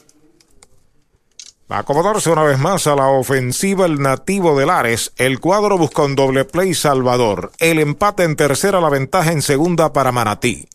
Va 1.71 1.77
a 1.77 1.79
acomodarse 1.79 2.29
una 2.29 2.43
vez 2.43 2.59
más 2.59 2.87
a 2.87 2.95
la 2.95 3.07
ofensiva 3.07 3.85
el 3.85 4.01
nativo 4.01 4.59
de 4.59 4.65
Lares. 4.65 5.13
El 5.15 5.39
cuadro 5.39 5.77
busca 5.77 6.03
un 6.03 6.15
doble 6.15 6.43
play 6.43 6.73
Salvador. 6.73 7.53
El 7.57 7.79
empate 7.79 8.23
en 8.23 8.35
tercera, 8.35 8.81
la 8.81 8.89
ventaja 8.89 9.31
en 9.31 9.41
segunda 9.41 9.93
para 9.93 10.11
Manatí. 10.11 10.67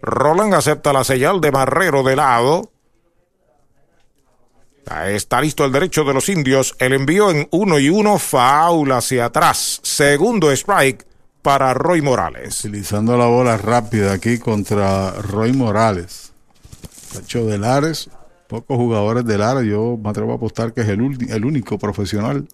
Roland 0.00 0.54
acepta 0.54 0.94
la 0.94 1.04
señal 1.04 1.42
de 1.42 1.52
Marrero 1.52 2.02
de 2.02 2.16
lado. 2.16 2.70
Está 5.08 5.42
listo 5.42 5.66
el 5.66 5.72
derecho 5.72 6.04
de 6.04 6.14
los 6.14 6.30
indios. 6.30 6.74
El 6.78 6.94
envío 6.94 7.30
en 7.30 7.48
uno 7.50 7.78
y 7.78 7.90
uno, 7.90 8.18
faula 8.18 8.96
hacia 8.96 9.26
atrás. 9.26 9.78
Segundo 9.82 10.50
strike 10.50 11.09
para 11.42 11.74
Roy 11.74 12.02
Morales. 12.02 12.64
Utilizando 12.64 13.16
la 13.16 13.26
bola 13.26 13.56
rápida 13.56 14.12
aquí 14.12 14.38
contra 14.38 15.12
Roy 15.12 15.52
Morales. 15.52 16.32
Tacho 17.12 17.46
de 17.46 17.58
Lares, 17.58 18.08
pocos 18.46 18.76
jugadores 18.76 19.24
de 19.24 19.38
Lares, 19.38 19.64
yo 19.64 19.98
me 20.02 20.10
atrevo 20.10 20.32
a 20.32 20.36
apostar 20.36 20.72
que 20.72 20.82
es 20.82 20.88
el, 20.88 21.00
el 21.30 21.44
único 21.44 21.78
profesional. 21.78 22.46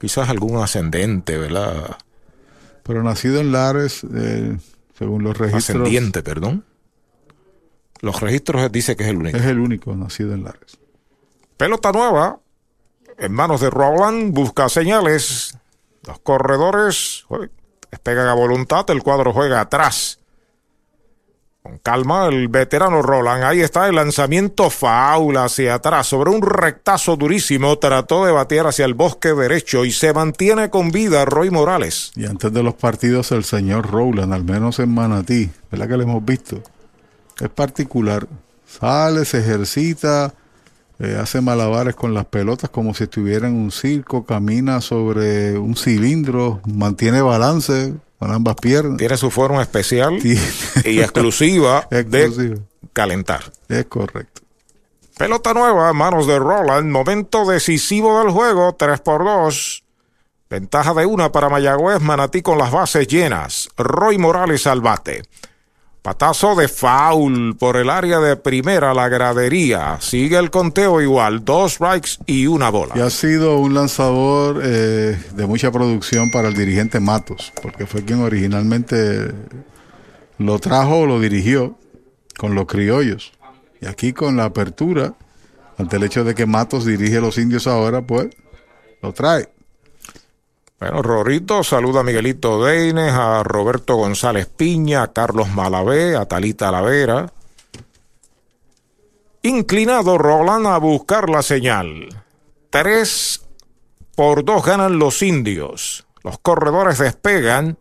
Quizás 0.00 0.28
algún 0.28 0.62
ascendente, 0.62 1.38
¿verdad? 1.38 1.96
Pero 2.82 3.02
nacido 3.02 3.40
en 3.40 3.52
Lares, 3.52 4.02
eh, 4.14 4.56
según 4.98 5.24
los 5.24 5.36
registros. 5.36 5.76
Ascendiente, 5.76 6.22
perdón. 6.22 6.64
Los 8.00 8.20
registros 8.20 8.70
dice 8.70 8.96
que 8.96 9.04
es 9.04 9.10
el 9.10 9.16
único. 9.16 9.36
Es 9.38 9.44
el 9.46 9.58
único 9.58 9.96
nacido 9.96 10.34
en 10.34 10.44
Lares. 10.44 10.78
Pelota 11.56 11.90
nueva, 11.92 12.38
en 13.16 13.32
manos 13.32 13.62
de 13.62 13.70
Roland, 13.70 14.34
busca 14.34 14.68
señales. 14.68 15.56
Los 16.06 16.18
corredores 16.20 17.24
despegan 17.90 18.28
a 18.28 18.34
voluntad, 18.34 18.88
el 18.90 19.02
cuadro 19.02 19.32
juega 19.32 19.60
atrás. 19.60 20.18
Con 21.62 21.78
calma, 21.78 22.26
el 22.26 22.48
veterano 22.48 23.00
Roland. 23.00 23.44
Ahí 23.44 23.62
está 23.62 23.88
el 23.88 23.94
lanzamiento 23.94 24.68
faula 24.68 25.44
hacia 25.44 25.74
atrás. 25.74 26.06
Sobre 26.06 26.30
un 26.30 26.42
rectazo 26.42 27.16
durísimo, 27.16 27.78
trató 27.78 28.26
de 28.26 28.32
batear 28.32 28.66
hacia 28.66 28.84
el 28.84 28.92
bosque 28.92 29.32
derecho 29.32 29.86
y 29.86 29.90
se 29.90 30.12
mantiene 30.12 30.68
con 30.68 30.90
vida 30.90 31.24
Roy 31.24 31.50
Morales. 31.50 32.12
Y 32.16 32.26
antes 32.26 32.52
de 32.52 32.62
los 32.62 32.74
partidos, 32.74 33.32
el 33.32 33.44
señor 33.44 33.90
Roland, 33.90 34.34
al 34.34 34.44
menos 34.44 34.78
en 34.78 34.92
Manatí, 34.92 35.50
¿verdad 35.70 35.88
que 35.88 35.96
lo 35.96 36.02
hemos 36.02 36.22
visto? 36.22 36.60
Es 37.40 37.48
particular. 37.48 38.26
Sale, 38.66 39.24
se 39.24 39.38
ejercita, 39.38 40.34
eh, 40.98 41.18
hace 41.20 41.40
malabares 41.40 41.94
con 41.94 42.14
las 42.14 42.26
pelotas 42.26 42.70
como 42.70 42.94
si 42.94 43.04
estuviera 43.04 43.48
en 43.48 43.54
un 43.54 43.72
circo, 43.72 44.24
camina 44.24 44.80
sobre 44.80 45.58
un 45.58 45.76
cilindro, 45.76 46.60
mantiene 46.66 47.20
balance, 47.20 47.94
con 48.18 48.32
ambas 48.32 48.56
piernas. 48.56 48.98
Tiene 48.98 49.16
su 49.16 49.30
forma 49.30 49.62
especial 49.62 50.18
y 50.24 50.38
exclusiva, 51.00 51.86
de 51.90 52.60
calentar. 52.92 53.42
Es 53.68 53.86
correcto. 53.86 54.42
Pelota 55.18 55.54
nueva, 55.54 55.92
manos 55.92 56.26
de 56.26 56.38
Roland, 56.38 56.90
momento 56.90 57.44
decisivo 57.44 58.20
del 58.20 58.30
juego, 58.30 58.74
3 58.74 59.00
por 59.00 59.24
2. 59.24 59.84
Ventaja 60.50 60.92
de 60.94 61.06
una 61.06 61.30
para 61.30 61.48
Mayagüez, 61.48 62.00
Manatí 62.00 62.42
con 62.42 62.58
las 62.58 62.72
bases 62.72 63.06
llenas. 63.06 63.68
Roy 63.76 64.18
Morales 64.18 64.66
al 64.66 64.80
bate. 64.80 65.22
Patazo 66.04 66.54
de 66.54 66.68
foul 66.68 67.56
por 67.56 67.78
el 67.78 67.88
área 67.88 68.20
de 68.20 68.36
primera, 68.36 68.92
la 68.92 69.08
gradería. 69.08 69.96
Sigue 70.02 70.36
el 70.36 70.50
conteo 70.50 71.00
igual, 71.00 71.46
dos 71.46 71.72
strikes 71.72 72.18
y 72.26 72.46
una 72.46 72.68
bola. 72.68 72.92
Y 72.94 73.00
ha 73.00 73.08
sido 73.08 73.56
un 73.56 73.72
lanzador 73.72 74.60
eh, 74.62 75.18
de 75.34 75.46
mucha 75.46 75.72
producción 75.72 76.30
para 76.30 76.48
el 76.48 76.54
dirigente 76.54 77.00
Matos, 77.00 77.54
porque 77.62 77.86
fue 77.86 78.04
quien 78.04 78.20
originalmente 78.20 79.32
lo 80.36 80.58
trajo 80.58 80.98
o 80.98 81.06
lo 81.06 81.18
dirigió 81.20 81.78
con 82.36 82.54
los 82.54 82.66
criollos. 82.66 83.32
Y 83.80 83.86
aquí 83.86 84.12
con 84.12 84.36
la 84.36 84.44
apertura, 84.44 85.14
ante 85.78 85.96
el 85.96 86.02
hecho 86.02 86.22
de 86.22 86.34
que 86.34 86.44
Matos 86.44 86.84
dirige 86.84 87.16
a 87.16 87.22
los 87.22 87.38
indios 87.38 87.66
ahora, 87.66 88.02
pues 88.02 88.28
lo 89.00 89.14
trae. 89.14 89.48
Bueno, 90.84 91.00
Rorito 91.00 91.64
saluda 91.64 92.00
a 92.00 92.02
Miguelito 92.02 92.62
Deines, 92.62 93.10
a 93.10 93.42
Roberto 93.42 93.94
González 93.96 94.46
Piña, 94.54 95.02
a 95.02 95.12
Carlos 95.14 95.48
Malavé, 95.48 96.14
a 96.14 96.26
Talita 96.26 96.70
Lavera. 96.70 97.32
Inclinado 99.40 100.18
Roland 100.18 100.66
a 100.66 100.76
buscar 100.76 101.30
la 101.30 101.40
señal. 101.40 102.10
Tres 102.68 103.46
por 104.14 104.44
dos 104.44 104.62
ganan 104.62 104.98
los 104.98 105.22
indios. 105.22 106.04
Los 106.22 106.38
corredores 106.38 106.98
despegan. 106.98 107.78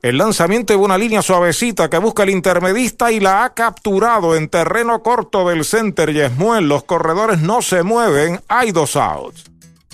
El 0.00 0.16
lanzamiento 0.16 0.72
de 0.72 0.78
una 0.78 0.98
línea 0.98 1.22
suavecita 1.22 1.90
que 1.90 1.98
busca 1.98 2.22
el 2.22 2.30
intermedista 2.30 3.10
y 3.10 3.18
la 3.18 3.42
ha 3.42 3.54
capturado 3.54 4.36
en 4.36 4.48
terreno 4.48 5.02
corto 5.02 5.48
del 5.48 5.64
center 5.64 6.12
Yesmuel. 6.12 6.68
Los 6.68 6.84
corredores 6.84 7.40
no 7.40 7.60
se 7.60 7.82
mueven. 7.82 8.40
Hay 8.46 8.70
dos 8.70 8.94
outs. 8.94 9.50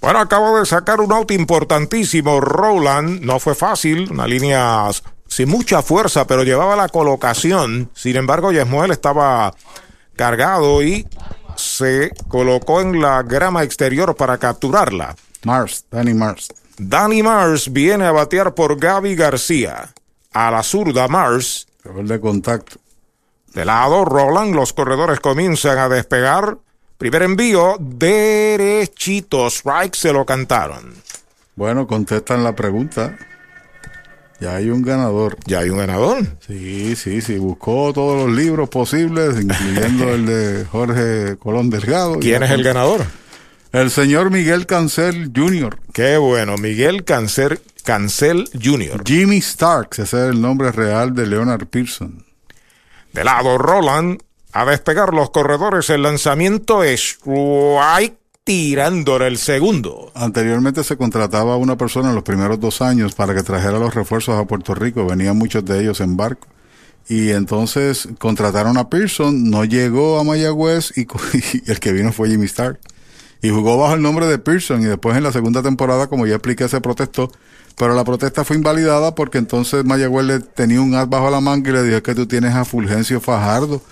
Bueno, 0.00 0.20
acabo 0.20 0.58
de 0.58 0.66
sacar 0.66 1.00
un 1.00 1.12
auto 1.12 1.34
importantísimo, 1.34 2.40
Roland. 2.40 3.20
No 3.22 3.40
fue 3.40 3.54
fácil, 3.54 4.10
una 4.10 4.26
línea 4.26 4.88
sin 5.26 5.48
mucha 5.48 5.82
fuerza, 5.82 6.26
pero 6.26 6.42
llevaba 6.44 6.76
la 6.76 6.88
colocación. 6.88 7.90
Sin 7.94 8.16
embargo, 8.16 8.52
Yesmuel 8.52 8.90
estaba 8.90 9.52
cargado 10.16 10.82
y 10.82 11.06
se 11.56 12.12
colocó 12.28 12.80
en 12.80 13.00
la 13.00 13.22
grama 13.22 13.62
exterior 13.62 14.14
para 14.14 14.38
capturarla. 14.38 15.16
Mars, 15.44 15.84
Danny 15.90 16.14
Mars. 16.14 16.48
Danny 16.78 17.22
Mars 17.22 17.72
viene 17.72 18.06
a 18.06 18.12
batear 18.12 18.54
por 18.54 18.78
Gaby 18.78 19.16
García. 19.16 19.92
A 20.32 20.50
la 20.50 20.62
zurda, 20.62 21.08
Mars. 21.08 21.66
de 21.84 22.20
contacto. 22.20 22.78
De 23.54 23.64
lado, 23.64 24.04
Roland, 24.04 24.54
los 24.54 24.72
corredores 24.72 25.20
comienzan 25.20 25.78
a 25.78 25.88
despegar. 25.88 26.58
Primer 26.98 27.22
envío, 27.22 27.76
derechito. 27.78 29.46
Strike 29.46 29.94
se 29.94 30.12
lo 30.12 30.26
cantaron. 30.26 30.92
Bueno, 31.54 31.86
contestan 31.86 32.42
la 32.42 32.56
pregunta. 32.56 33.16
Ya 34.40 34.56
hay 34.56 34.70
un 34.70 34.82
ganador. 34.82 35.36
¿Ya 35.46 35.60
hay 35.60 35.70
un 35.70 35.78
ganador? 35.78 36.26
Sí, 36.44 36.96
sí, 36.96 37.20
sí. 37.20 37.38
Buscó 37.38 37.92
todos 37.92 38.26
los 38.26 38.36
libros 38.36 38.68
posibles, 38.68 39.40
incluyendo 39.40 40.12
el 40.12 40.26
de 40.26 40.64
Jorge 40.64 41.36
Colón 41.38 41.70
Delgado. 41.70 42.18
¿Quién 42.20 42.42
es 42.42 42.50
el 42.50 42.64
ganador? 42.64 43.06
El 43.70 43.92
señor 43.92 44.32
Miguel 44.32 44.66
Cancel 44.66 45.30
Jr. 45.34 45.78
Qué 45.92 46.16
bueno, 46.16 46.56
Miguel 46.56 47.04
Cancel, 47.04 47.60
Cancel 47.84 48.48
Jr. 48.60 49.04
Jimmy 49.06 49.40
Starks, 49.40 50.00
ese 50.00 50.24
es 50.24 50.34
el 50.34 50.40
nombre 50.40 50.72
real 50.72 51.14
de 51.14 51.26
Leonard 51.26 51.66
Pearson. 51.66 52.24
De 53.12 53.24
lado, 53.24 53.58
Roland 53.58 54.20
a 54.52 54.64
despegar 54.64 55.12
los 55.12 55.30
corredores, 55.30 55.90
el 55.90 56.02
lanzamiento 56.02 56.82
es 56.82 57.00
strike 57.00 58.18
tirando 58.44 59.16
el 59.18 59.36
segundo. 59.36 60.10
Anteriormente 60.14 60.82
se 60.82 60.96
contrataba 60.96 61.52
a 61.52 61.56
una 61.58 61.76
persona 61.76 62.08
en 62.08 62.14
los 62.14 62.24
primeros 62.24 62.58
dos 62.58 62.80
años 62.80 63.14
para 63.14 63.34
que 63.34 63.42
trajera 63.42 63.78
los 63.78 63.94
refuerzos 63.94 64.40
a 64.40 64.46
Puerto 64.46 64.74
Rico, 64.74 65.04
venían 65.04 65.36
muchos 65.36 65.64
de 65.66 65.80
ellos 65.80 66.00
en 66.00 66.16
barco. 66.16 66.48
Y 67.10 67.30
entonces 67.30 68.08
contrataron 68.18 68.78
a 68.78 68.88
Pearson, 68.88 69.50
no 69.50 69.64
llegó 69.64 70.18
a 70.18 70.24
Mayagüez 70.24 70.96
y, 70.96 71.02
y 71.66 71.70
el 71.70 71.78
que 71.78 71.92
vino 71.92 72.10
fue 72.10 72.30
Jimmy 72.30 72.46
Stark. 72.46 72.80
Y 73.42 73.50
jugó 73.50 73.76
bajo 73.76 73.94
el 73.94 74.02
nombre 74.02 74.26
de 74.26 74.38
Pearson 74.38 74.80
y 74.80 74.86
después 74.86 75.14
en 75.16 75.24
la 75.24 75.32
segunda 75.32 75.62
temporada, 75.62 76.06
como 76.06 76.26
ya 76.26 76.36
expliqué, 76.36 76.68
se 76.68 76.80
protestó. 76.80 77.30
Pero 77.76 77.94
la 77.94 78.02
protesta 78.02 78.44
fue 78.44 78.56
invalidada 78.56 79.14
porque 79.14 79.36
entonces 79.36 79.84
Mayagüez 79.84 80.24
le 80.24 80.40
tenía 80.40 80.80
un 80.80 80.94
as 80.94 81.06
bajo 81.06 81.30
la 81.30 81.40
manga 81.40 81.68
y 81.68 81.72
le 81.74 81.82
dijo 81.82 82.02
que 82.02 82.14
tú 82.14 82.26
tienes 82.26 82.54
a 82.54 82.64
Fulgencio 82.64 83.20
Fajardo 83.20 83.82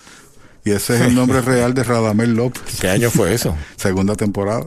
y 0.66 0.72
ese 0.72 0.97
es 0.97 1.02
el 1.02 1.14
nombre 1.14 1.40
real 1.43 1.74
de 1.74 1.84
Radamel 1.84 2.34
López. 2.34 2.80
¿Qué 2.80 2.88
año 2.88 3.09
fue 3.09 3.32
eso? 3.32 3.56
Segunda 3.76 4.16
temporada. 4.16 4.66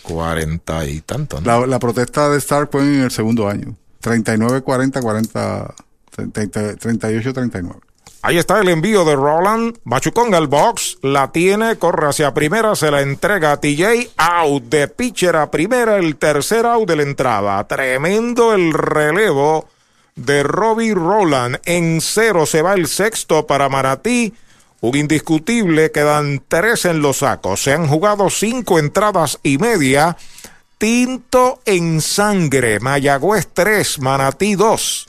Cuarenta 0.00 0.86
y 0.86 1.02
tanto, 1.02 1.42
¿no? 1.42 1.66
La, 1.66 1.78
protesta 1.78 2.30
de 2.30 2.38
Stark 2.38 2.70
fue 2.72 2.80
en 2.80 3.02
el 3.02 3.10
segundo 3.10 3.46
año. 3.46 3.76
39, 4.00 4.62
40, 4.62 5.02
40, 5.02 5.74
38, 6.32 7.32
39. 7.34 7.80
Ahí 8.22 8.38
está 8.38 8.60
el 8.60 8.68
envío 8.70 9.04
de 9.04 9.14
Roland. 9.14 9.76
Machucón 9.84 10.34
al 10.34 10.46
box. 10.46 10.96
La 11.02 11.30
tiene, 11.32 11.76
corre 11.76 12.08
hacia 12.08 12.32
primera, 12.32 12.74
se 12.74 12.90
la 12.90 13.02
entrega 13.02 13.52
a 13.52 13.60
TJ. 13.60 14.12
Out 14.16 14.62
de 14.64 14.88
pitcher 14.88 15.36
a 15.36 15.50
primera, 15.50 15.98
el 15.98 16.16
tercer 16.16 16.64
out 16.64 16.88
de 16.88 16.96
la 16.96 17.02
entrada. 17.02 17.62
Tremendo 17.68 18.54
el 18.54 18.72
relevo 18.72 19.68
de 20.14 20.42
Robbie 20.42 20.94
Roland. 20.94 21.58
En 21.66 22.00
cero 22.00 22.46
se 22.46 22.62
va 22.62 22.72
el 22.72 22.86
sexto 22.86 23.46
para 23.46 23.68
Maratí. 23.68 24.32
Un 24.80 24.96
indiscutible, 24.96 25.90
quedan 25.90 26.42
tres 26.46 26.84
en 26.84 27.00
los 27.00 27.18
sacos. 27.18 27.62
Se 27.62 27.72
han 27.72 27.86
jugado 27.88 28.28
cinco 28.30 28.78
entradas 28.78 29.38
y 29.42 29.58
media. 29.58 30.16
Tinto 30.78 31.60
en 31.64 32.02
sangre. 32.02 32.80
Mayagüez 32.80 33.48
3, 33.54 33.98
Manatí 34.00 34.54
2. 34.54 35.08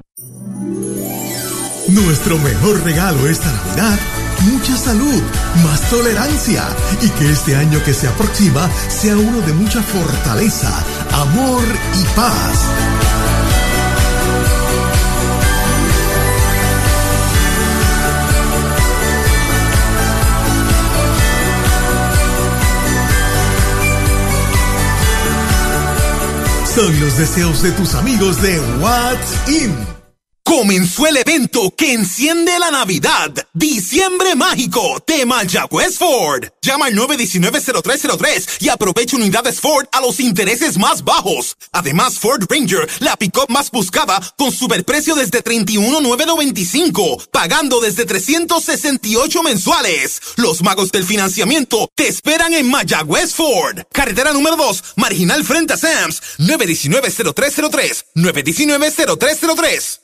Nuestro 1.89 2.39
mejor 2.39 2.83
regalo 2.83 3.27
esta 3.27 3.51
Navidad, 3.51 3.99
mucha 4.53 4.77
salud, 4.77 5.23
más 5.65 5.89
tolerancia 5.89 6.65
y 7.01 7.09
que 7.11 7.31
este 7.31 7.57
año 7.57 7.83
que 7.83 7.95
se 7.95 8.09
aproxima 8.09 8.69
sea 8.89 9.17
uno 9.17 9.41
de 9.41 9.53
mucha 9.55 9.83
fortaleza, 9.83 10.71
amor 11.13 11.63
y 11.99 12.17
paz. 12.17 12.84
Son 26.75 27.01
los 27.01 27.17
deseos 27.17 27.63
de 27.63 27.71
tus 27.73 27.95
amigos 27.95 28.43
de 28.43 28.59
What's 28.81 29.49
In. 29.49 30.04
Comenzó 30.45 31.07
el 31.07 31.17
evento 31.17 31.75
que 31.75 31.95
enciende 31.95 32.59
la 32.59 32.71
Navidad. 32.71 33.31
Diciembre 33.55 34.35
Mágico 34.35 35.03
de 35.07 35.25
Mayagüez 35.25 35.97
Ford. 35.97 36.45
Llama 36.61 36.87
al 36.87 36.95
919-0303 36.95 38.61
y 38.61 38.69
aprovecha 38.69 39.17
unidades 39.17 39.59
Ford 39.59 39.87
a 39.91 40.03
los 40.03 40.21
intereses 40.21 40.77
más 40.77 41.03
bajos. 41.03 41.57
Además, 41.73 42.19
Ford 42.19 42.45
Ranger, 42.49 42.87
la 43.01 43.17
pick-up 43.17 43.47
más 43.49 43.71
buscada, 43.71 44.21
con 44.37 44.53
superprecio 44.53 45.15
desde 45.15 45.41
31,995, 45.41 47.25
pagando 47.33 47.81
desde 47.81 48.05
368 48.05 49.43
mensuales. 49.43 50.21
Los 50.37 50.63
magos 50.63 50.93
del 50.93 51.05
financiamiento 51.05 51.91
te 51.95 52.07
esperan 52.07 52.53
en 52.53 52.71
Mayagüez 52.71 53.35
Ford. 53.35 53.81
Carretera 53.91 54.35
número 54.35 54.57
2, 54.57 54.85
marginal 54.97 55.43
frente 55.43 55.73
a 55.73 55.79
Sams. 55.79 56.21
919-0303. 56.39 58.05
919-0303. 58.15 60.04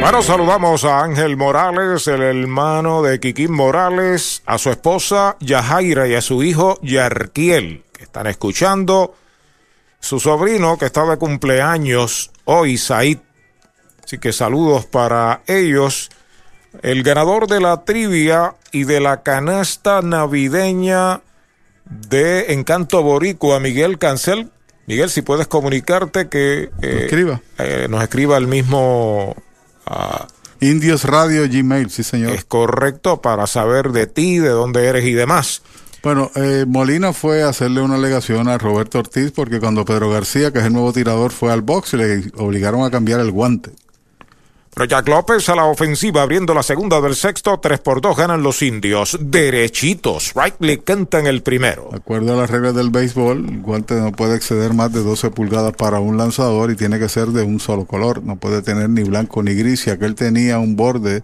Bueno, 0.00 0.22
saludamos 0.22 0.84
a 0.84 1.02
Ángel 1.02 1.36
Morales, 1.36 2.06
el 2.06 2.22
hermano 2.22 3.02
de 3.02 3.18
Kikín 3.18 3.52
Morales, 3.52 4.42
a 4.46 4.56
su 4.58 4.70
esposa 4.70 5.36
Yajaira 5.40 6.06
y 6.06 6.14
a 6.14 6.20
su 6.20 6.42
hijo 6.42 6.78
Yarquiel, 6.82 7.82
que 7.92 8.04
están 8.04 8.26
escuchando. 8.28 9.14
Su 9.98 10.20
sobrino, 10.20 10.78
que 10.78 10.86
está 10.86 11.04
de 11.06 11.16
cumpleaños 11.16 12.30
hoy, 12.44 12.78
Said. 12.78 13.18
Así 14.04 14.18
que 14.18 14.32
saludos 14.32 14.86
para 14.86 15.42
ellos. 15.48 16.10
El 16.82 17.02
ganador 17.02 17.48
de 17.48 17.60
la 17.60 17.84
trivia 17.84 18.54
y 18.70 18.84
de 18.84 19.00
la 19.00 19.22
canasta 19.22 20.02
navideña 20.02 21.22
de 21.86 22.52
Encanto 22.52 23.02
Boricua, 23.02 23.58
Miguel 23.58 23.98
Cancel. 23.98 24.50
Miguel, 24.86 25.10
si 25.10 25.22
puedes 25.22 25.48
comunicarte 25.48 26.28
que 26.28 26.70
eh, 26.82 27.00
escriba. 27.04 27.40
Eh, 27.58 27.88
nos 27.90 28.02
escriba 28.02 28.36
el 28.36 28.46
mismo 28.46 29.34
Uh, 29.88 30.26
Indios 30.60 31.04
Radio 31.04 31.42
Gmail, 31.48 31.90
sí 31.90 32.02
señor. 32.02 32.32
Es 32.32 32.44
correcto 32.44 33.20
para 33.20 33.46
saber 33.46 33.92
de 33.92 34.06
ti, 34.06 34.38
de 34.38 34.48
dónde 34.48 34.86
eres 34.86 35.04
y 35.04 35.12
demás. 35.12 35.62
Bueno, 36.02 36.30
eh, 36.36 36.64
Molina 36.68 37.12
fue 37.12 37.42
a 37.42 37.48
hacerle 37.48 37.80
una 37.80 37.96
alegación 37.96 38.48
a 38.48 38.58
Roberto 38.58 38.98
Ortiz 38.98 39.32
porque 39.32 39.58
cuando 39.58 39.84
Pedro 39.84 40.08
García, 40.08 40.52
que 40.52 40.60
es 40.60 40.64
el 40.64 40.72
nuevo 40.72 40.92
tirador, 40.92 41.32
fue 41.32 41.52
al 41.52 41.62
box 41.62 41.94
y 41.94 41.96
le 41.96 42.30
obligaron 42.36 42.84
a 42.84 42.90
cambiar 42.90 43.20
el 43.20 43.32
guante. 43.32 43.72
Pero 44.76 44.88
Jack 44.90 45.08
López 45.08 45.48
a 45.48 45.54
la 45.54 45.64
ofensiva, 45.64 46.20
abriendo 46.20 46.52
la 46.52 46.62
segunda 46.62 47.00
del 47.00 47.16
sexto, 47.16 47.58
3 47.58 47.80
por 47.80 48.02
2 48.02 48.14
ganan 48.14 48.42
los 48.42 48.60
indios. 48.60 49.16
Derechitos. 49.18 50.34
Rightly 50.34 50.76
cantan 50.76 51.26
el 51.26 51.42
primero. 51.42 51.88
De 51.90 51.96
acuerdo 51.96 52.34
a 52.34 52.36
las 52.36 52.50
reglas 52.50 52.74
del 52.74 52.90
béisbol, 52.90 53.48
el 53.48 53.62
guante 53.62 53.94
no 53.94 54.12
puede 54.12 54.36
exceder 54.36 54.74
más 54.74 54.92
de 54.92 55.02
12 55.02 55.30
pulgadas 55.30 55.72
para 55.72 55.98
un 56.00 56.18
lanzador 56.18 56.70
y 56.70 56.76
tiene 56.76 56.98
que 56.98 57.08
ser 57.08 57.28
de 57.28 57.42
un 57.42 57.58
solo 57.58 57.86
color. 57.86 58.22
No 58.22 58.36
puede 58.36 58.60
tener 58.60 58.90
ni 58.90 59.02
blanco 59.02 59.42
ni 59.42 59.54
gris. 59.54 59.86
Y 59.86 59.90
aquel 59.90 60.14
tenía 60.14 60.58
un 60.58 60.76
borde 60.76 61.22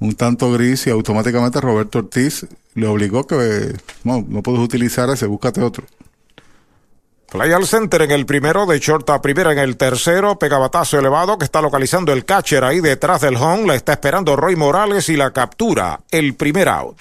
un 0.00 0.14
tanto 0.14 0.52
gris 0.52 0.86
y 0.88 0.90
automáticamente 0.90 1.62
Roberto 1.62 2.00
Ortiz 2.00 2.46
le 2.74 2.86
obligó 2.86 3.26
que 3.26 3.76
no, 4.04 4.22
no 4.28 4.42
puedes 4.42 4.60
utilizar 4.60 5.08
ese, 5.08 5.24
búscate 5.24 5.62
otro. 5.62 5.86
Play 7.30 7.52
al 7.52 7.66
center 7.66 8.00
en 8.02 8.10
el 8.10 8.24
primero, 8.24 8.64
de 8.64 8.78
short 8.78 9.10
a 9.10 9.20
primera 9.20 9.52
en 9.52 9.58
el 9.58 9.76
tercero, 9.76 10.38
pegabatazo 10.38 10.98
elevado 10.98 11.36
que 11.36 11.44
está 11.44 11.60
localizando 11.60 12.10
el 12.10 12.24
catcher 12.24 12.64
ahí 12.64 12.80
detrás 12.80 13.20
del 13.20 13.36
home, 13.36 13.66
la 13.66 13.74
está 13.74 13.92
esperando 13.92 14.34
Roy 14.34 14.56
Morales 14.56 15.10
y 15.10 15.16
la 15.16 15.30
captura, 15.30 16.00
el 16.10 16.34
primer 16.36 16.70
out. 16.70 16.96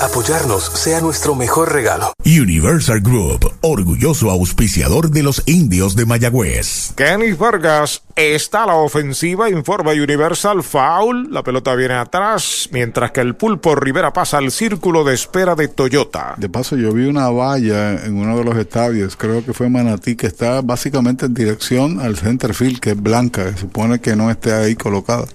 Apoyarnos 0.00 0.64
sea 0.64 1.00
nuestro 1.00 1.34
mejor 1.34 1.72
regalo. 1.72 2.12
Universal 2.24 3.00
Group, 3.00 3.50
orgulloso 3.62 4.30
auspiciador 4.30 5.10
de 5.10 5.22
los 5.22 5.42
indios 5.46 5.96
de 5.96 6.06
Mayagüez. 6.06 6.92
Kenny 6.96 7.32
Vargas 7.32 8.02
está 8.14 8.64
a 8.64 8.66
la 8.66 8.74
ofensiva, 8.74 9.48
informa 9.48 9.92
Universal 9.92 10.62
Foul. 10.62 11.32
La 11.32 11.42
pelota 11.42 11.74
viene 11.74 11.94
atrás, 11.94 12.68
mientras 12.72 13.10
que 13.12 13.20
el 13.20 13.36
pulpo 13.36 13.74
Rivera 13.74 14.12
pasa 14.12 14.38
al 14.38 14.50
círculo 14.50 15.04
de 15.04 15.14
espera 15.14 15.54
de 15.54 15.68
Toyota. 15.68 16.34
De 16.36 16.48
paso, 16.48 16.76
yo 16.76 16.92
vi 16.92 17.06
una 17.06 17.30
valla 17.30 18.04
en 18.04 18.16
uno 18.16 18.36
de 18.36 18.44
los 18.44 18.56
estadios, 18.56 19.16
creo 19.16 19.44
que 19.44 19.52
fue 19.52 19.68
Manatí, 19.68 20.16
que 20.16 20.26
está 20.26 20.60
básicamente 20.60 21.26
en 21.26 21.34
dirección 21.34 22.00
al 22.00 22.16
center 22.16 22.54
field, 22.54 22.80
que 22.80 22.90
es 22.90 23.02
blanca. 23.02 23.50
Se 23.52 23.58
supone 23.58 24.00
que 24.00 24.16
no 24.16 24.30
esté 24.30 24.52
ahí 24.52 24.74
colocada. 24.74 25.26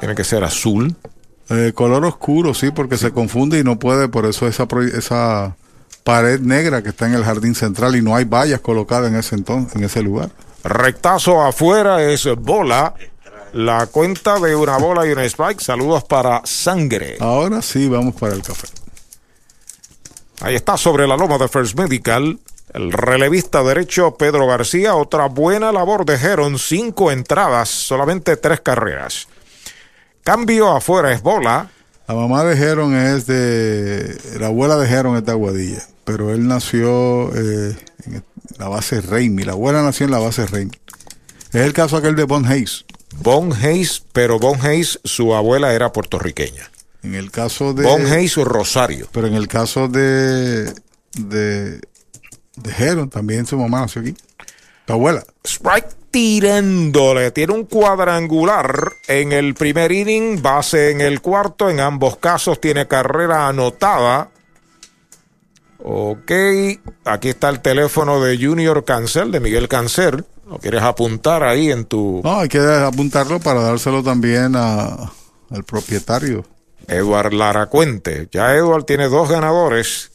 Tiene 0.00 0.14
que 0.14 0.24
ser 0.24 0.42
azul. 0.42 0.96
Eh, 1.52 1.72
color 1.74 2.04
oscuro, 2.06 2.54
sí, 2.54 2.70
porque 2.70 2.96
se 2.96 3.10
confunde 3.10 3.58
y 3.58 3.64
no 3.64 3.78
puede, 3.78 4.08
por 4.08 4.24
eso 4.24 4.46
esa, 4.48 4.66
esa 4.96 5.54
pared 6.02 6.40
negra 6.40 6.82
que 6.82 6.88
está 6.88 7.06
en 7.06 7.14
el 7.14 7.24
jardín 7.24 7.54
central 7.54 7.94
y 7.94 8.00
no 8.00 8.16
hay 8.16 8.24
vallas 8.24 8.60
colocadas 8.60 9.10
en 9.10 9.16
ese 9.16 9.34
entonces, 9.34 9.76
en 9.76 9.84
ese 9.84 10.02
lugar. 10.02 10.30
Rectazo 10.64 11.42
afuera 11.42 12.02
es 12.02 12.24
bola. 12.36 12.94
La 13.52 13.86
cuenta 13.86 14.40
de 14.40 14.56
una 14.56 14.78
bola 14.78 15.06
y 15.06 15.10
un 15.10 15.18
strike. 15.18 15.60
Saludos 15.60 16.04
para 16.04 16.40
Sangre. 16.44 17.18
Ahora 17.20 17.60
sí, 17.60 17.86
vamos 17.86 18.14
para 18.14 18.32
el 18.32 18.42
café. 18.42 18.68
Ahí 20.40 20.54
está 20.54 20.78
sobre 20.78 21.06
la 21.06 21.18
loma 21.18 21.36
de 21.36 21.48
First 21.48 21.78
Medical. 21.78 22.38
El 22.72 22.92
relevista 22.92 23.62
derecho 23.62 24.16
Pedro 24.16 24.46
García. 24.46 24.94
Otra 24.94 25.26
buena 25.26 25.70
labor 25.70 26.06
de 26.06 26.14
Heron. 26.14 26.58
Cinco 26.58 27.10
entradas, 27.10 27.68
solamente 27.68 28.38
tres 28.38 28.62
carreras. 28.62 29.28
Cambio 30.22 30.70
afuera 30.70 31.12
es 31.12 31.22
bola. 31.22 31.70
La 32.06 32.14
mamá 32.14 32.44
de 32.44 32.56
Heron 32.56 32.94
es 32.94 33.26
de. 33.26 34.16
La 34.38 34.46
abuela 34.46 34.76
de 34.76 34.88
Heron 34.88 35.16
es 35.16 35.24
de 35.24 35.32
Aguadilla, 35.32 35.82
pero 36.04 36.32
él 36.32 36.46
nació 36.46 37.34
eh, 37.34 37.76
en 38.06 38.24
la 38.58 38.68
base 38.68 39.00
Raimi. 39.00 39.44
La 39.44 39.52
abuela 39.52 39.82
nació 39.82 40.06
en 40.06 40.12
la 40.12 40.18
base 40.18 40.46
Raimi. 40.46 40.72
Es 41.52 41.62
el 41.62 41.72
caso 41.72 41.96
aquel 41.96 42.14
de 42.14 42.24
Bon 42.24 42.46
Hayes. 42.46 42.84
Bon 43.18 43.52
Hayes, 43.52 44.04
pero 44.12 44.38
Bon 44.38 44.60
Hayes, 44.60 45.00
su 45.04 45.34
abuela 45.34 45.74
era 45.74 45.92
puertorriqueña. 45.92 46.70
En 47.02 47.14
el 47.14 47.30
caso 47.30 47.74
de. 47.74 47.82
Bon 47.84 48.06
Hayes 48.06 48.38
o 48.38 48.44
Rosario. 48.44 49.08
Pero 49.12 49.26
en 49.26 49.34
el 49.34 49.48
caso 49.48 49.88
de. 49.88 50.72
de. 51.14 51.80
de 51.80 52.72
Heron, 52.78 53.10
también 53.10 53.46
su 53.46 53.56
mamá 53.56 53.80
nació 53.80 54.02
aquí. 54.02 54.14
Tu 54.86 54.92
abuela. 54.92 55.24
Strike 55.44 56.01
tirándole. 56.12 57.32
Tiene 57.32 57.54
un 57.54 57.64
cuadrangular 57.64 58.92
en 59.08 59.32
el 59.32 59.54
primer 59.54 59.90
inning, 59.90 60.40
base 60.40 60.92
en 60.92 61.00
el 61.00 61.20
cuarto. 61.20 61.68
En 61.68 61.80
ambos 61.80 62.18
casos 62.18 62.60
tiene 62.60 62.86
carrera 62.86 63.48
anotada. 63.48 64.30
Ok, 65.82 66.30
aquí 67.04 67.30
está 67.30 67.48
el 67.48 67.60
teléfono 67.60 68.22
de 68.22 68.38
Junior 68.38 68.84
Cancel, 68.84 69.32
de 69.32 69.40
Miguel 69.40 69.66
Cancel. 69.66 70.24
¿Lo 70.48 70.58
quieres 70.58 70.82
apuntar 70.82 71.42
ahí 71.42 71.72
en 71.72 71.86
tu...? 71.86 72.20
No, 72.22 72.40
hay 72.40 72.48
que 72.48 72.60
apuntarlo 72.60 73.40
para 73.40 73.62
dárselo 73.62 74.02
también 74.02 74.54
a, 74.54 75.10
al 75.50 75.64
propietario. 75.64 76.44
Eduard 76.86 77.32
Laracuente. 77.32 78.28
Ya 78.30 78.54
Eduard 78.54 78.84
tiene 78.84 79.08
dos 79.08 79.28
ganadores. 79.28 80.11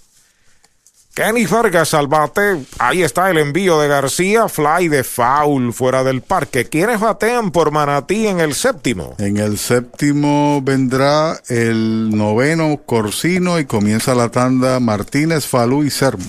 Kenny 1.18 1.48
Vargas 1.48 1.96
al 1.96 2.06
bate. 2.06 2.64
Ahí 2.78 3.02
está 3.02 3.32
el 3.32 3.40
envío 3.40 3.80
de 3.80 3.88
García. 3.88 4.48
Fly 4.48 4.88
de 4.88 5.04
foul 5.04 5.74
fuera 5.74 6.04
del 6.04 6.22
parque. 6.22 6.70
¿Quiénes 6.70 7.00
batean 7.00 7.50
por 7.50 7.72
Manatí 7.72 8.28
en 8.28 8.40
el 8.40 8.54
séptimo? 8.54 9.16
En 9.18 9.38
el 9.38 9.58
séptimo 9.58 10.62
vendrá 10.62 11.42
el 11.48 12.16
noveno 12.16 12.84
Corsino 12.86 13.58
y 13.58 13.66
comienza 13.66 14.14
la 14.14 14.30
tanda 14.30 14.80
Martínez, 14.80 15.48
Falú 15.48 15.84
y 15.84 15.90
Sermo. 15.90 16.24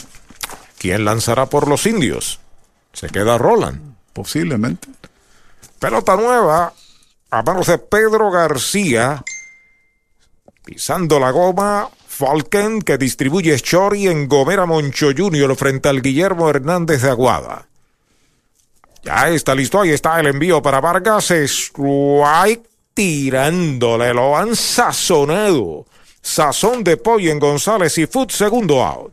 ¿Quién 0.79 1.05
lanzará 1.05 1.45
por 1.45 1.69
los 1.69 1.85
indios? 1.85 2.41
¿Se 2.95 3.09
queda 3.09 3.37
Roland? 3.37 3.95
Posiblemente. 4.15 4.89
Pelota 5.79 6.17
nueva 6.17 6.73
a 7.31 7.43
manos 7.43 7.67
de 7.67 7.77
Pedro 7.77 8.31
García. 8.31 9.23
Pisando 10.65 11.21
la 11.21 11.31
goma, 11.31 11.91
Falken 12.19 12.83
que 12.83 12.99
distribuye 12.99 13.57
Chori 13.61 14.09
en 14.09 14.27
Gomera 14.27 14.67
Moncho 14.67 15.11
Jr. 15.17 15.55
frente 15.55 15.89
al 15.89 16.03
Guillermo 16.03 16.51
Hernández 16.51 17.03
de 17.03 17.11
Aguada. 17.11 17.69
Ya 19.05 19.29
está 19.29 19.55
listo, 19.55 19.81
ahí 19.81 19.91
está 19.91 20.19
el 20.19 20.27
envío 20.27 20.61
para 20.61 20.81
Vargas. 20.81 21.31
Strike 21.31 22.69
tirándole, 22.93 24.13
lo 24.13 24.37
han 24.37 24.57
sazonado. 24.57 25.87
Sazón 26.21 26.83
de 26.83 26.97
pollo 26.97 27.31
en 27.31 27.39
González 27.39 27.97
y 27.99 28.09
Food, 28.09 28.31
segundo 28.31 28.85
out. 28.85 29.13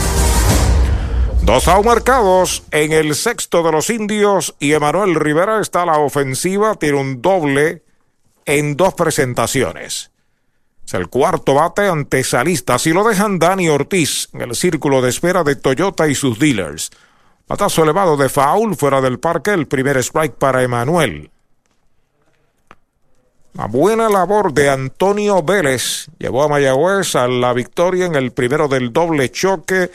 Dos 1.51 1.67
marcados 1.83 2.63
en 2.71 2.93
el 2.93 3.13
sexto 3.13 3.61
de 3.61 3.73
los 3.73 3.89
indios 3.89 4.55
y 4.57 4.71
Emanuel 4.71 5.15
Rivera 5.15 5.59
está 5.59 5.81
a 5.81 5.85
la 5.85 5.97
ofensiva, 5.97 6.75
tiene 6.75 6.97
un 6.97 7.21
doble 7.21 7.83
en 8.45 8.77
dos 8.77 8.93
presentaciones. 8.93 10.11
Es 10.87 10.93
el 10.93 11.09
cuarto 11.09 11.55
bate 11.55 11.89
ante 11.89 12.23
Salista. 12.23 12.79
Si 12.79 12.93
lo 12.93 13.03
dejan 13.03 13.37
Dani 13.37 13.67
Ortiz 13.67 14.29
en 14.31 14.43
el 14.43 14.55
círculo 14.55 15.01
de 15.01 15.09
espera 15.09 15.43
de 15.43 15.57
Toyota 15.57 16.07
y 16.07 16.15
sus 16.15 16.39
dealers. 16.39 16.89
Patazo 17.47 17.83
elevado 17.83 18.15
de 18.15 18.29
foul 18.29 18.77
fuera 18.77 19.01
del 19.01 19.19
parque, 19.19 19.51
el 19.51 19.67
primer 19.67 19.97
strike 19.97 20.35
para 20.35 20.63
Emanuel. 20.63 21.31
La 23.55 23.67
buena 23.67 24.07
labor 24.07 24.53
de 24.53 24.69
Antonio 24.69 25.43
Vélez 25.43 26.07
llevó 26.17 26.43
a 26.43 26.47
Mayagüez 26.47 27.13
a 27.15 27.27
la 27.27 27.51
victoria 27.51 28.05
en 28.05 28.15
el 28.15 28.31
primero 28.31 28.69
del 28.69 28.93
doble 28.93 29.29
choque 29.31 29.91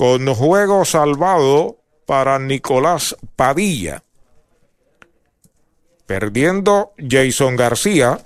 con 0.00 0.34
juego 0.34 0.86
salvado 0.86 1.76
para 2.06 2.38
Nicolás 2.38 3.14
Padilla. 3.36 4.02
Perdiendo 6.06 6.94
Jason 6.96 7.54
García. 7.54 8.18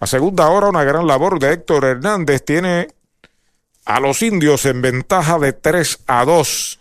A 0.00 0.06
segunda 0.06 0.48
hora 0.48 0.70
una 0.70 0.82
gran 0.82 1.06
labor 1.06 1.40
de 1.40 1.52
Héctor 1.52 1.84
Hernández 1.84 2.42
tiene 2.42 2.88
a 3.84 4.00
los 4.00 4.22
indios 4.22 4.64
en 4.64 4.80
ventaja 4.80 5.38
de 5.38 5.52
3 5.52 6.04
a 6.06 6.24
2. 6.24 6.80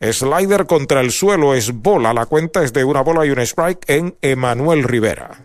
Slider 0.00 0.64
contra 0.64 1.02
el 1.02 1.12
suelo 1.12 1.52
es 1.52 1.70
bola. 1.70 2.14
La 2.14 2.24
cuenta 2.24 2.64
es 2.64 2.72
de 2.72 2.82
una 2.82 3.02
bola 3.02 3.26
y 3.26 3.30
un 3.30 3.40
strike 3.40 3.84
en 3.90 4.16
Emanuel 4.22 4.84
Rivera. 4.84 5.44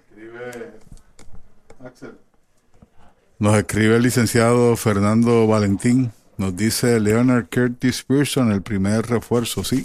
Nos 3.39 3.57
escribe 3.57 3.97
el 3.97 4.03
licenciado 4.03 4.77
Fernando 4.77 5.45
Valentín. 5.47 6.13
Nos 6.37 6.55
dice 6.55 6.99
Leonard 6.99 7.47
Curtis 7.49 8.03
Pearson, 8.03 8.51
el 8.51 8.61
primer 8.61 9.07
refuerzo, 9.07 9.63
sí. 9.63 9.83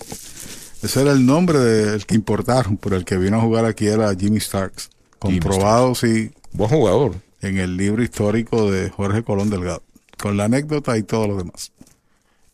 Ese 0.82 1.00
era 1.00 1.12
el 1.12 1.24
nombre 1.24 1.58
del 1.58 2.04
que 2.04 2.14
importaron, 2.14 2.76
por 2.76 2.92
el 2.92 3.04
que 3.04 3.16
vino 3.16 3.38
a 3.38 3.40
jugar 3.40 3.64
aquí 3.64 3.86
era 3.86 4.14
Jimmy 4.14 4.40
Starks. 4.40 4.90
Comprobado, 5.18 5.94
sí. 5.94 6.30
Buen 6.52 6.68
jugador. 6.68 7.14
En 7.40 7.58
el 7.58 7.76
libro 7.76 8.02
histórico 8.02 8.70
de 8.70 8.90
Jorge 8.90 9.22
Colón 9.22 9.48
Delgado. 9.48 9.82
Con 10.18 10.36
la 10.36 10.44
anécdota 10.44 10.98
y 10.98 11.02
todo 11.04 11.26
lo 11.28 11.36
demás. 11.36 11.72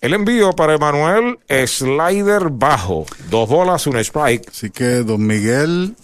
El 0.00 0.14
envío 0.14 0.52
para 0.52 0.74
Emanuel, 0.74 1.38
slider 1.66 2.50
bajo. 2.50 3.04
Dos 3.30 3.48
bolas, 3.48 3.86
un 3.88 3.96
strike. 3.96 4.48
Así 4.48 4.70
que 4.70 5.02
don 5.02 5.26
Miguel 5.26 5.96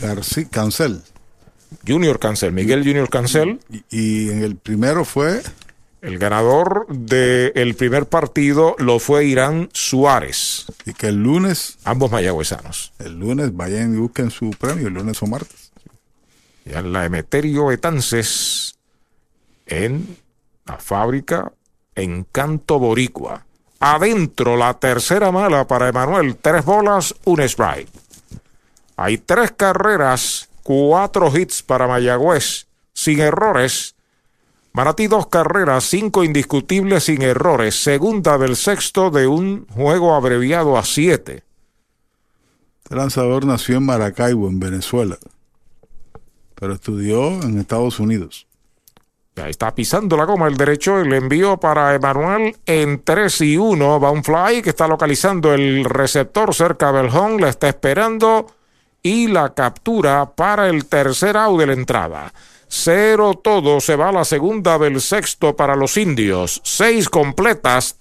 García 0.00 0.48
Cancel. 0.50 1.02
Junior 1.86 2.18
Cancel, 2.18 2.52
Miguel 2.52 2.84
Junior 2.84 3.10
Cancel. 3.10 3.60
Y, 3.70 3.84
y 3.90 4.30
en 4.30 4.42
el 4.42 4.56
primero 4.56 5.04
fue 5.04 5.42
el 6.02 6.18
ganador 6.18 6.86
del 6.88 7.76
primer 7.76 8.06
partido 8.06 8.74
lo 8.78 8.98
fue 8.98 9.24
Irán 9.24 9.70
Suárez. 9.72 10.66
Y 10.84 10.94
que 10.94 11.06
el 11.06 11.22
lunes. 11.22 11.78
Ambos 11.84 12.10
mayagüezanos. 12.10 12.92
El 12.98 13.20
lunes 13.20 13.56
vayan 13.56 13.94
y 13.94 13.98
busquen 13.98 14.32
su 14.32 14.50
premio, 14.50 14.88
el 14.88 14.94
lunes 14.94 15.22
o 15.22 15.26
martes. 15.28 15.70
Y 16.64 16.74
en 16.74 16.92
la 16.92 17.04
Emeterio 17.04 17.66
Betances, 17.66 18.74
en 19.66 20.16
la 20.66 20.78
fábrica 20.78 21.52
Encanto 21.94 22.80
Boricua. 22.80 23.46
Adentro 23.78 24.56
la 24.56 24.74
tercera 24.74 25.30
mala 25.30 25.68
para 25.68 25.88
Emanuel. 25.88 26.36
Tres 26.36 26.64
bolas, 26.64 27.14
un 27.24 27.40
strike. 27.42 27.88
Hay 28.96 29.18
tres 29.18 29.52
carreras, 29.52 30.48
cuatro 30.64 31.30
hits 31.36 31.62
para 31.62 31.86
Mayagüez, 31.86 32.66
sin 32.92 33.20
errores 33.20 33.94
Manatí 34.74 35.06
dos 35.06 35.26
carreras, 35.26 35.84
cinco 35.84 36.24
indiscutibles 36.24 37.04
sin 37.04 37.20
errores, 37.20 37.74
segunda 37.74 38.38
del 38.38 38.56
sexto 38.56 39.10
de 39.10 39.26
un 39.26 39.66
juego 39.66 40.14
abreviado 40.14 40.78
a 40.78 40.84
siete. 40.84 41.44
Este 42.82 42.96
lanzador 42.96 43.44
nació 43.44 43.76
en 43.76 43.84
Maracaibo, 43.84 44.48
en 44.48 44.60
Venezuela, 44.60 45.18
pero 46.54 46.72
estudió 46.72 47.28
en 47.42 47.58
Estados 47.58 48.00
Unidos. 48.00 48.46
Ya 49.36 49.48
está 49.48 49.74
pisando 49.74 50.16
la 50.16 50.24
goma 50.24 50.46
el 50.46 50.56
derecho, 50.56 50.98
el 51.00 51.12
envío 51.12 51.58
para 51.58 51.94
Emanuel 51.94 52.56
en 52.66 53.02
3 53.02 53.40
y 53.42 53.56
1. 53.56 54.00
Va 54.00 54.10
un 54.10 54.22
fly 54.22 54.60
que 54.60 54.70
está 54.70 54.86
localizando 54.86 55.54
el 55.54 55.84
receptor 55.84 56.54
cerca 56.54 56.92
del 56.92 57.08
home, 57.08 57.40
la 57.40 57.48
está 57.48 57.68
esperando 57.68 58.46
y 59.02 59.28
la 59.28 59.54
captura 59.54 60.30
para 60.34 60.68
el 60.68 60.84
tercer 60.84 61.38
out 61.38 61.58
de 61.58 61.66
la 61.66 61.72
entrada. 61.72 62.32
Cero 62.74 63.38
todo 63.44 63.82
se 63.82 63.96
va 63.96 64.08
a 64.08 64.12
la 64.12 64.24
segunda 64.24 64.78
del 64.78 65.02
sexto 65.02 65.54
para 65.54 65.76
los 65.76 65.98
indios. 65.98 66.62
Seis 66.64 67.10
completas. 67.10 67.98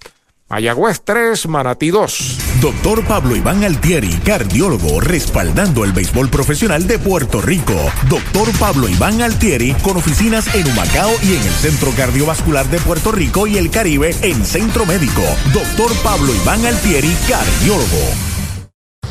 Mayagüez 0.48 1.02
3, 1.04 1.46
Manatí 1.50 1.90
2. 1.90 2.38
Doctor 2.62 3.06
Pablo 3.06 3.36
Iván 3.36 3.66
Altieri, 3.66 4.18
cardiólogo, 4.24 5.02
respaldando 5.02 5.84
el 5.84 5.92
béisbol 5.92 6.30
profesional 6.30 6.88
de 6.88 7.00
Puerto 7.00 7.42
Rico. 7.42 7.76
Doctor 8.08 8.48
Pablo 8.60 8.88
Iván 8.88 9.22
Altieri, 9.22 9.74
con 9.84 9.98
oficinas 9.98 10.56
en 10.56 10.66
Humacao 10.66 11.12
y 11.22 11.36
en 11.36 11.44
el 11.44 11.54
Centro 11.54 11.92
Cardiovascular 11.92 12.66
de 12.68 12.80
Puerto 12.80 13.12
Rico 13.12 13.48
y 13.48 13.58
el 13.58 13.70
Caribe 13.72 14.16
en 14.22 14.46
Centro 14.46 14.86
Médico. 14.86 15.24
Doctor 15.54 15.92
Pablo 16.02 16.34
Iván 16.34 16.66
Altieri, 16.66 17.14
cardiólogo. 17.28 18.31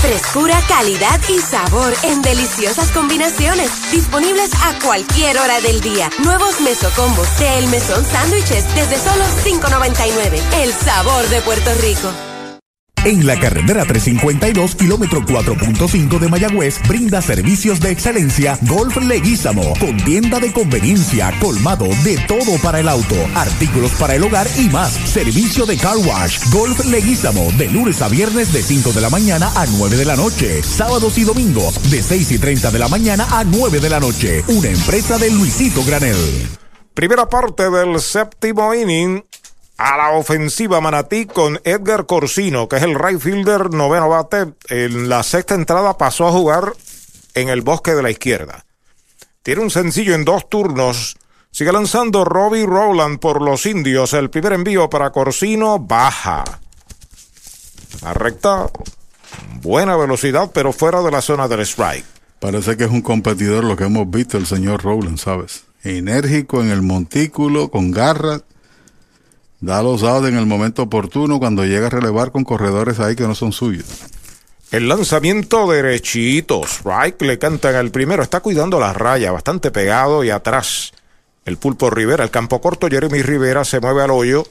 Frescura, 0.00 0.62
calidad 0.68 1.20
y 1.28 1.40
sabor 1.40 1.92
en 2.04 2.22
deliciosas 2.22 2.92
combinaciones. 2.92 3.90
Disponibles 3.90 4.52
a 4.54 4.78
cualquier 4.82 5.36
hora 5.38 5.60
del 5.60 5.80
día. 5.80 6.08
Nuevos 6.24 6.60
mesocombos 6.60 7.26
de 7.38 7.58
El 7.58 7.66
Mesón 7.66 8.04
Sándwiches 8.04 8.64
desde 8.74 8.98
solo 8.98 9.24
$5.99. 9.44 10.40
El 10.62 10.72
sabor 10.72 11.28
de 11.28 11.42
Puerto 11.42 11.70
Rico. 11.82 12.27
En 13.04 13.26
la 13.26 13.38
carretera 13.38 13.84
352, 13.84 14.74
kilómetro 14.74 15.20
4.5 15.22 16.18
de 16.18 16.28
Mayagüez, 16.28 16.80
brinda 16.86 17.22
servicios 17.22 17.80
de 17.80 17.90
excelencia 17.90 18.58
Golf 18.62 18.96
Leguízamo, 18.96 19.72
con 19.78 19.96
tienda 19.98 20.40
de 20.40 20.52
conveniencia, 20.52 21.32
colmado 21.40 21.86
de 22.04 22.18
todo 22.26 22.58
para 22.62 22.80
el 22.80 22.88
auto, 22.88 23.14
artículos 23.34 23.92
para 23.92 24.16
el 24.16 24.24
hogar 24.24 24.46
y 24.58 24.68
más. 24.68 24.92
Servicio 24.92 25.64
de 25.64 25.76
car 25.76 25.96
wash, 25.96 26.38
Golf 26.50 26.84
Leguízamo, 26.86 27.50
de 27.56 27.68
lunes 27.68 28.02
a 28.02 28.08
viernes 28.08 28.52
de 28.52 28.62
5 28.62 28.92
de 28.92 29.00
la 29.00 29.10
mañana 29.10 29.50
a 29.54 29.64
9 29.66 29.96
de 29.96 30.04
la 30.04 30.16
noche, 30.16 30.62
sábados 30.62 31.16
y 31.18 31.24
domingos 31.24 31.90
de 31.90 32.02
6 32.02 32.32
y 32.32 32.38
30 32.38 32.70
de 32.70 32.78
la 32.78 32.88
mañana 32.88 33.26
a 33.30 33.44
9 33.44 33.80
de 33.80 33.90
la 33.90 34.00
noche. 34.00 34.44
Una 34.48 34.68
empresa 34.68 35.18
de 35.18 35.30
Luisito 35.30 35.84
Granel. 35.84 36.16
Primera 36.94 37.28
parte 37.28 37.70
del 37.70 38.00
séptimo 38.00 38.74
inning. 38.74 39.22
A 39.78 39.96
la 39.96 40.10
ofensiva 40.10 40.80
Manatí 40.80 41.26
con 41.26 41.60
Edgar 41.62 42.06
Corsino, 42.06 42.68
que 42.68 42.78
es 42.78 42.82
el 42.82 42.98
right 42.98 43.20
fielder 43.20 43.72
noveno 43.72 44.08
bate. 44.08 44.54
En 44.70 45.08
la 45.08 45.22
sexta 45.22 45.54
entrada 45.54 45.96
pasó 45.96 46.26
a 46.26 46.32
jugar 46.32 46.72
en 47.34 47.48
el 47.48 47.62
bosque 47.62 47.94
de 47.94 48.02
la 48.02 48.10
izquierda. 48.10 48.64
Tiene 49.44 49.62
un 49.62 49.70
sencillo 49.70 50.16
en 50.16 50.24
dos 50.24 50.48
turnos. 50.50 51.16
Sigue 51.52 51.70
lanzando 51.70 52.24
Robbie 52.24 52.66
Rowland 52.66 53.20
por 53.20 53.40
los 53.40 53.66
indios. 53.66 54.14
El 54.14 54.30
primer 54.30 54.54
envío 54.54 54.90
para 54.90 55.12
Corsino 55.12 55.78
baja. 55.78 56.42
La 58.02 58.14
recta, 58.14 58.68
buena 59.62 59.96
velocidad, 59.96 60.50
pero 60.52 60.72
fuera 60.72 61.02
de 61.02 61.12
la 61.12 61.22
zona 61.22 61.46
del 61.46 61.60
strike. 61.60 62.04
Parece 62.40 62.76
que 62.76 62.82
es 62.82 62.90
un 62.90 63.02
competidor 63.02 63.62
lo 63.62 63.76
que 63.76 63.84
hemos 63.84 64.10
visto 64.10 64.38
el 64.38 64.46
señor 64.46 64.82
Rowland, 64.82 65.18
¿sabes? 65.18 65.66
Enérgico 65.84 66.62
en 66.62 66.70
el 66.70 66.82
montículo, 66.82 67.70
con 67.70 67.92
garras 67.92 68.42
Da 69.60 69.82
los 69.82 70.02
dados 70.02 70.28
en 70.28 70.36
el 70.36 70.46
momento 70.46 70.82
oportuno 70.82 71.38
cuando 71.38 71.64
llega 71.64 71.88
a 71.88 71.90
relevar 71.90 72.30
con 72.30 72.44
corredores 72.44 73.00
ahí 73.00 73.16
que 73.16 73.26
no 73.26 73.34
son 73.34 73.52
suyos. 73.52 73.86
El 74.70 74.88
lanzamiento 74.88 75.68
derechito. 75.70 76.62
Strike 76.64 77.22
le 77.22 77.38
cantan 77.38 77.74
al 77.74 77.90
primero. 77.90 78.22
Está 78.22 78.40
cuidando 78.40 78.78
la 78.78 78.92
raya, 78.92 79.32
bastante 79.32 79.70
pegado 79.70 80.22
y 80.22 80.30
atrás. 80.30 80.92
El 81.44 81.56
pulpo 81.56 81.90
Rivera, 81.90 82.24
el 82.24 82.30
campo 82.30 82.60
corto, 82.60 82.88
Jeremy 82.88 83.22
Rivera 83.22 83.64
se 83.64 83.80
mueve 83.80 84.02
al 84.02 84.10
hoyo. 84.10 84.46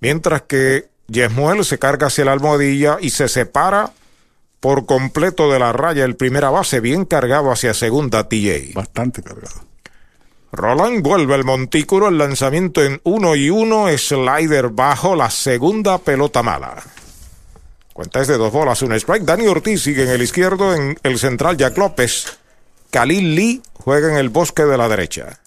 Mientras 0.00 0.42
que 0.42 0.88
Yesmuel 1.06 1.64
se 1.64 1.78
carga 1.78 2.08
hacia 2.08 2.24
la 2.24 2.32
almohadilla 2.32 2.98
y 3.00 3.10
se 3.10 3.28
separa 3.28 3.92
por 4.58 4.84
completo 4.86 5.50
de 5.50 5.58
la 5.58 5.72
raya. 5.72 6.04
El 6.04 6.16
primera 6.16 6.50
base 6.50 6.80
bien 6.80 7.04
cargado 7.04 7.50
hacia 7.50 7.72
segunda 7.74 8.28
TJ. 8.28 8.74
Bastante 8.74 9.22
cargado. 9.22 9.69
Roland 10.52 11.02
vuelve 11.02 11.34
al 11.34 11.44
montículo, 11.44 12.08
el 12.08 12.18
lanzamiento 12.18 12.82
en 12.82 13.00
uno 13.04 13.36
y 13.36 13.50
uno, 13.50 13.86
slider 13.96 14.70
bajo, 14.70 15.14
la 15.14 15.30
segunda 15.30 15.98
pelota 15.98 16.42
mala. 16.42 16.82
Cuenta 17.92 18.20
es 18.20 18.28
de 18.28 18.36
dos 18.36 18.52
bolas, 18.52 18.82
un 18.82 18.92
strike. 18.92 19.24
Dani 19.24 19.46
Ortiz 19.46 19.82
sigue 19.82 20.02
en 20.02 20.10
el 20.10 20.22
izquierdo, 20.22 20.74
en 20.74 20.98
el 21.02 21.18
central 21.18 21.56
Jack 21.56 21.76
López. 21.78 22.38
Khalil 22.90 23.34
Lee 23.34 23.62
juega 23.74 24.10
en 24.10 24.16
el 24.16 24.28
bosque 24.28 24.64
de 24.64 24.76
la 24.76 24.88
derecha. 24.88 25.38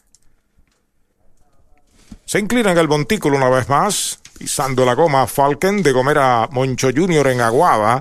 Se 2.25 2.39
inclina 2.39 2.71
en 2.71 2.77
el 2.77 2.87
montículo 2.87 3.35
una 3.35 3.49
vez 3.49 3.67
más, 3.67 4.19
pisando 4.37 4.85
la 4.85 4.93
goma 4.93 5.27
Falcon 5.27 5.83
de 5.83 5.91
Gomera 5.91 6.47
Moncho 6.51 6.89
Jr. 6.95 7.27
en 7.27 7.41
Aguada. 7.41 7.99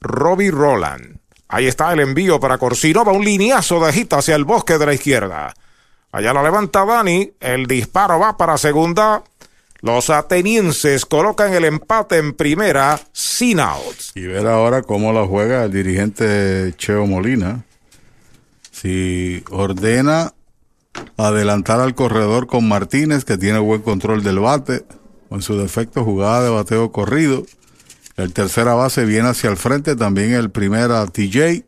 Robbie 0.00 0.50
Roland. 0.50 1.18
Ahí 1.48 1.66
está 1.66 1.92
el 1.92 2.00
envío 2.00 2.40
para 2.40 2.58
Corsino, 2.58 3.04
va 3.04 3.12
un 3.12 3.24
lineazo 3.24 3.78
de 3.84 3.92
gita 3.92 4.18
hacia 4.18 4.34
el 4.34 4.44
bosque 4.44 4.78
de 4.78 4.86
la 4.86 4.94
izquierda. 4.94 5.54
Allá 6.12 6.32
la 6.32 6.42
levanta 6.42 6.84
Dani. 6.84 7.32
El 7.40 7.66
disparo 7.66 8.18
va 8.18 8.36
para 8.36 8.58
segunda. 8.58 9.22
Los 9.80 10.10
atenienses 10.10 11.04
colocan 11.04 11.52
el 11.52 11.64
empate 11.64 12.16
en 12.16 12.34
primera 12.34 12.98
sin 13.12 13.60
outs. 13.60 14.12
Y 14.14 14.22
ver 14.22 14.46
ahora 14.46 14.82
cómo 14.82 15.12
la 15.12 15.26
juega 15.26 15.64
el 15.64 15.72
dirigente 15.72 16.74
Cheo 16.76 17.06
Molina. 17.06 17.64
Si 18.70 19.44
ordena 19.50 20.32
adelantar 21.16 21.80
al 21.80 21.94
corredor 21.94 22.46
con 22.46 22.68
Martínez, 22.68 23.24
que 23.24 23.36
tiene 23.36 23.58
buen 23.58 23.82
control 23.82 24.22
del 24.22 24.38
bate, 24.38 24.84
con 25.28 25.42
su 25.42 25.58
defecto 25.58 26.04
jugada 26.04 26.44
de 26.44 26.50
bateo 26.50 26.92
corrido. 26.92 27.44
El 28.16 28.32
tercera 28.32 28.74
base 28.74 29.04
viene 29.04 29.28
hacia 29.28 29.50
el 29.50 29.56
frente, 29.56 29.94
también 29.94 30.32
el 30.32 30.50
primera 30.50 31.06
TJ, 31.06 31.64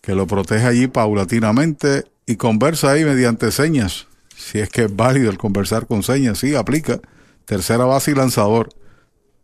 que 0.00 0.14
lo 0.14 0.26
protege 0.26 0.66
allí 0.66 0.86
paulatinamente 0.86 2.04
y 2.26 2.36
conversa 2.36 2.90
ahí 2.90 3.04
mediante 3.04 3.50
señas. 3.50 4.06
Si 4.36 4.58
es 4.58 4.68
que 4.68 4.84
es 4.84 4.96
válido 4.96 5.30
el 5.30 5.38
conversar 5.38 5.86
con 5.86 6.02
señas, 6.02 6.38
sí, 6.38 6.54
aplica. 6.54 7.00
Tercera 7.44 7.84
base 7.84 8.10
y 8.10 8.14
lanzador. 8.14 8.70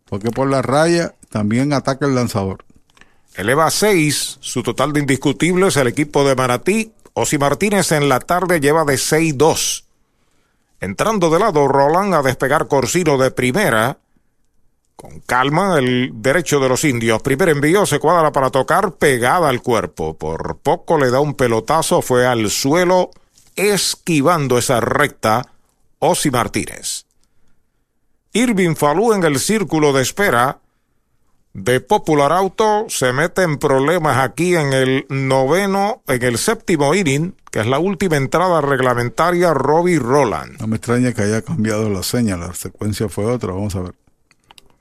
Porque 0.05 0.31
por 0.31 0.49
la 0.49 0.61
raya 0.61 1.15
también 1.29 1.73
ataca 1.73 2.05
el 2.05 2.15
lanzador. 2.15 2.65
Eleva 3.35 3.71
6, 3.71 4.37
su 4.41 4.61
total 4.61 4.91
de 4.91 4.99
indiscutibles 4.99 5.77
el 5.77 5.87
equipo 5.87 6.27
de 6.27 6.35
Maratí. 6.35 6.93
Osi 7.13 7.37
Martínez 7.37 7.91
en 7.91 8.09
la 8.09 8.19
tarde 8.19 8.59
lleva 8.59 8.83
de 8.83 8.95
6-2. 8.95 9.85
Entrando 10.81 11.29
de 11.29 11.39
lado, 11.39 11.67
Roland 11.67 12.13
a 12.13 12.21
despegar 12.21 12.67
Corsino 12.67 13.17
de 13.17 13.31
primera. 13.31 13.99
Con 15.01 15.19
calma, 15.21 15.79
el 15.79 16.11
derecho 16.13 16.59
de 16.59 16.69
los 16.69 16.83
indios. 16.83 17.23
Primer 17.23 17.49
envío, 17.49 17.87
se 17.87 17.97
cuadra 17.97 18.31
para 18.31 18.51
tocar 18.51 18.91
pegada 18.97 19.49
al 19.49 19.63
cuerpo. 19.63 20.15
Por 20.15 20.57
poco 20.57 20.99
le 20.99 21.09
da 21.09 21.19
un 21.19 21.33
pelotazo, 21.33 22.03
fue 22.03 22.27
al 22.27 22.51
suelo 22.51 23.09
esquivando 23.55 24.59
esa 24.59 24.79
recta 24.79 25.41
Osi 25.97 26.29
Martínez. 26.29 27.05
Irving 28.33 28.75
Falú 28.75 29.13
en 29.13 29.23
el 29.23 29.39
círculo 29.39 29.91
de 29.91 30.03
espera 30.03 30.59
de 31.53 31.81
Popular 31.81 32.31
Auto 32.31 32.85
se 32.87 33.11
mete 33.11 33.41
en 33.41 33.57
problemas 33.57 34.19
aquí 34.19 34.55
en 34.55 34.71
el 34.71 35.07
noveno, 35.09 36.03
en 36.07 36.21
el 36.21 36.37
séptimo 36.37 36.93
inning, 36.93 37.33
que 37.49 37.61
es 37.61 37.65
la 37.65 37.79
última 37.79 38.17
entrada 38.17 38.61
reglamentaria, 38.61 39.51
Robbie 39.55 39.97
Roland. 39.97 40.61
No 40.61 40.67
me 40.67 40.75
extraña 40.75 41.11
que 41.11 41.23
haya 41.23 41.41
cambiado 41.41 41.89
la 41.89 42.03
señal, 42.03 42.41
la 42.41 42.53
secuencia 42.53 43.09
fue 43.09 43.25
otra, 43.25 43.51
vamos 43.51 43.75
a 43.75 43.81
ver. 43.81 43.95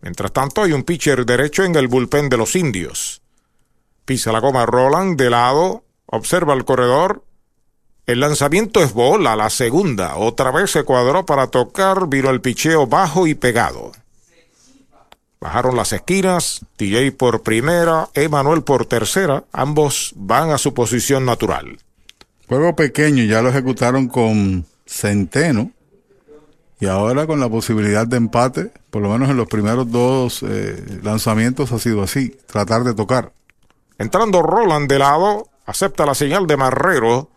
Mientras 0.02 0.32
tanto, 0.32 0.62
hay 0.62 0.72
un 0.72 0.82
pitcher 0.82 1.26
derecho 1.26 1.64
en 1.64 1.74
el 1.76 1.88
bullpen 1.88 2.28
de 2.28 2.36
los 2.36 2.56
indios. 2.56 3.20
Pisa 4.04 4.32
la 4.32 4.40
goma 4.40 4.66
Roland 4.66 5.18
de 5.18 5.30
lado. 5.30 5.84
Observa 6.06 6.54
el 6.54 6.64
corredor. 6.64 7.24
El 8.06 8.20
lanzamiento 8.20 8.82
es 8.82 8.92
bola, 8.92 9.36
la 9.36 9.50
segunda. 9.50 10.16
Otra 10.16 10.50
vez 10.50 10.70
se 10.70 10.84
cuadró 10.84 11.24
para 11.26 11.46
tocar. 11.48 12.08
Vino 12.08 12.30
el 12.30 12.40
picheo 12.40 12.86
bajo 12.86 13.26
y 13.26 13.34
pegado. 13.34 13.92
Bajaron 15.40 15.76
las 15.76 15.92
esquinas. 15.92 16.60
TJ 16.76 17.12
por 17.12 17.42
primera. 17.42 18.08
Emanuel 18.14 18.62
por 18.62 18.86
tercera. 18.86 19.44
Ambos 19.52 20.12
van 20.16 20.50
a 20.50 20.58
su 20.58 20.74
posición 20.74 21.24
natural. 21.24 21.78
Juego 22.48 22.74
pequeño, 22.74 23.22
ya 23.24 23.42
lo 23.42 23.50
ejecutaron 23.50 24.08
con 24.08 24.66
Centeno. 24.84 25.70
Y 26.80 26.86
ahora 26.86 27.26
con 27.26 27.40
la 27.40 27.48
posibilidad 27.48 28.06
de 28.06 28.16
empate, 28.16 28.72
por 28.90 29.02
lo 29.02 29.10
menos 29.10 29.28
en 29.28 29.36
los 29.36 29.46
primeros 29.46 29.90
dos 29.90 30.42
eh, 30.42 31.00
lanzamientos 31.02 31.72
ha 31.72 31.78
sido 31.78 32.02
así, 32.02 32.36
tratar 32.46 32.84
de 32.84 32.94
tocar. 32.94 33.32
Entrando 33.98 34.40
Roland 34.40 34.88
de 34.88 34.98
lado, 34.98 35.48
acepta 35.66 36.06
la 36.06 36.14
señal 36.14 36.46
de 36.46 36.56
Marrero, 36.56 37.30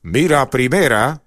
mira 0.00 0.48
primera, 0.48 1.20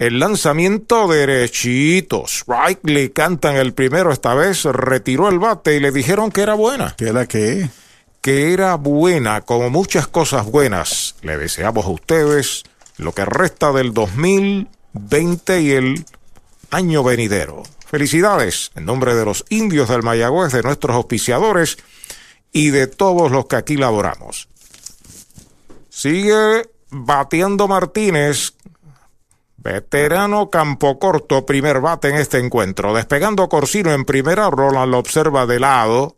el 0.00 0.18
lanzamiento 0.18 1.06
derechito, 1.06 2.24
strike, 2.26 2.80
le 2.82 3.12
cantan 3.12 3.54
el 3.54 3.72
primero 3.72 4.10
esta 4.10 4.34
vez, 4.34 4.64
retiró 4.64 5.28
el 5.28 5.38
bate 5.38 5.76
y 5.76 5.80
le 5.80 5.92
dijeron 5.92 6.32
que 6.32 6.42
era 6.42 6.54
buena. 6.54 6.94
¿Qué 6.96 7.08
era 7.08 7.26
qué? 7.26 7.70
Que 8.20 8.52
era 8.52 8.74
buena, 8.74 9.42
como 9.42 9.70
muchas 9.70 10.08
cosas 10.08 10.46
buenas. 10.46 11.14
Le 11.22 11.38
deseamos 11.38 11.86
a 11.86 11.90
ustedes 11.90 12.64
lo 12.96 13.12
que 13.12 13.24
resta 13.24 13.72
del 13.72 13.94
2020 13.94 15.60
y 15.62 15.70
el 15.70 16.04
año 16.70 17.02
venidero. 17.02 17.62
Felicidades 17.86 18.70
en 18.74 18.84
nombre 18.84 19.14
de 19.14 19.24
los 19.24 19.44
indios 19.48 19.88
del 19.88 20.02
Mayagüez, 20.02 20.52
de 20.52 20.62
nuestros 20.62 20.94
auspiciadores 20.94 21.78
y 22.52 22.70
de 22.70 22.86
todos 22.86 23.30
los 23.30 23.46
que 23.46 23.56
aquí 23.56 23.76
laboramos. 23.76 24.48
Sigue 25.88 26.68
bateando 26.90 27.66
Martínez, 27.66 28.54
veterano 29.56 30.50
campo 30.50 30.98
corto, 30.98 31.44
primer 31.44 31.80
bate 31.80 32.08
en 32.08 32.16
este 32.16 32.38
encuentro. 32.38 32.94
Despegando 32.94 33.48
Corsino 33.48 33.92
en 33.92 34.04
primera, 34.04 34.50
Roland 34.50 34.90
lo 34.90 34.98
observa 34.98 35.46
de 35.46 35.60
lado. 35.60 36.16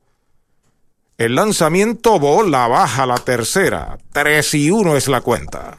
El 1.19 1.35
lanzamiento 1.35 2.19
bola 2.19 2.67
baja 2.67 3.07
la 3.07 3.19
tercera. 3.19 3.99
3 4.13 4.55
y 4.55 4.71
1 4.71 4.97
es 4.97 5.09
la 5.09 5.21
cuenta. 5.21 5.77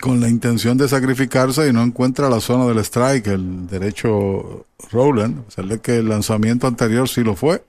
Con 0.00 0.20
la 0.20 0.28
intención 0.28 0.76
de 0.76 0.88
sacrificarse 0.88 1.68
y 1.68 1.72
no 1.72 1.82
encuentra 1.82 2.28
la 2.28 2.40
zona 2.40 2.66
del 2.66 2.78
strike, 2.78 3.28
el 3.28 3.66
derecho 3.68 4.66
Roland. 4.90 5.44
O 5.46 5.50
sea, 5.50 5.64
que 5.78 5.98
el 5.98 6.08
lanzamiento 6.08 6.66
anterior 6.66 7.08
sí 7.08 7.22
lo 7.22 7.36
fue. 7.36 7.64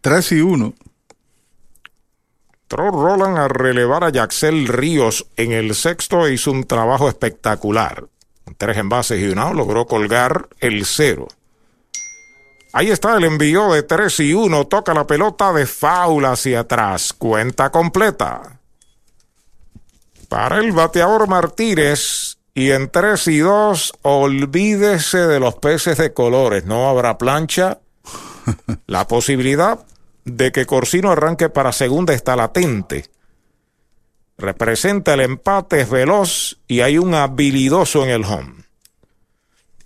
3 0.00 0.32
y 0.32 0.40
1. 0.40 0.74
Entró 2.62 2.90
Roland 2.90 3.38
a 3.38 3.48
relevar 3.48 4.04
a 4.04 4.10
Yaxel 4.10 4.68
Ríos 4.68 5.26
en 5.36 5.52
el 5.52 5.74
sexto 5.74 6.26
e 6.26 6.34
hizo 6.34 6.52
un 6.52 6.64
trabajo 6.64 7.08
espectacular. 7.08 8.06
Tres 8.56 8.76
envases 8.78 9.20
y 9.20 9.28
un 9.28 9.38
out, 9.38 9.54
logró 9.54 9.86
colgar 9.86 10.48
el 10.60 10.84
cero. 10.84 11.28
Ahí 12.72 12.90
está 12.90 13.16
el 13.16 13.24
envío 13.24 13.72
de 13.72 13.82
3 13.82 14.20
y 14.20 14.34
1. 14.34 14.66
Toca 14.66 14.94
la 14.94 15.06
pelota 15.06 15.52
de 15.52 15.66
faula 15.66 16.32
hacia 16.32 16.60
atrás. 16.60 17.12
Cuenta 17.12 17.70
completa. 17.70 18.59
Para 20.30 20.58
el 20.58 20.70
bateador 20.70 21.26
Martínez. 21.26 22.38
Y 22.54 22.70
en 22.70 22.88
3 22.88 23.26
y 23.28 23.38
2, 23.38 23.94
olvídese 24.02 25.18
de 25.18 25.40
los 25.40 25.56
peces 25.56 25.98
de 25.98 26.12
colores. 26.12 26.64
No 26.64 26.88
habrá 26.88 27.18
plancha. 27.18 27.80
La 28.86 29.08
posibilidad 29.08 29.80
de 30.24 30.52
que 30.52 30.66
Corsino 30.66 31.10
arranque 31.10 31.48
para 31.48 31.72
segunda 31.72 32.14
está 32.14 32.36
latente. 32.36 33.10
Representa 34.38 35.14
el 35.14 35.20
empate, 35.20 35.80
es 35.80 35.90
veloz 35.90 36.60
y 36.68 36.80
hay 36.80 36.96
un 36.96 37.14
habilidoso 37.14 38.04
en 38.04 38.10
el 38.10 38.24
home. 38.24 38.54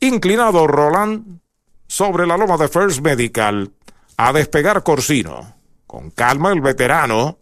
Inclinado 0.00 0.66
Roland 0.66 1.40
sobre 1.86 2.26
la 2.26 2.36
loma 2.36 2.58
de 2.58 2.68
First 2.68 3.00
Medical 3.00 3.72
a 4.18 4.32
despegar 4.34 4.82
Corsino. 4.82 5.54
Con 5.86 6.10
calma 6.10 6.52
el 6.52 6.60
veterano. 6.60 7.38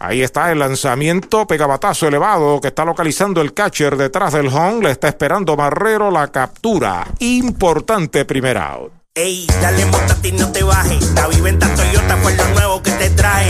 Ahí 0.00 0.22
está 0.22 0.50
el 0.50 0.58
lanzamiento, 0.58 1.46
pegabatazo 1.46 2.08
elevado 2.08 2.58
que 2.58 2.68
está 2.68 2.86
localizando 2.86 3.42
el 3.42 3.52
catcher 3.52 3.98
detrás 3.98 4.32
del 4.32 4.48
home. 4.48 4.84
Le 4.84 4.92
está 4.92 5.08
esperando 5.08 5.56
Marrero 5.58 6.10
la 6.10 6.28
captura. 6.28 7.06
Importante 7.18 8.24
primer 8.24 8.56
out. 8.56 8.92
Ey, 9.14 9.46
dale 9.60 9.84
montate 9.84 10.28
y 10.28 10.32
no 10.32 10.50
te 10.50 10.62
bajes. 10.62 11.12
La 11.12 11.28
viventa 11.28 11.68
Toyota 11.74 12.16
fue 12.16 12.34
lo 12.34 12.48
nuevo 12.48 12.82
que 12.82 12.92
te 12.92 13.10
trae. 13.10 13.48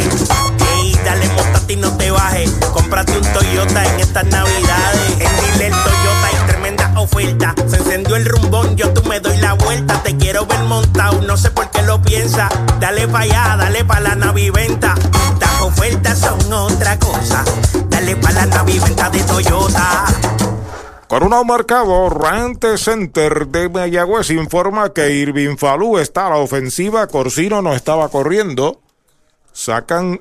Ey, 0.75 0.99
dale 1.05 1.29
montate 1.29 1.75
y 1.75 1.77
no 1.77 1.97
te 1.97 2.11
bajes. 2.11 2.51
Cómprate 2.73 3.17
un 3.17 3.33
Toyota 3.33 3.85
en 3.85 4.01
estas 4.01 4.25
navidades. 4.27 5.11
En 5.21 5.53
Dile 5.53 5.71
Toyota 5.71 6.27
hay 6.27 6.47
tremenda 6.49 6.93
oferta. 6.99 7.55
Se 7.69 7.77
encendió 7.77 8.17
el 8.17 8.25
rumbón, 8.25 8.75
yo 8.75 8.93
tú 8.93 9.09
me 9.09 9.21
doy 9.21 9.37
la 9.37 9.53
vuelta. 9.53 10.03
Te 10.03 10.17
quiero 10.17 10.47
ver 10.47 10.61
montado, 10.65 11.21
no 11.21 11.29
lo 11.29 11.37
piensa. 12.11 12.49
Dale 12.81 13.07
pa' 13.07 13.21
allá, 13.21 13.57
dale 13.57 13.85
pa' 13.85 14.01
la 14.01 14.15
naviventa. 14.17 14.95
Las 15.39 15.63
ofertas 15.63 16.19
son 16.19 16.53
otra 16.53 16.99
cosa. 16.99 17.45
Dale 17.89 18.17
pa' 18.17 18.33
la 18.33 18.47
naviventa 18.47 19.09
de 19.11 19.23
Toyota. 19.23 20.07
Con 21.07 21.23
un 21.23 21.47
marcado, 21.47 22.09
Rante 22.09 22.79
Center 22.79 23.47
de 23.47 23.69
Mayagüez 23.69 24.31
informa 24.31 24.93
que 24.93 25.11
Irving 25.11 25.57
Falú 25.57 25.99
está 25.99 26.27
a 26.27 26.31
la 26.31 26.37
ofensiva, 26.37 27.07
Corsino 27.07 27.63
no 27.63 27.75
estaba 27.75 28.09
corriendo. 28.09 28.81
Sacan 29.53 30.21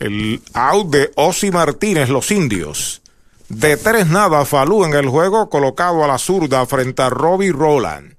el 0.00 0.42
out 0.54 0.88
de 0.88 1.12
Osi 1.14 1.50
Martínez, 1.50 2.08
los 2.08 2.30
indios. 2.30 3.02
De 3.48 3.76
tres 3.76 4.08
nada, 4.08 4.44
Falú 4.44 4.84
en 4.84 4.94
el 4.94 5.08
juego, 5.08 5.48
colocado 5.50 6.04
a 6.04 6.08
la 6.08 6.18
zurda 6.18 6.66
frente 6.66 7.02
a 7.02 7.10
Robbie 7.10 7.52
Roland. 7.52 8.13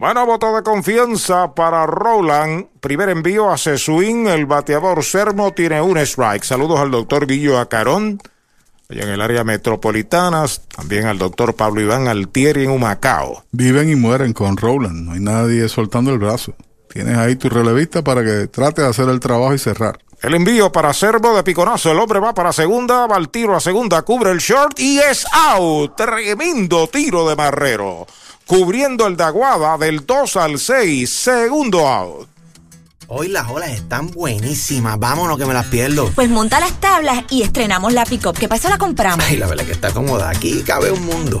Bueno, 0.00 0.24
voto 0.24 0.56
de 0.56 0.62
confianza 0.62 1.54
para 1.54 1.84
Roland. 1.84 2.68
Primer 2.80 3.10
envío 3.10 3.50
a 3.50 3.58
Sesuín. 3.58 4.28
El 4.28 4.46
bateador 4.46 5.04
Sermo 5.04 5.52
tiene 5.52 5.82
un 5.82 5.98
strike. 5.98 6.42
Saludos 6.42 6.80
al 6.80 6.90
doctor 6.90 7.26
Guillo 7.26 7.58
Acarón, 7.58 8.18
allá 8.88 9.02
en 9.02 9.10
el 9.10 9.20
área 9.20 9.44
metropolitana. 9.44 10.46
También 10.74 11.04
al 11.04 11.18
doctor 11.18 11.54
Pablo 11.54 11.82
Iván 11.82 12.08
Altieri 12.08 12.64
en 12.64 12.70
Humacao. 12.70 13.44
Viven 13.52 13.90
y 13.90 13.94
mueren 13.94 14.32
con 14.32 14.56
Roland. 14.56 15.04
No 15.04 15.12
hay 15.12 15.20
nadie 15.20 15.68
soltando 15.68 16.12
el 16.12 16.18
brazo. 16.18 16.54
Tienes 16.88 17.18
ahí 17.18 17.36
tu 17.36 17.50
relevista 17.50 18.02
para 18.02 18.24
que 18.24 18.46
trate 18.46 18.80
de 18.80 18.88
hacer 18.88 19.10
el 19.10 19.20
trabajo 19.20 19.52
y 19.52 19.58
cerrar. 19.58 19.98
El 20.22 20.34
envío 20.34 20.70
para 20.70 20.92
Servo 20.92 21.34
de 21.34 21.42
piconazo. 21.42 21.90
El 21.90 21.98
hombre 21.98 22.20
va 22.20 22.34
para 22.34 22.52
segunda, 22.52 23.06
va 23.06 23.16
al 23.16 23.30
tiro 23.30 23.56
a 23.56 23.60
segunda, 23.60 24.02
cubre 24.02 24.30
el 24.30 24.38
short 24.38 24.78
y 24.78 24.98
es 24.98 25.24
out. 25.32 25.96
Tremendo 25.96 26.88
tiro 26.88 27.26
de 27.26 27.36
Marrero. 27.36 28.06
Cubriendo 28.46 29.06
el 29.06 29.16
de 29.16 29.24
Aguada 29.24 29.78
del 29.78 30.04
2 30.04 30.36
al 30.36 30.58
6. 30.58 31.08
Segundo 31.08 31.88
out. 31.88 32.28
Hoy 33.06 33.28
las 33.28 33.48
olas 33.48 33.70
están 33.70 34.10
buenísimas. 34.10 34.98
Vámonos 34.98 35.38
que 35.38 35.46
me 35.46 35.54
las 35.54 35.66
pierdo. 35.66 36.10
Pues 36.14 36.28
monta 36.28 36.60
las 36.60 36.78
tablas 36.80 37.24
y 37.30 37.42
estrenamos 37.42 37.94
la 37.94 38.04
pick-up. 38.04 38.38
¿Qué 38.38 38.46
pasa? 38.46 38.68
La 38.68 38.76
compramos. 38.76 39.24
Ay, 39.26 39.36
la 39.36 39.46
verdad 39.46 39.64
que 39.64 39.72
está 39.72 39.90
cómoda. 39.90 40.28
Aquí 40.28 40.62
cabe 40.62 40.90
un 40.92 41.04
mundo. 41.06 41.40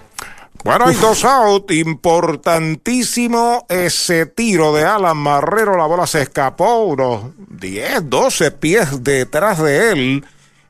Bueno, 0.63 0.85
hay 0.85 0.95
dos 0.95 1.25
out. 1.25 1.71
Importantísimo 1.71 3.65
ese 3.67 4.27
tiro 4.27 4.73
de 4.73 4.83
Alan 4.83 5.17
Marrero. 5.17 5.75
La 5.77 5.85
bola 5.85 6.05
se 6.05 6.21
escapó 6.21 6.85
unos 6.85 7.31
10, 7.49 8.09
12 8.09 8.51
pies 8.51 9.03
detrás 9.03 9.61
de 9.61 9.91
él. 9.91 10.25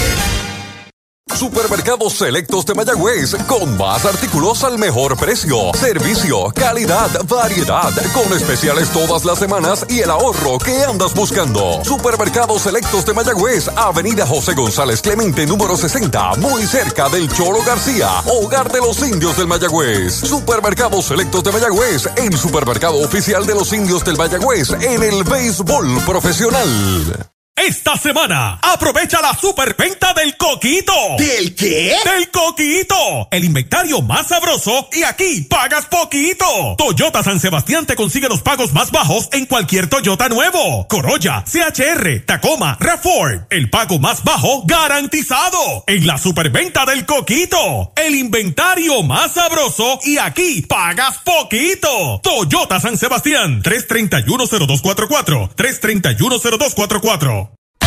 Supermercados 1.37 2.15
Selectos 2.15 2.65
de 2.67 2.75
Mayagüez, 2.75 3.35
con 3.47 3.77
más 3.77 4.05
artículos 4.05 4.63
al 4.65 4.79
mejor 4.79 5.17
precio. 5.17 5.73
Servicio, 5.75 6.53
calidad, 6.55 7.11
variedad, 7.27 7.91
con 8.13 8.33
especiales 8.37 8.91
todas 8.91 9.25
las 9.25 9.39
semanas 9.39 9.85
y 9.89 10.01
el 10.01 10.11
ahorro 10.11 10.59
que 10.59 10.85
andas 10.85 11.15
buscando. 11.15 11.83
Supermercados 11.85 12.63
Selectos 12.63 13.05
de 13.07 13.15
Mayagüez, 13.15 13.69
Avenida 13.77 14.27
José 14.27 14.55
González 14.55 15.01
Clemente, 15.03 15.47
número 15.47 15.77
60, 15.77 16.35
muy 16.37 16.67
cerca 16.67 17.09
del 17.09 17.33
Choro 17.33 17.63
García, 17.65 18.09
hogar 18.27 18.71
de 18.71 18.81
los 18.81 19.03
indios 19.03 19.37
del 19.37 19.49
Mayagüez. 19.49 20.15
Supermercados 20.15 21.07
Selectos 21.07 21.43
de 21.43 21.53
Mayagüez, 21.53 22.09
el 22.17 22.37
supermercado 22.37 22.99
oficial 22.99 23.47
de 23.47 23.55
los 23.55 23.73
indios 23.73 24.05
del 24.05 24.17
Mayagüez 24.17 24.71
en 24.81 25.03
el 25.03 25.25
béisbol 25.25 26.01
profesional. 26.05 27.33
Esta 27.55 27.97
semana, 27.97 28.59
aprovecha 28.63 29.21
la 29.21 29.35
superventa 29.35 30.15
del 30.15 30.37
coquito. 30.39 30.93
¿Del 31.19 31.55
qué? 31.55 31.95
Del 32.03 32.31
coquito. 32.31 33.29
El 33.31 33.45
inventario 33.45 34.01
más 34.01 34.29
sabroso 34.29 34.89
y 34.91 35.03
aquí 35.03 35.43
pagas 35.43 35.85
poquito. 35.85 36.45
Toyota 36.77 37.23
San 37.23 37.39
Sebastián 37.39 37.85
te 37.87 37.95
consigue 37.95 38.29
los 38.29 38.41
pagos 38.41 38.73
más 38.73 38.91
bajos 38.91 39.29
en 39.33 39.45
cualquier 39.47 39.87
Toyota 39.89 40.31
nuevo. 40.31 40.89
Corolla, 40.89 41.45
CHR, 41.45 42.25
Tacoma, 42.27 42.79
RAV4. 42.81 43.47
El 43.51 43.69
pago 43.69 43.99
más 43.99 44.25
bajo 44.25 44.65
garantizado. 44.65 45.85
En 45.87 46.07
la 46.07 46.17
superventa 46.17 46.87
del 46.87 47.05
coquito. 47.05 47.93
El 47.97 48.15
inventario 48.15 49.03
más 49.03 49.35
sabroso 49.35 50.01
y 50.05 50.17
aquí 50.17 50.63
pagas 50.63 51.19
poquito. 51.19 52.21
Toyota 52.23 52.81
San 52.81 52.97
Sebastián. 52.97 53.63
3310244. 53.63 55.51
3310244. 55.55 57.42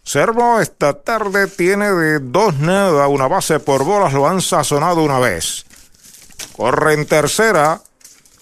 Servo 0.03 0.59
esta 0.59 1.01
tarde 1.01 1.47
tiene 1.47 1.89
de 1.93 2.19
dos 2.19 2.55
nada, 2.55 3.07
una 3.07 3.29
base 3.29 3.61
por 3.61 3.85
bolas, 3.85 4.11
lo 4.11 4.27
han 4.27 4.41
sazonado 4.41 5.01
una 5.01 5.17
vez. 5.17 5.65
Corre 6.57 6.95
en 6.95 7.05
tercera. 7.05 7.81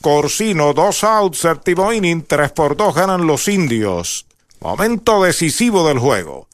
Corsino, 0.02 0.74
dos 0.74 1.04
outs, 1.04 1.38
séptimo 1.38 1.94
inning, 1.94 2.24
tres 2.24 2.52
por 2.52 2.76
dos 2.76 2.96
ganan 2.96 3.28
los 3.28 3.48
indios. 3.48 4.26
Momento 4.60 5.22
decisivo 5.22 5.88
del 5.88 6.00
juego. 6.00 6.48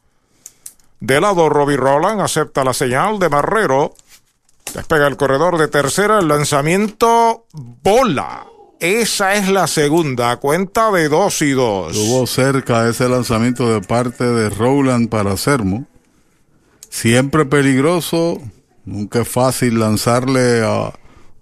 De 1.00 1.22
lado, 1.22 1.48
Robbie 1.48 1.78
Roland 1.78 2.20
acepta 2.20 2.66
la 2.66 2.74
señal 2.74 3.18
de 3.18 3.30
Marrero. 3.30 3.94
Despega 4.74 5.08
el 5.08 5.18
corredor 5.18 5.58
de 5.58 5.68
tercera, 5.68 6.20
el 6.20 6.28
lanzamiento 6.28 7.46
bola. 7.54 8.46
Esa 8.80 9.34
es 9.34 9.50
la 9.50 9.66
segunda, 9.66 10.38
cuenta 10.38 10.92
de 10.92 11.10
dos 11.10 11.42
y 11.42 11.52
dos. 11.52 11.96
Estuvo 11.96 12.28
cerca 12.28 12.88
ese 12.88 13.10
lanzamiento 13.10 13.74
de 13.74 13.82
parte 13.82 14.24
de 14.24 14.50
Rowland 14.50 15.10
para 15.10 15.36
Sermo. 15.36 15.88
Siempre 16.90 17.46
peligroso, 17.46 18.40
nunca 18.86 19.22
es 19.22 19.28
fácil 19.28 19.80
lanzarle 19.80 20.64
a 20.64 20.94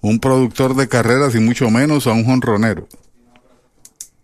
un 0.02 0.20
productor 0.20 0.76
de 0.76 0.88
carreras 0.88 1.36
y 1.36 1.40
mucho 1.40 1.70
menos 1.70 2.08
a 2.08 2.12
un 2.12 2.26
jonronero. 2.26 2.88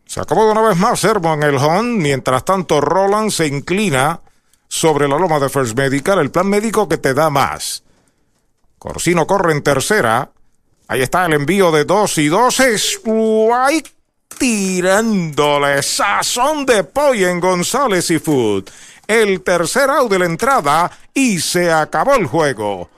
Se 0.06 0.22
acomoda 0.22 0.52
una 0.52 0.62
vez 0.62 0.78
más 0.78 1.00
Sermo 1.00 1.34
en 1.34 1.44
el 1.44 1.56
home, 1.56 1.98
mientras 1.98 2.46
tanto 2.46 2.80
Roland 2.80 3.32
se 3.32 3.48
inclina 3.48 4.22
sobre 4.68 5.08
la 5.08 5.18
loma 5.18 5.40
de 5.40 5.50
First 5.50 5.78
Medical, 5.78 6.20
el 6.20 6.32
plan 6.32 6.48
médico 6.48 6.88
que 6.88 6.98
te 6.98 7.14
da 7.14 7.30
más. 7.30 7.84
Corsino 8.82 9.28
corre 9.28 9.52
en 9.52 9.62
tercera. 9.62 10.32
Ahí 10.88 11.04
está 11.04 11.28
el 11.28 11.34
envío 11.34 11.72
de 11.72 11.86
dos 11.86 12.18
y 12.18 12.30
dos. 12.30 12.60
Es 12.60 13.00
tirándole 14.40 15.84
sazón 15.84 16.66
de 16.66 16.84
pollo 16.84 17.28
en 17.28 17.40
González 17.40 18.10
y 18.10 18.18
Food. 18.18 18.72
El 19.06 19.42
tercer 19.42 19.88
out 19.92 20.10
de 20.10 20.18
la 20.18 20.26
entrada 20.26 20.90
y 21.14 21.40
se 21.40 21.72
acabó 21.72 22.16
el 22.16 22.26
juego. 22.26 22.90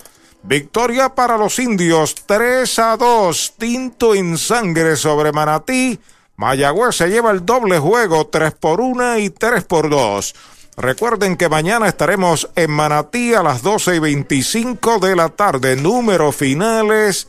Victoria 0.43 1.09
para 1.13 1.37
los 1.37 1.59
indios 1.59 2.15
3 2.27 2.79
a 2.79 2.95
2. 2.95 3.55
Tinto 3.57 4.15
en 4.15 4.37
sangre 4.37 4.95
sobre 4.95 5.33
Manatí. 5.33 5.99
Mayagüez 6.37 6.95
se 6.95 7.09
lleva 7.09 7.31
el 7.31 7.45
doble 7.45 7.77
juego 7.77 8.27
3 8.27 8.53
por 8.53 8.79
1 8.79 9.17
y 9.17 9.31
3 9.31 9.65
por 9.65 9.89
2. 9.89 10.33
Recuerden 10.75 11.37
que 11.37 11.49
mañana 11.49 11.87
estaremos 11.87 12.49
en 12.55 12.71
Manatí 12.71 13.33
a 13.35 13.43
las 13.43 13.61
12 13.61 13.95
y 13.95 13.99
25 13.99 14.99
de 14.99 15.15
la 15.15 15.29
tarde. 15.29 15.75
Números 15.75 16.35
finales. 16.35 17.27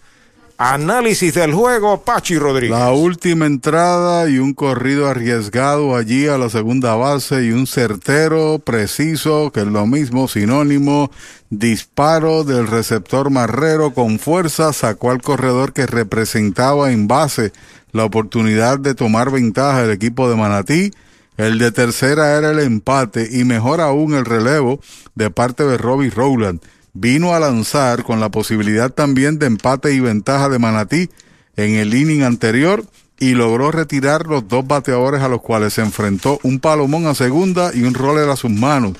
Análisis 0.57 1.35
del 1.35 1.53
juego, 1.53 2.03
Pachi 2.03 2.39
Rodríguez. 2.39 2.79
La 2.79 2.93
última 2.93 3.45
entrada 3.45 4.31
y 4.31 4.39
un 4.39 4.55
corrido 4.55 5.09
arriesgado 5.09 5.97
allí 5.97 6.29
a 6.29 6.39
la 6.39 6.49
segunda 6.49 6.95
base 6.95 7.45
y 7.45 7.51
un 7.51 7.66
certero 7.66 8.61
preciso, 8.61 9.51
que 9.53 9.61
es 9.61 9.66
lo 9.66 9.85
mismo, 9.87 10.29
sinónimo, 10.29 11.11
disparo 11.51 12.45
del 12.45 12.69
receptor 12.69 13.31
marrero 13.31 13.93
con 13.93 14.21
fuerza, 14.21 14.73
sacó 14.73 15.11
al 15.11 15.23
corredor 15.23 15.73
que 15.73 15.87
representaba 15.87 16.93
en 16.93 17.09
base 17.09 17.53
la 17.91 18.05
oportunidad 18.05 18.79
de 18.79 18.95
tomar 18.95 19.33
ventaja 19.33 19.83
del 19.83 19.91
equipo 19.91 20.31
de 20.31 20.37
Manatí. 20.37 20.93
El 21.36 21.59
de 21.59 21.73
tercera 21.73 22.36
era 22.36 22.52
el 22.52 22.61
empate 22.61 23.28
y 23.31 23.44
mejor 23.44 23.81
aún 23.81 24.15
el 24.15 24.24
relevo 24.24 24.81
de 25.15 25.31
parte 25.31 25.65
de 25.65 25.77
Robbie 25.78 26.11
Rowland 26.11 26.61
vino 26.93 27.35
a 27.35 27.40
lanzar 27.40 28.05
con 28.05 28.20
la 28.20 28.31
posibilidad 28.31 28.90
también 28.90 29.39
de 29.39 29.47
empate 29.47 29.93
y 29.93 30.01
ventaja 30.01 30.48
de 30.48 30.61
Manatí 30.61 31.11
en 31.56 31.74
el 31.74 31.93
inning 31.93 32.23
anterior 32.23 32.85
y 33.19 33.35
logró 33.35 33.70
retirar 33.70 34.27
los 34.27 34.47
dos 34.48 34.66
bateadores 34.66 35.23
a 35.23 35.28
los 35.28 35.40
cuales 35.40 35.74
se 35.74 35.82
enfrentó 35.82 36.39
un 36.43 36.61
palomón 36.61 37.06
a 37.06 37.15
segunda 37.15 37.73
y 37.74 37.82
un 37.82 37.94
roller 37.94 38.28
a 38.28 38.36
sus 38.36 38.51
manos, 38.51 38.93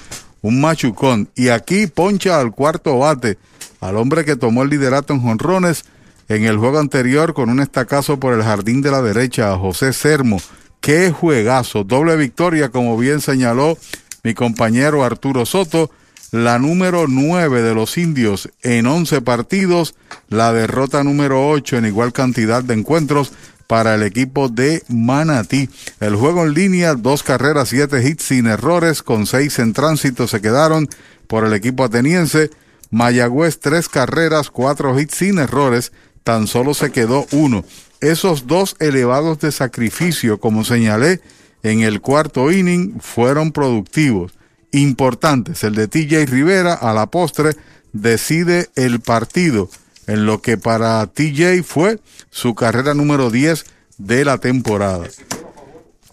un 0.43 0.61
machucón. 0.61 1.29
Y 1.35 1.49
aquí 1.49 1.87
poncha 1.87 2.41
al 2.41 2.53
cuarto 2.53 2.99
bate 2.99 3.39
al 3.81 3.97
hombre 3.97 4.25
que 4.25 4.37
tomó 4.37 4.63
el 4.63 4.71
liderato 4.71 5.13
en 5.13 5.21
jonrones 5.21 5.85
en 6.29 6.45
el 6.45 6.57
juego 6.57 6.79
anterior 6.79 7.35
con 7.35 7.51
un 7.51 7.61
estacazo 7.61 8.19
por 8.19 8.33
el 8.33 8.43
jardín 8.43 8.83
de 8.83 8.91
la 8.91 9.03
derecha 9.03 9.53
a 9.53 9.59
José 9.59 9.93
Sermo. 9.93 10.41
Qué 10.85 11.13
juegazo, 11.13 11.83
doble 11.83 12.15
victoria 12.15 12.69
como 12.69 12.99
bien 12.99 13.23
señaló 13.23 13.79
mi 14.23 14.35
compañero 14.35 15.03
Arturo 15.03 15.47
Soto 15.47 15.91
la 16.31 16.59
número 16.59 17.07
9 17.09 17.63
de 17.63 17.75
los 17.75 17.97
indios 17.97 18.51
en 18.63 18.85
11 18.85 19.23
partidos, 19.23 19.95
la 20.29 20.53
derrota 20.53 21.03
número 21.03 21.49
8 21.49 21.79
en 21.79 21.87
igual 21.87 22.13
cantidad 22.13 22.63
de 22.63 22.75
encuentros 22.75 23.33
para 23.67 23.95
el 23.95 24.03
equipo 24.03 24.51
de 24.51 24.83
Manatí. 24.89 25.71
El 26.01 26.17
juego 26.17 26.45
en 26.45 26.53
línea, 26.53 26.95
dos 26.97 27.23
carreras, 27.23 27.71
siete 27.71 28.07
hits 28.07 28.25
sin 28.25 28.47
errores, 28.47 29.03
con 29.03 29.27
seis 29.27 29.59
en 29.61 29.73
tránsito 29.73 30.29
se 30.29 30.43
quedaron 30.43 30.91
por 31.29 31.47
el 31.47 31.55
equipo 31.55 31.85
ateniense. 31.85 32.51
Mayagüez, 32.91 33.59
tres 33.59 33.89
carreras, 33.89 34.51
cuatro 34.51 35.01
hits 35.01 35.15
sin 35.15 35.39
errores, 35.39 35.93
tan 36.25 36.47
solo 36.47 36.75
se 36.75 36.93
quedó 36.93 37.27
uno. 37.33 37.65
Esos 38.05 38.47
dos 38.47 38.77
elevados 38.81 39.39
de 39.39 39.51
sacrificio, 39.51 40.39
como 40.39 40.63
señalé 40.63 41.23
en 41.63 41.81
el 41.81 42.03
cuarto 42.03 42.53
inning, 42.53 43.01
fueron 43.01 43.51
productivos 43.51 44.35
importantes. 44.73 45.65
El 45.65 45.75
de 45.75 45.89
TJ 45.89 46.27
Rivera 46.27 46.75
a 46.75 46.93
la 46.93 47.07
postre 47.07 47.57
decide 47.95 48.69
el 48.77 49.01
partido 49.01 49.71
en 50.07 50.27
lo 50.27 50.43
que 50.43 50.59
para 50.59 51.07
TJ 51.07 51.63
fue 51.63 51.99
su 52.29 52.55
carrera 52.55 52.93
número 52.93 53.31
10 53.31 53.65
de 53.97 54.27
la 54.27 54.37
temporada. 54.37 55.07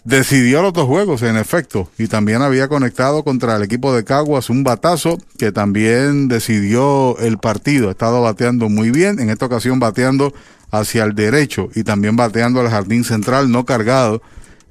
Decidió 0.04 0.62
los 0.62 0.72
dos 0.72 0.86
juegos, 0.86 1.20
en 1.20 1.36
efecto, 1.36 1.90
y 1.98 2.08
también 2.08 2.40
había 2.40 2.68
conectado 2.68 3.22
contra 3.22 3.56
el 3.56 3.64
equipo 3.64 3.94
de 3.94 4.02
Caguas 4.02 4.48
un 4.48 4.64
batazo 4.64 5.18
que 5.36 5.52
también 5.52 6.28
decidió 6.28 7.18
el 7.18 7.36
partido. 7.36 7.88
Ha 7.88 7.92
estado 7.92 8.22
bateando 8.22 8.70
muy 8.70 8.90
bien, 8.90 9.20
en 9.20 9.28
esta 9.28 9.44
ocasión 9.44 9.78
bateando 9.78 10.32
hacia 10.72 11.04
el 11.04 11.14
derecho 11.14 11.68
y 11.76 11.84
también 11.84 12.16
bateando 12.16 12.60
al 12.60 12.70
jardín 12.70 13.04
central, 13.04 13.52
no 13.52 13.64
cargado 13.64 14.22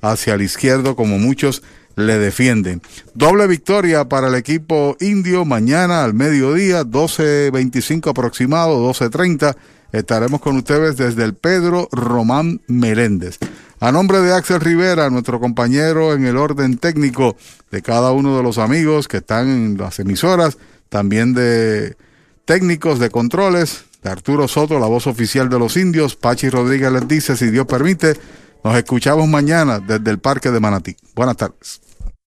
hacia 0.02 0.34
el 0.34 0.42
izquierdo 0.42 0.96
como 0.96 1.18
muchos 1.20 1.64
le 1.96 2.18
defienden. 2.18 2.82
Doble 3.14 3.48
victoria 3.48 4.10
para 4.10 4.28
el 4.28 4.36
equipo 4.36 4.98
indio 5.00 5.46
mañana 5.46 6.04
al 6.04 6.14
mediodía, 6.14 6.84
12.25 6.84 8.10
aproximado, 8.10 8.92
12.30. 8.92 9.56
Estaremos 9.92 10.42
con 10.42 10.58
ustedes 10.58 10.98
desde 10.98 11.24
el 11.24 11.36
Pedro 11.36 11.88
Román 11.92 12.62
Meléndez. 12.68 13.38
A 13.80 13.92
nombre 13.92 14.22
de 14.22 14.34
Axel 14.34 14.62
Rivera, 14.62 15.10
nuestro 15.10 15.40
compañero 15.40 16.14
en 16.14 16.26
el 16.26 16.38
orden 16.38 16.78
técnico 16.78 17.36
de 17.72 17.82
cada 17.82 18.12
uno 18.12 18.38
de 18.38 18.44
los 18.44 18.58
amigos 18.58 19.08
que 19.08 19.18
están 19.18 19.50
en 19.50 19.78
las 19.78 20.00
emisoras, 20.00 20.58
también 20.90 21.34
de 21.34 21.98
técnicos 22.46 23.00
de 23.00 23.10
controles, 23.10 23.86
de 24.02 24.10
Arturo 24.10 24.48
Soto, 24.48 24.80
la 24.80 24.88
voz 24.88 25.08
oficial 25.08 25.50
de 25.50 25.60
los 25.60 25.78
indios, 25.78 26.16
Pachi 26.16 26.50
Rodríguez 26.50 26.92
les 26.92 27.08
dice, 27.08 27.38
si 27.38 27.50
Dios 27.50 27.66
permite, 27.68 28.18
nos 28.64 28.76
escuchamos 28.76 29.28
mañana 29.28 29.80
desde 29.80 30.10
el 30.12 30.20
Parque 30.20 30.52
de 30.52 30.60
Manatí. 30.60 30.96
Buenas 31.16 31.38
tardes. 31.38 31.82